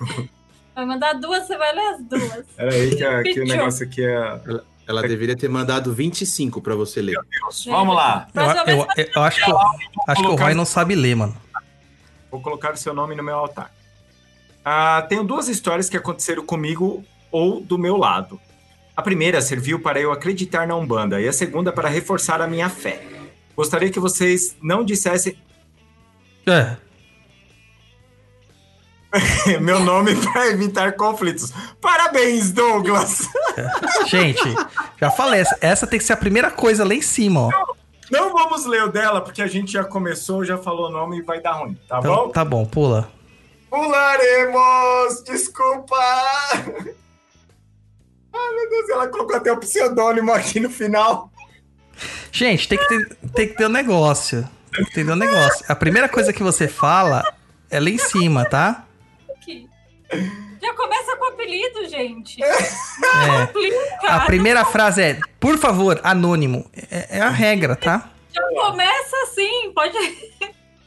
Vai 0.76 0.84
mandar 0.84 1.14
duas, 1.14 1.46
você 1.46 1.56
vai 1.56 1.74
ler 1.74 1.86
as 1.94 2.02
duas. 2.04 2.44
Peraí, 2.54 2.94
que, 2.94 3.02
a- 3.04 3.22
que 3.22 3.40
o 3.40 3.44
negócio 3.46 3.86
aqui 3.86 4.04
é. 4.04 4.40
Ela 4.86 5.02
deveria 5.02 5.34
ter 5.36 5.48
mandado 5.48 5.92
25 5.92 6.60
pra 6.60 6.74
você 6.76 7.02
ler. 7.02 7.16
Vamos 7.66 7.96
lá. 7.96 8.28
Eu, 8.32 8.64
vez 8.64 8.78
eu- 8.78 9.06
eu 9.16 9.22
acho 9.22 9.44
que, 9.44 9.50
eu- 9.50 9.58
acho 10.06 10.22
que 10.22 10.28
o 10.28 10.36
Roy 10.36 10.54
não 10.54 10.64
sabe 10.66 10.94
ler, 10.94 11.16
mano. 11.16 11.36
Vou 12.30 12.40
colocar 12.40 12.74
o 12.74 12.76
seu 12.76 12.92
nome 12.94 13.16
no 13.16 13.22
meu 13.22 13.34
altar. 13.36 13.72
Ah, 14.64 15.04
tenho 15.08 15.24
duas 15.24 15.48
histórias 15.48 15.88
que 15.88 15.96
aconteceram 15.96 16.44
comigo 16.44 17.02
ou 17.32 17.60
do 17.60 17.78
meu 17.78 17.96
lado. 17.96 18.38
A 18.96 19.02
primeira 19.02 19.40
serviu 19.40 19.80
para 19.80 19.98
eu 20.00 20.12
acreditar 20.12 20.66
na 20.68 20.76
Umbanda 20.76 21.20
e 21.20 21.26
a 21.26 21.32
segunda 21.32 21.72
para 21.72 21.88
reforçar 21.88 22.40
a 22.40 22.46
minha 22.46 22.68
fé. 22.68 23.02
Gostaria 23.56 23.90
que 23.90 23.98
vocês 23.98 24.56
não 24.62 24.84
dissessem 24.84 25.36
É. 26.46 26.76
meu 29.60 29.80
nome 29.80 30.14
para 30.16 30.48
evitar 30.48 30.92
conflitos. 30.92 31.52
Parabéns, 31.80 32.50
Douglas! 32.52 33.28
Gente, 34.06 34.54
já 35.00 35.10
falei, 35.10 35.42
essa, 35.60 35.86
tem 35.86 35.98
que 35.98 36.04
ser 36.04 36.12
a 36.12 36.16
primeira 36.16 36.50
coisa 36.50 36.84
lá 36.84 36.94
em 36.94 37.02
cima, 37.02 37.40
ó. 37.48 37.74
Não 38.10 38.32
vamos 38.32 38.64
ler 38.66 38.84
o 38.84 38.88
dela, 38.88 39.20
porque 39.20 39.42
a 39.42 39.46
gente 39.48 39.72
já 39.72 39.82
começou, 39.82 40.44
já 40.44 40.56
falou 40.56 40.86
o 40.88 40.92
nome 40.92 41.18
e 41.18 41.22
vai 41.22 41.40
dar 41.40 41.54
ruim, 41.54 41.76
tá 41.88 41.98
Então, 41.98 42.14
bom? 42.14 42.28
tá 42.28 42.44
bom, 42.44 42.64
pula. 42.64 43.10
Pularemos! 43.68 45.22
Desculpa! 45.24 45.96
Ai, 48.32 48.54
meu 48.54 48.70
Deus, 48.70 48.88
ela 48.90 49.08
colocou 49.08 49.36
até 49.36 49.50
o 49.52 49.56
pseudônimo 49.58 50.32
aqui 50.32 50.60
no 50.60 50.70
final. 50.70 51.30
Gente, 52.30 52.68
tem 52.68 52.78
que 52.78 52.86
ter, 52.88 53.16
tem 53.34 53.48
que 53.48 53.54
ter 53.56 53.66
um 53.66 53.70
negócio. 53.70 54.48
Tem 54.72 54.84
que 54.84 54.92
ter 54.92 55.10
um 55.10 55.16
negócio. 55.16 55.64
A 55.68 55.74
primeira 55.74 56.08
coisa 56.08 56.32
que 56.32 56.42
você 56.42 56.68
fala 56.68 57.24
é 57.70 57.80
lá 57.80 57.88
em 57.90 57.98
cima, 57.98 58.44
tá? 58.44 58.85
Já 60.62 60.74
começa 60.74 61.16
com 61.16 61.24
apelido, 61.26 61.88
gente. 61.88 62.42
É. 62.42 62.52
Complica. 63.46 64.08
A 64.08 64.20
primeira 64.20 64.64
frase 64.64 65.02
é, 65.02 65.20
por 65.38 65.58
favor, 65.58 66.00
anônimo. 66.02 66.68
É, 66.90 67.18
é 67.18 67.20
a 67.20 67.28
regra, 67.28 67.76
tá? 67.76 68.10
Já 68.34 68.42
começa 68.48 69.16
assim, 69.24 69.72
pode. 69.74 69.96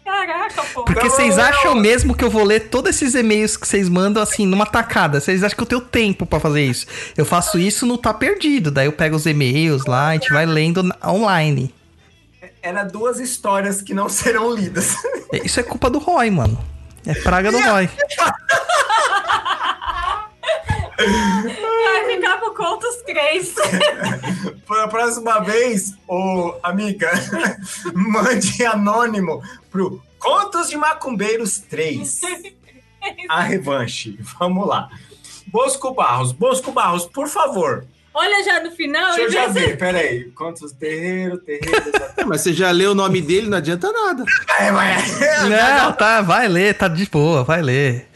Caraca, 0.04 0.64
pô. 0.74 0.84
Porque 0.84 1.04
Não, 1.04 1.10
vocês 1.10 1.38
não, 1.38 1.44
não. 1.44 1.50
acham 1.50 1.76
mesmo 1.76 2.16
que 2.16 2.24
eu 2.24 2.30
vou 2.32 2.44
ler 2.44 2.70
todos 2.70 2.90
esses 2.90 3.14
e-mails 3.14 3.56
que 3.56 3.68
vocês 3.68 3.88
mandam 3.88 4.24
assim, 4.24 4.46
numa 4.48 4.66
tacada? 4.66 5.20
Vocês 5.20 5.44
acham 5.44 5.56
que 5.56 5.64
eu 5.64 5.68
tenho 5.68 5.82
tempo 5.82 6.26
pra 6.26 6.40
fazer 6.40 6.64
isso? 6.66 6.88
Eu 7.16 7.26
faço 7.26 7.60
isso 7.60 7.86
no 7.86 7.98
Tá 7.98 8.12
Perdido. 8.14 8.72
Daí 8.72 8.88
eu 8.88 8.91
pego 8.91 9.16
os 9.16 9.28
e-mails 9.28 9.86
lá, 9.86 10.10
a 10.10 10.14
gente 10.14 10.34
vai 10.34 10.48
lendo 10.48 10.84
online. 11.06 11.74
Era 12.62 12.84
duas 12.84 13.20
histórias 13.20 13.82
que 13.82 13.94
não 13.94 14.10
serão 14.10 14.54
lidas. 14.54 14.96
Isso 15.44 15.60
é 15.60 15.64
culpa 15.64 15.90
do 15.90 16.00
Roy, 16.00 16.32
mano. 16.32 16.58
É 17.06 17.14
praga 17.14 17.52
do 17.52 17.60
Roy. 17.60 17.88
Vai 21.06 22.06
ficar 22.16 22.38
por 22.40 22.56
conta 22.56 22.88
os 22.88 22.98
três. 23.04 23.54
Para 24.68 24.84
a 24.84 24.88
próxima 24.88 25.40
vez, 25.40 25.94
ô 26.08 26.56
amiga, 26.62 27.10
mande 27.94 28.64
anônimo 28.66 29.42
pro 29.72 30.02
Contos 30.20 30.70
de 30.70 30.78
Macumbeiros 30.78 31.60
3. 31.60 32.22
A 33.30 33.42
revanche. 33.42 34.20
Vamos 34.40 34.68
lá. 34.68 34.90
Bosco 35.48 35.94
Barros. 35.94 36.34
Bosco 36.34 36.72
Barros, 36.72 37.06
por 37.06 37.28
favor. 37.30 37.86
Olha 38.14 38.44
já 38.44 38.62
no 38.62 38.72
final. 38.72 39.16
Deixa 39.16 39.22
eu 39.22 39.32
já 39.32 39.48
de- 39.48 39.54
ver, 39.54 39.78
peraí. 39.78 40.26
Contos 40.32 40.74
Terreiro, 40.74 41.38
Terreiro. 41.38 41.92
É, 42.18 42.26
mas 42.26 42.42
você 42.42 42.52
já 42.54 42.70
leu 42.72 42.92
o 42.92 42.96
nome 42.96 43.22
dele, 43.22 43.48
não 43.48 43.58
adianta 43.58 43.90
nada. 43.92 44.26
É, 44.60 44.70
mas- 44.72 45.18
Não, 45.48 45.94
tá, 45.94 46.22
vai 46.22 46.48
ler, 46.50 46.74
tá 46.78 46.88
de 46.90 47.06
boa, 47.10 47.44
vai 47.46 47.62
ler. 47.62 48.10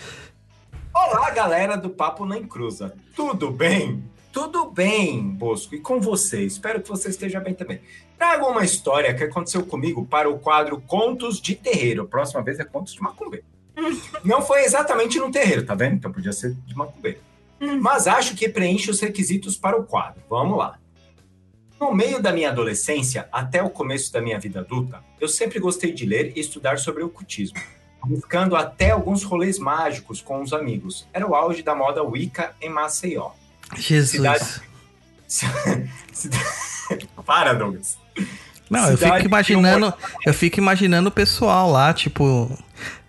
Olá, 1.05 1.29
galera 1.31 1.75
do 1.75 1.89
Papo 1.89 2.25
Nem 2.25 2.47
Cruza. 2.47 2.95
Tudo 3.13 3.51
bem? 3.51 4.01
Tudo 4.31 4.71
bem, 4.71 5.21
Bosco. 5.21 5.75
E 5.75 5.79
com 5.79 5.99
você? 5.99 6.45
Espero 6.45 6.81
que 6.81 6.87
você 6.87 7.09
esteja 7.09 7.41
bem 7.41 7.53
também. 7.53 7.81
Trago 8.17 8.47
uma 8.47 8.63
história 8.63 9.13
que 9.13 9.21
aconteceu 9.21 9.65
comigo 9.65 10.05
para 10.05 10.29
o 10.29 10.39
quadro 10.39 10.79
Contos 10.79 11.41
de 11.41 11.55
Terreiro. 11.55 12.07
Próxima 12.07 12.41
vez 12.41 12.57
é 12.57 12.63
Contos 12.63 12.93
de 12.93 13.01
Macumbeiro. 13.01 13.45
Não 14.23 14.41
foi 14.41 14.63
exatamente 14.63 15.19
num 15.19 15.29
terreiro, 15.29 15.65
tá 15.65 15.75
vendo? 15.75 15.95
Então 15.95 16.11
podia 16.11 16.31
ser 16.31 16.53
de 16.53 16.73
macumbeiro. 16.73 17.19
Mas 17.81 18.07
acho 18.07 18.33
que 18.33 18.47
preenche 18.47 18.89
os 18.89 19.01
requisitos 19.01 19.57
para 19.57 19.77
o 19.77 19.83
quadro. 19.83 20.23
Vamos 20.29 20.57
lá. 20.57 20.79
No 21.81 21.93
meio 21.93 22.21
da 22.21 22.31
minha 22.31 22.49
adolescência, 22.49 23.27
até 23.29 23.61
o 23.61 23.69
começo 23.69 24.11
da 24.13 24.21
minha 24.21 24.39
vida 24.39 24.61
adulta, 24.61 25.03
eu 25.19 25.27
sempre 25.27 25.59
gostei 25.59 25.91
de 25.91 26.05
ler 26.05 26.31
e 26.33 26.39
estudar 26.39 26.79
sobre 26.79 27.03
ocultismo 27.03 27.59
buscando 28.05 28.55
até 28.55 28.91
alguns 28.91 29.23
rolês 29.23 29.57
mágicos 29.59 30.21
com 30.21 30.41
os 30.41 30.53
amigos. 30.53 31.07
Era 31.13 31.27
o 31.27 31.35
auge 31.35 31.61
da 31.63 31.73
moda 31.75 32.03
Wicca 32.03 32.51
em 32.61 32.69
Maceió. 32.69 33.29
Jesus. 33.77 34.09
Cidade- 34.11 34.61
Cida- 36.11 36.37
Para, 37.25 37.53
Douglas. 37.53 37.97
Não, 38.69 38.89
eu 38.89 38.97
fico 38.97 39.25
imaginando, 39.25 39.93
eu 40.25 40.33
fico 40.33 40.59
imaginando 40.59 41.09
o 41.09 41.11
pessoal 41.11 41.71
lá, 41.71 41.93
tipo, 41.93 42.57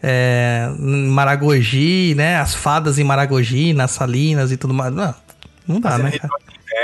é, 0.03 0.69
Maragogi, 0.79 2.15
né? 2.15 2.37
As 2.39 2.55
fadas 2.55 2.99
em 2.99 3.05
Maragogi, 3.05 3.73
nas 3.73 3.91
salinas 3.93 4.53
e 4.53 4.57
tudo 4.57 4.75
mais. 4.75 4.93
Não, 4.95 5.15
não 5.66 5.81
dá, 5.81 5.91
Fazendo 5.93 6.05
né, 6.11 6.19
cara? 6.19 6.33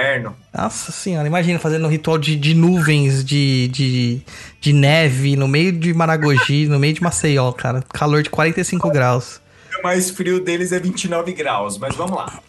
Inverno. 0.00 0.36
Nossa 0.52 0.90
senhora, 0.90 1.26
imagina 1.26 1.58
fazendo 1.58 1.86
um 1.86 1.90
ritual 1.90 2.18
de, 2.18 2.36
de 2.36 2.54
nuvens, 2.54 3.24
de, 3.24 3.68
de, 3.68 4.22
de 4.60 4.72
neve 4.72 5.36
no 5.36 5.46
meio 5.46 5.72
de 5.72 5.92
Maragogi, 5.92 6.66
no 6.66 6.78
meio 6.78 6.94
de 6.94 7.02
Maceió, 7.02 7.52
cara. 7.52 7.82
Calor 7.92 8.22
de 8.22 8.30
45 8.30 8.90
graus. 8.90 9.40
O 9.78 9.82
mais 9.82 10.10
frio 10.10 10.42
deles 10.42 10.72
é 10.72 10.80
29 10.80 11.32
graus, 11.32 11.78
mas 11.78 11.94
vamos 11.94 12.16
lá. 12.16 12.40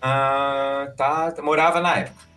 Ah, 0.00 0.88
tá, 0.96 1.34
morava 1.42 1.80
na 1.80 1.96
época. 1.98 2.28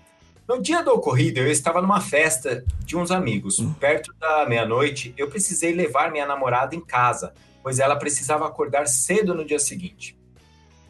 No 0.47 0.61
dia 0.61 0.83
do 0.83 0.91
ocorrido, 0.91 1.39
eu 1.39 1.49
estava 1.49 1.81
numa 1.81 2.01
festa 2.01 2.63
de 2.79 2.97
uns 2.97 3.11
amigos. 3.11 3.63
Perto 3.79 4.13
da 4.19 4.45
meia-noite, 4.45 5.13
eu 5.17 5.29
precisei 5.29 5.73
levar 5.73 6.11
minha 6.11 6.25
namorada 6.25 6.75
em 6.75 6.81
casa, 6.81 7.33
pois 7.63 7.79
ela 7.79 7.95
precisava 7.95 8.45
acordar 8.45 8.87
cedo 8.87 9.33
no 9.33 9.45
dia 9.45 9.59
seguinte. 9.59 10.17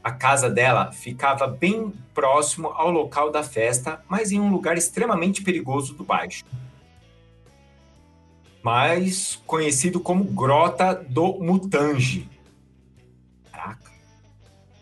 A 0.03 0.11
casa 0.11 0.49
dela 0.49 0.91
ficava 0.91 1.45
bem 1.48 1.94
próximo 2.14 2.69
ao 2.69 2.90
local 2.90 3.32
da 3.32 3.44
festa, 3.44 4.03
mas 4.10 4.32
em 4.32 4.40
um 4.40 4.52
lugar 4.52 4.78
extremamente 4.78 5.44
perigoso 5.44 5.94
do 5.94 6.03
baixo. 6.03 6.44
Mais 8.64 9.40
conhecido 9.45 9.99
como 9.99 10.23
Grota 10.23 10.94
do 10.94 11.40
Mutange. 11.40 12.30
Caraca. 13.52 13.91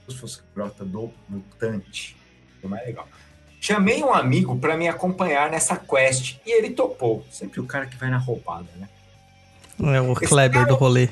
Se 0.07 0.15
fosse 0.15 0.41
Grota 0.55 0.85
do 0.85 1.11
Mutante. 1.27 2.15
Foi 2.61 2.69
mais 2.69 2.85
legal. 2.85 3.07
Chamei 3.59 4.01
um 4.03 4.13
amigo 4.13 4.57
para 4.57 4.77
me 4.77 4.87
acompanhar 4.87 5.51
nessa 5.51 5.75
quest 5.75 6.37
e 6.45 6.51
ele 6.51 6.69
topou. 6.69 7.25
Sempre 7.29 7.59
o 7.59 7.65
cara 7.65 7.85
que 7.85 7.97
vai 7.97 8.09
na 8.09 8.17
roubada, 8.17 8.69
né? 8.77 8.87
É 9.95 10.01
o 10.01 10.13
Kleber 10.15 10.65
do 10.65 10.75
rolê. 10.75 11.09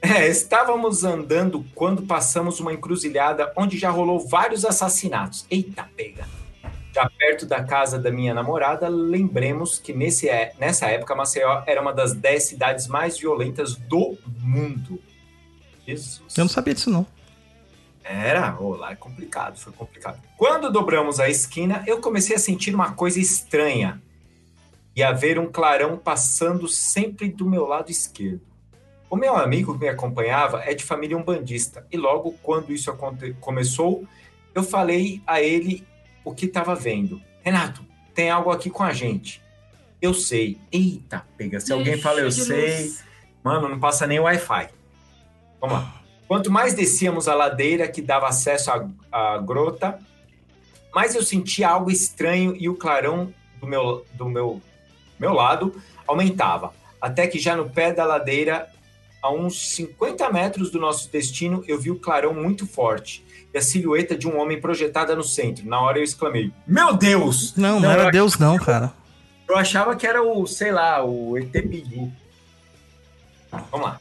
É, 0.00 0.28
estávamos 0.28 1.02
andando 1.02 1.64
quando 1.74 2.02
passamos 2.02 2.60
uma 2.60 2.72
encruzilhada 2.72 3.52
onde 3.56 3.76
já 3.76 3.90
rolou 3.90 4.20
vários 4.20 4.64
assassinatos. 4.64 5.44
Eita, 5.50 5.88
pega! 5.96 6.26
Já 6.94 7.08
perto 7.10 7.46
da 7.46 7.62
casa 7.62 7.98
da 7.98 8.10
minha 8.10 8.32
namorada, 8.32 8.88
lembremos 8.88 9.78
que 9.78 9.92
nesse, 9.92 10.28
é- 10.28 10.54
nessa 10.58 10.86
época 10.86 11.14
Maceió 11.14 11.62
era 11.66 11.80
uma 11.80 11.92
das 11.92 12.12
10 12.12 12.42
cidades 12.44 12.86
mais 12.86 13.18
violentas 13.18 13.76
do 13.76 14.16
mundo. 14.40 15.00
Jesus. 15.86 16.36
Eu 16.36 16.44
não 16.44 16.48
sabia 16.48 16.74
disso, 16.74 16.90
não. 16.90 17.06
Era, 18.02 18.56
oh, 18.58 18.74
lá 18.74 18.92
é 18.92 18.96
complicado, 18.96 19.58
foi 19.58 19.72
complicado. 19.72 20.18
Quando 20.36 20.72
dobramos 20.72 21.20
a 21.20 21.28
esquina, 21.28 21.84
eu 21.86 22.00
comecei 22.00 22.36
a 22.36 22.38
sentir 22.38 22.74
uma 22.74 22.92
coisa 22.92 23.20
estranha. 23.20 24.00
E 24.96 25.02
a 25.02 25.12
ver 25.12 25.38
um 25.38 25.46
clarão 25.46 25.96
passando 25.96 26.66
sempre 26.66 27.28
do 27.28 27.48
meu 27.48 27.66
lado 27.66 27.90
esquerdo. 27.90 28.47
O 29.10 29.16
meu 29.16 29.36
amigo 29.36 29.72
que 29.74 29.80
me 29.80 29.88
acompanhava 29.88 30.62
é 30.64 30.74
de 30.74 30.84
família 30.84 31.16
umbandista, 31.16 31.86
e 31.90 31.96
logo 31.96 32.34
quando 32.42 32.72
isso 32.72 32.94
começou, 33.40 34.04
eu 34.54 34.62
falei 34.62 35.22
a 35.26 35.40
ele 35.40 35.86
o 36.24 36.34
que 36.34 36.46
estava 36.46 36.74
vendo. 36.74 37.20
Renato, 37.42 37.82
tem 38.14 38.30
algo 38.30 38.50
aqui 38.50 38.68
com 38.68 38.82
a 38.82 38.92
gente. 38.92 39.42
Eu 40.00 40.12
sei. 40.12 40.58
Eita, 40.70 41.24
pega. 41.36 41.58
Se 41.58 41.72
alguém 41.72 41.94
Ixi, 41.94 42.02
fala 42.02 42.20
eu 42.20 42.30
sei, 42.30 42.82
luz. 42.82 43.04
Mano, 43.42 43.68
não 43.68 43.80
passa 43.80 44.06
nem 44.06 44.20
Wi-Fi. 44.20 44.68
Vamos 45.60 45.76
lá. 45.76 46.02
Quanto 46.26 46.50
mais 46.50 46.74
descíamos 46.74 47.26
a 47.26 47.34
ladeira 47.34 47.88
que 47.88 48.02
dava 48.02 48.28
acesso 48.28 48.70
à, 48.70 48.86
à 49.10 49.38
grota, 49.38 49.98
mais 50.94 51.14
eu 51.14 51.22
sentia 51.22 51.68
algo 51.70 51.90
estranho 51.90 52.54
e 52.58 52.68
o 52.68 52.74
clarão 52.74 53.32
do 53.58 53.66
meu, 53.66 54.04
do 54.12 54.28
meu, 54.28 54.60
meu 55.18 55.32
lado 55.32 55.74
aumentava. 56.06 56.74
Até 57.00 57.26
que 57.26 57.38
já 57.38 57.56
no 57.56 57.70
pé 57.70 57.92
da 57.92 58.04
ladeira, 58.04 58.68
a 59.22 59.30
uns 59.32 59.74
50 59.74 60.30
metros 60.32 60.70
do 60.70 60.78
nosso 60.78 61.10
destino, 61.10 61.64
eu 61.66 61.78
vi 61.78 61.90
o 61.90 61.98
clarão 61.98 62.32
muito 62.34 62.66
forte 62.66 63.24
e 63.52 63.58
a 63.58 63.62
silhueta 63.62 64.16
de 64.16 64.28
um 64.28 64.38
homem 64.38 64.60
projetada 64.60 65.16
no 65.16 65.24
centro. 65.24 65.66
Na 65.66 65.80
hora 65.80 65.98
eu 65.98 66.04
exclamei: 66.04 66.52
Meu 66.66 66.94
Deus! 66.94 67.56
Não, 67.56 67.74
não, 67.74 67.80
Não, 67.80 67.90
era 67.90 68.04
eu- 68.04 68.10
Deus, 68.10 68.38
não, 68.38 68.56
cara. 68.58 68.92
Eu 69.48 69.56
achava 69.56 69.96
que 69.96 70.06
era 70.06 70.22
o, 70.22 70.46
sei 70.46 70.70
lá, 70.70 71.02
o 71.02 71.36
ET 71.38 71.50
Bilu. 71.66 72.12
Vamos 73.70 73.86
lá. 73.86 74.00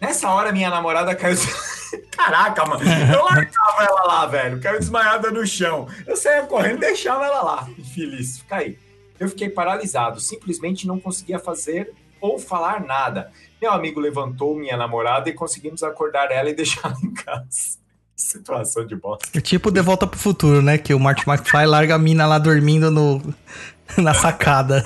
Nessa 0.00 0.28
hora, 0.30 0.50
minha 0.50 0.68
namorada 0.70 1.14
caiu. 1.14 1.36
Caraca, 2.10 2.64
mano. 2.66 2.82
Eu 2.82 3.24
largava 3.24 3.84
ela 3.84 4.02
lá, 4.04 4.26
velho. 4.26 4.60
Caiu 4.60 4.78
desmaiada 4.78 5.30
no 5.30 5.46
chão. 5.46 5.86
Eu 6.06 6.16
saía 6.16 6.42
correndo 6.42 6.78
e 6.78 6.80
deixava 6.80 7.24
ela 7.24 7.42
lá. 7.42 7.68
Infeliz. 7.78 8.38
Fica 8.38 8.56
aí. 8.56 8.78
Eu 9.18 9.28
fiquei 9.28 9.48
paralisado. 9.50 10.18
Simplesmente 10.20 10.86
não 10.86 10.98
conseguia 10.98 11.38
fazer 11.38 11.92
ou 12.20 12.38
falar 12.38 12.84
nada. 12.84 13.30
Meu 13.60 13.72
amigo 13.72 14.00
levantou 14.00 14.56
minha 14.56 14.76
namorada 14.76 15.28
e 15.28 15.32
conseguimos 15.32 15.82
acordar 15.82 16.30
ela 16.30 16.50
e 16.50 16.54
deixá-la 16.54 16.96
em 17.02 17.12
casa. 17.12 17.78
Situação 18.16 18.86
de 18.86 18.94
bosta. 18.94 19.26
É 19.36 19.40
tipo 19.40 19.70
De 19.70 19.80
Volta 19.80 20.06
pro 20.06 20.18
Futuro, 20.18 20.60
né? 20.60 20.76
Que 20.76 20.92
o 20.92 21.00
Marty 21.00 21.28
McFly 21.28 21.64
larga 21.66 21.94
a 21.94 21.98
mina 21.98 22.26
lá 22.26 22.38
dormindo 22.38 22.90
no, 22.90 23.22
na 23.96 24.12
sacada. 24.12 24.84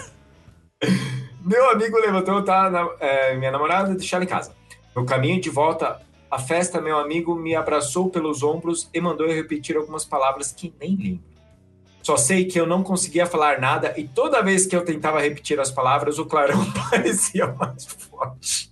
Meu 1.45 1.71
amigo 1.71 1.99
levantou, 1.99 2.43
tá? 2.43 2.71
Na, 2.71 2.89
é, 3.01 3.37
minha 3.37 3.51
namorada 3.51 3.95
deixou 3.95 4.17
ela 4.17 4.25
em 4.25 4.29
casa. 4.29 4.53
No 4.95 5.05
caminho 5.05 5.41
de 5.41 5.51
volta 5.51 6.01
à 6.31 6.39
festa, 6.39 6.81
meu 6.81 6.97
amigo 6.99 7.35
me 7.35 7.55
abraçou 7.55 8.09
pelos 8.09 8.43
ombros 8.43 8.89
e 8.95 9.01
mandou 9.01 9.27
eu 9.27 9.35
repetir 9.35 9.77
algumas 9.77 10.05
palavras 10.05 10.53
que 10.53 10.73
nem 10.81 10.97
lembro. 10.97 11.34
Só 12.05 12.19
sei 12.19 12.45
que 12.45 12.61
eu 12.61 12.67
não 12.67 12.83
conseguia 12.83 13.25
falar 13.25 13.59
nada 13.59 13.95
e 13.97 14.07
toda 14.07 14.43
vez 14.43 14.67
que 14.67 14.77
eu 14.77 14.85
tentava 14.85 15.23
repetir 15.23 15.59
as 15.59 15.71
palavras, 15.71 16.19
o 16.19 16.27
clarão 16.27 16.63
parecia 16.91 17.47
mais 17.47 17.87
forte. 17.87 18.71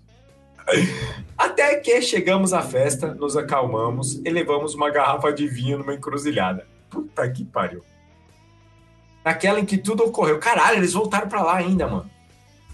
Até 1.37 1.77
que 1.77 2.03
chegamos 2.03 2.53
à 2.53 2.61
festa, 2.61 3.15
nos 3.15 3.35
acalmamos 3.35 4.21
e 4.23 4.29
levamos 4.29 4.75
uma 4.75 4.91
garrafa 4.91 5.33
de 5.33 5.49
vinho 5.49 5.79
numa 5.79 5.95
encruzilhada. 5.95 6.67
Puta 6.91 7.27
que 7.31 7.43
pariu. 7.43 7.83
Naquela 9.25 9.61
em 9.61 9.65
que 9.65 9.79
tudo 9.79 10.05
ocorreu. 10.05 10.39
Caralho, 10.39 10.77
eles 10.77 10.93
voltaram 10.93 11.27
pra 11.27 11.43
lá 11.43 11.57
ainda, 11.57 11.89
mano. 11.89 12.11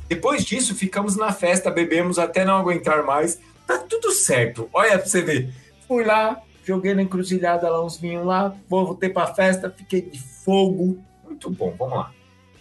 Depois 0.09 0.45
disso, 0.45 0.75
ficamos 0.75 1.15
na 1.15 1.31
festa, 1.31 1.71
bebemos 1.71 2.19
até 2.19 2.45
não 2.45 2.57
aguentar 2.57 3.05
mais. 3.05 3.39
Tá 3.65 3.79
tudo 3.79 4.11
certo. 4.11 4.69
Olha 4.73 4.99
pra 4.99 5.07
você 5.07 5.23
ver. 5.23 5.55
Fui 5.87 6.03
lá, 6.03 6.43
joguei 6.65 6.95
na 6.95 7.03
encruzilhada 7.03 7.71
lá 7.71 7.85
uns 7.85 7.97
vinhos 7.97 8.27
lá, 8.27 8.55
voltei 8.69 9.09
pra 9.09 9.33
festa, 9.33 9.73
fiquei 9.75 10.03
de 10.03 10.19
fogo. 10.53 10.99
Muito 11.27 11.51
bom, 11.51 11.75
vamos 11.79 11.99
lá. 11.99 12.11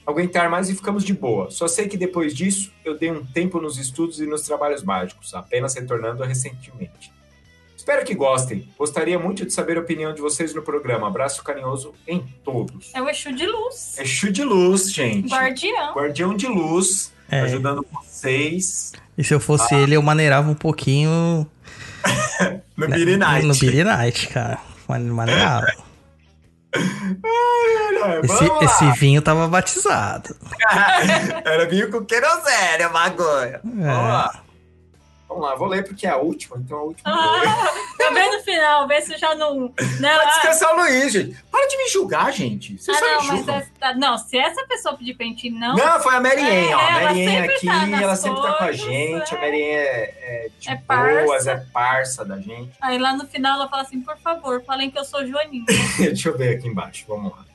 Aguentar 0.05 0.49
mais 0.49 0.69
e 0.69 0.75
ficamos 0.75 1.05
de 1.05 1.13
boa. 1.13 1.49
Só 1.49 1.67
sei 1.69 1.87
que 1.87 1.95
depois 1.97 2.33
disso, 2.35 2.71
eu 2.83 2.97
dei 2.97 3.09
um 3.11 3.23
tempo 3.25 3.61
nos 3.61 3.77
estudos 3.77 4.19
e 4.19 4.25
nos 4.25 4.41
trabalhos 4.41 4.83
mágicos, 4.83 5.33
apenas 5.33 5.73
retornando 5.75 6.21
recentemente. 6.23 7.11
Espero 7.77 8.05
que 8.05 8.13
gostem. 8.13 8.67
Gostaria 8.77 9.17
muito 9.17 9.45
de 9.45 9.53
saber 9.53 9.77
a 9.77 9.79
opinião 9.81 10.13
de 10.13 10.19
vocês 10.21 10.53
no 10.53 10.61
programa. 10.61 11.07
Abraço 11.07 11.41
carinhoso 11.43 11.93
em 12.05 12.19
todos. 12.43 12.91
É 12.93 13.01
o 13.01 13.07
Exu 13.09 13.31
de 13.33 13.45
luz. 13.45 13.97
Exu 13.99 14.31
de 14.31 14.43
luz, 14.43 14.91
gente. 14.91 15.29
Guardião. 15.29 15.93
Guardião 15.93 16.35
de 16.35 16.47
luz, 16.47 17.13
É. 17.29 17.41
ajudando 17.41 17.85
vocês 17.93 18.91
E 19.17 19.23
se 19.23 19.33
eu 19.33 19.39
fosse 19.39 19.73
ele, 19.75 19.95
eu 19.95 20.01
maneirava 20.01 20.49
um 20.49 20.55
pouquinho 20.55 21.47
no 22.75 22.87
Beery 22.87 23.15
Night. 23.17 23.45
no 23.45 23.53
Billy 23.55 23.83
Night, 23.83 24.27
cara. 24.27 24.59
Mane- 24.87 25.09
Maneirava. 25.11 25.67
É, 27.25 28.19
Esse, 28.23 28.45
esse 28.63 28.91
vinho 28.99 29.21
tava 29.21 29.47
batizado. 29.47 30.35
Era 31.45 31.65
vinho 31.67 31.89
com 31.91 32.05
querosene, 32.05 32.85
o 32.85 32.89
bagulho. 32.91 33.59
Vamos 33.63 33.85
É. 33.85 33.91
lá. 33.91 34.31
Vamos 35.27 35.43
lá, 35.43 35.55
vou 35.55 35.67
ler 35.67 35.83
porque 35.83 36.07
é 36.07 36.09
a 36.09 36.17
última, 36.17 36.55
então 36.57 36.77
a 36.77 36.83
última. 36.83 37.11
Ah, 37.11 37.69
tá 37.99 38.11
bem 38.11 38.31
no 38.31 38.41
final, 38.43 38.87
vê 38.87 39.01
se 39.01 39.17
já 39.17 39.35
não. 39.35 39.59
Não, 39.59 39.69
Vai 39.99 40.25
ah, 40.25 40.29
descansar 40.29 40.73
o 40.73 40.77
Luiz, 40.77 41.11
gente. 41.11 41.43
Para 41.51 41.67
de 41.67 41.77
me 41.77 41.89
julgar, 41.89 42.31
gente. 42.31 42.77
Vocês 42.77 42.95
ah, 42.97 42.99
só 42.99 43.05
me 43.05 43.11
não, 43.11 43.17
mas 43.25 43.37
julgam. 43.37 43.55
essa- 43.55 43.93
não, 43.95 44.17
se 44.17 44.37
essa 44.37 44.65
pessoa 44.67 44.95
pedir 44.97 45.15
pra 45.15 45.25
gente 45.25 45.49
não. 45.49 45.75
Não, 45.75 45.99
foi 45.99 46.15
a 46.15 46.21
Mary 46.21 46.41
Ann, 46.41 46.45
É, 46.45 46.75
ó. 46.75 46.79
ela 46.79 47.01
Mary 47.01 47.27
Ann 47.27 47.31
sempre 47.31 47.55
aqui, 47.55 47.65
tá 47.67 48.01
ela 48.01 48.15
sempre 48.15 48.41
tá 48.41 48.53
com 48.53 48.63
a 48.63 48.71
gente. 48.71 49.35
A 49.35 49.37
é. 49.37 49.41
Mary 49.41 49.61
Ann 49.63 49.75
é, 49.75 50.13
é 50.21 50.49
de 50.59 50.69
É 50.69 50.75
boas, 50.75 50.85
parça. 50.87 51.51
é 51.51 51.65
parça 51.73 52.25
da 52.25 52.39
gente. 52.39 52.71
Aí 52.79 52.97
lá 52.97 53.13
no 53.13 53.27
final 53.27 53.55
ela 53.55 53.67
fala 53.67 53.81
assim: 53.81 53.99
por 53.99 54.17
favor, 54.19 54.63
falem 54.63 54.89
que 54.89 54.97
eu 54.97 55.03
sou 55.03 55.27
Joaninha. 55.27 55.65
Deixa 55.99 56.29
eu 56.29 56.37
ver 56.37 56.57
aqui 56.57 56.69
embaixo, 56.69 57.03
vamos 57.05 57.33
lá. 57.33 57.45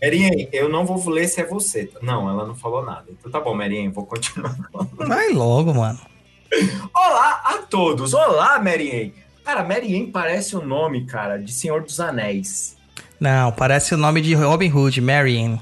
Ann, 0.00 0.46
eu 0.52 0.68
não 0.68 0.86
vou 0.86 1.08
ler 1.10 1.26
se 1.26 1.40
é 1.40 1.44
você. 1.44 1.86
tá? 1.86 1.98
Não, 2.00 2.30
ela 2.30 2.46
não 2.46 2.54
falou 2.54 2.84
nada. 2.84 3.06
Então 3.08 3.32
tá 3.32 3.40
bom, 3.40 3.60
Ann, 3.60 3.90
vou 3.90 4.06
continuar. 4.06 4.54
Vai 4.94 5.30
logo, 5.30 5.74
mano. 5.74 5.98
Olá 6.94 7.42
a 7.44 7.58
todos. 7.58 8.14
Olá, 8.14 8.58
Mary 8.58 8.90
Ann. 9.14 9.22
Cara, 9.44 9.62
Mary 9.62 9.94
Ann 9.96 10.10
parece 10.10 10.56
o 10.56 10.62
nome, 10.62 11.04
cara, 11.06 11.38
de 11.38 11.52
Senhor 11.52 11.82
dos 11.82 12.00
Anéis. 12.00 12.76
Não, 13.20 13.52
parece 13.52 13.94
o 13.94 13.98
nome 13.98 14.20
de 14.20 14.34
Robin 14.34 14.70
Hood, 14.72 15.00
Marion. 15.00 15.58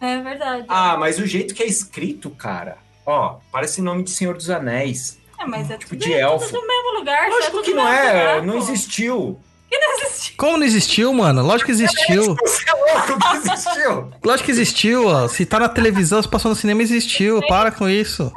É 0.00 0.20
verdade. 0.20 0.64
Ah, 0.68 0.96
mas 0.96 1.18
o 1.18 1.26
jeito 1.26 1.54
que 1.54 1.62
é 1.62 1.66
escrito, 1.66 2.28
cara, 2.30 2.76
ó, 3.06 3.36
parece 3.52 3.80
nome 3.80 4.02
de 4.02 4.10
Senhor 4.10 4.34
dos 4.34 4.50
Anéis. 4.50 5.18
É, 5.38 5.46
mas 5.46 5.70
é 5.70 5.76
tipo 5.76 5.90
tudo, 5.90 6.04
de 6.04 6.12
é 6.12 6.20
elfo. 6.20 6.46
tudo 6.46 6.60
do 6.60 6.66
mesmo 6.66 6.98
lugar. 6.98 7.28
Lógico 7.28 7.46
é 7.46 7.50
tudo 7.50 7.62
que 7.62 7.74
não 7.74 7.88
é, 7.88 8.08
lugar, 8.08 8.42
não 8.42 8.58
existiu. 8.58 9.38
Que 9.70 9.78
não 9.78 9.92
existiu. 9.98 10.34
Como 10.36 10.56
não 10.58 10.66
existiu, 10.66 11.12
mano? 11.14 11.42
Lógico 11.42 11.66
que 11.66 11.72
existiu. 11.72 12.36
Você 12.42 12.64
é 12.68 12.72
louco 12.72 13.18
que 13.18 13.36
existiu. 13.36 14.12
Lógico 14.24 14.44
que 14.46 14.50
existiu, 14.52 15.06
ó. 15.06 15.28
Se 15.28 15.46
tá 15.46 15.58
na 15.60 15.68
televisão, 15.68 16.20
se 16.22 16.28
passou 16.28 16.50
no 16.50 16.56
cinema, 16.56 16.82
existiu. 16.82 17.40
Para 17.46 17.70
com 17.70 17.88
isso. 17.88 18.32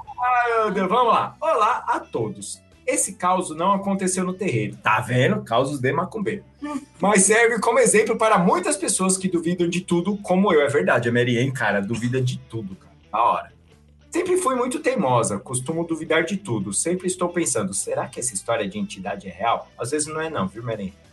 Vamos 0.73 1.13
lá. 1.13 1.35
Olá 1.39 1.85
a 1.87 1.99
todos. 1.99 2.59
Esse 2.87 3.13
caos 3.13 3.55
não 3.55 3.73
aconteceu 3.73 4.23
no 4.23 4.33
terreiro. 4.33 4.75
Tá 4.77 4.99
vendo? 4.99 5.43
Causos 5.43 5.79
de 5.79 5.93
macumbeiro. 5.93 6.43
Mas 6.99 7.23
serve 7.23 7.59
como 7.59 7.77
exemplo 7.77 8.17
para 8.17 8.39
muitas 8.39 8.75
pessoas 8.75 9.15
que 9.15 9.27
duvidam 9.27 9.69
de 9.69 9.81
tudo, 9.81 10.17
como 10.17 10.51
eu. 10.51 10.61
É 10.61 10.67
verdade, 10.67 11.07
a 11.07 11.11
Mary 11.11 11.37
Ann, 11.37 11.51
cara, 11.51 11.81
duvida 11.81 12.19
de 12.19 12.39
tudo, 12.49 12.75
cara. 12.75 12.95
Da 13.11 13.23
hora. 13.23 13.53
Sempre 14.09 14.37
fui 14.37 14.55
muito 14.55 14.79
teimosa, 14.79 15.37
costumo 15.37 15.85
duvidar 15.85 16.23
de 16.23 16.37
tudo. 16.37 16.73
Sempre 16.73 17.05
estou 17.05 17.29
pensando, 17.29 17.71
será 17.71 18.07
que 18.07 18.19
essa 18.19 18.33
história 18.33 18.67
de 18.67 18.79
entidade 18.79 19.27
é 19.27 19.31
real? 19.31 19.69
Às 19.77 19.91
vezes 19.91 20.07
não 20.07 20.19
é 20.19 20.31
não, 20.31 20.47
viu, 20.47 20.63
Mary 20.63 20.85
Ann? 20.85 21.05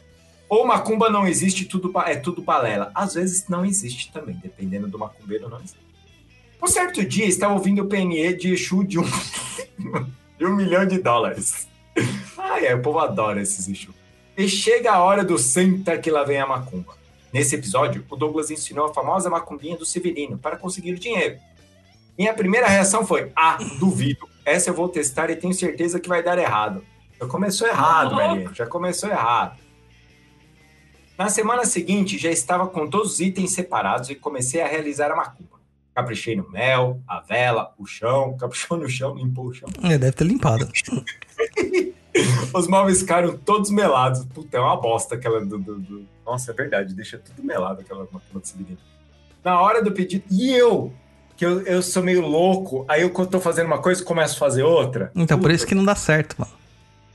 Ou 0.48 0.66
macumba 0.66 1.10
não 1.10 1.26
existe, 1.26 1.66
tudo 1.66 1.92
é 2.06 2.16
tudo 2.16 2.40
balela. 2.40 2.90
Às 2.94 3.14
vezes 3.14 3.48
não 3.48 3.66
existe 3.66 4.10
também, 4.12 4.34
dependendo 4.36 4.88
do 4.88 4.98
macumbeiro 4.98 5.48
não 5.48 5.58
existe. 5.58 5.81
Um 6.62 6.66
certo 6.68 7.04
dia, 7.04 7.26
estava 7.26 7.54
ouvindo 7.54 7.82
o 7.82 7.86
PNE 7.88 8.34
de 8.36 8.52
Exu 8.52 8.84
de 8.84 8.98
um, 8.98 9.04
de 10.38 10.46
um 10.46 10.54
milhão 10.54 10.86
de 10.86 10.98
dólares. 10.98 11.66
Ai, 12.38 12.66
é, 12.66 12.74
o 12.74 12.80
povo 12.80 13.00
adora 13.00 13.42
esses 13.42 13.66
Exu. 13.68 13.92
E 14.36 14.48
chega 14.48 14.92
a 14.92 15.02
hora 15.02 15.24
do 15.24 15.36
senta 15.38 15.98
que 15.98 16.10
lá 16.10 16.22
vem 16.22 16.38
a 16.38 16.46
macumba. 16.46 16.94
Nesse 17.32 17.56
episódio, 17.56 18.04
o 18.08 18.16
Douglas 18.16 18.50
ensinou 18.50 18.86
a 18.86 18.94
famosa 18.94 19.28
macumbinha 19.28 19.76
do 19.76 19.84
Severino 19.84 20.38
para 20.38 20.56
conseguir 20.56 20.92
o 20.92 20.98
dinheiro. 20.98 21.38
Minha 22.16 22.32
primeira 22.32 22.68
reação 22.68 23.04
foi, 23.04 23.32
ah, 23.34 23.58
duvido. 23.80 24.28
Essa 24.44 24.70
eu 24.70 24.74
vou 24.74 24.88
testar 24.88 25.30
e 25.30 25.36
tenho 25.36 25.52
certeza 25.52 25.98
que 25.98 26.08
vai 26.08 26.22
dar 26.22 26.38
errado. 26.38 26.84
Já 27.20 27.26
começou 27.26 27.66
errado, 27.66 28.14
Maria. 28.14 28.50
Já 28.54 28.66
começou 28.66 29.08
errado. 29.08 29.58
Na 31.18 31.28
semana 31.28 31.64
seguinte, 31.64 32.18
já 32.18 32.30
estava 32.30 32.66
com 32.68 32.88
todos 32.88 33.14
os 33.14 33.20
itens 33.20 33.52
separados 33.52 34.10
e 34.10 34.14
comecei 34.14 34.60
a 34.60 34.66
realizar 34.66 35.10
a 35.10 35.16
macumba. 35.16 35.51
Caprichei 35.94 36.34
no 36.36 36.48
mel, 36.50 37.00
a 37.06 37.20
vela, 37.20 37.72
o 37.78 37.86
chão, 37.86 38.36
caprichou 38.40 38.76
no 38.78 38.88
chão, 38.88 39.14
limpou 39.14 39.46
o 39.46 39.54
chão. 39.54 39.68
É, 39.82 39.98
deve 39.98 40.12
ter 40.12 40.24
limpado. 40.24 40.66
Os 42.54 42.68
móveis 42.68 43.00
ficaram 43.00 43.36
todos 43.36 43.70
melados. 43.70 44.24
Puta, 44.26 44.58
é 44.58 44.60
uma 44.60 44.76
bosta 44.76 45.14
aquela 45.14 45.40
do. 45.44 45.58
do- 45.58 45.78
do- 45.80 46.06
Nossa, 46.24 46.50
é 46.50 46.54
verdade, 46.54 46.94
deixa 46.94 47.18
tudo 47.18 47.42
melado 47.42 47.80
aquela 47.80 48.04
de 48.06 48.48
Severino. 48.48 48.78
Na 49.42 49.60
hora 49.60 49.82
do 49.82 49.90
pedido. 49.92 50.24
E 50.30 50.50
eu? 50.50 50.92
Que 51.36 51.46
eu, 51.46 51.62
eu 51.62 51.82
sou 51.82 52.02
meio 52.02 52.20
louco, 52.26 52.84
aí 52.86 53.02
eu 53.02 53.10
quando 53.10 53.30
tô 53.30 53.40
fazendo 53.40 53.66
uma 53.66 53.78
coisa, 53.80 54.04
começo 54.04 54.36
a 54.36 54.38
fazer 54.38 54.62
outra. 54.62 55.10
Então, 55.16 55.38
por 55.38 55.44
Puta 55.44 55.54
isso 55.54 55.66
que 55.66 55.74
não 55.74 55.84
dá 55.84 55.94
certo, 55.96 56.36
mano. 56.38 56.52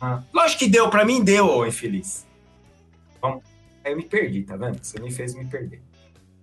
Ah, 0.01 0.21
lógico 0.33 0.59
que 0.59 0.67
deu, 0.67 0.89
pra 0.89 1.05
mim 1.05 1.23
deu, 1.23 1.45
ô 1.47 1.65
infeliz. 1.65 2.25
Vamos. 3.21 3.43
Aí 3.85 3.91
eu 3.93 3.97
me 3.97 4.03
perdi, 4.03 4.41
tá 4.43 4.57
vendo? 4.57 4.79
Você 4.83 4.99
me 4.99 5.11
fez 5.11 5.33
me 5.35 5.45
perder. 5.45 5.81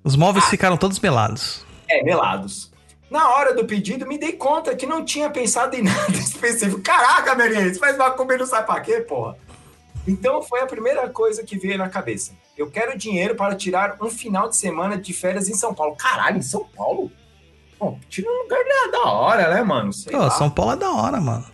Os 0.03 0.15
móveis 0.17 0.45
ficaram 0.47 0.77
todos 0.77 0.99
melados. 1.01 1.67
É, 1.99 2.03
melados. 2.03 2.73
Na 3.11 3.29
hora 3.31 3.55
do 3.55 3.65
pedido, 3.65 4.07
me 4.07 4.19
dei 4.19 4.33
conta 4.33 4.75
que 4.75 4.87
não 4.87 5.05
tinha 5.05 5.31
pensado 5.31 5.77
em 5.77 5.83
nada 5.85 6.13
específico. 6.17 6.81
Caraca, 6.83 7.35
Meriene, 7.35 7.73
você 7.73 7.79
faz 7.79 7.97
macumba 7.97 8.35
e 8.35 8.39
não 8.39 8.47
sabe 8.47 8.67
pra 8.67 8.81
quê, 8.81 9.01
porra? 9.01 9.37
Então 10.07 10.43
foi 10.43 10.61
a 10.61 10.67
primeira 10.67 11.09
coisa 11.09 11.43
que 11.45 11.57
veio 11.57 11.79
na 11.79 11.89
cabeça. 11.89 12.33
Eu 12.57 12.71
quero 12.71 12.97
dinheiro 12.97 13.35
para 13.35 13.55
tirar 13.55 13.97
um 14.01 14.11
final 14.11 14.49
de 14.49 14.57
semana 14.57 14.97
de 14.97 15.13
férias 15.13 15.49
em 15.49 15.55
São 15.55 15.75
Paulo. 15.75 15.97
Caralho, 15.97 16.39
em 16.39 16.43
São 16.43 16.65
Paulo? 16.65 17.11
Pô, 17.79 17.97
tira 18.09 18.29
um 18.31 18.43
lugar 18.43 18.61
da- 18.93 19.11
hora, 19.11 19.55
né, 19.55 19.63
mano? 19.63 19.91
Pô. 20.11 20.31
São 20.31 20.51
Paulo 20.51 20.73
é 20.73 20.77
da 20.77 20.91
hora, 20.93 21.21
mano. 21.21 21.45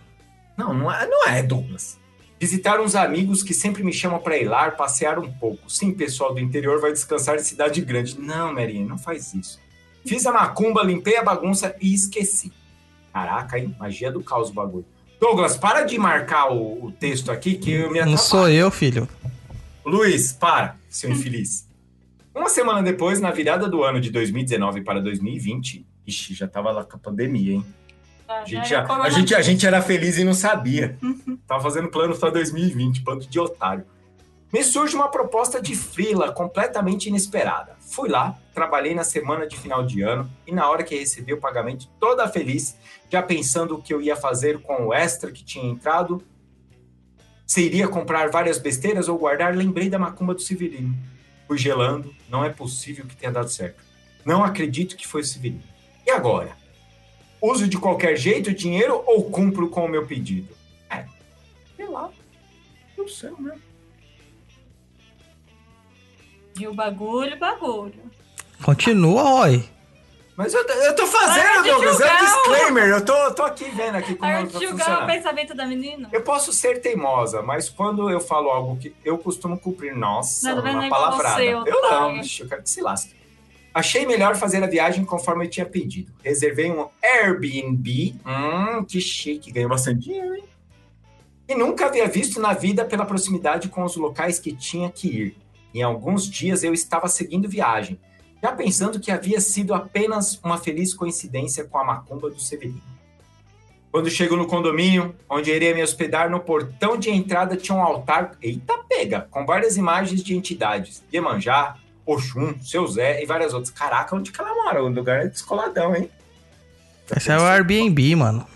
Não, 0.57 0.73
não 0.73 0.91
é, 0.91 1.07
não 1.07 1.27
é, 1.27 1.41
Douglas. 1.41 1.99
Visitar 2.39 2.79
uns 2.79 2.95
amigos 2.95 3.41
que 3.43 3.53
sempre 3.53 3.83
me 3.83 3.93
chamam 3.93 4.19
para 4.19 4.37
ir 4.37 4.45
lá, 4.45 4.69
passear 4.71 5.17
um 5.19 5.31
pouco. 5.31 5.69
Sim, 5.69 5.91
pessoal 5.93 6.33
do 6.33 6.39
interior 6.39 6.79
vai 6.79 6.91
descansar 6.91 7.35
em 7.35 7.39
cidade 7.43 7.81
grande. 7.81 8.19
Não, 8.19 8.53
Marinha, 8.53 8.85
não 8.85 8.97
faz 8.97 9.33
isso. 9.33 9.59
Fiz 10.05 10.25
a 10.25 10.31
macumba, 10.31 10.83
limpei 10.83 11.17
a 11.17 11.23
bagunça 11.23 11.75
e 11.81 11.93
esqueci. 11.93 12.51
Caraca, 13.13 13.59
hein? 13.59 13.75
Magia 13.79 14.11
do 14.11 14.23
caos 14.23 14.49
o 14.49 14.53
bagulho. 14.53 14.85
Douglas, 15.19 15.55
para 15.57 15.83
de 15.83 15.97
marcar 15.99 16.51
o, 16.51 16.85
o 16.85 16.91
texto 16.91 17.31
aqui 17.31 17.55
que 17.55 17.71
eu 17.71 17.91
me 17.91 17.99
Não 17.99 18.13
atrapalho. 18.13 18.17
sou 18.19 18.49
eu, 18.49 18.71
filho. 18.71 19.07
Luiz, 19.85 20.31
para, 20.33 20.75
seu 20.89 21.11
infeliz. 21.11 21.67
Uma 22.33 22.49
semana 22.49 22.81
depois, 22.81 23.19
na 23.19 23.29
virada 23.31 23.67
do 23.67 23.83
ano 23.83 23.99
de 23.99 24.09
2019 24.09 24.81
para 24.81 25.01
2020, 25.01 25.85
ixi, 26.07 26.33
já 26.33 26.47
tava 26.47 26.71
lá 26.71 26.83
com 26.83 26.95
a 26.95 26.99
pandemia, 26.99 27.53
hein? 27.55 27.65
Ah, 28.27 28.39
A 28.41 28.45
gente, 28.45 28.69
já 28.69 28.85
a, 28.85 29.09
gente, 29.09 29.35
a 29.35 29.41
gente 29.41 29.67
era 29.67 29.81
feliz 29.81 30.17
e 30.17 30.23
não 30.23 30.33
sabia. 30.33 30.97
Tava 31.45 31.61
fazendo 31.61 31.89
plano 31.89 32.17
para 32.17 32.29
2020, 32.29 33.01
plano 33.03 33.19
de 33.21 33.39
otário. 33.39 33.83
Me 34.51 34.61
surge 34.63 34.93
uma 34.95 35.07
proposta 35.07 35.61
de 35.61 35.73
freela 35.73 36.33
completamente 36.33 37.07
inesperada. 37.07 37.77
Fui 37.79 38.09
lá, 38.09 38.37
trabalhei 38.53 38.93
na 38.93 39.05
semana 39.05 39.47
de 39.47 39.57
final 39.57 39.85
de 39.85 40.01
ano 40.01 40.29
e 40.45 40.51
na 40.51 40.69
hora 40.69 40.83
que 40.83 40.97
recebi 40.97 41.31
o 41.31 41.39
pagamento, 41.39 41.87
toda 41.99 42.27
feliz, 42.27 42.77
já 43.09 43.23
pensando 43.23 43.75
o 43.75 43.81
que 43.81 43.93
eu 43.93 44.01
ia 44.01 44.15
fazer 44.15 44.61
com 44.61 44.87
o 44.87 44.93
extra 44.93 45.31
que 45.31 45.41
tinha 45.41 45.63
entrado, 45.63 46.21
se 47.47 47.61
iria 47.61 47.87
comprar 47.87 48.29
várias 48.29 48.57
besteiras 48.57 49.07
ou 49.07 49.17
guardar, 49.17 49.55
lembrei 49.55 49.89
da 49.89 49.97
macumba 49.97 50.33
do 50.33 50.41
Severino. 50.41 50.93
Fui 51.47 51.57
gelando, 51.57 52.13
não 52.29 52.43
é 52.43 52.49
possível 52.49 53.05
que 53.05 53.15
tenha 53.15 53.31
dado 53.31 53.49
certo. 53.49 53.81
Não 54.25 54.43
acredito 54.43 54.97
que 54.97 55.07
foi 55.07 55.21
o 55.21 55.25
Severino. 55.25 55.63
E 56.05 56.11
agora? 56.11 56.57
Uso 57.41 57.69
de 57.69 57.77
qualquer 57.77 58.17
jeito 58.17 58.49
o 58.49 58.53
dinheiro 58.53 59.01
ou 59.07 59.31
cumpro 59.31 59.69
com 59.69 59.85
o 59.85 59.89
meu 59.89 60.05
pedido? 60.05 60.53
É, 60.89 61.05
sei 61.77 61.87
lá. 61.87 62.09
Não 62.97 63.07
sei, 63.07 63.31
né? 63.39 63.57
O 66.67 66.73
bagulho, 66.73 67.37
bagulho. 67.37 68.11
Continua, 68.63 69.41
oi. 69.41 69.63
Mas 70.35 70.53
eu, 70.53 70.61
eu 70.61 70.95
tô 70.95 71.05
fazendo, 71.05 71.63
Douglas, 71.63 71.99
é 71.99 72.13
um 72.13 72.17
disclaimer. 72.17 72.87
Eu 72.89 73.05
tô, 73.05 73.31
tô 73.31 73.43
aqui 73.43 73.65
vendo 73.65 73.95
aqui 73.95 74.15
como 74.15 74.31
Para 74.31 74.43
vai 74.43 74.47
de 74.47 74.65
julgar 74.65 75.03
o 75.03 75.05
pensamento 75.05 75.53
da 75.53 75.65
menina. 75.65 76.09
Eu 76.11 76.21
posso 76.21 76.51
ser 76.51 76.81
teimosa, 76.81 77.41
mas 77.41 77.69
quando 77.69 78.09
eu 78.09 78.19
falo 78.19 78.49
algo 78.49 78.77
que 78.77 78.95
eu 79.05 79.17
costumo 79.17 79.59
cumprir, 79.59 79.95
nossa, 79.95 80.47
Nada 80.49 80.61
ver 80.61 80.71
uma 80.71 80.83
com 80.83 80.89
palavrada. 80.89 81.35
você, 81.35 81.47
eu 81.49 81.65
não, 81.65 81.87
otário. 81.87 82.21
ixi, 82.21 82.41
eu 82.41 82.47
quero 82.49 82.63
que 82.63 82.69
se 82.69 82.81
lasque. 82.81 83.13
Achei 83.73 84.05
melhor 84.05 84.35
fazer 84.35 84.63
a 84.63 84.67
viagem 84.67 85.05
conforme 85.05 85.45
eu 85.45 85.49
tinha 85.49 85.65
pedido. 85.65 86.11
Reservei 86.23 86.71
um 86.71 86.87
Airbnb. 87.03 88.15
Hum, 88.25 88.83
que 88.83 88.99
chique, 88.99 89.51
ganhou 89.51 89.69
bastante 89.69 89.99
dinheiro, 89.99 90.35
hein? 90.35 90.43
E 91.47 91.55
nunca 91.55 91.85
havia 91.85 92.07
visto 92.07 92.39
na 92.39 92.53
vida 92.53 92.83
pela 92.85 93.05
proximidade 93.05 93.69
com 93.69 93.83
os 93.83 93.95
locais 93.95 94.39
que 94.39 94.53
tinha 94.53 94.89
que 94.89 95.07
ir. 95.07 95.37
Em 95.73 95.81
alguns 95.81 96.29
dias 96.29 96.63
eu 96.63 96.73
estava 96.73 97.07
seguindo 97.07 97.47
viagem, 97.47 97.99
já 98.41 98.51
pensando 98.51 98.99
que 98.99 99.11
havia 99.11 99.39
sido 99.39 99.73
apenas 99.73 100.39
uma 100.43 100.57
feliz 100.57 100.93
coincidência 100.93 101.63
com 101.63 101.77
a 101.77 101.83
macumba 101.83 102.29
do 102.29 102.39
Severino. 102.39 102.81
Quando 103.91 104.09
chego 104.09 104.37
no 104.37 104.47
condomínio, 104.47 105.13
onde 105.29 105.51
iria 105.51 105.75
me 105.75 105.83
hospedar, 105.83 106.29
no 106.29 106.39
portão 106.39 106.97
de 106.97 107.09
entrada 107.09 107.57
tinha 107.57 107.77
um 107.77 107.83
altar, 107.83 108.31
eita 108.41 108.77
pega, 108.87 109.27
com 109.29 109.45
várias 109.45 109.75
imagens 109.75 110.23
de 110.23 110.35
entidades. 110.35 111.03
Iemanjá, 111.13 111.75
Oxum, 112.05 112.55
Seu 112.61 112.87
Zé 112.87 113.21
e 113.21 113.25
várias 113.25 113.53
outras. 113.53 113.69
Caraca, 113.69 114.15
onde 114.15 114.31
que 114.31 114.39
ela 114.39 114.55
mora? 114.55 114.81
O 114.81 114.87
lugar 114.87 115.25
é 115.25 115.27
descoladão, 115.27 115.93
hein? 115.93 116.09
Esse 117.15 117.31
é 117.31 117.37
o 117.37 117.41
Airbnb, 117.41 118.15
mano. 118.15 118.47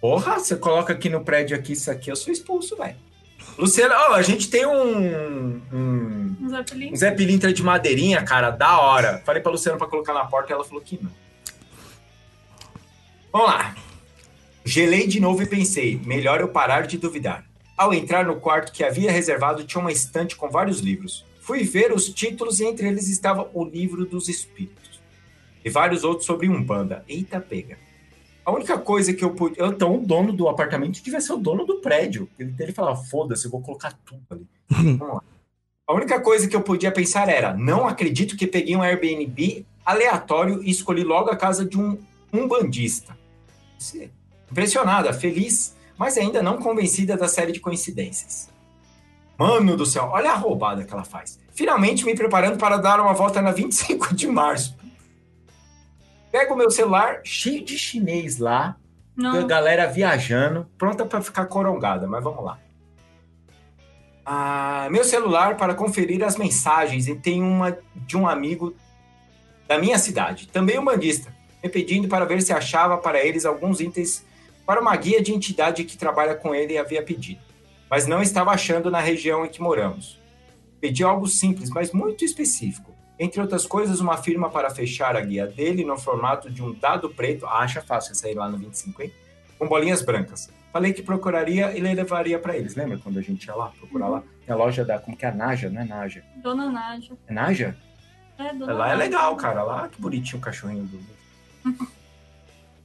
Porra, 0.00 0.38
você 0.38 0.56
coloca 0.56 0.94
aqui 0.94 1.10
no 1.10 1.22
prédio 1.22 1.56
aqui, 1.56 1.72
isso 1.72 1.90
aqui, 1.90 2.10
eu 2.10 2.16
sou 2.16 2.32
expulso, 2.32 2.74
velho. 2.76 2.96
Luciano, 3.58 3.92
ó, 3.92 4.14
a 4.14 4.22
gente 4.22 4.48
tem 4.48 4.64
um, 4.64 5.60
um, 5.72 6.36
um 6.40 6.96
Zé 6.96 7.10
Pilintra 7.10 7.52
de 7.52 7.60
madeirinha, 7.60 8.22
cara, 8.22 8.50
da 8.50 8.78
hora. 8.78 9.20
Falei 9.26 9.42
pra 9.42 9.50
Luciana 9.50 9.76
pra 9.76 9.88
colocar 9.88 10.14
na 10.14 10.24
porta 10.24 10.52
e 10.52 10.54
ela 10.54 10.64
falou 10.64 10.80
que 10.80 10.96
não. 11.02 11.10
Vamos 13.32 13.48
lá. 13.48 13.74
Gelei 14.64 15.08
de 15.08 15.18
novo 15.18 15.42
e 15.42 15.46
pensei, 15.46 16.00
melhor 16.04 16.40
eu 16.40 16.48
parar 16.48 16.86
de 16.86 16.98
duvidar. 16.98 17.44
Ao 17.76 17.92
entrar 17.92 18.24
no 18.24 18.36
quarto 18.36 18.70
que 18.72 18.84
havia 18.84 19.10
reservado, 19.10 19.64
tinha 19.64 19.80
uma 19.80 19.90
estante 19.90 20.36
com 20.36 20.48
vários 20.48 20.78
livros. 20.78 21.24
Fui 21.40 21.64
ver 21.64 21.92
os 21.92 22.08
títulos 22.08 22.60
e 22.60 22.64
entre 22.64 22.86
eles 22.86 23.08
estava 23.08 23.50
o 23.52 23.64
Livro 23.64 24.06
dos 24.06 24.28
Espíritos. 24.28 25.00
E 25.64 25.70
vários 25.70 26.04
outros 26.04 26.26
sobre 26.26 26.48
Umbanda. 26.48 27.04
Eita 27.08 27.40
pega. 27.40 27.76
A 28.48 28.52
única 28.52 28.78
coisa 28.78 29.12
que 29.12 29.22
eu 29.22 29.34
eu- 29.56 29.66
Então, 29.66 29.96
o 29.96 30.06
dono 30.06 30.32
do 30.32 30.48
apartamento 30.48 31.02
devia 31.02 31.20
ser 31.20 31.34
o 31.34 31.36
dono 31.36 31.66
do 31.66 31.80
prédio. 31.82 32.26
Ele, 32.38 32.54
ele 32.58 32.72
falava: 32.72 32.96
foda-se, 33.04 33.44
eu 33.44 33.50
vou 33.50 33.60
colocar 33.60 33.92
tudo 34.06 34.22
ali. 34.30 34.46
Vamos 34.96 35.16
lá. 35.16 35.22
A 35.86 35.92
única 35.94 36.18
coisa 36.20 36.48
que 36.48 36.56
eu 36.56 36.62
podia 36.62 36.90
pensar 36.90 37.28
era: 37.28 37.52
não 37.54 37.86
acredito 37.86 38.36
que 38.38 38.46
peguei 38.46 38.74
um 38.74 38.82
Airbnb 38.82 39.66
aleatório 39.84 40.62
e 40.62 40.70
escolhi 40.70 41.04
logo 41.04 41.28
a 41.28 41.36
casa 41.36 41.62
de 41.64 41.78
um 41.78 41.98
umbandista. 42.32 43.14
Você- 43.78 44.10
Impressionada, 44.50 45.12
feliz, 45.12 45.76
mas 45.98 46.16
ainda 46.16 46.42
não 46.42 46.56
convencida 46.56 47.18
da 47.18 47.28
série 47.28 47.52
de 47.52 47.60
coincidências. 47.60 48.48
Mano 49.38 49.76
do 49.76 49.84
céu, 49.84 50.08
olha 50.10 50.30
a 50.32 50.36
roubada 50.36 50.84
que 50.84 50.92
ela 50.92 51.04
faz. 51.04 51.38
Finalmente 51.54 52.04
me 52.06 52.14
preparando 52.14 52.56
para 52.56 52.78
dar 52.78 52.98
uma 52.98 53.12
volta 53.12 53.42
na 53.42 53.50
25 53.52 54.14
de 54.14 54.26
março. 54.26 54.74
Pego 56.30 56.54
o 56.54 56.56
meu 56.56 56.70
celular, 56.70 57.20
cheio 57.24 57.64
de 57.64 57.78
chinês 57.78 58.38
lá, 58.38 58.76
Não. 59.16 59.46
galera 59.46 59.86
viajando, 59.86 60.66
pronta 60.76 61.06
para 61.06 61.22
ficar 61.22 61.46
corongada, 61.46 62.06
mas 62.06 62.22
vamos 62.22 62.44
lá. 62.44 62.58
Ah, 64.24 64.88
meu 64.90 65.04
celular 65.04 65.56
para 65.56 65.74
conferir 65.74 66.22
as 66.22 66.36
mensagens 66.36 67.08
e 67.08 67.14
tem 67.14 67.42
uma 67.42 67.78
de 67.94 68.16
um 68.16 68.28
amigo 68.28 68.76
da 69.66 69.78
minha 69.78 69.98
cidade, 69.98 70.48
também 70.48 70.78
um 70.78 70.84
bandista, 70.84 71.34
me 71.62 71.68
pedindo 71.70 72.08
para 72.08 72.26
ver 72.26 72.42
se 72.42 72.52
achava 72.52 72.98
para 72.98 73.24
eles 73.24 73.46
alguns 73.46 73.80
itens 73.80 74.24
para 74.66 74.82
uma 74.82 74.94
guia 74.96 75.22
de 75.22 75.32
entidade 75.32 75.82
que 75.84 75.96
trabalha 75.96 76.34
com 76.34 76.54
ele 76.54 76.74
e 76.74 76.78
havia 76.78 77.02
pedido, 77.02 77.40
mas 77.88 78.06
não 78.06 78.20
estava 78.20 78.50
achando 78.50 78.90
na 78.90 79.00
região 79.00 79.46
em 79.46 79.48
que 79.48 79.62
moramos. 79.62 80.20
Pedi 80.78 81.02
algo 81.02 81.26
simples, 81.26 81.70
mas 81.70 81.90
muito 81.90 82.22
específico. 82.22 82.87
Entre 83.18 83.40
outras 83.40 83.66
coisas, 83.66 84.00
uma 84.00 84.16
firma 84.16 84.48
para 84.48 84.70
fechar 84.70 85.16
a 85.16 85.20
guia 85.20 85.46
dele 85.46 85.84
no 85.84 85.98
formato 85.98 86.48
de 86.50 86.62
um 86.62 86.72
dado 86.72 87.10
preto. 87.10 87.46
Ah, 87.46 87.58
acha 87.60 87.82
fácil 87.82 88.14
sair 88.14 88.34
lá 88.34 88.48
no 88.48 88.56
25, 88.58 89.02
hein? 89.02 89.12
Com 89.58 89.66
bolinhas 89.66 90.02
brancas. 90.02 90.48
Falei 90.72 90.92
que 90.92 91.02
procuraria 91.02 91.76
e 91.76 91.80
levaria 91.80 92.38
para 92.38 92.56
eles. 92.56 92.76
Lembra 92.76 92.98
quando 92.98 93.18
a 93.18 93.22
gente 93.22 93.44
ia 93.44 93.54
lá 93.54 93.72
procurar 93.76 94.08
lá? 94.08 94.22
Tem 94.46 94.54
a 94.54 94.56
loja 94.56 94.84
da. 94.84 94.98
Como 94.98 95.16
que 95.16 95.24
é 95.24 95.30
a 95.30 95.34
Naja, 95.34 95.68
não 95.68 95.80
é 95.80 95.84
Naja? 95.84 96.22
Dona 96.36 96.70
Nádia. 96.70 97.16
É 97.26 97.32
Naja? 97.32 97.76
É, 98.38 98.52
Dona 98.54 98.72
Lá 98.72 98.86
é 98.86 98.90
Nádia. 98.90 99.04
legal, 99.04 99.36
cara. 99.36 99.62
Lá 99.64 99.88
que 99.88 100.00
bonitinho 100.00 100.38
o 100.38 100.40
cachorrinho 100.40 100.84
do. 100.84 101.00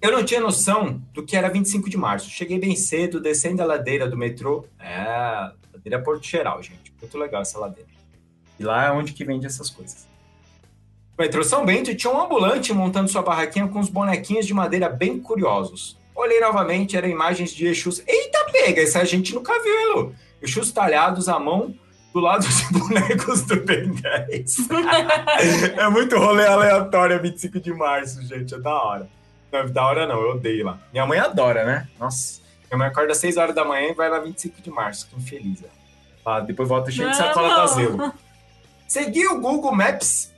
Eu 0.02 0.12
não 0.12 0.26
tinha 0.26 0.42
noção 0.42 1.02
do 1.14 1.24
que 1.24 1.36
era 1.38 1.48
25 1.50 1.90
de 1.90 1.96
março. 1.98 2.30
Cheguei 2.30 2.60
bem 2.60 2.76
cedo, 2.76 3.22
descendo 3.22 3.62
a 3.62 3.66
ladeira 3.66 4.10
do 4.10 4.18
metrô. 4.18 4.66
É, 4.80 5.52
ladeira 5.72 6.02
Porto 6.02 6.26
Geral, 6.26 6.62
gente. 6.64 6.92
Muito 7.00 7.18
legal 7.18 7.42
essa 7.42 7.60
ladeira. 7.60 7.90
E 8.60 8.64
lá 8.64 8.86
é 8.86 8.92
onde 8.92 9.14
que 9.14 9.24
vende 9.24 9.46
essas 9.46 9.70
coisas. 9.70 10.08
Metrô 11.18 11.44
São 11.44 11.66
Bento 11.66 11.94
tinha 11.96 12.12
um 12.12 12.20
ambulante 12.20 12.74
montando 12.74 13.08
sua 13.10 13.22
barraquinha 13.22 13.68
com 13.68 13.80
uns 13.80 13.90
bonequinhos 13.90 14.48
de 14.48 14.54
madeira 14.54 14.90
bem 14.90 15.20
curiosos. 15.20 15.98
Olhei 16.16 16.40
novamente, 16.40 16.98
eram 16.98 17.08
imagens 17.08 17.52
de 17.52 17.68
Exus. 17.68 18.04
Eita, 18.08 18.46
pega! 18.52 18.82
Essa 18.82 19.00
a 19.00 19.06
gente 19.06 19.34
nunca 19.34 19.54
viu, 19.62 19.74
hein, 19.74 19.94
Lu? 19.96 20.16
Exus 20.42 20.72
talhados 20.72 21.30
à 21.30 21.40
mão 21.40 21.74
do 22.12 22.20
lado 22.20 22.46
de 22.48 22.66
bonecos 22.80 23.44
do 23.44 23.56
Ben 23.64 23.92
10. 23.92 24.70
é 25.78 25.90
muito 25.90 26.18
rolê 26.18 26.46
aleatório, 26.46 27.22
25 27.22 27.60
de 27.60 27.74
março, 27.74 28.22
gente. 28.24 28.54
É 28.54 28.60
da 28.60 28.74
hora. 28.74 29.10
Não, 29.52 29.70
da 29.72 29.86
hora 29.86 30.08
não, 30.08 30.20
eu 30.20 30.32
odeio 30.32 30.66
lá. 30.66 30.80
Minha 30.92 31.06
mãe 31.06 31.20
adora, 31.20 31.64
né? 31.64 31.88
Nossa. 32.00 32.42
Minha 32.70 32.80
mãe 32.80 32.88
acorda 32.88 33.12
às 33.12 33.20
6 33.20 33.38
horas 33.38 33.56
da 33.56 33.64
manhã 33.64 33.90
e 33.90 33.94
vai 33.94 34.10
lá 34.10 34.20
25 34.20 34.62
de 34.62 34.70
março. 34.72 35.08
Que 35.08 35.16
infeliz. 35.16 35.64
é. 35.64 35.68
Ah, 36.26 36.40
depois 36.40 36.68
volta 36.68 36.90
cheio 36.90 37.10
de 37.10 37.18
sacola 37.18 37.56
da 37.56 37.68
Zelo. 37.68 38.14
Segui 38.88 39.28
o 39.28 39.40
Google 39.40 39.76
Maps 39.76 40.33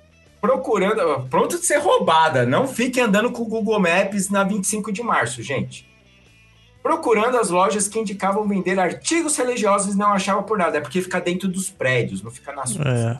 procurando. 0.46 1.28
Pronto 1.30 1.60
de 1.60 1.66
ser 1.66 1.78
roubada. 1.78 2.46
Não 2.46 2.68
fiquem 2.68 3.04
andando 3.04 3.32
com 3.32 3.42
o 3.42 3.46
Google 3.46 3.80
Maps 3.80 4.30
na 4.30 4.44
25 4.44 4.92
de 4.92 5.02
março, 5.02 5.42
gente. 5.42 5.90
Procurando 6.84 7.38
as 7.38 7.50
lojas 7.50 7.88
que 7.88 8.00
indicavam 8.00 8.48
vender 8.48 8.80
artigos 8.80 9.36
religiosos 9.36 9.96
e 9.96 9.98
não 9.98 10.12
achava 10.12 10.44
por 10.44 10.58
nada. 10.58 10.78
É 10.78 10.82
porque 10.82 11.02
fica 11.02 11.20
dentro 11.20 11.48
dos 11.48 11.70
prédios, 11.70 12.22
não 12.22 12.30
fica 12.30 12.52
nas 12.52 12.76
ruas. 12.76 12.88
É. 12.88 13.20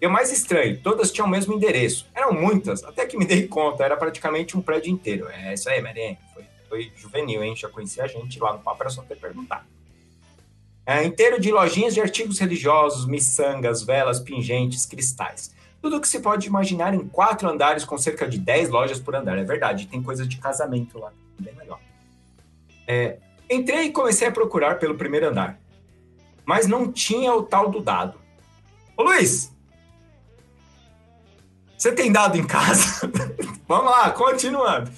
E 0.00 0.06
o 0.06 0.10
mais 0.10 0.32
estranho, 0.32 0.80
todas 0.80 1.10
tinham 1.12 1.26
o 1.26 1.30
mesmo 1.30 1.54
endereço. 1.54 2.06
Eram 2.14 2.32
muitas, 2.32 2.84
até 2.84 3.06
que 3.06 3.16
me 3.16 3.24
dei 3.24 3.46
conta, 3.46 3.84
era 3.84 3.96
praticamente 3.96 4.56
um 4.56 4.60
prédio 4.60 4.92
inteiro. 4.92 5.28
É 5.28 5.54
isso 5.54 5.68
aí, 5.68 5.80
Mariane. 5.80 6.18
Foi, 6.34 6.44
foi 6.68 6.92
juvenil, 6.96 7.42
hein? 7.42 7.54
Já 7.56 7.68
conhecia 7.68 8.04
a 8.04 8.08
gente 8.08 8.38
lá 8.38 8.52
no 8.52 8.60
papo, 8.60 8.82
era 8.82 8.90
só 8.90 9.02
ter 9.02 9.16
perguntado. 9.16 9.64
É, 10.86 11.04
inteiro 11.04 11.40
de 11.40 11.50
lojinhas 11.50 11.94
de 11.94 12.00
artigos 12.00 12.38
religiosos, 12.38 13.06
miçangas, 13.06 13.82
velas, 13.82 14.20
pingentes, 14.20 14.86
cristais. 14.86 15.52
Tudo 15.80 16.00
que 16.00 16.08
se 16.08 16.20
pode 16.20 16.46
imaginar 16.46 16.92
em 16.94 17.06
quatro 17.06 17.48
andares 17.48 17.84
com 17.84 17.96
cerca 17.96 18.26
de 18.26 18.38
10 18.38 18.70
lojas 18.70 18.98
por 18.98 19.14
andar. 19.14 19.38
É 19.38 19.44
verdade, 19.44 19.86
tem 19.86 20.02
coisa 20.02 20.26
de 20.26 20.36
casamento 20.38 20.98
lá, 20.98 21.12
bem 21.38 21.54
legal. 21.54 21.80
É, 22.86 23.18
entrei 23.48 23.86
e 23.86 23.92
comecei 23.92 24.26
a 24.26 24.32
procurar 24.32 24.78
pelo 24.78 24.96
primeiro 24.96 25.28
andar. 25.28 25.58
Mas 26.44 26.66
não 26.66 26.90
tinha 26.90 27.32
o 27.34 27.42
tal 27.42 27.70
do 27.70 27.80
dado. 27.80 28.18
Ô 28.96 29.02
Luiz, 29.02 29.52
você 31.76 31.92
tem 31.92 32.10
dado 32.10 32.36
em 32.36 32.44
casa? 32.44 33.08
Vamos 33.68 33.90
lá, 33.90 34.10
continuando. 34.10 34.90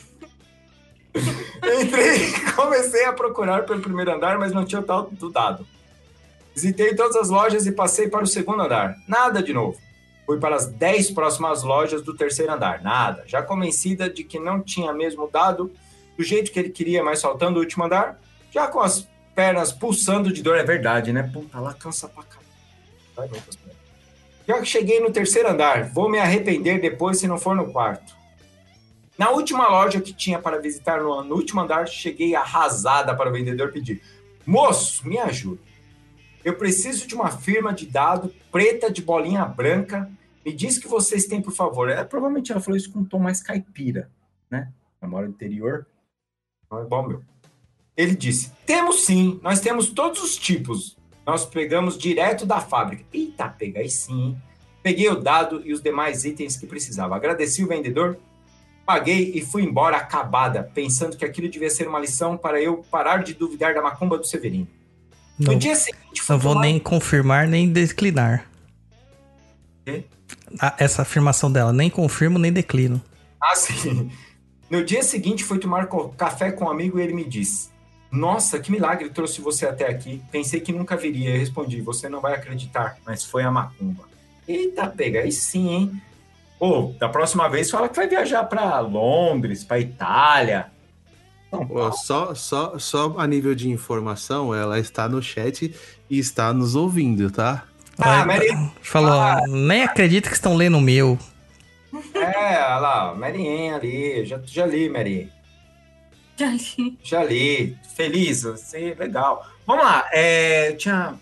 Entrei 1.14 2.28
e 2.28 2.52
comecei 2.52 3.04
a 3.04 3.12
procurar 3.12 3.66
pelo 3.66 3.82
primeiro 3.82 4.14
andar, 4.14 4.38
mas 4.38 4.52
não 4.52 4.64
tinha 4.64 4.80
o 4.80 4.84
tal 4.84 5.10
do 5.10 5.30
dado. 5.30 5.66
Visitei 6.54 6.94
todas 6.94 7.16
as 7.16 7.28
lojas 7.28 7.66
e 7.66 7.72
passei 7.72 8.08
para 8.08 8.24
o 8.24 8.26
segundo 8.26 8.62
andar. 8.62 8.96
Nada 9.06 9.42
de 9.42 9.52
novo. 9.52 9.78
Fui 10.30 10.38
para 10.38 10.54
as 10.54 10.66
10 10.66 11.10
próximas 11.10 11.64
lojas 11.64 12.02
do 12.02 12.14
terceiro 12.14 12.52
andar. 12.52 12.80
Nada. 12.82 13.24
Já 13.26 13.42
convencida 13.42 14.08
de 14.08 14.22
que 14.22 14.38
não 14.38 14.62
tinha 14.62 14.92
mesmo 14.92 15.28
dado 15.28 15.72
do 16.16 16.22
jeito 16.22 16.52
que 16.52 16.60
ele 16.60 16.70
queria, 16.70 17.02
mas 17.02 17.20
faltando 17.20 17.58
o 17.58 17.62
último 17.64 17.82
andar, 17.82 18.16
já 18.48 18.68
com 18.68 18.78
as 18.78 19.08
pernas 19.34 19.72
pulsando 19.72 20.32
de 20.32 20.40
dor. 20.40 20.56
É 20.56 20.62
verdade, 20.62 21.12
né? 21.12 21.24
Puta, 21.24 21.58
lá 21.58 21.74
cansa 21.74 22.08
pra 22.08 22.22
caralho. 22.22 23.42
Já 24.46 24.60
que 24.60 24.66
cheguei 24.66 25.00
no 25.00 25.10
terceiro 25.10 25.48
andar, 25.48 25.90
vou 25.90 26.08
me 26.08 26.20
arrepender 26.20 26.80
depois 26.80 27.18
se 27.18 27.26
não 27.26 27.36
for 27.36 27.56
no 27.56 27.72
quarto. 27.72 28.14
Na 29.18 29.30
última 29.30 29.66
loja 29.66 30.00
que 30.00 30.12
tinha 30.12 30.38
para 30.38 30.60
visitar 30.60 31.02
no, 31.02 31.24
no 31.24 31.34
último 31.34 31.60
andar, 31.60 31.88
cheguei 31.88 32.36
arrasada 32.36 33.16
para 33.16 33.28
o 33.28 33.32
vendedor 33.32 33.72
pedir: 33.72 34.00
Moço, 34.46 35.08
me 35.08 35.18
ajuda. 35.18 35.60
Eu 36.44 36.54
preciso 36.54 37.08
de 37.08 37.16
uma 37.16 37.32
firma 37.32 37.72
de 37.72 37.84
dado 37.84 38.32
preta 38.52 38.88
de 38.92 39.02
bolinha 39.02 39.44
branca. 39.44 40.08
Me 40.44 40.52
diz 40.52 40.78
que 40.78 40.88
vocês 40.88 41.26
têm, 41.26 41.40
por 41.42 41.52
favor. 41.52 41.90
É, 41.90 42.02
provavelmente 42.04 42.50
ela 42.52 42.60
falou 42.60 42.76
isso 42.76 42.90
com 42.92 43.00
um 43.00 43.04
tom 43.04 43.18
mais 43.18 43.42
caipira, 43.42 44.10
né? 44.50 44.72
Ela 45.00 45.10
mora 45.10 45.26
interior. 45.26 45.86
Não 46.70 46.80
é 46.80 46.82
igual 46.84 47.04
o 47.04 47.08
meu. 47.08 47.22
Ele 47.96 48.14
disse: 48.14 48.52
Temos 48.64 49.04
sim, 49.04 49.38
nós 49.42 49.60
temos 49.60 49.90
todos 49.90 50.22
os 50.22 50.36
tipos. 50.36 50.96
Nós 51.26 51.44
pegamos 51.44 51.98
direto 51.98 52.46
da 52.46 52.60
fábrica. 52.60 53.04
Eita, 53.12 53.48
pega 53.48 53.80
aí 53.80 53.90
sim. 53.90 54.28
hein? 54.28 54.42
Peguei 54.82 55.08
o 55.10 55.16
dado 55.20 55.60
e 55.64 55.72
os 55.74 55.82
demais 55.82 56.24
itens 56.24 56.56
que 56.56 56.66
precisava. 56.66 57.14
Agradeci 57.14 57.62
o 57.62 57.68
vendedor, 57.68 58.18
paguei 58.86 59.30
e 59.34 59.42
fui 59.42 59.62
embora 59.62 59.98
acabada, 59.98 60.62
pensando 60.62 61.16
que 61.18 61.24
aquilo 61.24 61.50
devia 61.50 61.68
ser 61.68 61.86
uma 61.86 61.98
lição 62.00 62.38
para 62.38 62.60
eu 62.62 62.78
parar 62.90 63.22
de 63.22 63.34
duvidar 63.34 63.74
da 63.74 63.82
macumba 63.82 64.16
do 64.16 64.26
Severino. 64.26 64.66
Não, 65.38 65.52
No 65.52 65.58
dia 65.58 65.76
seguinte, 65.76 66.22
não 66.28 66.38
vou 66.38 66.52
tomar- 66.54 66.62
nem 66.64 66.78
confirmar 66.80 67.46
nem 67.46 67.70
declinar. 67.70 68.46
Quê? 69.84 70.04
Essa 70.78 71.02
afirmação 71.02 71.50
dela, 71.50 71.72
nem 71.72 71.88
confirmo 71.88 72.38
nem 72.38 72.52
declino. 72.52 73.00
Ah, 73.40 73.54
sim. 73.54 74.10
No 74.68 74.84
dia 74.84 75.02
seguinte, 75.02 75.42
fui 75.42 75.58
tomar 75.58 75.88
café 76.16 76.52
com 76.52 76.66
um 76.66 76.70
amigo 76.70 76.98
e 76.98 77.02
ele 77.02 77.12
me 77.12 77.24
disse: 77.24 77.70
Nossa, 78.10 78.58
que 78.58 78.70
milagre 78.70 79.10
trouxe 79.10 79.40
você 79.40 79.66
até 79.66 79.88
aqui. 79.88 80.22
Pensei 80.30 80.60
que 80.60 80.72
nunca 80.72 80.96
viria. 80.96 81.30
Eu 81.30 81.38
respondi: 81.38 81.80
Você 81.80 82.08
não 82.08 82.20
vai 82.20 82.34
acreditar, 82.34 82.96
mas 83.04 83.24
foi 83.24 83.42
a 83.42 83.50
macumba. 83.50 84.04
Eita, 84.46 84.86
pega, 84.86 85.20
aí 85.20 85.32
sim, 85.32 85.68
hein? 85.68 86.02
Pô, 86.58 86.94
da 86.98 87.08
próxima 87.08 87.48
vez 87.48 87.70
fala 87.70 87.88
que 87.88 87.96
vai 87.96 88.06
viajar 88.06 88.44
para 88.44 88.78
Londres, 88.80 89.64
para 89.64 89.80
Itália. 89.80 90.70
Paulo. 91.50 91.92
só, 91.92 92.34
só, 92.34 92.78
só 92.78 93.14
a 93.18 93.26
nível 93.26 93.54
de 93.54 93.68
informação, 93.68 94.54
ela 94.54 94.78
está 94.78 95.08
no 95.08 95.20
chat 95.20 95.74
e 96.08 96.18
está 96.18 96.52
nos 96.52 96.76
ouvindo, 96.76 97.30
tá? 97.30 97.64
Ah, 98.00 98.24
Mary- 98.26 98.70
Falou, 98.82 99.46
nem 99.48 99.82
acredito 99.82 100.28
que 100.28 100.34
estão 100.34 100.54
lendo 100.56 100.78
o 100.78 100.80
meu. 100.80 101.18
É, 102.14 102.62
olha 102.62 102.78
lá, 102.78 103.14
Mary 103.14 103.46
Ann 103.68 103.74
ali. 103.76 104.24
Já, 104.24 104.40
já 104.44 104.66
li, 104.66 104.88
Mary. 104.88 105.30
Já 107.02 107.22
li. 107.24 107.76
Feliz, 107.94 108.44
assim, 108.46 108.94
legal. 108.94 109.46
Vamos 109.66 109.84
lá, 109.84 110.08
é, 110.12 110.70
eu 110.70 110.76
tinha 110.76 111.14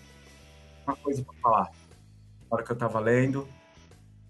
uma 0.87 0.95
coisa 0.95 1.23
para 1.23 1.35
falar. 1.41 1.63
Na 1.63 2.55
hora 2.57 2.63
que 2.63 2.71
eu 2.71 2.75
tava 2.77 2.99
lendo. 2.99 3.47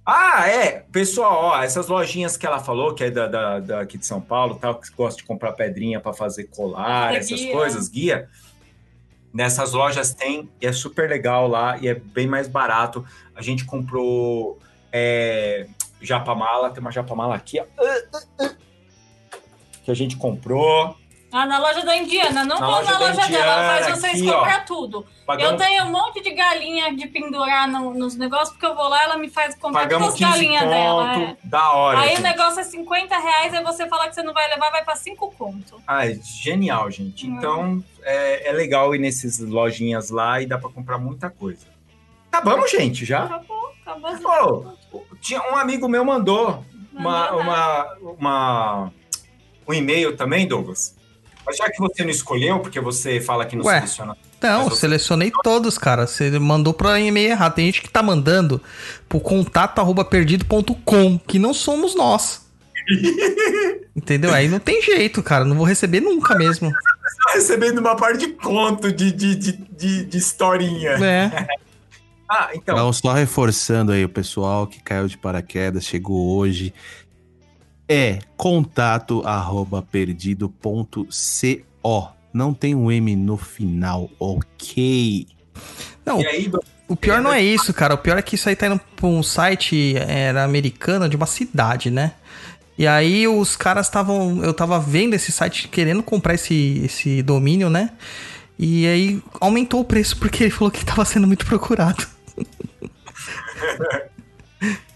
Ah, 0.06 0.48
é! 0.50 0.84
Pessoal, 0.92 1.44
ó, 1.44 1.62
essas 1.62 1.88
lojinhas 1.88 2.36
que 2.36 2.46
ela 2.46 2.60
falou, 2.60 2.96
que 2.96 3.04
é 3.04 3.12
da, 3.12 3.28
da, 3.28 3.60
da- 3.60 3.82
aqui 3.82 3.98
de 3.98 4.06
São 4.06 4.20
Paulo, 4.20 4.56
tal, 4.56 4.80
que 4.80 4.90
gosta 4.94 5.22
de 5.22 5.28
comprar 5.28 5.52
pedrinha 5.52 6.00
para 6.00 6.14
fazer 6.14 6.46
colar, 6.46 7.14
É 7.14 7.18
essas 7.18 7.40
guia. 7.40 7.52
coisas, 7.52 7.88
guia. 7.88 8.28
Nessas 9.34 9.74
lojas 9.74 10.14
tem, 10.14 10.50
e 10.60 10.66
é 10.66 10.72
super 10.72 11.10
legal 11.10 11.48
lá, 11.48 11.78
e 11.78 11.88
é 11.88 11.94
bem 11.94 12.28
mais 12.28 12.48
barato. 12.48 13.06
A 13.36 13.42
gente 13.42 13.64
comprou 13.64 14.58
é, 14.92 15.68
japamala, 16.02 16.72
tem 16.72 16.82
uma 16.82 16.92
japamala 16.92 17.36
aqui, 17.36 17.60
ó. 17.60 17.66
Que 19.84 19.92
a 19.92 19.94
gente 19.94 20.18
comprou. 20.18 20.96
Ah, 21.32 21.46
na 21.46 21.60
loja 21.60 21.86
da 21.86 21.96
Indiana. 21.96 22.44
Não 22.44 22.60
Na 22.60 22.66
vou 22.66 22.76
loja 22.78 22.92
na 22.92 22.98
loja 23.00 23.28
dela, 23.28 23.46
ela 23.54 23.68
faz 23.68 23.80
Indiana, 23.82 23.96
vocês 24.02 24.14
aqui, 24.22 24.30
ó. 24.32 24.40
comprar 24.40 24.66
tudo. 24.66 25.06
Pagamos 25.28 25.52
Eu 25.52 25.58
tenho 25.60 25.84
um 25.86 25.92
monte 25.92 26.22
de 26.24 26.32
galinha 26.32 26.96
de 26.96 27.08
pendurar 27.08 27.68
no- 27.68 27.94
nos 27.94 28.16
negócios, 28.16 28.50
porque 28.50 28.66
eu 28.66 28.76
vou 28.76 28.90
lá 28.90 29.04
ela 29.04 29.16
me 29.18 29.30
faz 29.30 29.54
comprar 29.56 29.82
Pagamos 29.82 30.08
todas 30.16 30.22
as 30.24 30.28
15 30.34 30.40
galinhas 30.48 30.68
dela. 30.70 31.14
conto, 31.14 31.20
é. 31.22 31.38
da 31.48 31.72
hora. 31.74 32.00
Aí 32.00 32.10
gente. 32.10 32.20
o 32.20 32.24
negócio 32.24 32.60
é 32.60 32.64
50 32.64 33.16
reais, 33.20 33.54
aí 33.54 33.64
você 33.64 33.88
falar 33.88 34.08
que 34.10 34.16
você 34.16 34.24
não 34.24 34.34
vai 34.34 34.50
levar, 34.50 34.72
vai 34.72 34.84
pra 34.84 34.96
5 34.96 35.32
conto. 35.38 35.80
Ah, 35.86 36.08
é 36.08 36.16
genial, 36.16 36.90
gente. 36.90 37.28
Hum. 37.30 37.36
Então, 37.38 37.84
é, 38.02 38.50
é 38.50 38.52
legal 38.52 38.96
ir 38.96 39.00
nesses 39.00 39.38
lojinhas 39.40 40.10
lá 40.10 40.42
e 40.42 40.48
dá 40.48 40.58
pra 40.58 40.70
comprar 40.70 40.98
muita 40.98 41.30
coisa. 41.30 41.68
Acabamos, 42.32 42.72
gente, 42.72 43.06
já? 43.06 43.26
Acabou, 43.26 43.72
acabou. 43.86 44.78
Pô, 44.92 45.04
tinha 45.22 45.42
um 45.52 45.56
amigo 45.56 45.88
meu 45.88 46.04
mandou 46.04 46.64
uma, 46.94 47.32
uma, 47.34 47.94
uma- 48.18 48.92
um 49.68 49.74
e-mail 49.74 50.18
também, 50.18 50.48
Douglas. 50.48 50.98
Mas 51.50 51.58
já 51.58 51.68
que 51.68 51.80
você 51.80 52.04
não 52.04 52.12
escolheu, 52.12 52.60
porque 52.60 52.80
você 52.80 53.20
fala 53.20 53.44
que 53.44 53.56
não 53.56 53.66
Ué. 53.66 53.80
seleciona. 53.80 54.16
Não, 54.40 54.66
você- 54.70 54.82
selecionei 54.82 55.32
todos, 55.44 55.80
cara. 55.80 56.06
Você 56.06 56.30
mandou 56.38 56.76
pra 56.76 57.00
e-mail 57.00 57.32
errado. 57.32 57.56
Tem 57.56 57.66
gente 57.66 57.82
que 57.82 57.90
tá 57.90 58.04
mandando 58.04 58.62
pro 59.08 59.20
contato 59.20 59.80
arroba 59.80 60.06
perdido.com, 60.06 61.18
que 61.18 61.40
não 61.40 61.52
somos 61.52 61.96
nós. 61.96 62.48
Entendeu? 63.96 64.32
Aí 64.32 64.48
não 64.48 64.60
tem 64.60 64.80
jeito, 64.80 65.24
cara. 65.24 65.44
Não 65.44 65.56
vou 65.56 65.66
receber 65.66 66.02
nunca 66.02 66.36
mesmo. 66.36 66.70
Tá 66.72 67.34
recebendo 67.34 67.80
uma 67.80 67.96
parte 67.96 68.28
de 68.28 68.34
conto 68.34 68.94
de, 68.94 69.12
de, 69.12 69.36
de, 69.36 69.52
de, 69.52 70.06
de 70.06 70.18
historinha. 70.18 70.92
É. 71.04 71.48
Ah, 72.32 72.52
então. 72.54 72.76
Então, 72.76 72.94
só 72.94 73.12
reforçando 73.12 73.92
aí 73.92 74.06
o 74.06 74.10
pessoal 74.10 74.68
que 74.68 74.80
caiu 74.84 75.08
de 75.08 75.18
paraquedas, 75.18 75.84
chegou 75.84 76.38
hoje. 76.38 76.72
É 77.90 78.20
contato 78.38 79.24
arroba 79.26 79.82
perdido.co. 79.82 81.08
Não 82.32 82.54
tem 82.54 82.76
um 82.76 82.92
M 82.92 83.16
no 83.16 83.36
final, 83.36 84.10
ok? 84.20 85.28
Não, 86.06 86.22
E 86.22 86.28
aí, 86.28 86.52
o 86.88 86.96
pior 86.96 87.22
não 87.22 87.34
é 87.34 87.42
isso, 87.42 87.74
cara. 87.74 87.96
O 87.96 87.98
pior 87.98 88.18
é 88.18 88.22
que 88.22 88.36
isso 88.36 88.48
aí 88.48 88.56
tá 88.56 88.68
indo 88.68 88.80
pra 88.96 89.08
um 89.08 89.24
site 89.24 89.96
era 89.98 90.44
americano 90.44 91.10
de 91.10 91.16
uma 91.16 91.26
cidade, 91.26 91.90
né? 91.90 92.14
E 92.78 92.88
aí 92.88 93.28
os 93.28 93.56
caras 93.56 93.88
estavam. 93.88 94.44
Eu 94.44 94.54
tava 94.54 94.80
vendo 94.80 95.14
esse 95.14 95.32
site 95.32 95.68
querendo 95.68 96.02
comprar 96.02 96.36
esse, 96.36 96.82
esse 96.86 97.22
domínio, 97.22 97.70
né? 97.70 97.92
E 98.58 98.88
aí 98.88 99.22
aumentou 99.40 99.82
o 99.82 99.86
preço 99.86 100.18
porque 100.18 100.44
ele 100.44 100.52
falou 100.52 100.72
que 100.72 100.86
tava 100.86 101.04
sendo 101.06 101.28
muito 101.28 101.46
procurado. 101.46 102.08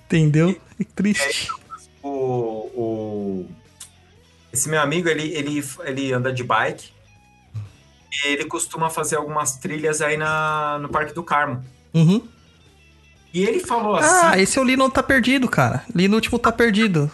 Entendeu? 0.06 0.60
Que 0.78 0.86
triste. 0.86 1.49
O, 2.03 2.09
o- 2.75 3.49
esse 4.51 4.69
meu 4.69 4.80
amigo 4.81 5.07
ele, 5.09 5.34
ele, 5.34 5.63
ele 5.85 6.13
anda 6.13 6.31
de 6.31 6.43
bike 6.43 6.91
e 8.23 8.27
ele 8.27 8.45
costuma 8.45 8.89
fazer 8.89 9.15
algumas 9.15 9.57
trilhas 9.57 10.01
aí 10.01 10.15
na, 10.17 10.77
no 10.80 10.89
Parque 10.89 11.13
do 11.13 11.23
Carmo. 11.23 11.63
Uhum. 11.93 12.21
E 13.34 13.43
ele 13.43 13.59
falou 13.59 13.95
Ah, 13.95 14.30
assim: 14.31 14.41
esse 14.41 14.59
é 14.59 14.61
o 14.61 14.65
Lino 14.65 14.88
Tá 14.89 15.01
Perdido, 15.01 15.47
cara. 15.47 15.84
Lino 15.95 16.15
Último 16.15 16.38
Tá 16.38 16.51
Perdido. 16.51 17.09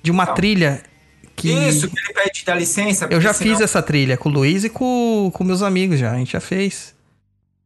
De 0.00 0.12
uma 0.12 0.24
Não. 0.24 0.34
trilha 0.34 0.82
que. 1.34 1.50
isso, 1.50 1.90
que 1.90 1.98
ele 1.98 2.12
pede 2.14 2.44
dar 2.44 2.54
licença. 2.54 3.08
Eu 3.10 3.20
já 3.20 3.32
senão- 3.34 3.50
fiz 3.56 3.60
essa 3.60 3.82
trilha 3.82 4.16
com 4.16 4.28
o 4.28 4.32
Luiz 4.32 4.62
e 4.62 4.70
com, 4.70 5.30
com 5.34 5.42
meus 5.42 5.60
amigos 5.62 5.98
já. 5.98 6.12
A 6.12 6.16
gente 6.16 6.30
já 6.32 6.40
fez. 6.40 6.94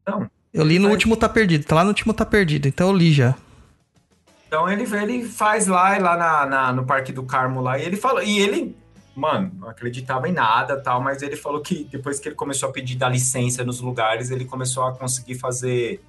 Então, 0.03 0.27
Eu 0.55 0.65
li 0.65 0.79
no 0.79 0.85
Mas- 0.85 0.93
último 0.95 1.17
Tá 1.17 1.29
Perdido. 1.29 1.65
Tá 1.65 1.75
lá 1.77 1.83
no 1.85 1.89
último 1.91 2.15
Tá 2.15 2.25
Perdido. 2.25 2.67
Então 2.67 2.89
eu 2.89 2.97
li 2.97 3.13
já. 3.13 3.35
Então 4.53 4.69
ele, 4.69 4.83
ele 4.95 5.25
faz 5.25 5.67
lá, 5.67 5.97
lá 5.97 6.15
na, 6.15 6.45
na- 6.45 6.73
no 6.75 6.85
Parque 6.85 7.11
do 7.11 7.23
Carmo 7.23 7.63
lá, 7.63 7.79
e 7.79 7.85
ele 7.87 7.97
falou, 7.97 8.23
e 8.23 8.39
ele, 8.39 8.77
mano, 9.17 9.51
não 9.59 9.67
acreditava 9.71 10.29
em 10.29 10.33
nada 10.33 10.79
tal, 10.79 11.01
mas 11.01 11.23
ele 11.23 11.37
falou 11.37 11.63
que 11.63 11.85
depois 11.91 12.21
que 12.21 12.29
ele 12.29 12.35
começou 12.35 12.69
a 12.69 12.73
pedir 12.73 12.97
da 12.97 13.09
licença 13.09 13.65
nos 13.65 13.81
lugares, 13.81 14.31
ele 14.31 14.45
começou 14.45 14.85
a 14.85 14.93
conseguir 14.93 15.37
fazer 15.37 16.05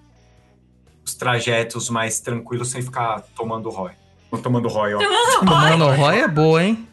os 1.05 1.15
trajetos 1.15 1.89
mais 1.89 2.19
tranquilos 2.19 2.69
sem 2.69 2.81
ficar 2.81 3.21
tomando 3.33 3.69
ROI. 3.69 3.93
Ou 4.29 4.37
tomando 4.37 4.67
ROI, 4.67 4.95
ó. 4.95 4.99
Mano, 5.45 5.85
o 5.87 5.95
Roy 5.95 6.19
é 6.19 6.27
boa, 6.27 6.61
hein? 6.61 6.85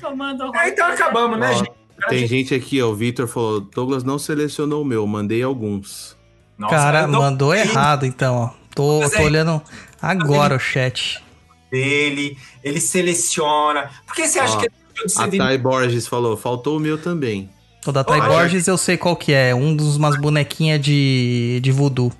Tomando 0.00 0.56
É, 0.56 0.70
então 0.74 0.88
acabamos, 0.88 1.38
né, 1.38 1.52
Ó, 1.52 1.54
gente? 1.54 1.70
Tem 2.08 2.26
gente 2.26 2.52
aqui, 2.52 2.82
ó. 2.82 2.88
O 2.88 2.96
Victor 2.96 3.28
falou: 3.28 3.60
Douglas 3.60 4.02
não 4.02 4.18
selecionou 4.18 4.82
o 4.82 4.84
meu, 4.84 5.06
mandei 5.06 5.40
alguns. 5.40 6.16
Nossa, 6.58 6.74
cara, 6.74 7.06
mandou 7.06 7.54
errado, 7.54 8.04
então, 8.04 8.34
ó. 8.34 8.65
Tô, 8.76 9.00
Mas 9.00 9.10
tô 9.12 9.20
é- 9.20 9.24
olhando 9.24 9.62
agora 10.00 10.54
o 10.54 10.58
chat. 10.58 11.24
Dele, 11.72 12.36
ele 12.62 12.78
seleciona. 12.78 13.90
Por 14.06 14.14
que 14.14 14.28
você 14.28 14.38
acha 14.38 14.54
Ó, 14.54 14.60
que 14.60 14.66
ele 14.66 14.74
deixou 14.92 15.06
de 15.06 15.12
ser 15.32 15.42
A? 15.42 15.46
Thay 15.46 15.58
Borges 15.58 16.06
falou: 16.06 16.36
faltou 16.36 16.76
o 16.76 16.80
meu 16.80 16.98
também. 16.98 17.48
O 17.86 17.90
da 17.90 18.04
Thay 18.04 18.20
Borges 18.20 18.66
eu 18.68 18.76
sei 18.76 18.96
qual 18.98 19.16
que 19.16 19.32
é. 19.32 19.54
Um 19.54 19.74
dos 19.74 19.96
umas 19.96 20.20
bonequinhas 20.20 20.80
de, 20.80 21.58
de 21.62 21.72
voodoo. 21.72 22.12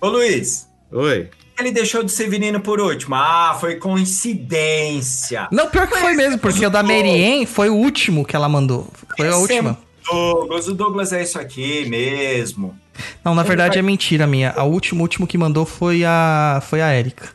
Ô, 0.00 0.08
Luiz, 0.08 0.68
Oi. 0.90 1.28
ele 1.58 1.70
deixou 1.70 2.02
de 2.02 2.10
ser 2.10 2.24
Severino 2.24 2.60
por 2.60 2.80
último. 2.80 3.14
Ah, 3.14 3.56
foi 3.60 3.76
coincidência. 3.76 5.48
Não, 5.50 5.68
pior 5.68 5.86
que 5.86 5.98
foi 5.98 6.14
mesmo, 6.14 6.38
porque 6.38 6.64
o 6.64 6.70
da 6.70 6.82
Marianne 6.82 7.44
foi 7.44 7.68
o 7.68 7.74
último 7.74 8.24
que 8.24 8.34
ela 8.34 8.48
mandou. 8.48 8.88
Foi 9.16 9.28
a 9.28 9.32
é 9.32 9.34
última. 9.34 9.78
Douglas, 10.10 10.68
o 10.68 10.74
Douglas 10.74 11.12
é 11.12 11.22
isso 11.22 11.38
aqui 11.38 11.88
mesmo. 11.88 12.78
Não, 13.24 13.34
na 13.34 13.42
Ele 13.42 13.48
verdade 13.48 13.70
vai- 13.74 13.78
é 13.78 13.82
mentira 13.82 14.26
minha. 14.26 14.52
A 14.52 14.62
última, 14.64 15.00
o 15.00 15.02
último 15.02 15.26
que 15.26 15.36
mandou 15.38 15.64
foi 15.66 16.04
a 16.04 16.60
foi 16.68 16.80
a 16.80 16.94
Erika. 16.96 17.26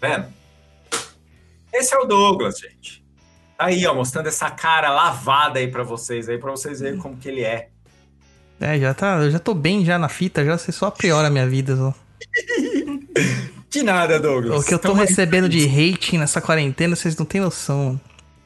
Tá 0.00 0.08
vendo? 0.08 0.26
Esse 1.72 1.94
é 1.94 1.98
o 1.98 2.04
Douglas, 2.04 2.58
gente. 2.58 3.02
Tá 3.56 3.66
aí, 3.66 3.86
ó, 3.86 3.94
mostrando 3.94 4.26
essa 4.26 4.50
cara 4.50 4.90
lavada 4.90 5.58
aí 5.58 5.68
pra 5.68 5.82
vocês 5.82 6.28
aí, 6.28 6.38
pra 6.38 6.50
vocês 6.50 6.80
verem 6.80 6.98
como 6.98 7.16
que 7.16 7.28
ele 7.28 7.42
é. 7.42 7.68
É, 8.60 8.78
já 8.78 8.94
tá, 8.94 9.16
eu 9.16 9.30
já 9.30 9.38
tô 9.38 9.54
bem 9.54 9.84
já 9.84 9.98
na 9.98 10.08
fita, 10.08 10.44
já 10.44 10.56
você 10.56 10.70
só 10.70 10.90
piora 10.90 11.28
a 11.28 11.30
minha 11.30 11.48
vida. 11.48 11.76
Só. 11.76 11.94
De 13.70 13.82
nada, 13.82 14.20
Douglas. 14.20 14.62
O 14.62 14.66
que 14.66 14.74
eu 14.74 14.78
tô 14.78 14.88
Toma- 14.88 15.00
recebendo 15.02 15.48
de 15.48 15.64
hating 15.66 16.18
nessa 16.18 16.40
quarentena, 16.42 16.94
vocês 16.94 17.16
não 17.16 17.24
têm 17.24 17.40
noção. 17.40 17.98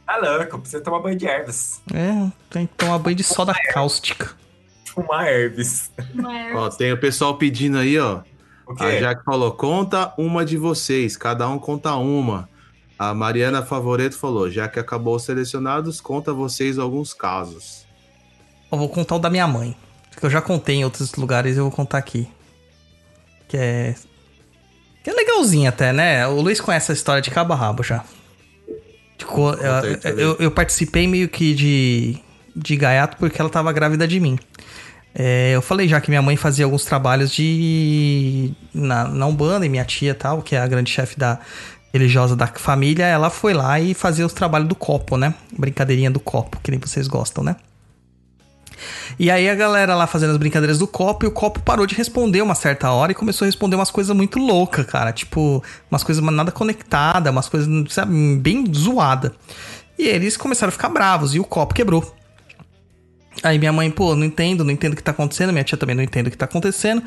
Tá 0.07 0.17
louco, 0.19 0.61
precisa 0.61 0.81
tomar 0.83 1.01
banho 1.01 1.17
de 1.17 1.27
ervas. 1.27 1.81
É, 1.93 2.31
tem 2.49 2.65
que 2.67 2.75
tomar 2.75 2.97
banho 2.99 3.17
de 3.17 3.25
soda 3.25 3.53
cáustica. 3.73 4.37
Fumar 4.97 5.27
ervas. 5.29 5.91
Mas- 6.15 6.57
Ó, 6.57 6.69
tem 6.71 6.93
o 6.93 6.99
pessoal 6.99 7.37
pedindo 7.39 7.79
aí, 7.79 7.97
ó. 7.99 8.23
A 8.81 8.91
Jaque 8.99 9.23
falou: 9.25 9.53
conta 9.53 10.13
uma 10.19 10.45
de 10.45 10.57
vocês, 10.57 11.17
cada 11.17 11.49
um 11.49 11.57
conta 11.59 11.95
uma. 11.95 12.49
A 12.99 13.15
Mariana 13.15 13.63
Favoreto 13.63 14.19
falou: 14.19 14.51
já 14.51 14.67
que 14.67 14.81
acabou 14.81 15.15
os 15.15 15.23
selecionados, 15.23 16.01
conta 16.01 16.33
vocês 16.33 16.79
alguns 16.79 17.15
casos. 17.15 17.87
Eu 18.73 18.79
vou 18.79 18.89
contar 18.89 19.15
o 19.15 19.19
da 19.21 19.31
minha 19.31 19.47
mãe. 19.47 19.77
Que 20.19 20.25
eu 20.27 20.31
já 20.31 20.41
contei 20.43 20.77
em 20.77 20.85
outros 20.85 21.15
lugares, 21.15 21.57
eu 21.57 21.65
vou 21.65 21.71
contar 21.73 21.99
aqui. 21.99 22.27
Que 23.47 23.57
é. 23.57 23.95
Que 25.05 25.11
é 25.11 25.13
legalzinha 25.13 25.69
até, 25.69 25.93
né? 25.93 26.27
O 26.27 26.41
Luiz 26.41 26.61
conhece 26.61 26.91
a 26.91 26.95
história 26.95 27.23
de 27.23 27.31
cabo 27.31 27.53
a 27.53 27.57
rabo 27.57 27.83
já. 27.85 28.03
Tipo, 29.17 29.51
eu, 29.51 30.19
eu, 30.19 30.37
eu 30.41 30.51
participei 30.51 31.07
meio 31.07 31.29
que 31.29 31.55
de, 31.55 32.19
de 32.57 32.77
gaiato 32.77 33.17
porque 33.19 33.41
ela 33.41 33.49
tava 33.51 33.73
grávida 33.73 34.09
de 34.09 34.19
mim. 34.19 34.39
É, 35.19 35.53
eu 35.55 35.63
falei 35.63 35.89
já 35.89 35.99
que 35.99 36.11
minha 36.11 36.21
mãe 36.21 36.37
fazia 36.37 36.67
alguns 36.67 36.85
trabalhos 36.85 37.33
de. 37.33 38.53
Na, 38.75 39.09
na 39.09 39.27
Umbanda 39.27 39.65
e 39.65 39.69
minha 39.69 39.85
tia 39.85 40.15
tal, 40.15 40.43
que 40.43 40.55
é 40.55 40.61
a 40.61 40.67
grande 40.67 40.91
chefe 40.91 41.19
da 41.19 41.39
religiosa 41.91 42.37
da 42.37 42.47
família, 42.47 43.07
ela 43.07 43.31
foi 43.31 43.55
lá 43.55 43.81
e 43.81 43.95
fazia 43.95 44.27
os 44.27 44.35
trabalhos 44.35 44.69
do 44.69 44.75
copo, 44.75 45.17
né? 45.17 45.35
Brincadeirinha 45.59 46.11
do 46.11 46.21
copo, 46.21 46.61
que 46.63 46.71
nem 46.71 46.79
vocês 46.79 47.09
gostam, 47.09 47.43
né? 47.43 47.57
E 49.19 49.31
aí 49.31 49.49
a 49.49 49.55
galera 49.55 49.95
lá 49.95 50.07
fazendo 50.07 50.33
as 50.33 50.37
brincadeiras 50.37 50.79
do 50.79 50.87
copo 50.87 51.25
e 51.25 51.29
o 51.29 51.31
copo 51.31 51.61
parou 51.61 51.87
de 51.87 51.95
responder 51.95 52.43
uma 52.43 52.55
certa 52.55 52.91
hora 52.91 53.13
e 53.13 53.15
começou 53.15 53.47
a 53.47 53.49
responder 53.49 53.77
umas 53.77 53.91
coisas 53.91 54.15
muito 54.15 54.39
loucas, 54.39 54.85
cara. 54.85 55.13
Tipo, 55.15 55.65
umas 55.91 56.05
coisas 56.05 56.23
nada 56.23 56.53
conectadas, 56.53 57.33
umas 57.33 57.49
coisas, 57.49 57.69
sabe, 57.91 58.37
bem 58.37 58.71
zoada. 58.71 59.35
E 59.99 60.07
eles 60.07 60.37
começaram 60.37 60.69
a 60.69 60.73
ficar 60.73 60.91
bravos 60.91 61.35
e 61.35 61.41
o 61.41 61.45
copo 61.45 61.73
quebrou. 61.73 62.15
Aí 63.43 63.59
minha 63.59 63.73
mãe, 63.73 63.91
pô, 63.91 64.17
não 64.17 64.25
entendo, 64.25 64.65
não 64.65 64.71
entendo 64.71 64.95
o 64.95 64.97
que 64.97 65.03
tá 65.03 65.11
acontecendo. 65.11 65.53
Minha 65.53 65.65
tia 65.65 65.77
também 65.77 65.95
não 65.95 66.03
entende 66.03 66.29
o 66.29 66.31
que 66.31 66.39
tá 66.39 66.47
acontecendo. 66.47 67.03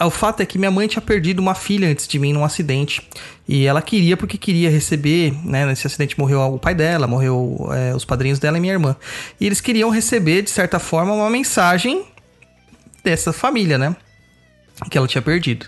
o 0.00 0.10
fato 0.10 0.40
é 0.40 0.46
que 0.46 0.58
minha 0.58 0.70
mãe 0.70 0.86
tinha 0.86 1.00
perdido 1.00 1.40
uma 1.40 1.54
filha 1.54 1.88
antes 1.88 2.06
de 2.06 2.18
mim 2.18 2.32
num 2.32 2.44
acidente. 2.44 3.02
E 3.48 3.66
ela 3.66 3.80
queria 3.80 4.16
porque 4.16 4.36
queria 4.36 4.70
receber, 4.70 5.34
né? 5.44 5.66
Nesse 5.66 5.86
acidente 5.86 6.18
morreu 6.18 6.40
o 6.40 6.58
pai 6.58 6.74
dela, 6.74 7.06
morreu 7.06 7.68
é, 7.72 7.94
os 7.94 8.04
padrinhos 8.04 8.38
dela 8.38 8.58
e 8.58 8.60
minha 8.60 8.72
irmã. 8.72 8.96
E 9.40 9.46
eles 9.46 9.60
queriam 9.60 9.90
receber, 9.90 10.42
de 10.42 10.50
certa 10.50 10.78
forma, 10.78 11.12
uma 11.12 11.30
mensagem 11.30 12.04
dessa 13.02 13.32
família, 13.32 13.78
né? 13.78 13.96
Que 14.90 14.98
ela 14.98 15.08
tinha 15.08 15.22
perdido. 15.22 15.66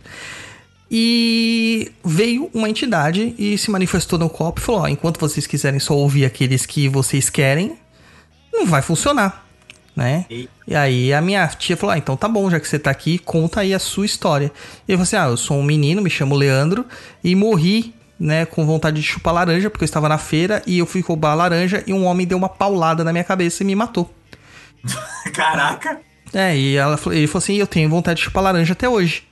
E 0.90 1.90
veio 2.04 2.50
uma 2.54 2.68
entidade 2.68 3.34
e 3.38 3.58
se 3.58 3.70
manifestou 3.70 4.18
no 4.18 4.28
copo 4.28 4.60
e 4.60 4.62
falou: 4.62 4.82
ó, 4.82 4.88
enquanto 4.88 5.18
vocês 5.18 5.46
quiserem 5.46 5.80
só 5.80 5.94
ouvir 5.94 6.24
aqueles 6.24 6.64
que 6.66 6.88
vocês 6.88 7.28
querem, 7.28 7.76
não 8.52 8.66
vai 8.66 8.82
funcionar 8.82 9.45
né? 9.96 10.26
E... 10.30 10.48
e... 10.68 10.76
aí 10.76 11.12
a 11.14 11.20
minha 11.22 11.48
tia 11.48 11.76
falou: 11.76 11.94
ah, 11.94 11.98
então 11.98 12.16
tá 12.16 12.28
bom, 12.28 12.50
já 12.50 12.60
que 12.60 12.68
você 12.68 12.78
tá 12.78 12.90
aqui, 12.90 13.18
conta 13.18 13.60
aí 13.60 13.72
a 13.72 13.78
sua 13.78 14.04
história. 14.04 14.52
E 14.86 14.92
eu 14.92 14.98
falei 14.98 15.02
assim: 15.02 15.16
ah, 15.16 15.30
eu 15.30 15.36
sou 15.36 15.56
um 15.56 15.62
menino, 15.62 16.02
me 16.02 16.10
chamo 16.10 16.34
Leandro, 16.36 16.84
e 17.24 17.34
morri, 17.34 17.94
né, 18.20 18.44
com 18.44 18.66
vontade 18.66 19.00
de 19.00 19.06
chupar 19.06 19.32
laranja, 19.32 19.70
porque 19.70 19.84
eu 19.84 19.86
estava 19.86 20.08
na 20.08 20.18
feira 20.18 20.62
e 20.66 20.78
eu 20.78 20.86
fui 20.86 21.00
roubar 21.00 21.32
a 21.32 21.34
laranja 21.34 21.82
e 21.86 21.92
um 21.94 22.04
homem 22.04 22.26
deu 22.26 22.36
uma 22.36 22.48
paulada 22.48 23.02
na 23.02 23.12
minha 23.12 23.24
cabeça 23.24 23.62
e 23.62 23.66
me 23.66 23.74
matou. 23.74 24.12
Caraca! 25.32 26.00
É, 26.34 26.56
e 26.56 26.76
ela, 26.76 26.98
ele 27.06 27.26
falou 27.26 27.38
assim: 27.38 27.54
eu 27.54 27.66
tenho 27.66 27.88
vontade 27.88 28.18
de 28.18 28.24
chupar 28.24 28.42
laranja 28.42 28.74
até 28.74 28.86
hoje. 28.86 29.26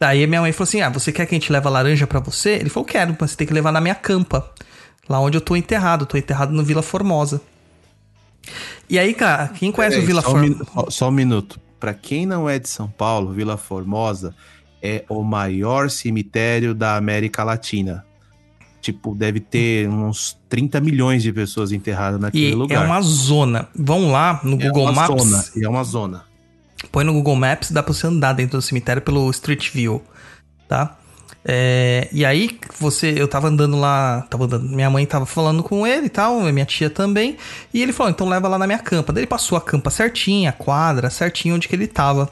Daí 0.00 0.26
minha 0.26 0.40
mãe 0.40 0.52
falou 0.52 0.64
assim: 0.64 0.80
ah, 0.80 0.88
você 0.88 1.12
quer 1.12 1.26
que 1.26 1.34
a 1.34 1.38
gente 1.38 1.52
leve 1.52 1.66
a 1.66 1.70
laranja 1.70 2.06
para 2.06 2.20
você? 2.20 2.52
Ele 2.52 2.70
falou: 2.70 2.86
quero, 2.86 3.14
mas 3.20 3.32
você 3.32 3.36
tem 3.36 3.46
que 3.46 3.52
levar 3.52 3.72
na 3.72 3.80
minha 3.80 3.94
campa. 3.94 4.50
Lá 5.08 5.20
onde 5.20 5.36
eu 5.36 5.40
tô 5.40 5.56
enterrado, 5.56 6.06
tô 6.06 6.16
enterrado 6.16 6.52
no 6.52 6.62
Vila 6.62 6.82
Formosa. 6.82 7.40
E 8.88 8.98
aí, 8.98 9.14
cara, 9.14 9.48
quem 9.48 9.70
conhece 9.70 9.96
Peraí, 9.96 10.04
o 10.04 10.06
Vila 10.06 10.22
Formosa? 10.22 10.66
Um, 10.76 10.90
só 10.90 11.08
um 11.08 11.12
minuto. 11.12 11.60
Para 11.78 11.94
quem 11.94 12.26
não 12.26 12.48
é 12.48 12.58
de 12.58 12.68
São 12.68 12.88
Paulo, 12.88 13.32
Vila 13.32 13.56
Formosa 13.56 14.34
é 14.82 15.04
o 15.08 15.22
maior 15.22 15.90
cemitério 15.90 16.74
da 16.74 16.96
América 16.96 17.44
Latina. 17.44 18.04
Tipo, 18.80 19.14
deve 19.14 19.40
ter 19.40 19.88
uns 19.88 20.38
30 20.48 20.80
milhões 20.80 21.22
de 21.22 21.32
pessoas 21.32 21.72
enterradas 21.72 22.20
naquele 22.20 22.52
e 22.52 22.54
lugar. 22.54 22.84
É 22.84 22.86
uma 22.86 23.00
zona. 23.02 23.68
Vão 23.74 24.10
lá 24.10 24.40
no 24.42 24.60
é 24.60 24.66
Google 24.66 24.92
Maps. 24.92 25.22
Zona, 25.22 25.44
é 25.64 25.68
uma 25.68 25.84
zona. 25.84 26.24
Põe 26.92 27.04
no 27.04 27.12
Google 27.12 27.36
Maps, 27.36 27.72
dá 27.72 27.82
pra 27.82 27.92
você 27.92 28.06
andar 28.06 28.32
dentro 28.34 28.58
do 28.58 28.62
cemitério 28.62 29.02
pelo 29.02 29.28
Street 29.30 29.70
View, 29.72 30.02
tá? 30.68 30.96
É, 31.50 32.08
e 32.12 32.26
aí, 32.26 32.58
você, 32.78 33.14
eu 33.16 33.26
tava 33.26 33.48
andando 33.48 33.80
lá, 33.80 34.20
tava 34.28 34.44
andando, 34.44 34.68
minha 34.68 34.90
mãe 34.90 35.06
tava 35.06 35.24
falando 35.24 35.62
com 35.62 35.86
ele 35.86 36.04
e 36.04 36.10
tal, 36.10 36.40
minha 36.40 36.66
tia 36.66 36.90
também, 36.90 37.38
e 37.72 37.80
ele 37.80 37.90
falou, 37.90 38.10
então 38.10 38.28
leva 38.28 38.46
lá 38.48 38.58
na 38.58 38.66
minha 38.66 38.78
campa. 38.78 39.14
Daí 39.14 39.22
ele 39.22 39.26
passou 39.26 39.56
a 39.56 39.60
campa 39.60 39.88
certinha, 39.88 40.50
a 40.50 40.52
quadra, 40.52 41.08
certinho 41.08 41.54
onde 41.54 41.66
que 41.66 41.74
ele 41.74 41.86
tava. 41.86 42.30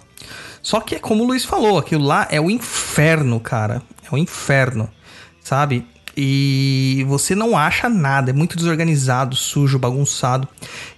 Só 0.60 0.80
que, 0.80 0.98
como 0.98 1.24
o 1.24 1.26
Luiz 1.28 1.46
falou, 1.46 1.78
aquilo 1.78 2.04
lá 2.04 2.28
é 2.30 2.38
o 2.38 2.50
inferno, 2.50 3.40
cara. 3.40 3.80
É 4.04 4.14
o 4.14 4.18
inferno, 4.18 4.86
sabe? 5.40 5.86
E 6.14 7.02
você 7.08 7.34
não 7.34 7.56
acha 7.56 7.88
nada, 7.88 8.30
é 8.30 8.34
muito 8.34 8.54
desorganizado, 8.54 9.34
sujo, 9.34 9.78
bagunçado. 9.78 10.46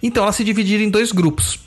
Então 0.02 0.24
ela 0.24 0.32
se 0.32 0.42
dividiram 0.42 0.82
em 0.82 0.90
dois 0.90 1.12
grupos. 1.12 1.60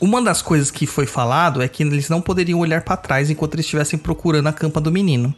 Uma 0.00 0.22
das 0.22 0.40
coisas 0.40 0.70
que 0.70 0.86
foi 0.86 1.06
falado 1.06 1.60
é 1.60 1.66
que 1.66 1.82
eles 1.82 2.08
não 2.08 2.20
poderiam 2.20 2.60
olhar 2.60 2.82
para 2.82 2.96
trás 2.96 3.28
enquanto 3.28 3.54
eles 3.54 3.66
estivessem 3.66 3.98
procurando 3.98 4.46
a 4.46 4.52
campa 4.52 4.80
do 4.80 4.92
menino. 4.92 5.34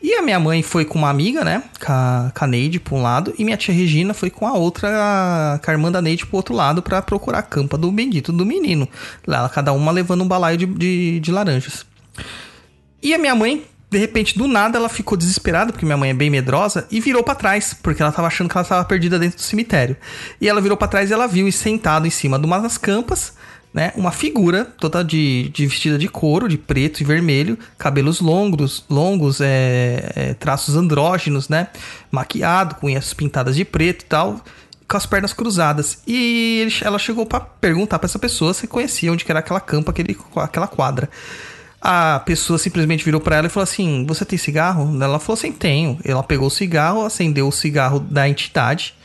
E 0.00 0.14
a 0.14 0.22
minha 0.22 0.38
mãe 0.38 0.62
foi 0.62 0.84
com 0.84 0.98
uma 0.98 1.10
amiga, 1.10 1.44
né? 1.44 1.62
Com 1.84 1.92
a, 1.92 2.32
com 2.36 2.44
a 2.44 2.46
Neide 2.46 2.78
pra 2.78 2.94
um 2.94 3.02
lado. 3.02 3.34
E 3.36 3.44
minha 3.44 3.56
tia 3.56 3.74
Regina 3.74 4.14
foi 4.14 4.30
com 4.30 4.46
a 4.46 4.52
outra, 4.52 5.60
com 5.62 5.70
a 5.70 5.74
irmã 5.74 5.90
da 5.90 6.00
Neide 6.00 6.24
pro 6.24 6.36
outro 6.36 6.54
lado 6.54 6.80
para 6.80 7.02
procurar 7.02 7.38
a 7.38 7.42
campa 7.42 7.76
do 7.76 7.90
bendito 7.90 8.32
do 8.32 8.46
menino. 8.46 8.88
Lá, 9.26 9.48
cada 9.48 9.72
uma 9.72 9.90
levando 9.90 10.22
um 10.22 10.28
balaio 10.28 10.56
de, 10.56 10.66
de, 10.66 11.20
de 11.20 11.32
laranjas. 11.32 11.84
E 13.02 13.12
a 13.12 13.18
minha 13.18 13.34
mãe, 13.34 13.64
de 13.90 13.98
repente, 13.98 14.38
do 14.38 14.46
nada, 14.46 14.78
ela 14.78 14.88
ficou 14.88 15.18
desesperada, 15.18 15.72
porque 15.72 15.84
minha 15.84 15.96
mãe 15.96 16.10
é 16.10 16.14
bem 16.14 16.30
medrosa, 16.30 16.86
e 16.90 17.00
virou 17.00 17.24
para 17.24 17.34
trás, 17.34 17.74
porque 17.74 18.00
ela 18.00 18.12
tava 18.12 18.28
achando 18.28 18.48
que 18.48 18.56
ela 18.56 18.64
tava 18.64 18.84
perdida 18.84 19.18
dentro 19.18 19.38
do 19.38 19.42
cemitério. 19.42 19.96
E 20.40 20.48
ela 20.48 20.60
virou 20.60 20.76
para 20.76 20.88
trás 20.88 21.10
e 21.10 21.12
ela 21.12 21.26
viu 21.26 21.48
e 21.48 21.52
sentado 21.52 22.06
em 22.06 22.10
cima 22.10 22.38
de 22.38 22.46
uma 22.46 22.60
das 22.60 22.78
campas 22.78 23.32
né, 23.72 23.92
uma 23.96 24.10
figura 24.10 24.64
toda 24.64 25.02
de, 25.04 25.50
de, 25.50 25.66
vestida 25.66 25.98
de 25.98 26.08
couro, 26.08 26.48
de 26.48 26.56
preto 26.56 27.00
e 27.00 27.04
vermelho, 27.04 27.58
cabelos 27.76 28.20
longos, 28.20 28.84
longos, 28.88 29.40
é, 29.40 30.10
é, 30.14 30.34
traços 30.34 30.74
andrógenos, 30.74 31.48
né, 31.48 31.68
maquiado, 32.10 32.76
com 32.76 32.86
unhas 32.86 33.12
pintadas 33.12 33.56
de 33.56 33.64
preto 33.64 34.02
e 34.02 34.06
tal, 34.06 34.40
com 34.88 34.96
as 34.96 35.06
pernas 35.06 35.32
cruzadas. 35.32 35.98
E 36.06 36.60
ele, 36.62 36.74
ela 36.82 36.98
chegou 36.98 37.26
para 37.26 37.40
perguntar 37.40 37.98
para 37.98 38.06
essa 38.06 38.18
pessoa 38.18 38.54
se 38.54 38.66
conhecia 38.66 39.12
onde 39.12 39.24
era 39.28 39.40
aquela 39.40 39.60
campa, 39.60 39.90
aquele, 39.90 40.16
aquela 40.36 40.66
quadra. 40.66 41.08
A 41.80 42.20
pessoa 42.20 42.58
simplesmente 42.58 43.04
virou 43.04 43.20
para 43.20 43.36
ela 43.36 43.46
e 43.46 43.50
falou 43.50 43.62
assim: 43.62 44.04
Você 44.08 44.24
tem 44.24 44.36
cigarro? 44.36 45.00
Ela 45.00 45.20
falou 45.20 45.38
assim: 45.38 45.52
Tenho. 45.52 45.96
Ela 46.04 46.24
pegou 46.24 46.48
o 46.48 46.50
cigarro, 46.50 47.04
acendeu 47.04 47.46
o 47.46 47.52
cigarro 47.52 48.00
da 48.00 48.28
entidade 48.28 48.97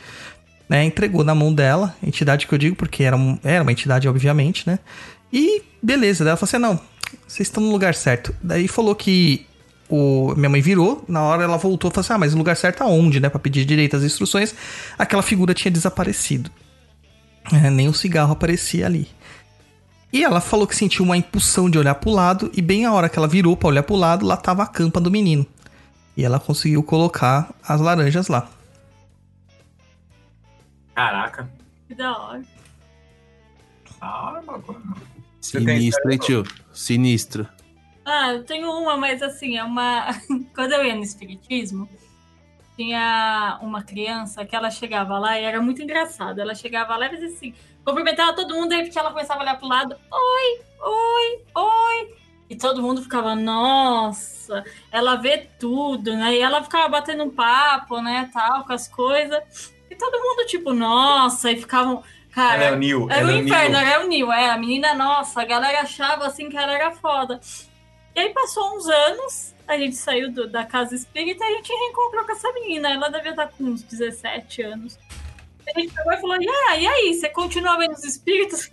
né, 0.68 0.84
entregou 0.84 1.22
na 1.24 1.34
mão 1.34 1.52
dela, 1.52 1.94
entidade 2.02 2.46
que 2.46 2.54
eu 2.54 2.58
digo, 2.58 2.76
porque 2.76 3.02
era, 3.02 3.16
um, 3.16 3.38
era 3.44 3.62
uma 3.62 3.72
entidade, 3.72 4.08
obviamente, 4.08 4.66
né? 4.66 4.78
E 5.32 5.62
beleza, 5.82 6.24
ela 6.24 6.36
falou 6.36 6.48
assim: 6.48 6.58
não, 6.58 6.80
vocês 7.26 7.48
estão 7.48 7.62
no 7.62 7.70
lugar 7.70 7.94
certo. 7.94 8.34
Daí 8.42 8.68
falou 8.68 8.94
que 8.94 9.46
o, 9.88 10.34
minha 10.36 10.48
mãe 10.48 10.62
virou, 10.62 11.04
na 11.06 11.22
hora 11.22 11.44
ela 11.44 11.56
voltou 11.56 11.90
e 11.90 11.92
falou 11.92 12.04
assim: 12.04 12.12
ah, 12.12 12.18
mas 12.18 12.32
no 12.32 12.38
lugar 12.38 12.56
certo 12.56 12.82
aonde, 12.82 13.20
né? 13.20 13.28
Pra 13.28 13.38
pedir 13.38 13.64
direito 13.64 13.96
às 13.96 14.02
instruções, 14.02 14.54
aquela 14.98 15.22
figura 15.22 15.52
tinha 15.52 15.70
desaparecido. 15.70 16.50
É, 17.52 17.68
nem 17.68 17.88
o 17.88 17.94
cigarro 17.94 18.32
aparecia 18.32 18.86
ali. 18.86 19.08
E 20.12 20.22
ela 20.22 20.40
falou 20.40 20.66
que 20.66 20.76
sentiu 20.76 21.04
uma 21.04 21.16
impulsão 21.16 21.68
de 21.68 21.76
olhar 21.76 21.96
pro 21.96 22.10
lado, 22.10 22.50
e 22.54 22.62
bem 22.62 22.86
a 22.86 22.92
hora 22.92 23.08
que 23.08 23.18
ela 23.18 23.26
virou 23.26 23.56
para 23.56 23.68
olhar 23.68 23.82
pro 23.82 23.96
lado, 23.96 24.24
lá 24.24 24.36
tava 24.36 24.62
a 24.62 24.66
campa 24.66 25.00
do 25.00 25.10
menino. 25.10 25.44
E 26.16 26.24
ela 26.24 26.38
conseguiu 26.38 26.82
colocar 26.84 27.52
as 27.66 27.80
laranjas 27.80 28.28
lá. 28.28 28.48
Caraca. 30.94 31.50
Que 31.88 31.94
da 31.94 32.16
hora. 32.16 32.42
Ah, 34.00 34.42
Sinistro, 35.40 36.10
hein, 36.10 36.18
tio? 36.18 36.44
Sinistro. 36.72 37.48
Ah, 38.04 38.34
eu 38.34 38.44
tenho 38.44 38.70
uma, 38.70 38.96
mas 38.96 39.22
assim, 39.22 39.56
é 39.56 39.64
uma. 39.64 40.08
Quando 40.54 40.72
eu 40.72 40.84
ia 40.84 40.94
no 40.94 41.02
Espiritismo, 41.02 41.88
tinha 42.76 43.58
uma 43.62 43.82
criança 43.82 44.44
que 44.44 44.54
ela 44.54 44.70
chegava 44.70 45.18
lá 45.18 45.38
e 45.38 45.44
era 45.44 45.60
muito 45.60 45.82
engraçado. 45.82 46.40
Ela 46.40 46.54
chegava 46.54 46.96
lá 46.96 47.06
e 47.06 47.10
dizia 47.10 47.28
assim, 47.28 47.54
cumprimentava 47.84 48.34
todo 48.34 48.54
mundo, 48.54 48.72
e 48.72 48.90
ela 48.94 49.10
começava 49.10 49.40
a 49.40 49.42
olhar 49.42 49.58
pro 49.58 49.68
lado, 49.68 49.96
oi, 50.10 50.60
oi, 50.80 51.44
oi. 51.54 52.14
E 52.48 52.56
todo 52.56 52.82
mundo 52.82 53.02
ficava, 53.02 53.34
nossa, 53.34 54.62
ela 54.92 55.16
vê 55.16 55.48
tudo, 55.58 56.14
né? 56.14 56.34
E 56.34 56.40
ela 56.40 56.62
ficava 56.62 56.88
batendo 56.88 57.24
um 57.24 57.30
papo, 57.30 58.02
né, 58.02 58.28
tal, 58.32 58.64
com 58.64 58.72
as 58.72 58.86
coisas. 58.86 59.73
E 59.94 59.96
todo 59.96 60.20
mundo, 60.20 60.44
tipo, 60.46 60.72
nossa, 60.74 61.52
e 61.52 61.56
ficavam. 61.56 62.02
Cara, 62.32 62.56
ela 62.56 62.64
é 62.64 62.72
o 62.72 62.76
Neil. 62.76 63.08
Era 63.08 63.26
o 63.26 63.30
é 63.30 63.36
inferno, 63.36 63.76
era 63.76 64.04
o 64.04 64.08
Neil, 64.08 64.32
é. 64.32 64.50
A 64.50 64.58
menina, 64.58 64.92
nossa, 64.92 65.40
a 65.40 65.44
galera 65.44 65.82
achava 65.82 66.26
assim 66.26 66.50
que 66.50 66.56
ela 66.56 66.72
era 66.72 66.90
foda. 66.90 67.40
E 68.12 68.18
aí 68.18 68.30
passou 68.30 68.76
uns 68.76 68.88
anos, 68.88 69.54
a 69.68 69.78
gente 69.78 69.94
saiu 69.94 70.32
do, 70.32 70.48
da 70.48 70.64
casa 70.64 70.96
espírita 70.96 71.44
e 71.44 71.46
a 71.46 71.56
gente 71.56 71.72
reencontrou 71.72 72.24
com 72.24 72.32
essa 72.32 72.52
menina. 72.54 72.92
Ela 72.92 73.08
devia 73.08 73.30
estar 73.30 73.46
com 73.46 73.62
uns 73.62 73.82
17 73.82 74.62
anos. 74.62 74.98
A 75.64 75.78
gente 75.78 75.94
pegou 75.94 76.12
e 76.12 76.20
falou: 76.20 76.36
ah, 76.68 76.76
e 76.76 76.86
aí, 76.88 77.14
você 77.14 77.28
continua 77.28 77.78
vendo 77.78 77.92
os 77.92 78.02
espíritos? 78.02 78.72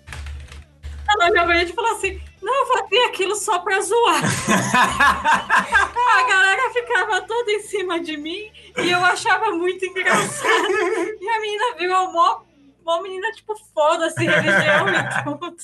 Ela 1.08 1.32
pra 1.32 1.58
gente 1.60 1.72
e 1.72 1.76
falou 1.76 1.92
assim: 1.92 2.20
não, 2.42 2.54
eu 2.54 2.66
fazia 2.66 3.06
aquilo 3.08 3.36
só 3.36 3.60
pra 3.60 3.80
zoar. 3.82 4.22
a 6.18 6.28
galera 6.28 6.74
ficava 6.74 7.22
toda 7.22 7.52
em 7.52 7.62
cima 7.62 8.00
de 8.00 8.18
mim 8.18 8.52
e 8.78 8.90
eu 8.90 9.04
achava 9.06 9.52
muito 9.52 9.86
engraçado. 9.86 10.72
E 11.20 11.30
a 11.30 11.40
menina 11.40 11.76
virou 11.78 12.12
mó, 12.12 12.42
mó 12.84 13.02
menina, 13.02 13.32
tipo, 13.32 13.56
foda-se, 13.74 14.26
religião 14.26 14.88
e 14.90 15.24
tudo. 15.24 15.56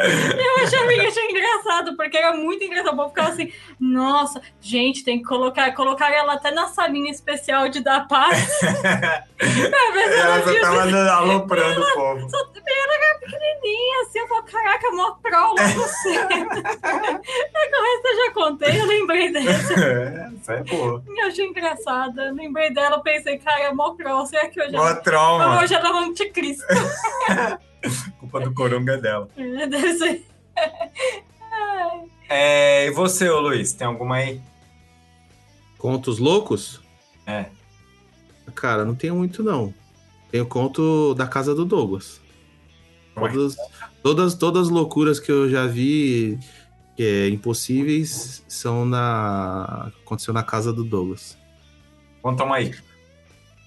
Eu 0.00 0.64
achava 0.64 0.92
isso 0.94 1.20
engraçado, 1.20 1.96
porque 1.96 2.16
era 2.16 2.34
muito 2.34 2.64
engraçado. 2.64 2.94
O 2.94 2.96
povo 2.96 3.08
ficava 3.10 3.28
assim, 3.30 3.52
nossa, 3.78 4.40
gente, 4.60 5.04
tem 5.04 5.18
que 5.18 5.24
colocar, 5.24 5.72
colocar 5.74 6.10
ela 6.10 6.34
até 6.34 6.50
na 6.50 6.68
salinha 6.68 7.10
especial 7.10 7.68
de 7.68 7.80
dar 7.80 8.06
paz. 8.08 8.38
Se 8.38 8.66
ela 8.66 10.36
Ela 10.36 10.42
só 10.42 10.50
viu 10.50 10.60
tava 10.60 11.10
aloprando 11.10 11.80
o 11.80 11.94
povo. 11.94 12.30
Só 12.30 12.38
ela 12.38 12.94
era 12.94 13.18
pequenininha, 13.18 14.02
assim, 14.02 14.18
eu 14.20 14.28
falo, 14.28 14.42
caraca, 14.44 14.90
mó 14.90 15.10
pro 15.22 15.54
lá 15.54 15.66
você. 15.74 16.18
É 17.54 17.68
que 17.68 17.76
o 17.76 17.82
resto 17.82 18.06
eu 18.06 18.16
já 18.16 18.32
contei, 18.32 18.80
eu 18.80 18.86
lembrei 18.86 19.32
dessa. 19.32 19.74
É, 19.74 20.28
Isso 20.34 20.52
é 20.52 20.62
boa. 20.64 21.02
Eu 21.06 21.26
achei 21.26 21.46
engraçada. 21.46 22.32
Lembrei 22.32 22.72
dela, 22.72 23.02
pensei, 23.02 23.38
cara, 23.38 23.64
é 23.64 23.72
mó 23.72 23.94
pro, 23.94 24.26
será 24.26 24.48
que 24.48 24.60
eu 24.60 24.70
já... 24.70 24.78
Mó 24.78 24.94
trauma. 24.94 25.60
Hoje 25.60 25.74
ela 25.74 25.88
é 25.88 25.92
um 25.92 25.98
anticristo. 25.98 26.64
Culpa 28.18 28.40
do 28.40 28.54
coronga 28.54 28.96
dela. 28.98 29.28
É, 29.36 29.66
Deve 29.66 29.94
ser. 29.94 30.24
É, 32.34 32.86
e 32.86 32.90
você, 32.92 33.28
ô 33.28 33.40
Luiz, 33.40 33.74
tem 33.74 33.86
alguma 33.86 34.16
aí? 34.16 34.40
Contos 35.76 36.18
loucos? 36.18 36.80
É. 37.26 37.44
Cara, 38.54 38.86
não 38.86 38.94
tenho 38.94 39.16
muito, 39.16 39.42
não. 39.42 39.74
Tem 40.30 40.40
o 40.40 40.46
conto 40.46 41.12
da 41.12 41.26
casa 41.26 41.54
do 41.54 41.66
Douglas. 41.66 42.22
Ué. 43.18 43.30
Todas, 43.30 43.56
todas, 44.02 44.34
todas 44.34 44.62
as 44.62 44.68
loucuras 44.70 45.20
que 45.20 45.30
eu 45.30 45.50
já 45.50 45.66
vi 45.66 46.38
que 46.96 47.02
é, 47.02 47.28
impossíveis 47.28 48.42
são 48.48 48.86
na. 48.86 49.90
aconteceu 50.02 50.32
na 50.32 50.42
casa 50.42 50.72
do 50.72 50.84
Douglas. 50.84 51.36
Conta 52.22 52.44
uma 52.44 52.56
aí. 52.56 52.74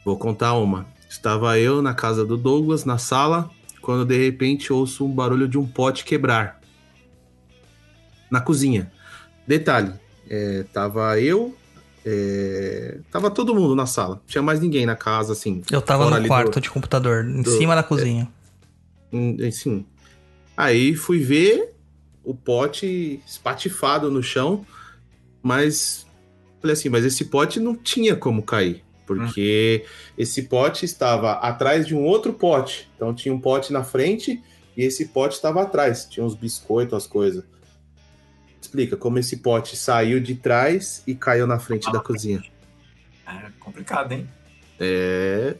Vou 0.04 0.18
contar 0.18 0.54
uma. 0.54 0.88
Estava 1.08 1.60
eu 1.60 1.82
na 1.82 1.94
casa 1.94 2.26
do 2.26 2.36
Douglas, 2.36 2.84
na 2.84 2.98
sala, 2.98 3.50
quando 3.86 4.04
de 4.04 4.18
repente 4.18 4.74
ouço 4.74 5.06
um 5.06 5.12
barulho 5.14 5.48
de 5.48 5.60
um 5.60 5.68
pote 5.68 6.04
quebrar. 6.04 6.60
Na 8.32 8.42
cozinha. 8.42 8.92
Detalhe, 9.48 9.94
é, 10.28 10.64
tava 10.74 11.20
eu, 11.20 11.56
é, 12.04 12.98
tava 13.12 13.30
todo 13.30 13.54
mundo 13.54 13.76
na 13.76 13.86
sala. 13.86 14.16
Não 14.16 14.22
tinha 14.26 14.42
mais 14.42 14.60
ninguém 14.60 14.86
na 14.88 14.96
casa, 14.96 15.34
assim. 15.34 15.62
Eu 15.72 15.82
tava 15.82 16.10
no 16.20 16.28
quarto 16.28 16.54
do- 16.56 16.62
de 16.62 16.70
computador, 16.70 17.24
em 17.26 17.42
do- 17.44 17.52
cima 17.52 17.76
da 17.76 17.84
cozinha. 17.84 18.28
Hum, 19.14 19.38
Assim. 19.48 19.86
Aí 20.58 20.96
fui 20.96 21.20
ver 21.20 21.74
o 22.24 22.34
pote 22.34 23.22
espatifado 23.28 24.10
no 24.10 24.24
chão, 24.24 24.66
mas 25.44 26.08
falei 26.62 26.74
assim, 26.74 26.88
mas 26.90 27.04
esse 27.06 27.26
pote 27.26 27.60
não 27.60 27.76
tinha 27.76 28.16
como 28.16 28.42
cair, 28.42 28.84
porque 29.06 29.86
esse 30.18 30.44
pote 30.44 30.86
estava 30.86 31.34
atrás 31.34 31.86
de 31.86 31.96
um 31.96 32.04
outro 32.04 32.34
pote. 32.34 32.90
Então 32.96 33.14
tinha 33.14 33.34
um 33.34 33.40
pote 33.40 33.72
na 33.72 33.84
frente 33.84 34.42
e 34.76 34.84
esse 34.84 35.06
pote 35.06 35.36
estava 35.36 35.62
atrás, 35.62 36.06
tinha 36.06 36.26
uns 36.26 36.36
biscoitos, 36.36 36.94
as 36.94 37.08
coisas. 37.08 37.44
Explica 38.60 38.98
como 38.98 39.20
esse 39.20 39.38
pote 39.38 39.78
saiu 39.78 40.20
de 40.20 40.36
trás 40.36 41.04
e 41.06 41.16
caiu 41.16 41.46
na 41.46 41.60
frente 41.60 41.92
da 41.92 42.00
cozinha. 42.00 42.44
É 43.28 43.52
complicado, 43.60 44.12
hein? 44.12 44.28
É. 44.80 45.56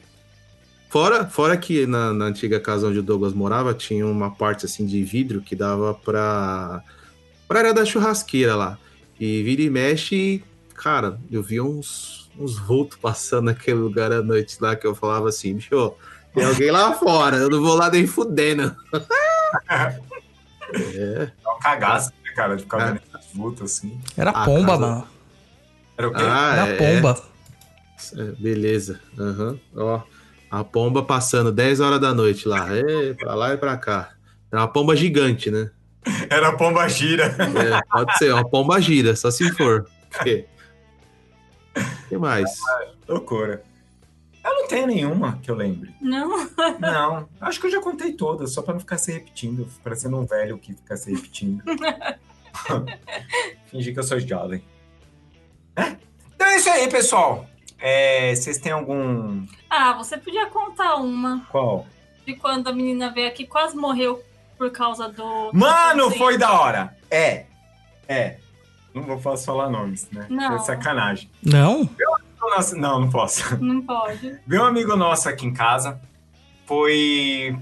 Fora, 0.90 1.26
fora 1.26 1.58
que 1.58 1.86
na, 1.86 2.14
na 2.14 2.26
antiga 2.26 2.60
casa 2.60 2.88
onde 2.88 3.00
o 3.00 3.04
Douglas 3.04 3.34
morava, 3.34 3.74
tinha 3.74 4.06
uma 4.06 4.32
parte 4.32 4.66
assim 4.66 4.86
de 4.86 5.04
vidro 5.04 5.42
que 5.42 5.56
dava 5.56 5.94
pra. 5.94 6.84
pra 7.48 7.60
área 7.60 7.74
da 7.74 7.86
churrasqueira 7.86 8.56
lá. 8.56 8.78
E 9.20 9.44
vira 9.44 9.62
e 9.62 9.70
mexe, 9.70 10.44
cara, 10.76 11.18
eu 11.32 11.42
vi 11.42 11.60
uns, 11.62 12.30
uns 12.38 12.58
vultos 12.60 12.98
passando 13.02 13.46
naquele 13.46 13.78
lugar 13.80 14.12
à 14.12 14.22
noite 14.22 14.58
lá 14.62 14.76
que 14.76 14.86
eu 14.86 14.94
falava 14.96 15.30
assim, 15.30 15.56
bicho, 15.56 15.94
tem 16.34 16.44
alguém 16.46 16.70
lá 16.72 16.94
fora, 16.94 17.38
eu 17.38 17.50
não 17.50 17.62
vou 17.62 17.76
lá 17.76 17.90
nem 17.90 18.06
fudendo. 18.06 18.76
é. 19.70 20.00
É 20.74 21.32
uma 21.46 21.60
cagaça, 21.60 22.12
né, 22.24 22.32
cara? 22.36 22.56
De 22.56 22.64
ficar 22.64 22.82
É. 22.82 22.86
vendo 22.88 23.02
esses 23.20 23.34
vultos 23.34 23.72
assim. 23.72 24.00
Era 24.18 24.32
A 24.32 24.46
pomba, 24.46 24.68
casa- 24.74 24.80
mano. 24.82 25.08
Era 25.98 26.08
o 26.08 26.12
quê? 26.14 26.24
Ah, 26.24 26.56
Era 26.56 26.68
é. 26.72 26.78
pomba. 26.78 27.24
É, 28.18 28.24
beleza. 28.42 29.00
Aham. 29.18 29.60
Ó, 29.76 30.02
a 30.52 30.64
pomba 30.64 31.04
passando 31.04 31.52
10 31.52 31.80
horas 31.80 32.00
da 32.02 32.14
noite 32.14 32.48
lá. 32.48 32.68
É, 32.76 33.14
pra 33.14 33.34
lá 33.36 33.54
e 33.54 33.58
pra 33.58 33.78
cá. 33.78 34.12
É 34.52 34.58
uma 34.58 34.68
pomba 34.68 34.96
gigante, 34.96 35.50
né? 35.50 35.70
Era 36.30 36.50
a 36.50 36.54
pomba 36.58 36.88
gira. 36.90 37.26
É, 37.26 37.82
pode 37.90 38.18
ser, 38.18 38.34
uma 38.34 38.48
pomba 38.48 38.80
gira, 38.82 39.16
só 39.16 39.32
se 39.32 39.52
for. 39.54 39.86
O 40.26 40.55
que 42.08 42.18
mais? 42.18 42.58
Loucura. 43.08 43.64
Eu 44.44 44.54
não 44.54 44.68
tenho 44.68 44.86
nenhuma 44.88 45.40
que 45.42 45.50
eu 45.50 45.56
lembre. 45.56 45.94
Não, 46.00 46.48
Não, 46.80 47.28
acho 47.42 47.60
que 47.60 47.66
eu 47.68 47.72
já 47.72 47.82
contei 47.82 48.14
todas, 48.14 48.54
só 48.54 48.62
pra 48.62 48.74
não 48.74 48.80
ficar 48.80 48.98
se 49.00 49.12
repetindo, 49.12 49.68
parecendo 49.84 50.18
um 50.20 50.26
velho 50.26 50.58
que 50.60 50.74
fica 50.74 50.96
se 50.96 51.12
repetindo. 51.14 51.64
Fingir 53.68 53.94
que 53.94 54.00
eu 54.00 54.04
sou 54.04 54.20
jovem. 54.20 54.64
É? 55.76 55.96
Então 56.36 56.48
é 56.48 56.58
isso 56.58 56.70
aí, 56.70 56.90
pessoal. 56.90 57.46
É, 57.80 58.34
vocês 58.36 58.58
têm 58.58 58.72
algum. 58.72 59.46
Ah, 59.70 59.94
você 59.94 60.18
podia 60.18 60.48
contar 60.48 60.96
uma 60.96 61.46
Qual? 61.52 61.86
de 62.26 62.36
quando 62.36 62.68
a 62.68 62.74
menina 62.74 63.12
veio 63.12 63.28
aqui 63.28 63.44
e 63.44 63.48
quase 63.48 63.76
morreu 63.76 64.24
por 64.58 64.72
causa 64.72 65.10
do. 65.10 65.52
Mano, 65.54 66.10
do- 66.10 66.16
foi 66.18 66.38
da 66.38 66.60
hora! 66.60 66.96
É. 67.12 67.46
É. 68.08 68.38
Não 68.96 69.04
vou 69.04 69.20
posso 69.20 69.46
falar 69.46 69.70
nomes, 69.70 70.10
né? 70.12 70.26
Não. 70.30 70.56
É 70.56 70.60
sacanagem. 70.60 71.30
Não? 71.44 71.88
Nossa, 72.40 72.76
não, 72.78 73.02
não 73.02 73.10
posso. 73.10 73.58
Não 73.62 73.82
pode. 73.82 74.40
Veio 74.48 74.62
um 74.64 74.66
amigo 74.66 74.96
nosso 74.96 75.28
aqui 75.28 75.46
em 75.46 75.54
casa. 75.54 76.00
Foi. 76.66 77.56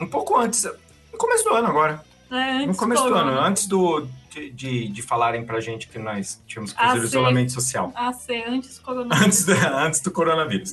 Um 0.00 0.06
pouco 0.06 0.36
antes. 0.36 0.64
No 1.12 1.18
começo 1.18 1.44
do 1.44 1.50
ano 1.54 1.68
agora. 1.68 2.02
É, 2.30 2.50
antes 2.52 2.66
No 2.68 2.76
começo 2.76 3.02
do 3.04 3.14
ano, 3.14 3.32
antes 3.40 3.66
do, 3.66 4.06
de, 4.30 4.50
de, 4.50 4.88
de 4.88 5.02
falarem 5.02 5.44
pra 5.44 5.60
gente 5.60 5.88
que 5.88 5.98
nós 5.98 6.40
tínhamos 6.46 6.72
que 6.72 6.78
fazer 6.78 7.00
o 7.00 7.04
isolamento 7.04 7.52
social. 7.52 7.92
Ah, 7.94 8.12
sei, 8.12 8.42
antes 8.44 8.78
do 8.78 8.82
coronavírus. 8.84 9.26
Antes, 9.26 9.44
da- 9.44 9.84
antes 9.84 10.00
do 10.00 10.10
coronavírus. 10.10 10.72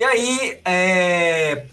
E 0.00 0.04
aí, 0.04 0.60
é, 0.64 1.66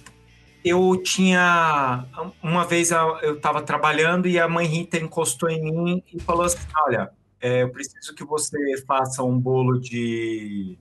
eu 0.64 1.02
tinha. 1.04 2.06
Uma 2.42 2.66
vez 2.66 2.92
eu 2.92 3.40
tava 3.40 3.62
trabalhando 3.62 4.28
e 4.28 4.40
a 4.40 4.48
mãe 4.48 4.66
Rita 4.66 4.98
encostou 4.98 5.50
em 5.50 5.62
mim 5.62 6.04
e 6.14 6.22
falou 6.22 6.44
assim: 6.44 6.60
Olha, 6.86 7.12
é, 7.42 7.64
eu 7.64 7.70
preciso 7.70 8.14
que 8.14 8.24
você 8.24 8.58
faça 8.86 9.24
um 9.24 9.40
bolo 9.40 9.80
de. 9.80 10.78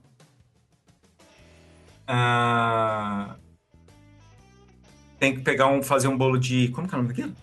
ah, 2.07 3.35
tem 5.19 5.35
que 5.35 5.41
pegar 5.41 5.67
um, 5.67 5.81
fazer 5.81 6.07
um 6.07 6.17
bolo 6.17 6.37
de. 6.37 6.69
Como 6.69 6.87
que 6.87 6.93
é 6.93 6.97
o 6.97 7.01
nome 7.01 7.13
daquilo? 7.13 7.35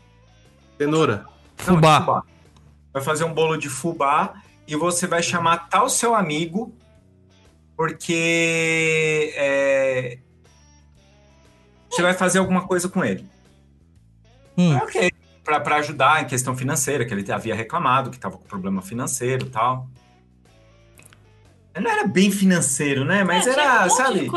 Cenoura. 0.79 1.27
Não, 1.67 1.81
de 1.81 1.87
Fubá. 1.87 2.23
Vai 2.93 3.03
fazer 3.03 3.25
um 3.25 3.33
bolo 3.33 3.57
de 3.57 3.69
fubá 3.69 4.43
e 4.67 4.75
você 4.75 5.07
vai 5.07 5.23
chamar 5.23 5.69
tal 5.69 5.89
seu 5.89 6.15
amigo, 6.15 6.75
porque 7.77 9.33
é, 9.37 10.19
você 11.97 12.03
vai 12.03 12.15
fazer 12.15 12.39
alguma 12.39 12.67
coisa 12.67 12.89
com 12.89 13.05
ele. 13.05 13.27
Hum. 14.57 14.75
É 14.77 14.83
ok. 14.83 15.13
Pra, 15.45 15.61
pra 15.61 15.77
ajudar 15.77 16.23
em 16.23 16.27
questão 16.27 16.57
financeira, 16.57 17.05
que 17.05 17.15
ele 17.15 17.31
havia 17.31 17.55
reclamado 17.55 18.11
que 18.11 18.19
tava 18.19 18.37
com 18.37 18.45
problema 18.45 18.83
financeiro 18.83 19.47
e 19.47 19.51
tal. 19.51 19.89
Não 21.79 21.91
era 21.91 22.07
bem 22.07 22.31
financeiro, 22.31 23.05
né? 23.05 23.23
Mas 23.23 23.47
É, 23.47 23.51
era, 23.51 23.87
um 23.87 23.91
sabe? 23.91 24.31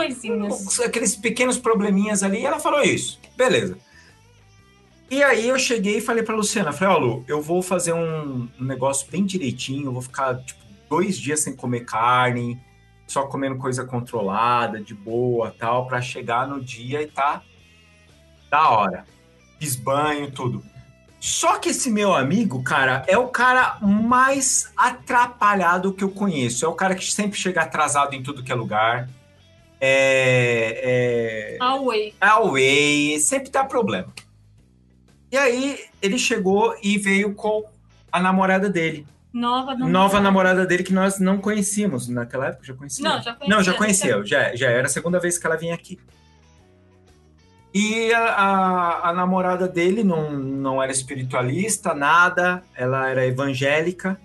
aqueles 0.86 1.16
pequenos 1.16 1.58
probleminhas 1.58 2.22
ali, 2.22 2.42
e 2.42 2.46
ela 2.46 2.60
falou 2.60 2.82
isso. 2.82 3.20
Beleza. 3.36 3.78
E 5.10 5.24
aí 5.24 5.48
eu 5.48 5.58
cheguei 5.58 5.98
e 5.98 6.02
falei 6.02 6.22
pra 6.22 6.36
Luciana, 6.36 6.72
falei, 6.72 6.96
ó, 6.96 7.00
Lu, 7.00 7.26
eu 7.28 7.42
vou 7.42 7.64
fazer 7.64 7.94
um, 7.94 8.48
um 8.60 8.64
negócio 8.64 9.10
bem 9.10 9.26
direitinho, 9.26 9.88
eu 9.88 9.94
vou 9.94 10.02
ficar, 10.02 10.38
tipo, 10.44 10.60
dois 10.88 11.18
dias 11.18 11.40
sem 11.40 11.56
comer 11.56 11.86
carne, 11.86 12.62
só 13.08 13.24
comendo 13.26 13.58
coisa 13.58 13.84
controlada, 13.86 14.80
de 14.80 14.94
boa, 14.94 15.56
tal, 15.58 15.88
pra 15.88 16.00
chegar 16.00 16.48
no 16.48 16.62
dia 16.62 17.02
e 17.02 17.08
tá 17.08 17.42
da 18.50 18.70
hora. 18.70 19.06
Fiz 19.60 19.76
banho, 19.76 20.32
tudo. 20.32 20.64
Só 21.20 21.60
que 21.60 21.70
esse 21.70 21.92
meu 21.92 22.16
amigo, 22.16 22.64
cara, 22.64 23.04
é 23.06 23.18
o 23.18 23.28
cara 23.28 23.78
mais 23.82 24.72
atrapalhado 24.76 25.94
que 25.94 26.04
eu 26.04 26.10
conheço. 26.10 26.64
É 26.64 26.68
o 26.68 26.74
cara 26.74 26.96
que 26.96 27.04
sempre 27.12 27.38
chega 27.38 27.62
atrasado 27.62 28.16
em 28.16 28.24
tudo 28.24 28.42
que 28.42 28.52
é 28.52 28.56
lugar. 28.56 29.10
É, 29.82 31.58
é, 31.58 31.64
Away. 31.64 32.14
away, 32.20 33.20
sempre 33.20 33.50
dá 33.50 33.64
problema. 33.64 34.14
E 35.32 35.38
aí 35.38 35.80
ele 36.02 36.18
chegou 36.18 36.76
e 36.82 36.98
veio 36.98 37.34
com 37.36 37.64
a 38.12 38.20
namorada 38.20 38.70
dele. 38.70 39.06
Nova 39.32 39.74
namorada. 39.74 39.92
Nova 39.92 40.20
namorada 40.20 40.66
dele 40.66 40.84
que 40.84 40.94
nós 40.94 41.20
não 41.20 41.38
conhecíamos. 41.38 42.08
Naquela 42.08 42.48
época 42.48 42.66
já 42.66 42.74
conhecia. 42.74 43.04
Não, 43.04 43.22
já 43.22 43.34
conhecia. 43.34 43.56
Não, 43.56 43.64
já 43.64 43.74
conhecia. 43.74 44.26
Já, 44.26 44.56
já 44.56 44.70
era 44.70 44.88
a 44.88 44.90
segunda 44.90 45.20
vez 45.20 45.38
que 45.38 45.46
ela 45.46 45.56
vinha 45.56 45.76
aqui. 45.76 46.00
E 47.74 48.12
a, 48.14 48.20
a, 48.20 49.10
a 49.10 49.14
namorada 49.14 49.68
dele 49.68 50.04
não, 50.04 50.32
não 50.32 50.82
era 50.82 50.92
espiritualista, 50.92 51.94
nada. 51.94 52.64
Ela 52.76 53.10
era 53.10 53.26
evangélica. 53.26 54.20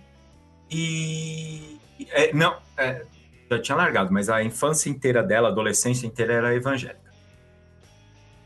E. 0.71 1.79
é, 2.11 2.33
não, 2.33 2.57
é, 2.77 3.05
já 3.51 3.61
tinha 3.61 3.77
largado, 3.77 4.13
mas 4.13 4.29
a 4.29 4.43
infância 4.43 4.89
inteira 4.89 5.23
dela, 5.23 5.49
a 5.49 5.53
adolescência 5.53 6.07
inteira 6.07 6.33
era 6.35 6.55
evangélica. 6.55 7.05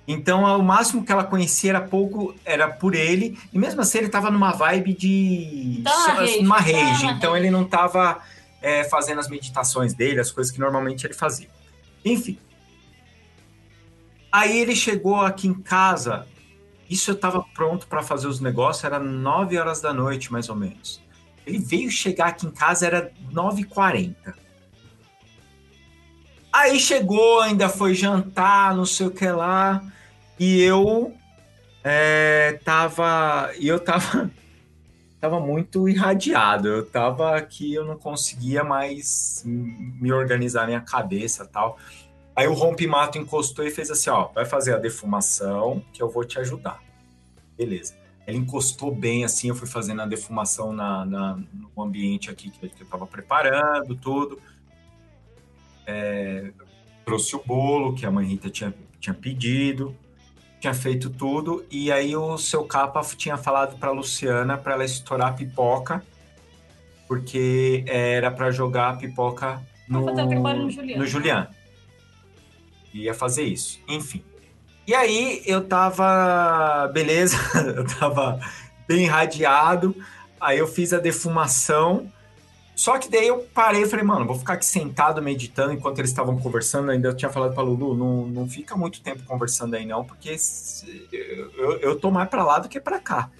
Então, 0.06 0.42
o 0.58 0.62
máximo 0.62 1.04
que 1.04 1.12
ela 1.12 1.22
conhecia 1.22 1.70
era 1.70 1.80
pouco, 1.82 2.34
era 2.44 2.66
por 2.66 2.94
ele. 2.94 3.38
E 3.52 3.58
mesmo 3.58 3.82
assim, 3.82 3.98
ele 3.98 4.08
tava 4.08 4.30
numa 4.30 4.52
vibe 4.52 4.94
de. 4.94 5.82
Tá 5.84 5.90
na 5.90 6.14
rage, 6.14 6.42
numa 6.42 6.56
tá 6.56 6.62
rage. 6.62 7.04
na 7.04 7.12
Então, 7.12 7.36
ele 7.36 7.50
não 7.50 7.62
tava 7.62 8.18
é, 8.62 8.84
fazendo 8.84 9.18
as 9.20 9.28
meditações 9.28 9.92
dele, 9.92 10.18
as 10.18 10.30
coisas 10.30 10.50
que 10.50 10.58
normalmente 10.58 11.06
ele 11.06 11.12
fazia. 11.12 11.48
Enfim. 12.02 12.38
Aí 14.30 14.58
ele 14.58 14.76
chegou 14.76 15.16
aqui 15.16 15.48
em 15.48 15.54
casa. 15.54 16.26
Isso 16.88 17.10
eu 17.10 17.16
tava 17.16 17.44
pronto 17.54 17.86
para 17.86 18.02
fazer 18.02 18.26
os 18.26 18.40
negócios, 18.40 18.84
era 18.84 18.98
9 18.98 19.58
horas 19.58 19.80
da 19.80 19.92
noite, 19.92 20.32
mais 20.32 20.48
ou 20.48 20.56
menos. 20.56 21.02
Ele 21.46 21.58
veio 21.58 21.90
chegar 21.90 22.28
aqui 22.28 22.46
em 22.46 22.50
casa, 22.50 22.86
era 22.86 23.12
9h40. 23.32 24.34
Aí 26.52 26.80
chegou, 26.80 27.40
ainda 27.40 27.68
foi 27.68 27.94
jantar, 27.94 28.74
não 28.74 28.84
sei 28.84 29.06
o 29.06 29.10
que 29.10 29.28
lá. 29.30 29.82
E 30.38 30.60
eu 30.60 31.14
é, 31.84 32.58
tava. 32.64 33.50
Eu 33.60 33.78
tava. 33.80 34.30
Tava 35.20 35.40
muito 35.40 35.88
irradiado. 35.88 36.68
Eu 36.68 36.86
tava 36.86 37.34
aqui, 37.34 37.74
eu 37.74 37.84
não 37.84 37.96
conseguia 37.96 38.62
mais 38.62 39.42
me 39.44 40.12
organizar 40.12 40.64
minha 40.64 40.80
cabeça 40.80 41.44
tal. 41.44 41.76
Aí 42.38 42.46
o 42.46 42.52
rompimato 42.54 43.18
encostou 43.18 43.64
e 43.66 43.70
fez 43.70 43.90
assim: 43.90 44.10
ó, 44.10 44.28
vai 44.28 44.44
fazer 44.44 44.72
a 44.74 44.78
defumação 44.78 45.82
que 45.92 46.00
eu 46.00 46.08
vou 46.08 46.24
te 46.24 46.38
ajudar. 46.38 46.80
Beleza. 47.56 47.96
Ele 48.26 48.38
encostou 48.38 48.94
bem 48.94 49.24
assim, 49.24 49.48
eu 49.48 49.54
fui 49.56 49.66
fazendo 49.66 50.02
a 50.02 50.06
defumação 50.06 50.72
na, 50.72 51.04
na- 51.04 51.38
no 51.52 51.82
ambiente 51.82 52.30
aqui 52.30 52.48
que, 52.50 52.68
que 52.68 52.82
eu 52.82 52.86
tava 52.86 53.06
preparando, 53.08 53.96
tudo. 53.96 54.38
É, 55.84 56.52
trouxe 57.04 57.34
o 57.34 57.42
bolo 57.44 57.94
que 57.94 58.06
a 58.06 58.10
mãe 58.10 58.26
Rita 58.26 58.48
tinha, 58.50 58.72
tinha 59.00 59.14
pedido, 59.14 59.96
tinha 60.60 60.74
feito 60.74 61.08
tudo, 61.10 61.64
e 61.70 61.90
aí 61.90 62.14
o 62.14 62.36
seu 62.38 62.64
capa 62.64 63.00
tinha 63.16 63.36
falado 63.36 63.78
pra 63.78 63.90
Luciana 63.90 64.56
para 64.58 64.74
ela 64.74 64.84
estourar 64.84 65.28
a 65.30 65.32
pipoca, 65.32 66.04
porque 67.08 67.82
era 67.86 68.30
para 68.30 68.50
jogar 68.50 68.90
a 68.90 68.96
pipoca 68.96 69.60
no, 69.88 70.02
no 70.04 70.70
Juliano. 70.70 71.00
no 71.02 71.06
Juliano. 71.06 71.48
Ia 73.02 73.14
fazer 73.14 73.44
isso. 73.44 73.80
Enfim. 73.88 74.22
E 74.86 74.94
aí 74.94 75.42
eu 75.44 75.64
tava. 75.64 76.88
Beleza, 76.92 77.36
eu 77.76 77.86
tava 77.86 78.40
bem 78.86 79.04
irradiado. 79.04 79.94
Aí 80.40 80.58
eu 80.58 80.66
fiz 80.66 80.92
a 80.92 80.98
defumação. 80.98 82.10
Só 82.74 82.96
que 82.96 83.10
daí 83.10 83.26
eu 83.26 83.40
parei 83.52 83.82
e 83.82 83.88
falei, 83.88 84.04
mano, 84.04 84.24
vou 84.24 84.38
ficar 84.38 84.52
aqui 84.52 84.64
sentado 84.64 85.20
meditando 85.20 85.72
enquanto 85.72 85.98
eles 85.98 86.10
estavam 86.10 86.38
conversando. 86.38 86.90
Ainda 86.90 87.08
eu 87.08 87.16
tinha 87.16 87.28
falado 87.28 87.52
pra 87.52 87.62
Lulu, 87.62 87.96
não, 87.96 88.26
não 88.28 88.48
fica 88.48 88.76
muito 88.76 89.00
tempo 89.00 89.24
conversando 89.24 89.74
aí 89.74 89.84
não, 89.84 90.04
porque 90.04 90.36
eu, 91.12 91.80
eu 91.80 91.98
tô 91.98 92.10
mais 92.10 92.28
pra 92.28 92.44
lá 92.44 92.60
do 92.60 92.68
que 92.68 92.80
pra 92.80 93.00
cá. 93.00 93.30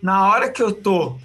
Na 0.00 0.28
hora 0.28 0.48
que 0.48 0.62
eu 0.62 0.72
tô 0.72 1.18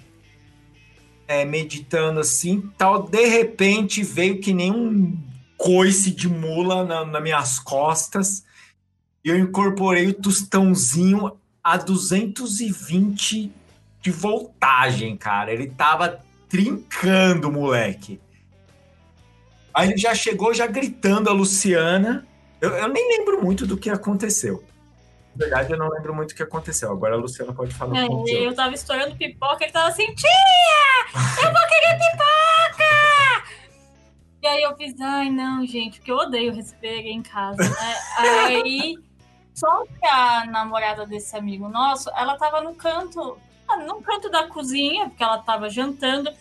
é, 1.28 1.44
meditando 1.44 2.18
assim, 2.18 2.60
tal, 2.76 3.04
de 3.04 3.24
repente 3.26 4.02
veio 4.02 4.40
que 4.40 4.52
nem 4.52 4.72
um 4.72 5.16
coice 5.58 6.12
de 6.12 6.28
mula 6.28 6.84
na, 6.84 7.04
nas 7.04 7.22
minhas 7.22 7.58
costas. 7.58 8.44
E 9.22 9.28
eu 9.28 9.38
incorporei 9.38 10.06
o 10.06 10.14
tostãozinho 10.14 11.36
a 11.62 11.76
220 11.76 13.52
de 14.00 14.10
voltagem, 14.10 15.16
cara. 15.16 15.52
Ele 15.52 15.66
tava 15.66 16.20
trincando, 16.48 17.52
moleque. 17.52 18.18
Aí 19.74 19.90
ele 19.90 19.98
já 19.98 20.14
chegou 20.14 20.54
já 20.54 20.66
gritando 20.66 21.28
a 21.28 21.32
Luciana. 21.32 22.26
Eu, 22.60 22.70
eu 22.70 22.88
nem 22.88 23.18
lembro 23.18 23.42
muito 23.42 23.66
do 23.66 23.76
que 23.76 23.90
aconteceu. 23.90 24.64
Na 25.36 25.44
verdade, 25.44 25.72
eu 25.72 25.78
não 25.78 25.88
lembro 25.88 26.14
muito 26.14 26.32
o 26.32 26.34
que 26.34 26.42
aconteceu. 26.42 26.90
Agora 26.90 27.14
a 27.14 27.18
Luciana 27.18 27.52
pode 27.52 27.74
falar 27.74 27.96
É, 27.96 28.06
eu 28.06 28.54
tava 28.54 28.74
estourando 28.74 29.14
pipoca, 29.14 29.62
ele 29.62 29.72
tava 29.72 29.88
assim, 29.88 30.12
tia! 30.14 30.28
Eu 31.14 31.52
vou 31.52 31.68
querer 31.68 31.98
pipoca! 31.98 32.67
E 34.48 34.50
aí 34.50 34.62
eu 34.62 34.74
fiz, 34.74 34.98
ai 34.98 35.28
não, 35.28 35.66
gente, 35.66 35.98
porque 35.98 36.10
eu 36.10 36.16
odeio 36.16 36.54
receber 36.54 37.02
em 37.02 37.20
casa, 37.20 37.62
né? 37.62 37.96
Aí, 38.16 38.98
só 39.54 39.84
que 39.84 40.06
a 40.06 40.46
namorada 40.46 41.04
desse 41.04 41.36
amigo 41.36 41.68
nosso, 41.68 42.08
ela 42.16 42.34
tava 42.38 42.62
no 42.62 42.74
canto, 42.74 43.38
ah, 43.68 43.76
no 43.76 44.00
canto 44.00 44.30
da 44.30 44.48
cozinha, 44.48 45.10
porque 45.10 45.22
ela 45.22 45.36
tava 45.36 45.68
jantando. 45.68 46.32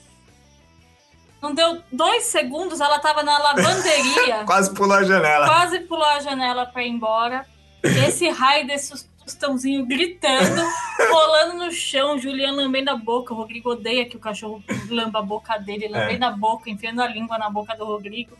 Não 1.42 1.54
deu 1.54 1.84
dois 1.92 2.24
segundos, 2.24 2.80
ela 2.80 2.98
tava 3.00 3.24
na 3.24 3.38
lavanderia. 3.40 4.46
Quase 4.48 4.74
pulou 4.74 4.96
a 4.96 5.04
janela. 5.04 5.46
quase 5.46 5.80
pulou 5.82 6.06
a 6.06 6.22
janela 6.22 6.66
pra 6.66 6.84
ir 6.84 6.90
embora. 6.90 7.46
Esse 7.84 8.30
raio 8.30 8.66
desse 8.66 9.06
tostãozinho 9.28 9.86
gritando, 9.86 10.62
rolando 11.12 11.66
no 11.66 11.72
chão, 11.72 12.18
Juliano 12.18 12.58
lambendo 12.58 12.90
a 12.90 12.96
boca. 12.96 13.34
O 13.34 13.38
Rodrigo 13.38 13.72
odeia 13.72 14.06
que 14.06 14.18
o 14.18 14.20
cachorro 14.20 14.64
lamba 14.90 15.20
a 15.20 15.22
boca 15.22 15.58
dele, 15.58 15.88
lambendo 15.88 16.26
a 16.26 16.32
boca, 16.32 16.70
enfiando 16.70 17.02
a 17.02 17.08
língua 17.08 17.38
na 17.38 17.50
boca 17.50 17.76
do 17.76 17.86
Rodrigo. 17.86 18.36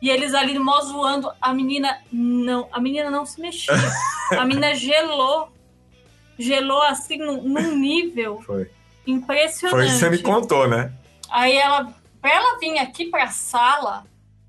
E 0.00 0.10
eles 0.10 0.34
ali 0.34 0.58
mó 0.58 0.80
zoando. 0.82 1.32
A 1.40 1.52
menina 1.52 1.98
não, 2.12 2.68
a 2.70 2.78
menina 2.80 3.10
não 3.10 3.24
se 3.24 3.40
mexia. 3.40 3.74
A 4.38 4.44
menina 4.44 4.74
gelou. 4.74 5.50
Gelou 6.38 6.82
assim 6.82 7.16
num, 7.16 7.42
num 7.42 7.76
nível 7.76 8.42
Foi. 8.42 8.70
impressionante. 9.06 9.70
Foi 9.70 9.86
isso 9.86 9.94
que 9.94 10.00
você 10.00 10.10
me 10.10 10.18
contou, 10.18 10.68
né? 10.68 10.92
Aí 11.30 11.56
ela, 11.56 11.94
pra 12.20 12.34
ela 12.34 12.58
vir 12.58 12.76
aqui 12.78 13.06
pra 13.06 13.28
sala, 13.28 14.04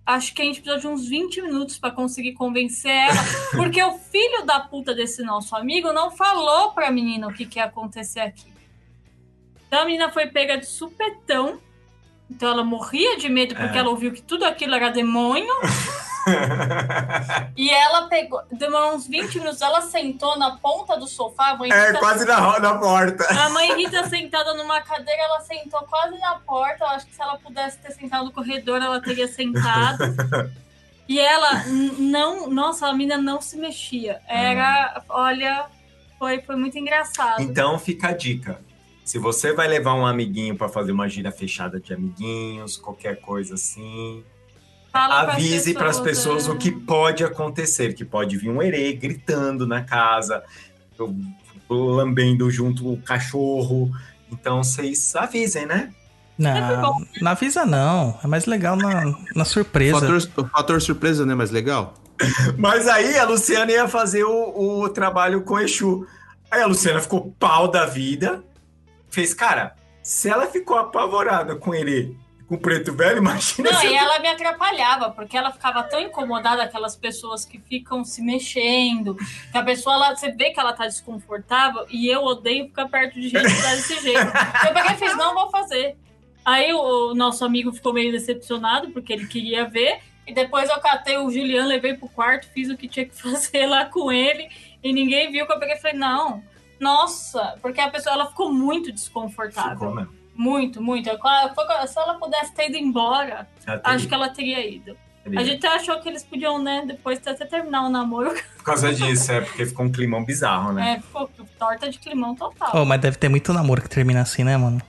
acho 0.05 0.33
que 0.33 0.41
a 0.41 0.45
gente 0.45 0.61
precisou 0.61 0.79
de 0.91 0.95
uns 0.95 1.07
20 1.07 1.41
minutos 1.41 1.77
pra 1.79 1.89
conseguir 1.91 2.33
convencer 2.33 2.91
ela, 2.91 3.17
porque 3.55 3.81
o 3.83 3.97
filho 3.97 4.45
da 4.45 4.59
puta 4.59 4.93
desse 4.93 5.23
nosso 5.23 5.55
amigo 5.55 5.91
não 5.91 6.11
falou 6.11 6.71
pra 6.71 6.91
menina 6.91 7.27
o 7.27 7.33
que, 7.33 7.45
que 7.45 7.57
ia 7.59 7.65
acontecer 7.65 8.19
aqui. 8.19 8.53
Então 9.67 9.81
a 9.81 9.85
menina 9.85 10.09
foi 10.11 10.27
pega 10.27 10.57
de 10.57 10.65
supetão. 10.67 11.59
Então 12.29 12.51
ela 12.51 12.63
morria 12.63 13.17
de 13.17 13.29
medo 13.29 13.55
porque 13.55 13.77
É. 13.77 13.79
ela 13.81 13.89
ouviu 13.89 14.11
que 14.11 14.21
tudo 14.21 14.45
aquilo 14.45 14.75
era 14.75 14.89
demônio. 14.89 15.53
E 17.57 17.69
ela 17.69 18.07
pegou, 18.07 18.41
demorou 18.51 18.95
uns 18.95 19.07
20 19.07 19.39
minutos, 19.39 19.61
ela 19.61 19.81
sentou 19.81 20.37
na 20.37 20.57
ponta 20.57 20.97
do 20.97 21.07
sofá, 21.07 21.51
a 21.51 21.55
mãe 21.57 21.71
É, 21.71 21.87
Rita- 21.87 21.99
quase 21.99 22.25
na, 22.25 22.59
na 22.59 22.75
porta. 22.77 23.25
a 23.27 23.49
mãe 23.51 23.75
Rita 23.75 24.07
sentada 24.09 24.53
numa 24.53 24.81
cadeira, 24.81 25.21
ela 25.21 25.39
sentou 25.41 25.79
quase 25.83 26.17
na 26.19 26.35
porta. 26.35 26.83
Eu 26.83 26.89
acho 26.89 27.05
que 27.05 27.15
se 27.15 27.21
ela 27.21 27.37
pudesse 27.37 27.77
ter 27.79 27.91
sentado 27.91 28.25
no 28.25 28.31
corredor, 28.31 28.81
ela 28.81 29.01
teria 29.01 29.27
sentado. 29.27 30.03
E 31.07 31.19
ela 31.19 31.63
não. 31.99 32.49
Nossa, 32.49 32.87
a 32.87 32.91
menina 32.91 33.15
não 33.15 33.39
se 33.39 33.55
mexia. 33.57 34.19
Era. 34.27 35.03
Olha, 35.07 35.67
foi, 36.17 36.41
foi 36.41 36.55
muito 36.55 36.79
engraçado. 36.79 37.43
Então 37.43 37.77
fica 37.77 38.07
a 38.07 38.11
dica. 38.11 38.59
Se 39.03 39.19
você 39.19 39.53
vai 39.53 39.67
levar 39.67 39.93
um 39.93 40.03
amiguinho 40.07 40.55
pra 40.57 40.67
fazer 40.67 40.91
uma 40.91 41.07
gira 41.07 41.31
fechada 41.31 41.79
de 41.79 41.93
amiguinhos, 41.93 42.75
qualquer 42.75 43.21
coisa 43.21 43.53
assim, 43.53 44.23
Fala 44.95 45.33
avise 45.33 45.73
para 45.73 45.89
as 45.89 45.99
pessoas 45.99 46.47
é. 46.47 46.51
o 46.51 46.57
que 46.57 46.71
pode 46.71 47.21
acontecer, 47.21 47.93
que 47.93 48.05
pode 48.05 48.37
vir 48.37 48.49
um 48.49 48.61
herê 48.63 48.93
gritando 48.93 49.67
na 49.67 49.81
casa, 49.81 50.41
lambendo 51.69 52.49
junto 52.49 52.93
o 52.93 52.97
cachorro. 53.01 53.91
Então 54.31 54.63
vocês 54.63 55.13
avisem, 55.13 55.65
né? 55.65 55.91
Não, 56.37 57.05
não 57.21 57.31
avisa 57.31 57.65
não. 57.65 58.17
É 58.23 58.27
mais 58.27 58.45
legal 58.45 58.77
na, 58.77 59.13
na 59.35 59.43
surpresa. 59.43 59.99
fator, 59.99 60.45
o 60.45 60.47
fator 60.47 60.81
surpresa 60.81 61.25
não 61.25 61.33
é 61.33 61.35
mais 61.35 61.51
legal? 61.51 61.93
Mas 62.57 62.87
aí 62.87 63.17
a 63.17 63.25
Luciana 63.25 63.73
ia 63.73 63.89
fazer 63.89 64.23
o, 64.23 64.83
o 64.83 64.87
trabalho 64.87 65.41
com 65.41 65.55
o 65.55 65.59
Exu. 65.59 66.07
Aí 66.49 66.61
a 66.61 66.67
Luciana 66.67 67.01
ficou 67.01 67.35
pau 67.37 67.67
da 67.67 67.85
vida. 67.85 68.41
Fez, 69.09 69.33
cara, 69.33 69.75
se 70.01 70.29
ela 70.29 70.47
ficou 70.47 70.77
apavorada 70.77 71.53
com 71.57 71.75
ele, 71.75 72.17
com 72.47 72.55
o 72.55 72.59
preto 72.59 72.93
velho, 72.93 73.17
imagina 73.17 73.71
Não, 73.71 73.83
e 73.83 73.87
eu- 73.87 73.95
ela 73.95 74.19
me 74.19 74.27
atrapalhava, 74.27 75.09
porque 75.09 75.35
ela 75.35 75.51
ficava 75.51 75.81
tão 75.83 75.99
incomodada, 75.99 76.61
aquelas 76.63 76.95
pessoas 76.95 77.43
que 77.43 77.59
ficam 77.59 78.03
se 78.03 78.21
mexendo, 78.21 79.15
que 79.51 79.57
a 79.57 79.63
pessoa, 79.63 79.95
ela, 79.95 80.15
você 80.15 80.31
vê 80.31 80.51
que 80.51 80.59
ela 80.59 80.71
tá 80.73 80.85
desconfortável, 80.85 81.85
e 81.89 82.07
eu 82.07 82.23
odeio 82.23 82.67
ficar 82.67 82.87
perto 82.87 83.15
de 83.15 83.29
gente 83.29 83.47
que 83.55 83.61
tá 83.61 83.71
desse 83.75 83.99
jeito. 84.01 84.19
Eu 84.67 84.73
peguei 84.73 84.91
e 84.91 84.97
fiz, 84.97 85.17
não 85.17 85.33
vou 85.33 85.49
fazer. 85.49 85.97
Aí 86.43 86.71
o, 86.71 87.11
o 87.11 87.15
nosso 87.15 87.43
amigo 87.43 87.71
ficou 87.73 87.91
meio 87.91 88.11
decepcionado, 88.11 88.89
porque 88.91 89.11
ele 89.11 89.25
queria 89.25 89.65
ver, 89.67 89.99
e 90.27 90.33
depois 90.33 90.69
eu 90.69 90.79
catei 90.79 91.17
o 91.17 91.29
Juliano, 91.31 91.67
levei 91.67 91.95
pro 91.95 92.07
quarto, 92.09 92.47
fiz 92.53 92.69
o 92.69 92.77
que 92.77 92.87
tinha 92.87 93.05
que 93.07 93.15
fazer 93.19 93.65
lá 93.65 93.85
com 93.85 94.11
ele, 94.11 94.47
e 94.83 94.93
ninguém 94.93 95.31
viu 95.31 95.47
que 95.47 95.51
eu 95.51 95.59
peguei 95.59 95.75
e 95.75 95.79
falei, 95.79 95.97
não, 95.97 96.43
nossa, 96.79 97.57
porque 97.61 97.81
a 97.81 97.89
pessoa, 97.89 98.13
ela 98.13 98.27
ficou 98.27 98.51
muito 98.53 98.91
desconfortável. 98.91 99.71
Ficou 99.71 99.95
mesmo. 99.95 100.24
Muito, 100.35 100.81
muito. 100.81 101.09
Se 101.09 101.99
ela 101.99 102.15
pudesse 102.15 102.53
ter 102.53 102.69
ido 102.69 102.77
embora, 102.77 103.47
Acho 103.83 104.07
que 104.07 104.13
ela 104.13 104.29
teria 104.29 104.67
ido. 104.67 104.95
teria. 105.23 105.39
A 105.39 105.43
gente 105.43 105.65
achou 105.65 105.99
que 106.01 106.09
eles 106.09 106.23
podiam, 106.23 106.61
né, 106.61 106.83
depois 106.85 107.19
até 107.25 107.45
terminar 107.45 107.85
o 107.85 107.89
namoro. 107.89 108.33
Por 108.57 108.63
causa 108.63 108.93
disso, 108.93 109.31
é 109.31 109.41
porque 109.41 109.65
ficou 109.65 109.85
um 109.85 109.91
climão 109.91 110.23
bizarro, 110.23 110.73
né? 110.73 110.95
É, 110.95 111.01
ficou 111.01 111.29
torta 111.57 111.89
de 111.89 111.97
climão 111.99 112.35
total. 112.35 112.71
Oh, 112.73 112.85
mas 112.85 112.99
deve 112.99 113.17
ter 113.17 113.29
muito 113.29 113.53
namoro 113.53 113.81
que 113.81 113.89
termina 113.89 114.21
assim, 114.21 114.43
né, 114.43 114.57
mano? 114.57 114.81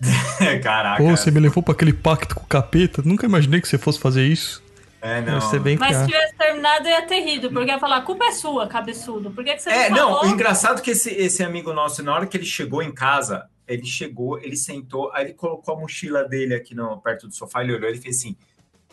Caraca. 0.62 1.02
Pô, 1.02 1.10
você 1.10 1.30
me 1.30 1.40
levou 1.40 1.62
pra 1.62 1.72
aquele 1.72 1.92
pacto 1.92 2.34
com 2.34 2.42
o 2.42 2.46
capeta? 2.46 3.02
Nunca 3.04 3.26
imaginei 3.26 3.60
que 3.60 3.68
você 3.68 3.78
fosse 3.78 3.98
fazer 3.98 4.26
isso. 4.26 4.62
É, 5.00 5.20
não. 5.20 5.34
Deve 5.34 5.40
ser 5.46 5.60
bem 5.60 5.76
Mas 5.78 5.96
se 5.96 6.06
tivesse 6.06 6.34
terminado, 6.36 6.88
ia 6.88 7.02
ter 7.02 7.20
rido, 7.20 7.50
porque 7.50 7.70
ia 7.70 7.78
falar, 7.78 7.98
a 7.98 8.00
culpa 8.02 8.24
é 8.24 8.32
sua, 8.32 8.66
cabeçudo. 8.66 9.30
Por 9.30 9.44
que, 9.44 9.54
que 9.54 9.62
você 9.62 9.70
É, 9.70 9.88
não 9.90 9.96
não, 9.96 10.22
o 10.22 10.26
engraçado 10.26 10.78
é 10.78 10.82
que 10.82 10.90
esse, 10.90 11.10
esse 11.10 11.42
amigo 11.42 11.72
nosso, 11.72 12.02
na 12.02 12.14
hora 12.14 12.26
que 12.26 12.36
ele 12.36 12.44
chegou 12.44 12.82
em 12.82 12.92
casa, 12.92 13.46
ele 13.66 13.84
chegou, 13.84 14.38
ele 14.38 14.56
sentou, 14.56 15.10
aí 15.12 15.26
ele 15.26 15.34
colocou 15.34 15.74
a 15.74 15.80
mochila 15.80 16.24
dele 16.24 16.54
aqui 16.54 16.74
no, 16.74 17.00
perto 17.00 17.26
do 17.26 17.34
sofá, 17.34 17.62
ele 17.62 17.74
olhou 17.74 17.90
e 17.90 17.98
fez 17.98 18.18
assim: 18.18 18.36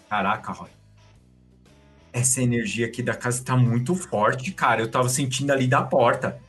Caraca, 0.10 0.52
Roy, 0.52 0.70
essa 2.12 2.42
energia 2.42 2.88
aqui 2.88 3.02
da 3.02 3.16
casa 3.16 3.44
tá 3.44 3.58
muito 3.58 3.96
forte, 3.96 4.52
cara. 4.52 4.82
Eu 4.82 4.90
tava 4.90 5.10
sentindo 5.10 5.52
ali 5.52 5.68
da 5.68 5.82
porta. 5.82 6.40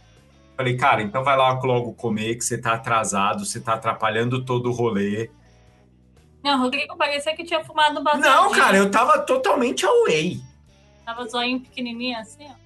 Falei, 0.57 0.77
cara, 0.77 1.03
então 1.03 1.25
vai 1.25 1.37
lá 1.37 1.53
logo 1.53 1.95
comer, 1.95 2.37
que 2.37 2.45
você 2.45 2.57
tá 2.57 2.75
atrasado, 2.75 3.45
você 3.45 3.61
tá 3.61 3.75
atrapalhando 3.75 4.45
todo 4.45 4.71
o 4.71 4.73
rolê. 4.73 5.31
Não, 6.43 6.61
Rodrigo 6.61 6.97
parecia 6.97 7.35
que 7.35 7.43
tinha 7.43 7.65
fumado 7.65 7.99
um 7.99 8.05
baseadinho. 8.05 8.43
Não, 8.43 8.53
cara, 8.53 8.77
eu 8.77 8.91
tava 8.91 9.19
totalmente 9.21 9.85
away. 9.85 10.41
Tava 11.05 11.27
zoinho 11.27 11.61
pequenininho 11.61 12.19
assim, 12.19 12.47
ó. 12.47 12.64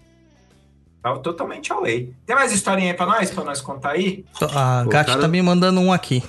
Tava 1.03 1.19
totalmente 1.20 1.73
away. 1.73 2.12
Tem 2.27 2.35
mais 2.35 2.53
historinha 2.53 2.91
aí 2.93 2.97
pra 2.97 3.07
nós, 3.07 3.31
pra 3.31 3.45
nós 3.45 3.61
contar 3.61 3.91
aí? 3.91 4.25
A 4.53 4.83
Pô, 4.85 4.91
Gatti 4.91 5.07
cara- 5.09 5.20
tá 5.20 5.29
me 5.29 5.41
mandando 5.41 5.81
um 5.81 5.93
aqui. 5.93 6.23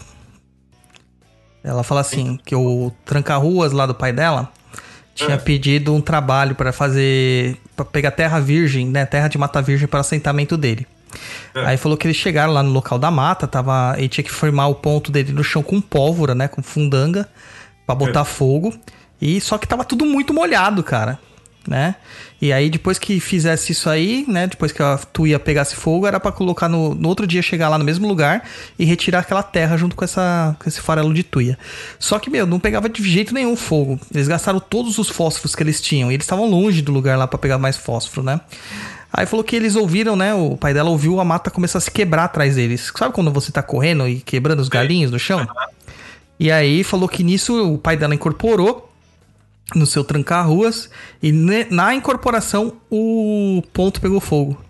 Ela 1.63 1.83
fala 1.83 2.01
assim, 2.01 2.37
que 2.45 2.55
o 2.55 2.91
tranca-ruas 3.05 3.71
lá 3.71 3.85
do 3.85 3.93
pai 3.93 4.13
dela 4.13 4.49
tinha 5.13 5.33
É. 5.33 5.37
pedido 5.37 5.93
um 5.93 5.99
trabalho 6.01 6.55
pra 6.55 6.71
fazer... 6.71 7.57
pra 7.75 7.83
pegar 7.83 8.11
terra 8.11 8.39
virgem, 8.39 8.87
né? 8.87 9.05
Terra 9.05 9.27
de 9.27 9.37
mata 9.37 9.61
virgem 9.61 9.87
para 9.87 9.99
assentamento 9.99 10.55
dele. 10.55 10.87
É. 11.53 11.65
Aí 11.65 11.77
falou 11.77 11.97
que 11.97 12.07
eles 12.07 12.15
chegaram 12.15 12.53
lá 12.53 12.63
no 12.63 12.71
local 12.71 12.97
da 12.99 13.09
mata, 13.11 13.47
tava, 13.47 13.95
ele 13.97 14.07
tinha 14.07 14.23
que 14.23 14.31
formar 14.31 14.67
o 14.67 14.75
ponto 14.75 15.11
dele 15.11 15.33
no 15.33 15.43
chão 15.43 15.61
com 15.63 15.81
pólvora, 15.81 16.33
né? 16.35 16.47
Com 16.47 16.61
fundanga, 16.61 17.27
pra 17.85 17.95
botar 17.95 18.23
fogo. 18.23 18.73
E 19.21 19.41
só 19.41 19.57
que 19.57 19.67
tava 19.67 19.83
tudo 19.83 20.05
muito 20.05 20.33
molhado, 20.33 20.81
cara. 20.83 21.19
Né? 21.67 21.95
E 22.41 22.53
aí, 22.53 22.69
depois 22.69 22.97
que 22.97 23.19
fizesse 23.19 23.73
isso 23.73 23.89
aí, 23.89 24.25
né? 24.27 24.47
Depois 24.47 24.71
que 24.71 24.81
a 24.81 24.97
tuia 24.97 25.37
pegasse 25.37 25.75
fogo, 25.75 26.07
era 26.07 26.19
pra 26.19 26.31
colocar 26.31 26.69
no, 26.69 26.95
no 26.95 27.09
outro 27.09 27.27
dia 27.27 27.41
chegar 27.41 27.69
lá 27.69 27.77
no 27.77 27.83
mesmo 27.83 28.07
lugar 28.07 28.43
e 28.77 28.85
retirar 28.85 29.19
aquela 29.19 29.43
terra 29.43 29.75
junto 29.77 29.95
com, 29.95 30.03
essa, 30.03 30.55
com 30.57 30.67
esse 30.67 30.79
farelo 30.79 31.13
de 31.13 31.21
tuia. 31.21 31.59
Só 31.99 32.17
que, 32.17 32.29
meu, 32.29 32.47
não 32.47 32.59
pegava 32.59 32.87
de 32.87 33.03
jeito 33.03 33.33
nenhum 33.33 33.55
fogo. 33.55 33.99
Eles 34.13 34.27
gastaram 34.27 34.59
todos 34.59 34.97
os 34.97 35.09
fósforos 35.09 35.53
que 35.53 35.61
eles 35.61 35.81
tinham. 35.81 36.09
E 36.09 36.15
eles 36.15 36.23
estavam 36.23 36.49
longe 36.49 36.81
do 36.81 36.91
lugar 36.91 37.17
lá 37.17 37.27
pra 37.27 37.37
pegar 37.37 37.57
mais 37.57 37.77
fósforo, 37.77 38.23
né? 38.23 38.39
Aí 39.11 39.25
falou 39.25 39.43
que 39.43 39.55
eles 39.55 39.75
ouviram, 39.75 40.15
né? 40.15 40.33
O 40.33 40.55
pai 40.55 40.73
dela 40.73 40.89
ouviu 40.89 41.19
a 41.19 41.25
mata 41.25 41.49
começar 41.49 41.79
a 41.79 41.81
se 41.81 41.91
quebrar 41.91 42.25
atrás 42.25 42.55
deles. 42.55 42.91
Sabe 42.95 43.13
quando 43.13 43.31
você 43.31 43.51
tá 43.51 43.61
correndo 43.61 44.07
e 44.07 44.21
quebrando 44.21 44.59
os 44.59 44.69
galinhos 44.69 45.11
no 45.11 45.19
chão? 45.19 45.47
E 46.39 46.49
aí 46.49 46.83
falou 46.83 47.09
que 47.09 47.23
nisso 47.23 47.73
o 47.73 47.77
pai 47.77 47.97
dela 47.97 48.15
incorporou 48.15 48.88
no 49.75 49.85
seu 49.85 50.03
trancar-ruas 50.03 50.89
e 51.21 51.31
ne- 51.31 51.65
na 51.69 51.93
incorporação 51.93 52.77
o 52.89 53.61
ponto 53.73 54.01
pegou 54.01 54.19
fogo. 54.19 54.61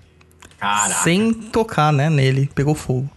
Caraca. 0.58 1.04
Sem 1.04 1.34
tocar, 1.34 1.92
né, 1.94 2.10
nele, 2.10 2.50
pegou 2.54 2.76
fogo. 2.76 3.10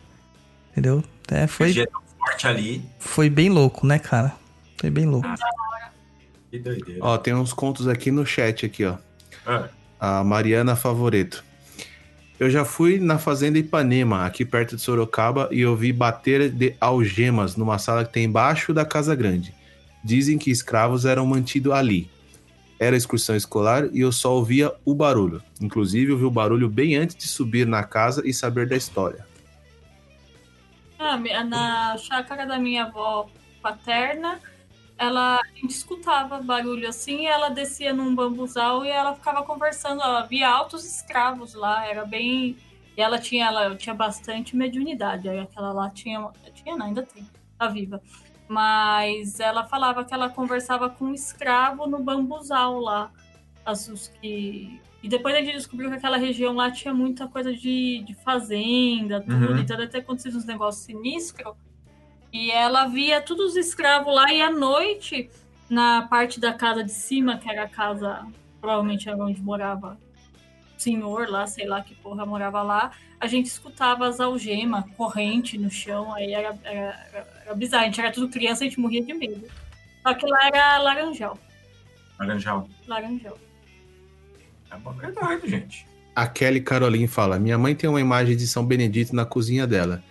Entendeu? 0.73 1.03
É, 1.29 1.47
foi, 1.47 1.73
forte 2.19 2.47
ali. 2.47 2.85
foi 2.99 3.29
bem 3.29 3.49
louco, 3.49 3.87
né, 3.87 3.99
cara? 3.99 4.33
Foi 4.81 4.91
bem 4.91 5.07
louco. 5.07 5.29
Que 6.51 6.59
doideira. 6.59 7.01
Ó, 7.03 7.17
tem 7.19 7.35
uns 7.35 7.53
contos 7.53 7.89
aqui 7.89 8.11
no 8.11 8.25
chat 8.27 8.65
aqui, 8.67 8.85
ó. 8.85 8.97
Ah, 9.47 9.69
A 9.99 10.25
Mariana 10.25 10.77
Favoreto. 10.77 11.43
Eu 12.39 12.51
já 12.51 12.65
fui 12.65 12.99
na 12.99 13.19
fazenda 13.19 13.59
Ipanema, 13.59 14.27
aqui 14.27 14.45
perto 14.45 14.75
de 14.77 14.83
Sorocaba, 14.83 15.49
e 15.53 15.65
ouvi 15.65 15.93
bater 15.93 16.51
de 16.51 16.75
algemas 16.81 17.55
numa 17.57 17.79
sala 17.79 18.05
que 18.05 18.13
tem 18.13 18.25
embaixo 18.25 18.75
da 18.75 18.85
Casa 18.85 19.15
Grande. 19.15 19.55
Dizem 20.05 20.39
que 20.39 20.51
escravos 20.51 21.05
eram 21.05 21.27
mantidos 21.27 21.73
ali. 21.73 22.11
Era 22.79 22.97
excursão 22.97 23.37
escolar 23.37 23.89
e 23.93 24.01
eu 24.01 24.11
só 24.11 24.35
ouvia 24.35 24.73
o 24.85 24.95
barulho. 24.95 25.41
Inclusive, 25.61 26.13
ouvi 26.13 26.25
o 26.25 26.31
barulho 26.31 26.69
bem 26.69 26.97
antes 26.97 27.15
de 27.15 27.29
subir 27.29 27.67
na 27.67 27.85
casa 27.85 28.27
e 28.27 28.35
saber 28.35 28.69
da 28.69 28.77
história. 28.77 29.25
Ah, 30.99 31.17
na 31.45 31.97
chácara 31.99 32.47
da 32.47 32.59
minha 32.59 32.85
avó 32.85 33.29
paterna, 33.61 34.41
ela, 34.99 35.41
a 35.41 35.47
gente 35.55 35.71
escutava 35.71 36.41
barulho 36.41 36.89
assim, 36.89 37.27
ela 37.27 37.49
descia 37.49 37.93
num 37.93 38.15
bambuzal 38.15 38.85
e 38.85 38.89
ela 38.89 39.15
ficava 39.15 39.43
conversando. 39.43 40.01
Ela 40.01 40.23
via 40.23 40.49
altos 40.49 40.85
escravos 40.85 41.55
lá, 41.55 41.87
era 41.87 42.05
bem. 42.05 42.57
E 42.97 43.01
ela 43.01 43.19
tinha, 43.19 43.47
ela 43.47 43.75
tinha 43.75 43.95
bastante 43.95 44.55
mediunidade. 44.57 45.29
Aquela 45.29 45.73
lá 45.73 45.91
tinha. 45.91 46.31
Tinha, 46.55 46.77
não, 46.77 46.87
ainda 46.87 47.03
tem, 47.03 47.27
tá 47.59 47.67
viva. 47.69 48.01
Mas 48.49 49.41
ela 49.41 49.65
falava 49.65 50.05
que 50.05 50.13
ela 50.13 50.29
conversava 50.29 50.91
com 50.91 51.07
um 51.07 51.15
escravo 51.15 51.87
no 51.87 52.03
bambuzal 52.03 52.79
lá. 52.81 53.11
As, 53.65 53.89
os 53.89 54.09
que. 54.09 54.81
E 55.03 55.09
depois 55.09 55.35
a 55.35 55.41
gente 55.41 55.55
descobriu 55.55 55.91
que 55.91 55.97
aquela 55.97 56.17
região 56.17 56.55
lá 56.55 56.71
tinha 56.71 56.95
muita 56.95 57.27
coisa 57.27 57.53
de, 57.53 58.03
de 58.05 58.15
fazenda, 58.15 59.21
tudo. 59.21 59.53
Uhum. 59.53 59.59
Então 59.59 59.77
ter 59.89 59.99
acontecido 59.99 60.37
uns 60.37 60.45
negócios 60.45 60.85
sinistros. 60.85 61.55
E 62.33 62.51
ela 62.51 62.87
via 62.87 63.21
todos 63.21 63.51
os 63.51 63.57
escravos 63.57 64.15
lá, 64.15 64.33
e 64.33 64.41
à 64.41 64.51
noite, 64.51 65.29
na 65.69 66.03
parte 66.03 66.41
da 66.41 66.53
casa 66.53 66.83
de 66.83 66.91
cima, 66.91 67.37
que 67.37 67.51
era 67.51 67.65
a 67.65 67.69
casa, 67.69 68.27
provavelmente 68.59 69.09
era 69.09 69.23
onde 69.23 69.43
morava 69.43 69.99
o 70.77 70.81
senhor 70.81 71.29
lá, 71.29 71.47
sei 71.47 71.67
lá 71.67 71.83
que 71.83 71.95
porra 71.95 72.25
morava 72.25 72.63
lá, 72.63 72.93
a 73.21 73.27
gente 73.27 73.47
escutava 73.47 74.09
as 74.09 74.19
algemas, 74.19 74.85
corrente 74.97 75.59
no 75.59 75.71
chão, 75.71 76.13
aí 76.13 76.33
era, 76.33 76.59
era, 76.65 77.07
era, 77.13 77.29
era 77.45 77.55
bizarro. 77.55 77.83
A 77.83 77.87
gente 77.87 78.01
era 78.01 78.11
tudo 78.11 78.29
criança, 78.29 78.65
a 78.65 78.67
gente 78.67 78.81
morria 78.81 79.03
de 79.03 79.13
medo. 79.15 79.43
Só 80.03 80.15
que 80.15 80.27
lá 80.27 80.47
era 80.47 80.79
laranjal. 80.79 81.39
Laranjal. 82.19 82.69
Laranjal. 82.87 83.39
É 84.71 84.77
bom, 84.77 84.95
é 85.03 85.11
doido, 85.11 85.49
gente. 85.49 85.87
A 86.15 86.27
Kelly 86.27 86.61
Caroline 86.61 87.07
fala: 87.07 87.39
Minha 87.39 87.59
mãe 87.59 87.75
tem 87.75 87.89
uma 87.89 88.01
imagem 88.01 88.37
de 88.37 88.47
São 88.47 88.65
Benedito 88.65 89.15
na 89.15 89.25
cozinha 89.25 89.67
dela. 89.67 90.03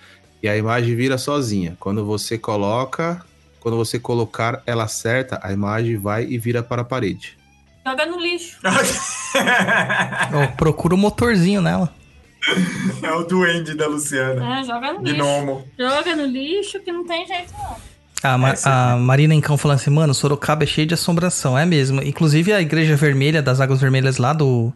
E 0.42 0.50
a 0.50 0.58
imagem 0.58 0.96
vira 0.96 1.18
sozinha. 1.18 1.76
Quando 1.80 2.06
você 2.06 2.38
coloca. 2.38 3.24
Quando 3.60 3.78
você 3.78 4.00
colocar 4.00 4.64
ela 4.66 4.88
certa, 4.88 5.40
a 5.44 5.54
imagem 5.54 5.96
vai 5.96 6.26
e 6.26 6.36
vira 6.36 6.64
para 6.64 6.82
a 6.82 6.86
parede. 6.86 7.38
Joga 7.86 8.08
no 8.08 8.20
lixo. 8.20 8.60
Procura 10.58 10.96
o 10.96 10.98
motorzinho 10.98 11.62
nela. 11.62 11.94
é 13.04 13.12
o 13.14 13.24
duende 13.24 13.76
da 13.76 13.88
Luciana. 13.88 14.60
É, 14.60 14.64
joga 14.64 14.94
no 14.94 15.02
lixo. 15.02 15.16
Gnomo. 15.16 15.68
Joga 15.78 16.16
no 16.16 16.26
lixo 16.26 16.80
que 16.80 16.92
não 16.92 17.06
tem 17.06 17.26
jeito 17.28 17.54
não. 17.54 17.76
A, 18.24 18.38
Ma- 18.38 18.50
Essa, 18.52 18.92
a 18.94 18.98
Marina 18.98 19.34
Encão 19.34 19.58
falando 19.58 19.78
assim, 19.80 19.90
mano, 19.90 20.14
Sorocaba 20.14 20.64
é 20.64 20.68
cheio 20.68 20.86
de 20.88 20.94
assombração. 20.94 21.58
É 21.58 21.66
mesmo. 21.66 22.02
Inclusive 22.04 22.54
a 22.54 22.62
Igreja 22.62 22.96
Vermelha, 22.96 23.42
das 23.42 23.60
Águas 23.60 23.80
Vermelhas 23.82 24.18
lá 24.18 24.34
do. 24.34 24.72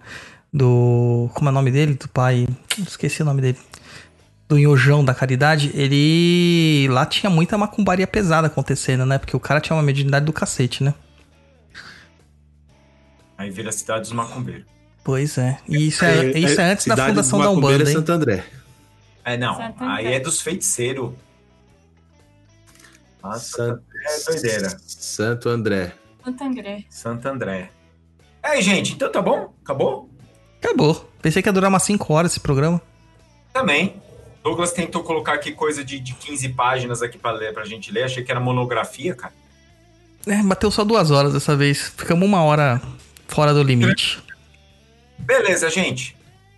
Do. 0.53 1.29
Como 1.33 1.49
é 1.49 1.51
o 1.51 1.53
nome 1.53 1.69
dele? 1.71 1.93
Do 1.95 2.07
pai. 2.09 2.47
Esqueci 2.79 3.21
o 3.21 3.25
nome 3.25 3.41
dele. 3.41 3.57
Do 4.47 4.57
Inhojão 4.57 5.03
da 5.03 5.13
Caridade. 5.13 5.71
Ele. 5.75 6.87
Lá 6.89 7.05
tinha 7.05 7.29
muita 7.29 7.57
macumbaria 7.57 8.07
pesada 8.07 8.47
acontecendo, 8.47 9.05
né? 9.05 9.17
Porque 9.17 9.35
o 9.35 9.39
cara 9.39 9.59
tinha 9.59 9.75
uma 9.75 9.83
mediunidade 9.83 10.25
do 10.25 10.33
cacete, 10.33 10.83
né? 10.83 10.93
Aí 13.37 13.49
vira 13.49 13.69
a 13.69 13.71
cidade 13.73 14.01
dos 14.01 14.11
macumbeiros. 14.13 14.65
Pois 15.05 15.37
é. 15.37 15.59
E 15.69 15.87
isso 15.87 16.03
é, 16.03 16.31
isso 16.31 16.59
é 16.59 16.71
antes 16.71 16.87
da 16.87 16.97
fundação 16.97 17.37
da 17.37 17.45
Macumbeiro 17.45 17.75
Umbanda, 17.83 17.89
é 17.89 17.93
hein? 17.93 17.97
Santo 17.99 18.11
André. 18.11 18.43
É, 19.23 19.37
não. 19.37 19.55
Santo 19.55 19.83
Aí 19.83 20.05
André. 20.07 20.15
é 20.15 20.19
dos 20.19 20.41
feiticeiros. 20.41 21.11
Nossa, 23.23 23.39
San- 23.39 23.79
é 24.03 24.31
doideira. 24.31 24.77
Santo 24.87 25.49
André. 25.49 25.93
Santo 26.23 26.43
André. 26.43 26.85
Santo 26.89 27.27
André. 27.27 27.69
É, 28.41 28.59
gente, 28.59 28.93
então 28.93 29.11
tá 29.11 29.21
bom? 29.21 29.53
Acabou? 29.63 30.09
Acabou. 30.59 31.07
Pensei 31.21 31.43
que 31.43 31.49
ia 31.49 31.53
durar 31.53 31.69
umas 31.69 31.83
5 31.83 32.11
horas 32.11 32.31
esse 32.31 32.39
programa. 32.39 32.81
Também. 33.53 34.01
Douglas 34.43 34.71
tentou 34.73 35.03
colocar 35.03 35.33
aqui 35.33 35.51
coisa 35.51 35.83
de, 35.85 35.99
de 35.99 36.15
15 36.15 36.49
páginas 36.49 37.03
aqui 37.03 37.17
pra, 37.19 37.31
ler, 37.31 37.53
pra 37.53 37.63
gente 37.63 37.91
ler. 37.91 38.03
Achei 38.03 38.23
que 38.23 38.31
era 38.31 38.39
monografia, 38.39 39.13
cara. 39.13 39.33
É, 40.25 40.41
bateu 40.41 40.71
só 40.71 40.83
duas 40.83 41.11
horas 41.11 41.33
dessa 41.33 41.55
vez. 41.55 41.93
Ficamos 41.95 42.27
uma 42.27 42.43
hora 42.43 42.81
fora 43.27 43.53
do 43.53 43.61
limite. 43.61 44.19
Beleza, 45.19 45.69
gente. 45.69 46.15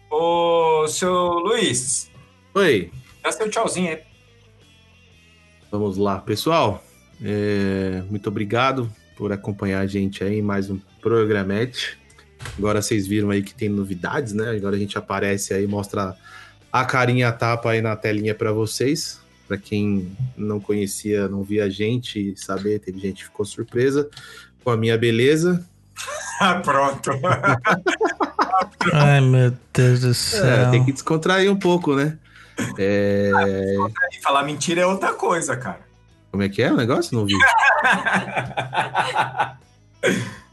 Ô, 0.09 0.87
seu 0.87 1.13
Luiz, 1.13 2.09
Oi, 2.53 2.91
dá 3.23 3.31
seu 3.31 3.49
tchauzinho 3.49 3.91
aí. 3.91 3.99
vamos 5.71 5.97
lá, 5.97 6.19
pessoal. 6.19 6.83
É, 7.23 8.01
muito 8.09 8.29
obrigado 8.29 8.91
por 9.15 9.31
acompanhar 9.31 9.81
a 9.81 9.87
gente 9.87 10.23
aí 10.23 10.39
em 10.39 10.41
mais 10.41 10.69
um 10.69 10.79
programete. 11.01 11.97
Agora 12.57 12.81
vocês 12.81 13.07
viram 13.07 13.29
aí 13.29 13.41
que 13.41 13.53
tem 13.53 13.69
novidades, 13.69 14.33
né? 14.33 14.51
Agora 14.51 14.75
a 14.75 14.79
gente 14.79 14.97
aparece 14.97 15.53
aí, 15.53 15.67
mostra 15.67 16.15
a 16.71 16.85
carinha 16.85 17.29
a 17.29 17.31
tapa 17.31 17.71
aí 17.71 17.81
na 17.81 17.95
telinha 17.95 18.33
para 18.33 18.51
vocês. 18.51 19.19
Para 19.47 19.57
quem 19.57 20.11
não 20.35 20.59
conhecia, 20.59 21.27
não 21.27 21.43
via 21.43 21.65
a 21.65 21.69
gente 21.69 22.33
saber, 22.35 22.79
teve 22.79 22.99
gente 22.99 23.17
que 23.17 23.25
ficou 23.25 23.45
surpresa 23.45 24.09
com 24.63 24.69
a 24.69 24.77
minha 24.77 24.97
beleza. 24.97 25.65
Pronto. 26.63 27.11
Ai, 28.93 29.21
meu 29.21 29.53
Deus 29.73 30.01
do 30.01 30.13
céu. 30.13 30.45
É, 30.45 30.69
tem 30.71 30.83
que 30.83 30.91
descontrair 30.91 31.51
um 31.51 31.57
pouco, 31.57 31.95
né? 31.95 32.17
É, 32.77 33.31
falar 34.23 34.43
mentira 34.43 34.81
é 34.81 34.85
outra 34.85 35.13
coisa, 35.13 35.55
cara. 35.55 35.79
como 36.31 36.43
é 36.43 36.49
que 36.49 36.61
é 36.61 36.71
o 36.71 36.77
negócio? 36.77 37.15
Não 37.15 37.25
vi. 37.25 37.33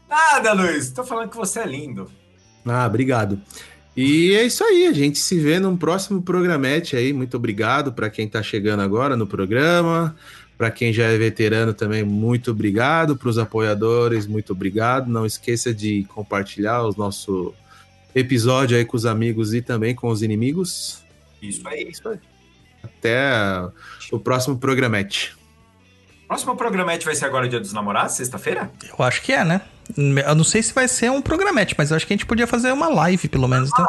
Nada, 0.07 0.53
Luiz. 0.53 0.91
Tô 0.91 1.03
falando 1.03 1.29
que 1.29 1.37
você 1.37 1.59
é 1.59 1.65
lindo. 1.65 2.09
Ah, 2.65 2.85
obrigado. 2.85 3.41
E 3.95 4.35
é 4.35 4.43
isso 4.43 4.63
aí, 4.63 4.87
a 4.87 4.91
gente 4.91 5.17
se 5.17 5.39
vê 5.39 5.57
num 5.59 5.77
próximo 5.77 6.21
programete 6.21 6.97
aí. 6.97 7.13
Muito 7.13 7.37
obrigado 7.37 7.93
para 7.93 8.09
quem 8.09 8.27
tá 8.27 8.43
chegando 8.43 8.81
agora 8.81 9.15
no 9.15 9.25
programa. 9.25 10.15
Para 10.57 10.71
quem 10.71 10.93
já 10.93 11.05
é 11.05 11.17
veterano 11.17 11.73
também, 11.73 12.03
muito 12.03 12.51
obrigado. 12.51 13.15
Para 13.15 13.29
os 13.29 13.37
apoiadores, 13.37 14.27
muito 14.27 14.51
obrigado. 14.53 15.09
Não 15.09 15.25
esqueça 15.25 15.73
de 15.73 16.05
compartilhar 16.13 16.83
o 16.83 16.93
nosso 16.97 17.53
episódio 18.15 18.77
aí 18.77 18.85
com 18.85 18.95
os 18.95 19.05
amigos 19.05 19.53
e 19.53 19.61
também 19.61 19.93
com 19.93 20.07
os 20.07 20.23
inimigos. 20.23 21.03
Isso 21.41 21.67
aí. 21.67 21.89
Isso 21.89 22.07
aí. 22.07 22.17
Até 22.81 23.29
o 24.11 24.19
próximo 24.19 24.57
programete. 24.57 25.35
Próximo 26.27 26.55
programete 26.55 27.05
vai 27.05 27.13
ser 27.13 27.25
agora 27.25 27.47
dia 27.47 27.59
dos 27.59 27.73
namorados, 27.73 28.15
sexta-feira? 28.15 28.71
Eu 28.97 29.05
acho 29.05 29.21
que 29.21 29.31
é, 29.31 29.43
né? 29.43 29.61
Eu 29.95 30.33
não 30.33 30.43
sei 30.43 30.63
se 30.63 30.73
vai 30.73 30.87
ser 30.87 31.11
um 31.11 31.21
programete, 31.21 31.75
mas 31.77 31.91
eu 31.91 31.97
acho 31.97 32.07
que 32.07 32.13
a 32.13 32.15
gente 32.15 32.25
podia 32.25 32.47
fazer 32.47 32.71
uma 32.71 32.87
live, 32.87 33.27
pelo 33.27 33.47
menos. 33.47 33.69
Então. 33.69 33.85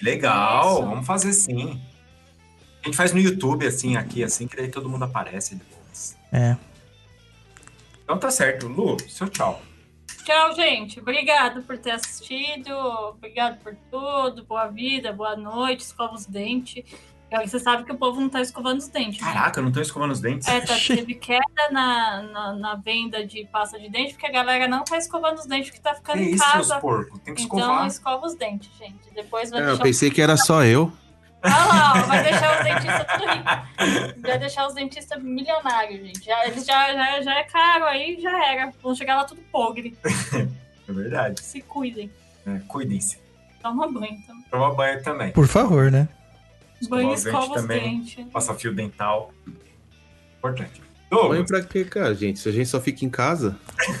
Legal, 0.00 0.78
Isso. 0.78 0.82
vamos 0.86 1.06
fazer 1.06 1.32
sim. 1.34 1.78
A 2.82 2.86
gente 2.86 2.96
faz 2.96 3.12
no 3.12 3.18
YouTube, 3.18 3.66
assim, 3.66 3.96
aqui, 3.96 4.22
assim, 4.22 4.46
que 4.46 4.56
daí 4.56 4.68
todo 4.68 4.88
mundo 4.88 5.04
aparece 5.04 5.56
depois. 5.56 6.16
É. 6.32 6.56
Então 8.04 8.16
tá 8.16 8.30
certo. 8.30 8.68
Lu, 8.68 8.96
seu 9.08 9.28
tchau. 9.28 9.60
Tchau, 10.26 10.52
gente. 10.56 10.98
Obrigado 10.98 11.62
por 11.62 11.78
ter 11.78 11.92
assistido. 11.92 12.70
Obrigado 13.10 13.60
por 13.62 13.76
tudo. 13.88 14.44
Boa 14.44 14.66
vida, 14.66 15.12
boa 15.12 15.36
noite. 15.36 15.82
Escova 15.84 16.14
os 16.14 16.26
dentes. 16.26 16.84
Você 17.44 17.60
sabe 17.60 17.84
que 17.84 17.92
o 17.92 17.96
povo 17.96 18.20
não 18.20 18.28
tá 18.28 18.40
escovando 18.40 18.78
os 18.78 18.88
dentes. 18.88 19.20
né? 19.20 19.32
Caraca, 19.32 19.60
eu 19.60 19.64
não 19.64 19.70
tô 19.70 19.80
escovando 19.80 20.10
os 20.10 20.20
dentes. 20.20 20.48
É, 20.48 20.60
tá, 20.60 20.74
teve 20.84 21.14
queda 21.14 21.70
na, 21.70 22.22
na, 22.22 22.52
na 22.54 22.74
venda 22.74 23.24
de 23.24 23.44
pasta 23.46 23.78
de 23.78 23.88
dente, 23.88 24.14
porque 24.14 24.26
a 24.26 24.32
galera 24.32 24.66
não 24.66 24.82
tá 24.82 24.96
escovando 24.98 25.38
os 25.38 25.46
dentes, 25.46 25.70
porque 25.70 25.80
tá 25.82 25.90
Que 25.92 25.96
ficando 25.98 26.22
em 26.22 26.30
isso, 26.32 26.42
casa. 26.44 26.80
porcos? 26.80 27.20
Tem 27.20 27.32
que 27.32 27.42
Então 27.42 27.58
escovar. 27.60 27.86
escova 27.86 28.26
os 28.26 28.34
dentes, 28.34 28.70
gente. 28.76 28.98
Depois 29.14 29.50
vai 29.50 29.62
É, 29.62 29.70
eu 29.70 29.78
pensei 29.78 30.10
que 30.10 30.20
era 30.20 30.36
só 30.36 30.64
eu. 30.64 30.92
Olha 31.42 31.54
lá, 31.54 31.92
ó, 31.96 32.00
vai 32.06 32.22
deixar 32.22 32.58
os 32.58 32.64
dentistas 32.64 33.06
tudo 33.06 33.30
rico. 33.32 34.20
Vai 34.20 34.38
deixar 34.38 34.66
os 34.66 34.74
dentistas 34.74 35.22
milionários, 35.22 36.00
gente. 36.06 36.24
Já, 36.24 36.46
eles 36.46 36.64
já, 36.64 36.92
já, 36.92 37.22
já 37.22 37.38
é 37.38 37.44
caro 37.44 37.84
aí, 37.84 38.18
já 38.20 38.44
era. 38.52 38.72
Vão 38.82 38.94
chegar 38.94 39.16
lá 39.16 39.24
tudo 39.24 39.40
podre. 39.52 39.96
É 40.88 40.92
verdade. 40.92 41.42
Se 41.42 41.60
cuidem. 41.62 42.08
É, 42.46 42.60
Cuidem-se. 42.68 43.18
Toma 43.60 43.90
banho. 43.90 44.16
Toma 44.24 44.42
Toma 44.48 44.74
banho 44.74 45.02
também. 45.02 45.32
Por 45.32 45.48
favor, 45.48 45.90
né? 45.90 46.08
banho 46.88 47.10
e 47.10 47.14
escova 47.14 47.56
os 47.56 47.60
também. 47.62 47.98
dentes. 47.98 48.24
Passa 48.32 48.54
fio 48.54 48.72
dental. 48.72 49.32
Importante. 50.38 50.80
Douglas, 51.10 51.30
Banho 51.30 51.44
pra 51.46 51.62
quê, 51.62 51.84
cara, 51.84 52.14
gente? 52.14 52.38
Se 52.38 52.48
a 52.48 52.52
gente 52.52 52.68
só 52.68 52.80
fica 52.80 53.04
em 53.04 53.10
casa, 53.10 53.56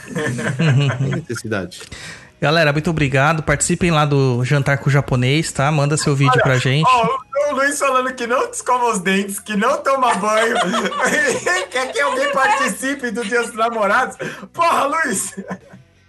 não 0.08 0.96
tem 0.98 1.08
necessidade. 1.16 1.82
Galera, 2.40 2.72
muito 2.72 2.90
obrigado. 2.90 3.42
Participem 3.42 3.90
lá 3.90 4.04
do 4.04 4.44
Jantar 4.44 4.78
com 4.78 4.88
o 4.88 4.92
Japonês, 4.92 5.50
tá? 5.50 5.72
Manda 5.72 5.96
seu 5.96 6.14
vídeo 6.14 6.40
pra 6.42 6.56
gente. 6.58 6.86
Ó, 6.86 7.18
o 7.50 7.54
Luiz 7.54 7.78
falando 7.78 8.12
que 8.14 8.26
não 8.26 8.50
escova 8.50 8.92
os 8.92 9.00
dentes, 9.00 9.38
que 9.38 9.56
não 9.56 9.82
toma 9.82 10.14
banho. 10.14 10.56
Quer 11.70 11.92
que 11.92 12.00
alguém 12.00 12.32
participe 12.32 13.10
do 13.10 13.24
Dia 13.24 13.42
dos 13.42 13.54
Namorados? 13.54 14.16
Porra, 14.52 14.84
Luiz! 14.84 15.34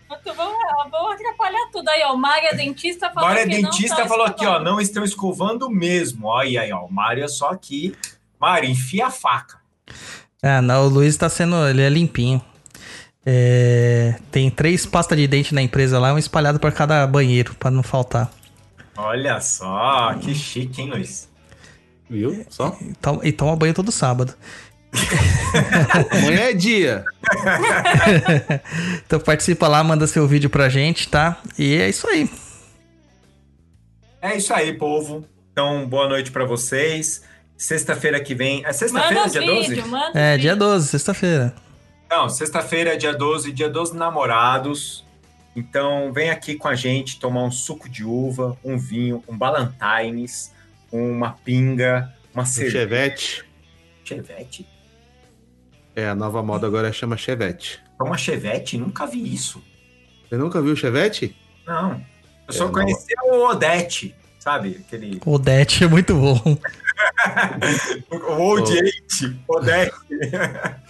Muito 0.09 0.33
bom, 0.35 0.51
vamos 0.89 1.13
atrapalhar 1.13 1.69
tudo. 1.71 1.89
Aí, 1.89 2.01
ó, 2.03 2.13
o 2.13 2.17
Mário 2.17 2.47
é 2.47 2.55
dentista 2.55 3.09
falou 3.11 3.29
Mário 3.29 3.41
é 3.41 3.45
que 3.45 3.61
não 3.61 3.69
dentista 3.69 3.95
tá 3.97 4.07
falou 4.07 4.25
aqui, 4.25 4.45
ó, 4.45 4.51
escovando. 4.51 4.65
não 4.65 4.81
estão 4.81 5.03
escovando 5.03 5.69
mesmo. 5.69 6.27
Ó, 6.27 6.37
aí, 6.37 6.57
aí, 6.57 6.71
ó, 6.71 6.85
o 6.85 6.91
Mário 6.91 7.23
é 7.23 7.27
só 7.27 7.49
aqui. 7.49 7.95
Mário, 8.39 8.69
enfia 8.69 9.07
a 9.07 9.11
faca. 9.11 9.57
Ah, 10.41 10.61
não, 10.61 10.85
o 10.85 10.89
Luiz 10.89 11.17
tá 11.17 11.29
sendo. 11.29 11.67
Ele 11.67 11.81
é 11.81 11.89
limpinho. 11.89 12.41
É, 13.25 14.15
tem 14.31 14.49
três 14.49 14.85
pastas 14.85 15.17
de 15.17 15.27
dente 15.27 15.53
na 15.53 15.61
empresa 15.61 15.99
lá, 15.99 16.13
um 16.13 16.17
espalhado 16.17 16.59
por 16.59 16.71
cada 16.71 17.05
banheiro, 17.05 17.53
pra 17.55 17.69
não 17.69 17.83
faltar. 17.83 18.31
Olha 18.97 19.39
só, 19.39 20.13
que 20.19 20.33
chique, 20.33 20.81
hein, 20.81 20.89
Luiz? 20.89 21.29
Viu? 22.09 22.45
Só? 22.49 22.75
E 22.81 22.93
toma, 22.95 23.19
e 23.23 23.31
toma 23.31 23.55
banho 23.55 23.73
todo 23.73 23.91
sábado. 23.91 24.33
Amanhã 26.11 26.49
é 26.49 26.53
dia. 26.53 27.05
Então 29.05 29.19
participa 29.21 29.67
lá, 29.67 29.81
manda 29.83 30.05
seu 30.07 30.27
vídeo 30.27 30.49
pra 30.49 30.67
gente, 30.67 31.07
tá? 31.07 31.37
E 31.57 31.75
é 31.75 31.87
isso 31.89 32.07
aí. 32.07 32.29
É 34.21 34.35
isso 34.35 34.53
aí, 34.53 34.73
povo. 34.73 35.25
Então, 35.51 35.87
boa 35.87 36.09
noite 36.09 36.29
pra 36.31 36.43
vocês. 36.45 37.23
Sexta-feira 37.57 38.19
que 38.19 38.35
vem. 38.35 38.65
É 38.65 38.73
sexta-feira, 38.73 39.29
dia 39.29 39.41
12? 39.41 39.69
vídeos, 39.69 39.87
manda 39.87 40.19
É, 40.19 40.35
os 40.35 40.41
dia 40.41 40.51
vídeos. 40.53 40.69
12, 40.71 40.87
sexta-feira. 40.89 41.55
Não, 42.09 42.27
sexta-feira, 42.29 42.97
dia 42.97 43.13
12, 43.13 43.51
dia 43.53 43.69
12 43.69 43.95
namorados. 43.95 45.05
Então, 45.57 46.13
vem 46.13 46.29
aqui 46.29 46.53
com 46.53 46.67
a 46.67 46.75
gente 46.75 47.19
tomar 47.19 47.43
um 47.43 47.49
suco 47.49 47.89
de 47.89 48.03
uva, 48.05 48.55
um 48.63 48.77
vinho, 48.77 49.23
um 49.27 49.35
Ballantines, 49.35 50.53
uma 50.91 51.31
pinga, 51.31 52.13
uma 52.31 52.43
Um 52.43 52.45
cerveja. 52.45 52.77
Chevette. 52.79 53.45
Chevette? 54.03 54.67
É, 55.95 56.07
a 56.07 56.13
nova 56.13 56.43
moda 56.43 56.67
agora 56.67 56.93
chama 56.93 57.17
Chevette. 57.17 57.79
Uma 57.99 58.15
Chevette? 58.19 58.77
Nunca 58.77 59.07
vi 59.07 59.33
isso. 59.33 59.63
Você 60.29 60.37
nunca 60.37 60.61
viu 60.61 60.75
Chevette? 60.75 61.35
Não. 61.65 61.99
Eu 62.47 62.53
só 62.53 62.67
É, 62.67 62.71
conheci 62.71 63.13
o 63.25 63.49
Odete, 63.49 64.15
sabe? 64.37 64.79
Aquele. 64.85 65.19
O 65.25 65.39
Det 65.39 65.83
é 65.83 65.87
muito 65.87 66.13
bom. 66.13 66.39
O 68.11 68.41
Old 68.41 68.71
Eight, 68.71 69.39
Odete. 69.47 69.91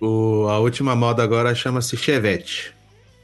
O, 0.00 0.48
a 0.48 0.58
última 0.58 0.96
moda 0.96 1.22
agora 1.22 1.54
chama-se 1.54 1.96
Chevette. 1.96 2.74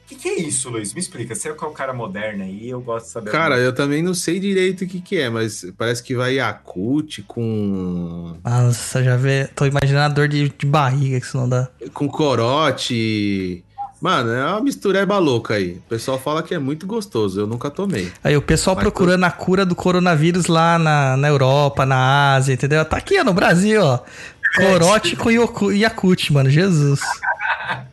O 0.09 0.11
que, 0.11 0.15
que 0.17 0.29
é 0.31 0.41
isso, 0.41 0.71
Luiz? 0.71 0.95
Me 0.95 1.01
explica. 1.01 1.35
Você 1.35 1.51
é 1.51 1.53
o 1.53 1.71
cara 1.71 1.93
moderno 1.93 2.43
aí, 2.43 2.71
eu 2.71 2.81
gosto 2.81 3.05
de 3.05 3.13
saber. 3.13 3.31
Cara, 3.31 3.59
eu 3.59 3.75
também 3.75 4.03
não 4.03 4.15
sei 4.15 4.41
direito 4.41 4.85
o 4.85 4.89
que, 4.89 5.03
que 5.03 5.19
é, 5.19 5.29
mas 5.29 5.67
parece 5.77 6.03
que 6.03 6.17
vai 6.17 6.37
Yakult 6.37 7.25
com. 7.27 8.35
Nossa, 8.43 9.05
já 9.05 9.19
vê. 9.19 9.49
Tô 9.55 9.67
imaginando 9.67 10.07
a 10.07 10.09
dor 10.09 10.27
de, 10.27 10.49
de 10.49 10.65
barriga 10.65 11.21
que 11.21 11.27
isso 11.27 11.37
não 11.37 11.47
dá. 11.47 11.69
com 11.93 12.09
corote. 12.09 13.63
Mano, 14.01 14.33
é 14.33 14.47
uma 14.47 14.63
mistureba 14.63 15.19
louca 15.19 15.55
aí. 15.55 15.73
O 15.73 15.89
pessoal 15.91 16.19
fala 16.19 16.43
que 16.43 16.55
é 16.55 16.59
muito 16.59 16.87
gostoso, 16.87 17.41
eu 17.41 17.47
nunca 17.47 17.69
tomei. 17.69 18.11
Aí 18.25 18.35
o 18.35 18.41
pessoal 18.41 18.77
Mas 18.77 18.85
procurando 18.85 19.25
a 19.25 19.31
cura 19.31 19.67
do 19.67 19.75
coronavírus 19.75 20.47
lá 20.47 20.79
na, 20.79 21.19
na 21.19 21.29
Europa, 21.29 21.85
na 21.85 22.35
Ásia, 22.35 22.55
entendeu? 22.55 22.83
Tá 22.83 22.97
aqui, 22.97 23.21
ó, 23.21 23.25
no 23.25 23.35
Brasil, 23.35 23.83
ó. 23.83 23.99
Corote 24.57 25.17
com 25.17 25.31
Yakut, 25.71 26.33
mano. 26.33 26.49
Jesus. 26.49 27.01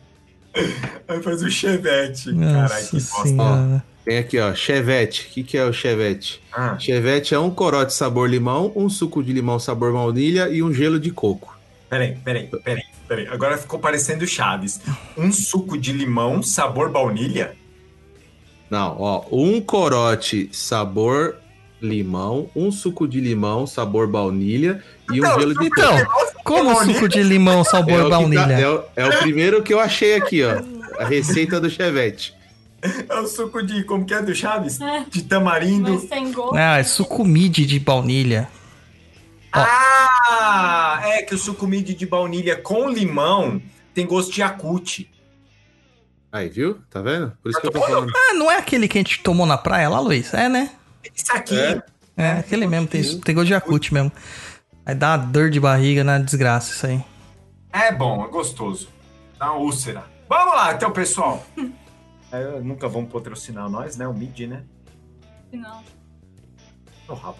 Aí 1.08 1.22
faz 1.22 1.42
o 1.42 1.50
Chevette. 1.50 2.34
Caralho, 2.34 2.86
que 2.86 3.00
bosta. 3.00 3.84
Tem 4.04 4.18
aqui, 4.18 4.38
ó, 4.38 4.54
Chevette. 4.54 5.26
O 5.26 5.34
que, 5.34 5.42
que 5.42 5.58
é 5.58 5.64
o 5.64 5.72
Chevette? 5.72 6.40
Ah, 6.52 6.78
Chevette 6.78 7.34
é 7.34 7.38
um 7.38 7.50
corote 7.50 7.92
sabor 7.92 8.30
limão, 8.30 8.72
um 8.76 8.88
suco 8.88 9.22
de 9.22 9.32
limão 9.32 9.58
sabor 9.58 9.92
baunilha 9.92 10.48
e 10.48 10.62
um 10.62 10.72
gelo 10.72 11.00
de 11.00 11.10
coco. 11.10 11.58
peraí, 11.90 12.16
peraí, 12.24 12.48
peraí, 12.62 12.84
peraí. 13.08 13.26
Agora 13.28 13.58
ficou 13.58 13.78
parecendo 13.78 14.26
Chaves. 14.26 14.80
Um 15.16 15.32
suco 15.32 15.76
de 15.76 15.92
limão, 15.92 16.42
sabor 16.42 16.90
baunilha? 16.90 17.56
Não, 18.70 18.96
ó, 19.00 19.24
um 19.30 19.60
corote 19.60 20.48
sabor 20.52 21.36
limão, 21.80 22.48
um 22.56 22.70
suco 22.72 23.06
de 23.06 23.20
limão 23.20 23.66
sabor 23.66 24.06
baunilha 24.08 24.82
e 25.12 25.20
um 25.20 25.24
Não, 25.24 25.38
gelo 25.38 25.54
de 25.58 25.66
Então, 25.66 26.06
como 26.42 26.74
suco 26.84 27.08
de 27.08 27.22
limão 27.22 27.60
É 27.60 27.64
sabor 27.64 28.00
o, 28.00 28.04
que 28.04 28.10
tá- 28.10 28.16
baunilha? 28.18 28.52
é, 28.54 28.68
o, 28.68 28.82
é 28.96 29.06
o 29.06 29.18
primeiro 29.18 29.62
que 29.62 29.72
eu 29.74 29.80
achei 29.80 30.14
aqui, 30.14 30.42
ó. 30.42 30.62
A 30.98 31.04
receita 31.04 31.60
do 31.60 31.68
Chevette. 31.68 32.34
É 33.08 33.14
o 33.18 33.26
suco 33.26 33.62
de. 33.62 33.84
Como 33.84 34.04
que 34.06 34.14
é 34.14 34.22
do 34.22 34.34
Chaves? 34.34 34.80
É. 34.80 35.04
De 35.10 35.22
tamarindo. 35.24 35.92
Mas 35.94 36.08
sem 36.08 36.30
gosto. 36.32 36.54
Ah, 36.56 36.78
é 36.78 36.82
sucumide 36.84 37.66
de 37.66 37.78
baunilha. 37.80 38.48
Ah! 39.52 41.00
É 41.04 41.22
que 41.22 41.34
o 41.34 41.38
sucumide 41.38 41.94
de 41.94 42.06
baunilha 42.06 42.56
com 42.56 42.88
limão 42.88 43.60
tem 43.94 44.06
gosto 44.06 44.32
de 44.32 44.40
Yakut. 44.40 45.10
Aí, 46.30 46.48
viu? 46.48 46.78
Tá 46.90 47.00
vendo? 47.00 47.32
Por 47.42 47.50
isso 47.50 47.60
que 47.60 47.66
eu 47.66 47.70
tô 47.70 47.80
falando. 47.80 48.12
Ah, 48.14 48.34
não 48.34 48.50
é 48.50 48.56
aquele 48.58 48.86
que 48.88 48.98
a 48.98 49.00
gente 49.00 49.20
tomou 49.22 49.46
na 49.46 49.56
praia 49.56 49.88
lá, 49.88 49.98
Luiz? 50.00 50.32
É, 50.34 50.48
né? 50.48 50.70
Isso 51.14 51.32
aqui. 51.32 51.58
É. 51.58 51.82
É, 52.16 52.30
aquele 52.32 52.66
mesmo, 52.66 52.86
tem, 52.86 53.02
tem 53.20 53.34
gosto 53.34 53.46
de 53.46 53.52
Yakut 53.52 53.92
mesmo. 53.92 54.10
Aí 54.86 54.94
dá 54.94 55.10
uma 55.10 55.18
dor 55.18 55.50
de 55.50 55.60
barriga 55.60 56.02
na 56.02 56.18
desgraça 56.18 56.72
isso 56.72 56.86
aí. 56.86 57.04
É 57.72 57.92
bom, 57.92 58.24
é 58.24 58.28
gostoso. 58.28 58.88
Dá 59.38 59.52
uma 59.52 59.60
úlcera. 59.60 60.04
Vamos 60.28 60.54
lá, 60.54 60.72
então, 60.72 60.90
pessoal. 60.90 61.44
É, 62.32 62.58
nunca 62.58 62.88
vamos 62.88 63.12
patrocinar 63.12 63.70
nós, 63.70 63.96
né? 63.96 64.06
O 64.06 64.12
Mid, 64.12 64.40
né? 64.40 64.64
Não. 65.52 65.80
No 67.08 67.14
rabo. 67.14 67.38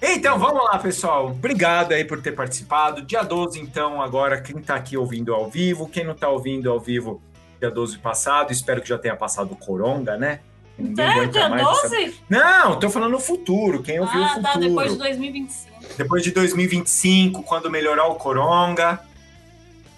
Então, 0.00 0.38
vamos 0.38 0.62
lá, 0.62 0.78
pessoal. 0.78 1.28
Obrigado 1.28 1.92
aí 1.92 2.04
por 2.04 2.20
ter 2.20 2.32
participado. 2.32 3.00
Dia 3.00 3.22
12, 3.22 3.58
então, 3.58 4.02
agora, 4.02 4.42
quem 4.42 4.60
tá 4.60 4.74
aqui 4.74 4.98
ouvindo 4.98 5.34
ao 5.34 5.48
vivo, 5.50 5.88
quem 5.88 6.04
não 6.04 6.14
tá 6.14 6.28
ouvindo 6.28 6.70
ao 6.70 6.78
vivo, 6.78 7.22
dia 7.58 7.70
12 7.70 7.98
passado, 7.98 8.52
espero 8.52 8.82
que 8.82 8.90
já 8.90 8.98
tenha 8.98 9.16
passado 9.16 9.52
o 9.52 9.56
Coronga, 9.56 10.18
né? 10.18 10.40
Ninguém 10.78 11.04
É, 11.04 11.08
aguenta 11.08 11.28
dia 11.32 11.48
mais 11.48 11.62
essa- 11.62 11.88
12? 11.88 12.14
Não, 12.28 12.78
tô 12.80 12.90
falando 12.90 13.12
no 13.12 13.20
futuro, 13.20 13.82
quem 13.82 14.00
ouviu 14.00 14.20
o 14.20 14.24
Ah, 14.24 14.28
futuro. 14.28 14.52
tá, 14.52 14.58
depois 14.58 14.92
de 14.92 14.98
2025. 14.98 15.74
Depois 15.96 16.22
de 16.22 16.30
2025, 16.32 17.42
quando 17.44 17.70
melhorar 17.70 18.06
o 18.08 18.16
Coronga. 18.16 19.00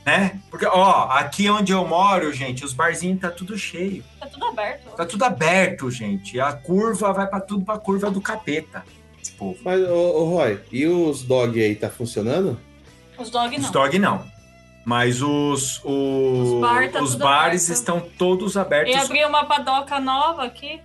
Né? 0.04 0.38
Porque, 0.50 0.64
ó, 0.66 1.08
aqui 1.10 1.50
onde 1.50 1.72
eu 1.72 1.84
moro, 1.84 2.32
gente, 2.32 2.64
os 2.64 2.72
barzinhos 2.72 3.20
tá 3.20 3.28
tudo 3.28 3.58
cheio. 3.58 4.04
Tá 4.20 4.26
tudo 4.26 4.46
aberto. 4.46 4.94
Tá 4.94 5.04
tudo 5.04 5.24
aberto, 5.24 5.90
gente. 5.90 6.38
A 6.38 6.52
curva 6.52 7.12
vai 7.12 7.26
pra 7.26 7.40
tudo 7.40 7.64
pra 7.64 7.76
curva 7.76 8.08
do 8.08 8.20
capeta. 8.20 8.84
Esse 9.20 9.32
povo. 9.32 9.58
Mas, 9.64 9.80
ô, 9.82 9.94
ô, 9.94 10.24
Roy, 10.36 10.60
e 10.70 10.86
os 10.86 11.22
dog 11.22 11.60
aí, 11.60 11.74
tá 11.74 11.90
funcionando? 11.90 12.56
Os 13.18 13.30
dog 13.30 13.56
Os 13.56 13.62
não. 13.64 13.70
dog 13.72 13.98
não. 13.98 14.24
Mas 14.88 15.20
os, 15.20 15.80
os, 15.84 16.48
Os 16.52 16.60
bar 16.60 16.88
tá 16.92 17.02
os 17.02 17.16
bares 17.16 17.64
aberto. 17.64 17.76
estão 17.76 18.00
todos 18.16 18.56
abertos. 18.56 18.94
E 18.94 18.96
abrir 18.96 19.26
uma 19.26 19.44
padoca 19.44 19.98
nova 19.98 20.44
aqui. 20.44 20.80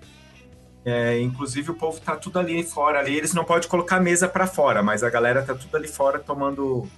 É, 0.84 1.22
inclusive 1.22 1.70
o 1.70 1.76
povo 1.76 2.00
tá 2.02 2.16
tudo 2.16 2.40
ali 2.40 2.64
fora 2.64 2.98
ali. 2.98 3.16
Eles 3.16 3.32
não 3.36 3.44
podem 3.46 3.70
colocar 3.70 4.00
mesa 4.00 4.28
pra 4.28 4.48
fora, 4.48 4.82
mas 4.82 5.04
a 5.04 5.10
galera 5.12 5.44
tá 5.44 5.54
tudo 5.54 5.78
ali 5.78 5.88
fora 5.88 6.18
tomando 6.18 6.90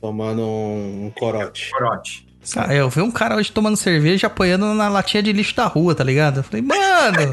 Tomando 0.00 0.42
um, 0.42 1.06
um 1.06 1.10
corote. 1.16 1.70
corote. 1.70 2.26
Ah, 2.56 2.74
eu 2.74 2.90
vi 2.90 3.00
um 3.00 3.12
cara 3.12 3.36
hoje 3.36 3.52
tomando 3.52 3.76
cerveja 3.76 4.26
apoiando 4.26 4.74
na 4.74 4.88
latinha 4.88 5.22
de 5.22 5.32
lixo 5.32 5.54
da 5.54 5.66
rua, 5.66 5.94
tá 5.94 6.02
ligado? 6.02 6.38
Eu 6.40 6.42
falei, 6.42 6.60
mano, 6.60 7.18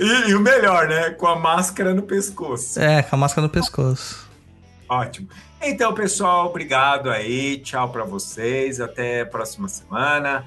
e, 0.00 0.30
e 0.30 0.34
o 0.36 0.40
melhor, 0.40 0.86
né? 0.86 1.10
Com 1.10 1.26
a 1.26 1.34
máscara 1.36 1.92
no 1.92 2.02
pescoço. 2.02 2.78
é, 2.80 3.02
com 3.02 3.16
a 3.16 3.18
máscara 3.18 3.42
no 3.44 3.50
pescoço. 3.52 4.28
Ótimo. 4.88 5.28
Então, 5.62 5.92
pessoal, 5.92 6.46
obrigado 6.46 7.10
aí. 7.10 7.58
Tchau 7.58 7.90
pra 7.90 8.04
vocês. 8.04 8.80
Até 8.80 9.22
a 9.22 9.26
próxima 9.26 9.68
semana. 9.68 10.46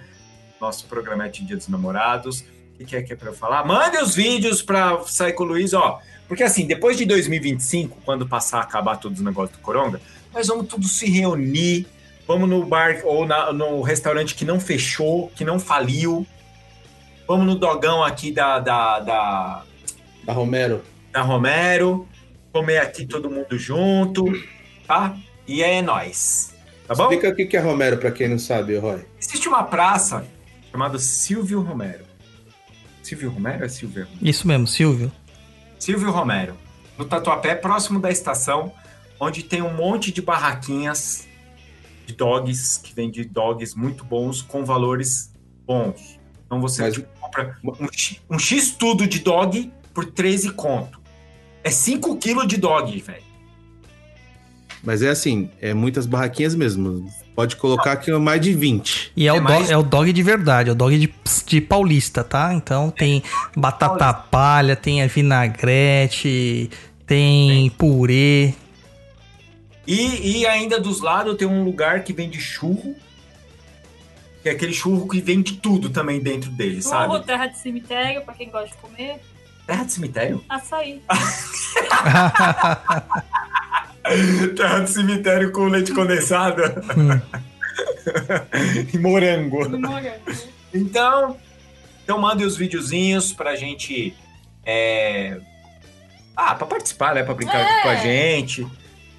Nosso 0.59 0.85
programa 0.87 1.25
é 1.25 1.29
de 1.29 1.45
Dia 1.45 1.57
dos 1.57 1.67
Namorados. 1.67 2.43
O 2.79 2.85
que 2.85 2.95
é 2.95 3.01
que 3.01 3.13
é 3.13 3.15
pra 3.15 3.29
eu 3.29 3.33
falar? 3.33 3.65
Mande 3.65 3.97
os 3.97 4.15
vídeos 4.15 4.61
pra 4.61 4.99
sair 5.05 5.33
com 5.33 5.43
o 5.43 5.47
Luiz, 5.47 5.73
ó. 5.73 5.99
Porque 6.27 6.43
assim, 6.43 6.65
depois 6.65 6.97
de 6.97 7.05
2025, 7.05 7.99
quando 8.03 8.27
passar 8.27 8.59
a 8.59 8.61
acabar 8.61 8.97
todos 8.97 9.19
os 9.19 9.25
negócios 9.25 9.57
do 9.57 9.61
Coronga, 9.61 10.01
nós 10.33 10.47
vamos 10.47 10.67
tudo 10.67 10.87
se 10.87 11.09
reunir. 11.09 11.85
Vamos 12.27 12.49
no 12.49 12.65
bar 12.65 13.01
ou 13.03 13.25
na- 13.25 13.51
no 13.53 13.81
restaurante 13.81 14.33
que 14.33 14.45
não 14.45 14.59
fechou, 14.59 15.29
que 15.35 15.43
não 15.45 15.59
faliu. 15.59 16.25
Vamos 17.27 17.45
no 17.45 17.55
dogão 17.55 18.03
aqui 18.03 18.31
da, 18.31 18.59
da, 18.59 18.99
da, 18.99 19.63
Da 20.23 20.33
Romero. 20.33 20.81
da 21.11 21.21
Romero, 21.21 22.07
comer 22.51 22.77
aqui 22.79 23.05
todo 23.05 23.29
mundo 23.29 23.57
junto, 23.57 24.25
tá? 24.93 25.17
E 25.47 25.61
é 25.63 25.81
nóis. 25.81 26.53
Tá 26.87 26.93
bom? 26.95 27.03
Explica 27.11 27.29
o 27.29 27.35
que 27.47 27.57
é 27.57 27.59
Romero 27.59 27.97
pra 27.97 28.11
quem 28.11 28.27
não 28.27 28.37
sabe, 28.39 28.77
Roy. 28.77 29.05
Existe 29.19 29.47
uma 29.47 29.63
praça 29.63 30.25
chamada 30.71 30.99
Silvio 30.99 31.61
Romero. 31.61 32.05
Silvio 33.01 33.29
Romero 33.31 33.65
é 33.65 33.69
Silvio? 33.69 34.05
Romero? 34.05 34.19
Isso 34.29 34.47
mesmo, 34.47 34.67
Silvio. 34.67 35.11
Silvio 35.79 36.11
Romero, 36.11 36.55
no 36.97 37.05
Tatuapé, 37.05 37.55
próximo 37.55 37.99
da 37.99 38.09
estação, 38.09 38.71
onde 39.19 39.43
tem 39.43 39.61
um 39.61 39.73
monte 39.73 40.11
de 40.11 40.21
barraquinhas 40.21 41.27
de 42.05 42.13
dogs, 42.13 42.79
que 42.81 42.93
vende 42.93 43.23
dogs 43.25 43.75
muito 43.75 44.03
bons, 44.05 44.41
com 44.41 44.63
valores 44.63 45.33
bons. 45.65 46.19
Então 46.45 46.61
você 46.61 46.83
Mas- 46.83 46.93
tipo, 46.93 47.07
compra 47.19 47.57
um, 47.63 47.87
X- 47.91 48.21
um 48.29 48.37
X 48.39 48.71
tudo 48.71 49.07
de 49.07 49.19
dog 49.19 49.71
por 49.93 50.05
13 50.05 50.51
conto. 50.51 51.01
É 51.63 51.69
5 51.69 52.17
quilos 52.17 52.47
de 52.47 52.57
dog, 52.57 52.97
velho. 53.01 53.22
Mas 54.83 55.01
é 55.01 55.09
assim, 55.09 55.49
é 55.61 55.73
muitas 55.73 56.05
barraquinhas 56.05 56.53
mesmo. 56.55 57.09
Pode 57.33 57.55
colocar 57.55 57.95
que 57.95 58.11
é 58.11 58.17
mais 58.17 58.41
de 58.41 58.53
20. 58.53 59.13
E 59.15 59.23
é, 59.23 59.27
É 59.29 59.33
o, 59.33 59.41
mais- 59.41 59.61
dog, 59.61 59.71
é 59.71 59.77
o 59.77 59.83
dog 59.83 60.11
de 60.13 60.21
verdade, 60.23 60.69
é 60.69 60.73
o 60.73 60.75
dog 60.75 60.97
de, 60.99 61.13
de 61.47 61.61
paulista, 61.61 62.23
tá? 62.23 62.53
Então 62.53 62.91
tem 62.91 63.23
batata 63.55 63.95
Paulista. 63.97 64.27
palha, 64.29 64.75
tem 64.75 65.01
a 65.01 65.07
vinagrete, 65.07 66.69
tem 67.07 67.69
purê. 67.71 68.53
E, 69.87 70.41
e 70.41 70.45
ainda 70.47 70.79
dos 70.79 71.01
lados 71.01 71.35
tem 71.37 71.47
um 71.47 71.63
lugar 71.63 72.03
que 72.03 72.13
vende 72.13 72.39
churro, 72.39 72.95
que 74.41 74.49
é 74.49 74.51
aquele 74.51 74.73
churro 74.73 75.07
que 75.07 75.21
vende 75.21 75.53
tudo 75.53 75.89
também 75.89 76.19
dentro 76.19 76.51
dele, 76.51 76.81
Churro, 76.81 77.13
sabe? 77.13 77.25
terra 77.25 77.47
de 77.47 77.57
cemitério, 77.57 78.21
pra 78.23 78.33
quem 78.33 78.49
gosta 78.49 78.67
de 78.67 78.75
comer. 78.77 79.21
Terra 79.65 79.85
de 79.85 79.93
cemitério? 79.93 80.43
Açaí. 80.49 81.01
Terra 84.55 84.79
de 84.79 84.89
cemitério 84.89 85.51
com 85.51 85.65
leite 85.65 85.93
condensado 85.93 86.61
Hum. 86.97 87.19
e 88.93 88.97
morango. 88.97 89.65
e 89.65 89.69
morango. 89.79 90.11
Então, 90.73 91.37
então 92.03 92.19
mandem 92.19 92.45
os 92.45 92.57
videozinhos 92.57 93.31
pra 93.33 93.55
gente. 93.55 94.15
É... 94.65 95.37
Ah, 96.35 96.55
pra 96.55 96.65
participar, 96.67 97.13
né? 97.15 97.23
Pra 97.23 97.33
brincar 97.33 97.61
aqui 97.61 97.81
com 97.83 97.89
a 97.89 97.95
gente. 97.95 98.67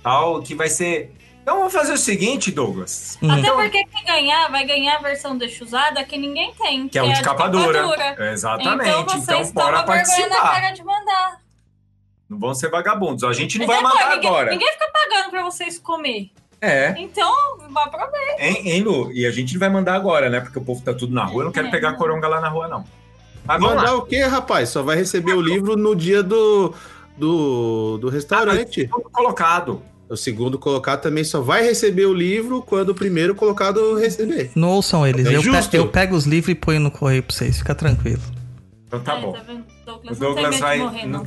Tal, 0.03 0.43
que 0.43 0.55
vai 0.55 0.69
ser. 0.69 1.13
Então 1.43 1.59
vamos 1.59 1.73
fazer 1.73 1.93
o 1.93 1.99
seguinte, 1.99 2.51
Douglas. 2.51 3.19
Hum. 3.23 3.31
Até 3.31 3.51
porque 3.53 3.85
quem 3.85 4.05
ganhar, 4.05 4.49
vai 4.51 4.65
ganhar 4.67 4.97
a 4.97 5.03
versão 5.03 5.37
deixusada 5.37 6.03
que 6.05 6.17
ninguém 6.19 6.53
tem. 6.55 6.89
Que 6.89 6.99
é 6.99 7.03
um 7.03 7.11
a 7.11 7.15
de 7.15 7.23
capa 7.23 7.49
dura. 7.49 7.83
dura. 7.83 8.31
Exatamente. 8.33 8.89
Então 8.89 9.03
Então, 9.03 9.21
vocês 9.21 9.53
bora 9.53 9.83
tomam 9.83 9.95
vergonha 9.97 10.29
na 10.29 10.37
participar. 10.37 10.51
cara 10.61 10.71
de 10.73 10.85
mandar. 10.85 11.44
Não 12.29 12.39
vão 12.39 12.55
ser 12.55 12.71
vagabundos. 12.71 13.23
A 13.25 13.33
gente 13.33 13.59
não 13.59 13.67
Mas 13.67 13.77
vai 13.77 13.85
depois, 13.85 14.03
mandar 14.05 14.15
ninguém, 14.17 14.31
agora. 14.31 14.51
Ninguém 14.51 14.73
fica 14.73 14.91
pagando 14.93 15.31
pra 15.31 15.43
vocês 15.45 15.79
comer. 15.79 16.31
É. 16.61 16.95
Então, 16.99 17.31
aproveita. 17.77 18.37
Hein, 18.43 18.63
hein, 18.65 18.83
Lu? 18.83 19.13
E 19.13 19.27
a 19.27 19.31
gente 19.31 19.53
não 19.53 19.61
vai 19.61 19.69
mandar 19.69 19.95
agora, 19.95 20.31
né? 20.31 20.41
Porque 20.41 20.59
o 20.59 20.63
povo 20.65 20.81
tá 20.83 20.95
tudo 20.95 21.15
na 21.15 21.25
rua. 21.25 21.43
Eu 21.43 21.45
não 21.47 21.53
quero 21.53 21.67
É. 21.69 21.71
pegar 21.71 21.93
coronga 21.95 22.27
lá 22.27 22.41
na 22.41 22.49
rua, 22.49 22.67
não. 22.69 22.85
Mas 23.45 23.61
Mandar 23.61 23.83
lá. 23.83 23.95
o 23.97 24.03
quê, 24.07 24.23
rapaz? 24.23 24.71
Só 24.71 24.83
vai 24.83 24.97
receber 24.97 25.35
o 25.35 25.41
livro 25.43 25.77
no 25.77 25.95
dia 25.95 26.23
do, 26.23 26.73
do, 27.19 27.99
do 27.99 28.09
restaurante. 28.09 28.89
Tudo 28.89 29.11
colocado. 29.11 29.83
O 30.09 30.17
segundo 30.17 30.59
colocado 30.59 31.03
também 31.03 31.25
só 31.25 31.41
vai 31.43 31.63
receber 31.63 32.07
o 32.07 32.15
livro 32.15 32.63
quando 32.63 32.91
o 32.91 32.95
primeiro 32.95 33.35
colocado 33.35 33.97
receber. 33.97 34.51
Não 34.55 34.71
ouçam 34.71 35.07
eles, 35.07 35.27
É 35.27 35.37
eu, 35.37 35.41
pe- 35.43 35.45
justo. 35.51 35.75
eu 35.77 35.89
pego 35.89 36.15
os 36.17 36.25
livros 36.25 36.53
e 36.53 36.55
ponho 36.55 36.81
no 36.81 36.91
correio 36.91 37.23
pra 37.23 37.35
vocês, 37.35 37.59
fica 37.59 37.75
tranquilo. 37.75 38.23
Então 38.87 39.01
tá 39.01 39.17
É, 39.19 39.21
bom. 39.21 39.33
Vendo? 39.85 39.97
O 39.97 40.15
Douglas, 40.15 40.19
Douglas 40.19 40.45
não 40.45 40.51
tem 40.51 40.61
vai. 40.61 40.79
medo 40.79 40.91
de 40.91 40.95
morrer, 41.07 41.07
não. 41.07 41.25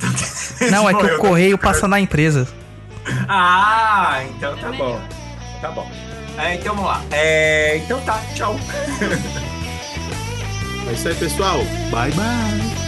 Não, 0.70 0.88
é 0.90 0.94
que 0.94 1.06
o 1.14 1.18
correio 1.18 1.58
passa 1.58 1.86
na 1.88 2.00
empresa. 2.00 2.46
Ah, 3.28 4.22
então 4.36 4.56
tá 4.56 4.68
É 4.68 4.72
bom. 4.72 4.84
melhor. 4.86 5.00
Tá 5.60 5.70
bom. 5.70 5.90
É, 6.36 6.54
então 6.54 6.74
vamos 6.74 6.90
lá. 6.90 7.02
É, 7.10 7.76
então 7.78 8.00
tá, 8.02 8.20
tchau. 8.34 8.56
É 10.88 10.92
isso 10.92 11.06
aí, 11.06 11.14
pessoal. 11.16 11.58
Bye, 11.90 12.10
bye. 12.12 12.87